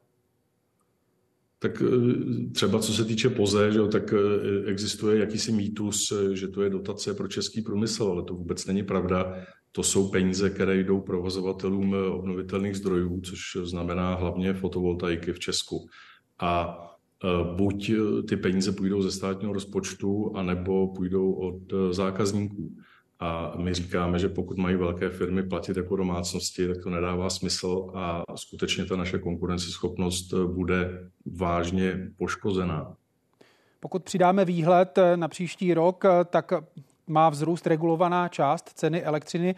Tak 1.64 1.82
eh, 1.82 2.50
třeba 2.52 2.80
co 2.80 2.94
se 2.94 3.06
týče 3.06 3.30
POZE, 3.30 3.72
že, 3.72 3.80
tak 3.92 4.14
eh, 4.14 4.70
existuje 4.70 5.20
jakýsi 5.20 5.52
mýtus, 5.52 6.12
eh, 6.12 6.36
že 6.36 6.48
to 6.48 6.62
je 6.62 6.70
dotace 6.70 7.14
pro 7.14 7.28
český 7.28 7.62
průmysl, 7.62 8.04
ale 8.04 8.24
to 8.24 8.34
vůbec 8.34 8.66
není 8.66 8.84
pravda. 8.84 9.36
To 9.72 9.84
jsou 9.84 10.10
peníze, 10.10 10.50
které 10.50 10.78
jdou 10.78 11.02
provozovatelům 11.02 11.96
obnovitelných 12.12 12.76
zdrojů, 12.76 13.22
což 13.22 13.58
znamená 13.64 14.16
hlavně 14.16 14.54
fotovoltaiky 14.54 15.34
v 15.34 15.40
Česku. 15.40 15.88
A 16.40 16.80
buď 17.56 17.92
ty 18.30 18.38
peníze 18.38 18.72
půjdou 18.72 19.02
ze 19.02 19.12
státního 19.12 19.54
rozpočtu, 19.54 20.32
anebo 20.36 20.94
půjdou 20.94 21.34
od 21.34 21.74
zákazníků. 21.92 22.76
A 23.24 23.54
my 23.58 23.74
říkáme, 23.74 24.20
že 24.20 24.30
pokud 24.30 24.58
mají 24.58 24.76
velké 24.76 25.10
firmy 25.10 25.44
platit 25.44 25.78
jako 25.78 25.96
domácnosti, 25.96 26.68
tak 26.68 26.78
to 26.84 26.90
nedává 26.90 27.30
smysl 27.30 27.92
a 27.94 28.24
skutečně 28.36 28.86
ta 28.86 28.96
naše 28.96 29.20
konkurenceschopnost 29.20 30.34
bude 30.34 31.10
vážně 31.26 32.08
poškozená. 32.18 32.96
Pokud 33.80 34.04
přidáme 34.04 34.46
výhled 34.46 35.00
na 35.16 35.28
příští 35.28 35.74
rok, 35.74 36.04
tak 36.30 36.54
má 37.08 37.30
vzrůst 37.30 37.68
regulovaná 37.68 38.28
část 38.28 38.70
ceny 38.70 39.04
elektřiny. 39.04 39.56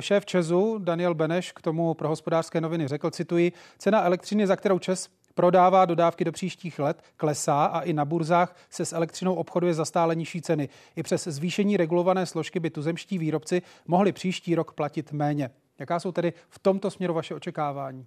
Šéf 0.00 0.26
Česu 0.26 0.78
Daniel 0.78 1.14
Beneš 1.14 1.52
k 1.52 1.62
tomu 1.62 1.94
pro 1.94 2.08
hospodářské 2.08 2.60
noviny 2.60 2.88
řekl, 2.88 3.10
cituji, 3.10 3.52
cena 3.78 4.02
elektřiny, 4.02 4.46
za 4.46 4.56
kterou 4.56 4.78
Čes 4.78 5.08
prodává 5.34 5.84
dodávky 5.84 6.24
do 6.24 6.32
příštích 6.32 6.78
let, 6.78 7.02
klesá 7.16 7.64
a 7.64 7.80
i 7.80 7.92
na 7.92 8.04
burzách 8.04 8.56
se 8.70 8.84
s 8.84 8.92
elektřinou 8.92 9.34
obchoduje 9.34 9.74
za 9.74 9.84
stále 9.84 10.14
nižší 10.14 10.42
ceny. 10.42 10.68
I 10.96 11.02
přes 11.02 11.24
zvýšení 11.24 11.76
regulované 11.76 12.26
složky 12.26 12.60
by 12.60 12.70
tuzemští 12.70 13.18
výrobci 13.18 13.62
mohli 13.86 14.12
příští 14.12 14.54
rok 14.54 14.72
platit 14.72 15.12
méně. 15.12 15.50
Jaká 15.78 16.00
jsou 16.00 16.12
tedy 16.12 16.32
v 16.48 16.58
tomto 16.58 16.90
směru 16.90 17.14
vaše 17.14 17.34
očekávání? 17.34 18.06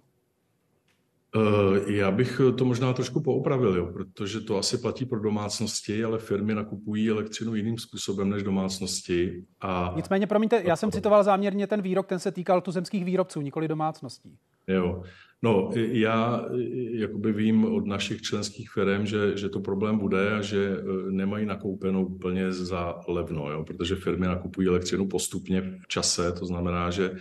Eh, 1.36 1.92
já 1.92 2.10
bych 2.10 2.40
to 2.58 2.64
možná 2.64 2.92
trošku 2.92 3.20
poopravil, 3.20 3.76
jo, 3.76 3.86
protože 3.86 4.40
to 4.40 4.58
asi 4.58 4.78
platí 4.78 5.04
pro 5.04 5.20
domácnosti, 5.20 6.04
ale 6.04 6.18
firmy 6.18 6.54
nakupují 6.54 7.10
elektřinu 7.10 7.54
jiným 7.54 7.78
způsobem 7.78 8.30
než 8.30 8.42
domácnosti. 8.42 9.44
A... 9.60 9.92
Nicméně, 9.96 10.26
promiňte, 10.26 10.62
já 10.64 10.76
jsem 10.76 10.90
citoval 10.90 11.24
záměrně 11.24 11.66
ten 11.66 11.82
výrok, 11.82 12.06
ten 12.06 12.18
se 12.18 12.32
týkal 12.32 12.60
tuzemských 12.60 13.04
výrobců, 13.04 13.40
nikoli 13.40 13.68
domácností. 13.68 14.36
Jo. 14.66 15.02
No, 15.42 15.70
já 15.74 16.44
jakoby 16.90 17.32
vím 17.32 17.64
od 17.64 17.86
našich 17.86 18.22
členských 18.22 18.70
firm, 18.70 19.06
že, 19.06 19.36
že 19.36 19.48
to 19.48 19.60
problém 19.60 19.98
bude 19.98 20.34
a 20.34 20.42
že 20.42 20.76
nemají 21.10 21.46
nakoupenou 21.46 22.04
úplně 22.06 22.52
za 22.52 23.00
levno, 23.08 23.50
jo? 23.50 23.64
protože 23.64 23.96
firmy 23.96 24.26
nakupují 24.26 24.68
elektřinu 24.68 25.08
postupně 25.08 25.60
v 25.60 25.88
čase, 25.88 26.32
to 26.32 26.46
znamená, 26.46 26.90
že 26.90 27.16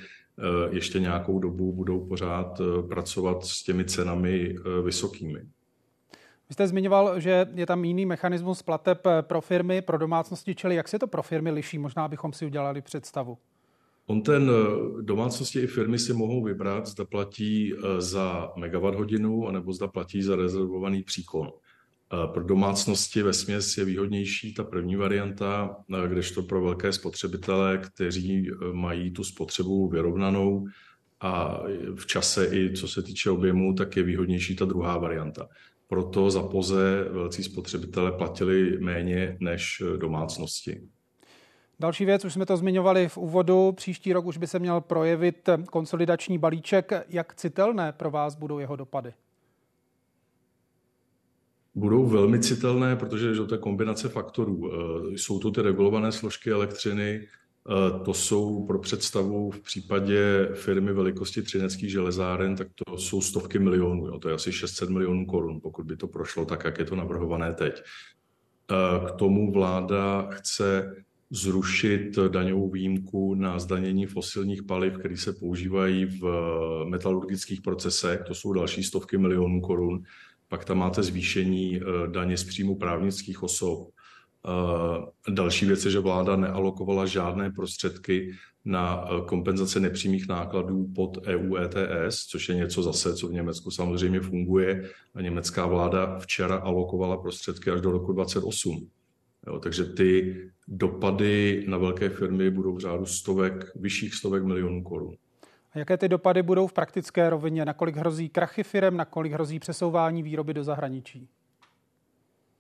ještě 0.70 1.00
nějakou 1.00 1.40
dobu 1.40 1.74
budou 1.74 2.08
pořád 2.08 2.62
pracovat 2.88 3.46
s 3.46 3.64
těmi 3.64 3.86
cenami 3.86 4.56
vysokými. 4.84 5.40
Vy 6.50 6.54
jste 6.54 6.68
zmiňoval, 6.68 7.20
že 7.20 7.48
je 7.54 7.66
tam 7.66 7.86
jiný 7.86 8.06
mechanismus 8.06 8.62
plateb 8.62 9.08
pro 9.22 9.42
firmy, 9.42 9.82
pro 9.82 9.98
domácnosti, 9.98 10.56
čili 10.56 10.76
jak 10.76 10.88
se 10.88 11.00
to 11.00 11.08
pro 11.08 11.24
firmy 11.24 11.52
liší? 11.52 11.78
Možná 11.78 12.08
bychom 12.08 12.34
si 12.34 12.46
udělali 12.46 12.82
představu. 12.82 13.38
On 14.10 14.22
ten 14.22 14.50
eh, 14.50 15.02
domácnosti 15.02 15.60
i 15.60 15.68
firmy 15.68 16.00
si 16.00 16.14
mohou 16.14 16.44
vybrat, 16.44 16.88
zda 16.88 17.06
platí 17.06 17.74
eh, 17.74 18.02
za 18.02 18.52
megawatt 18.56 18.98
hodinu, 18.98 19.48
anebo 19.48 19.74
zda 19.74 19.88
platí 19.88 20.22
za 20.22 20.36
rezervovaný 20.36 21.04
příkon. 21.04 21.52
Eh, 21.52 22.28
pro 22.34 22.44
domácnosti 22.44 23.22
ve 23.22 23.34
směs 23.34 23.78
je 23.78 23.86
výhodnější 23.86 24.54
ta 24.54 24.64
první 24.64 24.96
varianta, 24.96 25.76
kdežto 26.08 26.44
pro 26.44 26.62
velké 26.64 26.94
spotřebitele, 26.94 27.78
kteří 27.78 28.50
mají 28.72 29.12
tu 29.12 29.24
spotřebu 29.24 29.90
vyrovnanou 29.90 30.68
a 31.20 31.64
v 31.96 32.06
čase 32.06 32.50
i 32.56 32.74
co 32.74 32.88
se 32.88 33.02
týče 33.02 33.30
objemu, 33.30 33.74
tak 33.74 33.98
je 33.98 34.04
výhodnější 34.04 34.56
ta 34.56 34.66
druhá 34.66 34.98
varianta. 34.98 35.48
Proto 35.88 36.32
za 36.32 36.44
poze 36.44 37.08
velcí 37.12 37.44
spotřebitele 37.44 38.12
platili 38.12 38.80
méně 38.80 39.38
než 39.40 39.84
domácnosti. 39.98 40.82
Další 41.80 42.06
věc, 42.06 42.26
už 42.26 42.34
jsme 42.34 42.46
to 42.46 42.58
zmiňovali 42.58 43.10
v 43.10 43.18
úvodu, 43.18 43.72
příští 43.72 44.14
rok 44.14 44.26
už 44.26 44.38
by 44.38 44.48
se 44.48 44.60
měl 44.60 44.82
projevit 44.82 45.50
konsolidační 45.72 46.38
balíček. 46.38 46.92
Jak 47.10 47.36
citelné 47.36 47.92
pro 47.92 48.12
vás 48.12 48.36
budou 48.36 48.60
jeho 48.60 48.76
dopady? 48.76 49.14
Budou 51.76 52.06
velmi 52.06 52.40
citelné, 52.40 52.96
protože 52.96 53.36
že 53.36 53.44
to 53.44 53.56
je 53.56 53.60
kombinace 53.60 54.10
faktorů. 54.10 54.72
Eh, 54.72 55.12
jsou 55.18 55.40
to 55.40 55.52
ty 55.52 55.62
regulované 55.62 56.12
složky 56.12 56.52
elektřiny, 56.52 57.22
eh, 57.22 58.04
to 58.06 58.14
jsou 58.14 58.66
pro 58.66 58.80
představu 58.80 59.52
v 59.52 59.60
případě 59.60 60.50
firmy 60.54 60.94
velikosti 60.94 61.42
Třineckých 61.42 61.92
železáren, 61.92 62.56
tak 62.56 62.68
to 62.86 62.98
jsou 62.98 63.22
stovky 63.22 63.60
milionů. 63.60 64.08
Jo. 64.08 64.20
To 64.20 64.30
je 64.30 64.36
asi 64.36 64.52
600 64.52 64.90
milionů 64.90 65.26
korun, 65.26 65.60
pokud 65.62 65.86
by 65.86 65.98
to 65.98 66.08
prošlo 66.08 66.46
tak, 66.46 66.64
jak 66.64 66.80
je 66.80 66.86
to 66.86 66.96
navrhované 66.96 67.54
teď. 67.54 67.84
Eh, 68.72 69.08
k 69.08 69.12
tomu 69.12 69.52
vláda 69.52 70.28
chce 70.32 70.96
zrušit 71.30 72.20
daňovou 72.28 72.70
výjimku 72.70 73.36
na 73.36 73.60
zdanění 73.60 74.06
fosilních 74.06 74.64
paliv, 74.64 74.98
které 74.98 75.18
se 75.18 75.34
používají 75.34 76.06
v 76.06 76.26
eh, 76.26 76.90
metalurgických 76.90 77.62
procesech, 77.62 78.24
to 78.28 78.36
jsou 78.36 78.54
další 78.54 78.84
stovky 78.84 79.18
milionů 79.18 79.62
korun. 79.62 80.04
Pak 80.48 80.66
tam 80.66 80.78
máte 80.78 81.04
zvýšení 81.04 81.78
eh, 81.78 82.08
daně 82.08 82.38
z 82.38 82.44
příjmu 82.44 82.76
právnických 82.76 83.44
osob. 83.44 83.90
Eh, 84.48 85.32
další 85.32 85.66
věc 85.66 85.86
je, 85.86 85.92
že 85.92 86.00
vláda 86.00 86.36
nealokovala 86.36 87.06
žádné 87.06 87.52
prostředky 87.52 88.32
na 88.66 89.06
kompenzace 89.28 89.80
nepřímých 89.80 90.28
nákladů 90.28 90.92
pod 90.96 91.18
EU 91.28 91.56
ETS, 91.56 92.26
což 92.26 92.50
je 92.50 92.56
něco 92.56 92.84
zase, 92.84 93.16
co 93.16 93.28
v 93.28 93.34
Německu 93.34 93.72
samozřejmě 93.72 94.20
funguje. 94.20 94.90
A 95.16 95.22
německá 95.22 95.66
vláda 95.66 96.20
včera 96.20 96.56
alokovala 96.56 97.18
prostředky 97.18 97.72
až 97.72 97.82
do 97.82 97.92
roku 97.92 98.14
2028. 98.14 98.90
Jo, 99.48 99.60
takže 99.60 99.86
ty 99.86 100.38
dopady 100.68 101.66
na 101.68 101.78
velké 101.78 102.10
firmy 102.10 102.52
budou 102.52 102.76
v 102.76 102.80
řádu 102.80 103.06
stovek, 103.06 103.72
vyšších 103.76 104.16
stovek 104.16 104.44
milionů 104.44 104.84
korun. 104.84 105.16
A 105.74 105.80
jaké 105.80 105.98
ty 105.98 106.10
dopady 106.10 106.44
budou 106.44 106.68
v 106.68 106.74
praktické 106.74 107.30
rovině? 107.30 107.66
Nakolik 107.66 107.96
hrozí 107.96 108.30
krachy 108.30 108.64
firm, 108.64 108.98
nakolik 108.98 109.34
hrozí 109.34 109.60
přesouvání 109.60 110.24
výroby 110.24 110.54
do 110.54 110.64
zahraničí? 110.64 111.28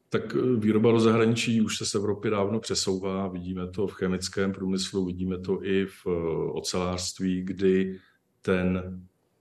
Tak 0.09 0.35
eh, 0.35 0.59
výroba 0.59 0.91
do 0.91 0.99
zahraničí 0.99 1.61
už 1.61 1.77
se 1.77 1.85
z 1.85 1.95
Evropy 1.95 2.29
dávno 2.29 2.59
přesouvá. 2.59 3.27
Vidíme 3.27 3.67
to 3.67 3.87
v 3.87 3.93
chemickém 3.93 4.53
průmyslu, 4.53 5.05
vidíme 5.05 5.37
to 5.37 5.65
i 5.65 5.85
v 5.85 6.07
eh, 6.07 6.11
ocelářství, 6.51 7.41
kdy 7.41 7.99
ten 8.41 8.77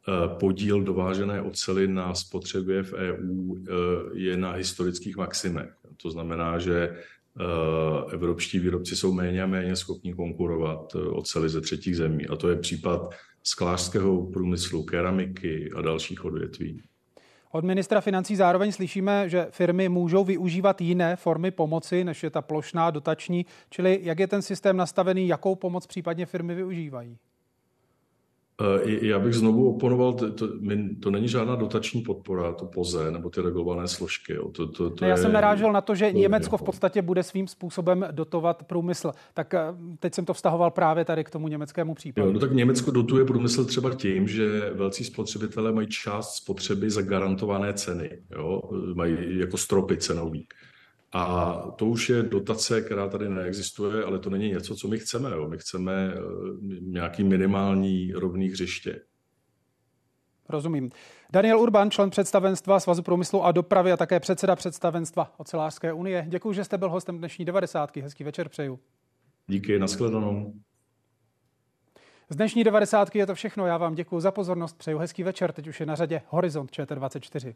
eh, 0.08 0.12
podíl 0.40 0.82
dovážené 0.82 1.42
ocely 1.42 1.88
na 1.88 2.14
spotřebě 2.14 2.82
v 2.82 2.92
EU 2.92 3.56
je 4.14 4.36
na 4.36 4.52
historických 4.52 5.16
maximech. 5.16 5.74
To 6.02 6.10
znamená, 6.10 6.58
že 6.58 6.96
evropští 8.12 8.58
výrobci 8.58 8.96
jsou 8.96 9.12
méně 9.12 9.42
a 9.42 9.46
méně 9.46 9.76
schopní 9.76 10.12
konkurovat 10.12 10.94
eh, 10.94 10.98
oceli 10.98 11.48
ze 11.48 11.60
třetích 11.60 11.96
zemí. 11.96 12.26
A 12.26 12.36
to 12.36 12.48
je 12.48 12.56
případ 12.56 13.10
sklářského 13.42 14.26
průmyslu, 14.26 14.82
keramiky 14.82 15.70
a 15.76 15.82
dalších 15.82 16.24
odvětví. 16.24 16.82
Od 17.50 17.64
ministra 17.64 18.00
financí 18.00 18.36
zároveň 18.36 18.72
slyšíme, 18.72 19.28
že 19.28 19.46
firmy 19.50 19.88
můžou 19.88 20.24
využívat 20.24 20.80
jiné 20.80 21.16
formy 21.16 21.50
pomoci, 21.50 22.04
než 22.04 22.22
je 22.22 22.30
ta 22.30 22.42
plošná 22.42 22.90
dotační, 22.90 23.46
čili 23.70 23.98
jak 24.02 24.18
je 24.18 24.26
ten 24.26 24.42
systém 24.42 24.76
nastavený, 24.76 25.28
jakou 25.28 25.54
pomoc 25.54 25.86
případně 25.86 26.26
firmy 26.26 26.54
využívají? 26.54 27.18
Eh, 28.62 29.06
já 29.06 29.18
bych 29.18 29.34
znovu 29.34 29.74
oponoval, 29.74 30.12
to, 30.14 30.32
to, 30.32 30.48
to 31.00 31.10
není 31.10 31.28
žádná 31.28 31.56
dotační 31.56 32.02
podpora, 32.02 32.52
to 32.52 32.66
POZE 32.66 33.10
nebo 33.10 33.30
ty 33.30 33.40
regulované 33.40 33.88
složky. 33.88 34.34
Jo. 34.34 34.48
To, 34.48 34.68
to, 34.68 34.90
to 34.90 35.04
Já 35.04 35.10
je... 35.10 35.16
jsem 35.16 35.32
narážel 35.32 35.72
na 35.72 35.80
to, 35.80 35.94
že 35.94 36.12
Německo 36.12 36.56
v 36.56 36.62
podstatě 36.62 37.02
bude 37.02 37.22
svým 37.22 37.48
způsobem 37.48 38.06
dotovat 38.10 38.62
průmysl. 38.62 39.12
Tak 39.34 39.54
eh, 39.54 39.60
teď 40.00 40.14
jsem 40.14 40.24
to 40.24 40.34
vztahoval 40.34 40.70
právě 40.70 41.04
tady 41.04 41.24
k 41.24 41.30
tomu 41.30 41.48
německému 41.48 41.94
případu. 41.94 42.26
Jo, 42.26 42.32
no 42.32 42.38
tak 42.38 42.52
Německo 42.52 42.90
dotuje 42.90 43.24
průmysl 43.24 43.64
třeba 43.64 43.94
tím, 43.94 44.28
že 44.28 44.70
velcí 44.74 45.04
spotřebitelé 45.04 45.72
mají 45.72 45.88
část 45.88 46.34
spotřeby 46.34 46.90
za 46.90 47.02
garantované 47.02 47.72
ceny. 47.72 48.10
Jo. 48.36 48.62
Mají 48.94 49.38
jako 49.38 49.56
stropy 49.56 49.96
cenový. 49.96 50.46
A 51.16 51.56
to 51.76 51.86
už 51.86 52.08
je 52.08 52.22
dotace, 52.22 52.80
která 52.80 53.08
tady 53.08 53.28
neexistuje, 53.28 54.04
ale 54.04 54.18
to 54.18 54.30
není 54.30 54.48
něco, 54.48 54.76
co 54.76 54.88
my 54.88 54.98
chceme. 54.98 55.30
Jo. 55.30 55.48
My 55.48 55.58
chceme 55.58 56.14
eh, 56.14 56.20
nějaký 56.80 57.24
minimální 57.24 58.12
rovný 58.12 58.48
hřiště. 58.48 59.00
Rozumím. 60.48 60.90
Daniel 61.32 61.60
Urban, 61.60 61.90
člen 61.90 62.10
představenstva 62.10 62.80
Svazu 62.80 63.02
průmyslu 63.02 63.44
a 63.44 63.52
dopravy 63.52 63.92
a 63.92 63.96
také 63.96 64.20
předseda 64.20 64.56
představenstva 64.56 65.34
Ocelářské 65.36 65.92
unie. 65.92 66.26
Děkuji, 66.28 66.52
že 66.52 66.64
jste 66.64 66.78
byl 66.78 66.90
hostem 66.90 67.18
dnešní 67.18 67.44
90. 67.44 67.96
Hezký 67.96 68.24
večer 68.24 68.48
přeju. 68.48 68.80
Díky, 69.46 69.78
nashledanou. 69.78 70.52
Z 72.30 72.36
dnešní 72.36 72.64
90. 72.64 73.16
je 73.16 73.26
to 73.26 73.34
všechno. 73.34 73.66
Já 73.66 73.78
vám 73.78 73.94
děkuji 73.94 74.20
za 74.20 74.30
pozornost, 74.30 74.78
přeju 74.78 74.98
hezký 74.98 75.22
večer. 75.22 75.52
Teď 75.52 75.66
už 75.66 75.80
je 75.80 75.86
na 75.86 75.94
řadě 75.94 76.22
Horizont 76.28 76.70
ČT24. 76.70 77.54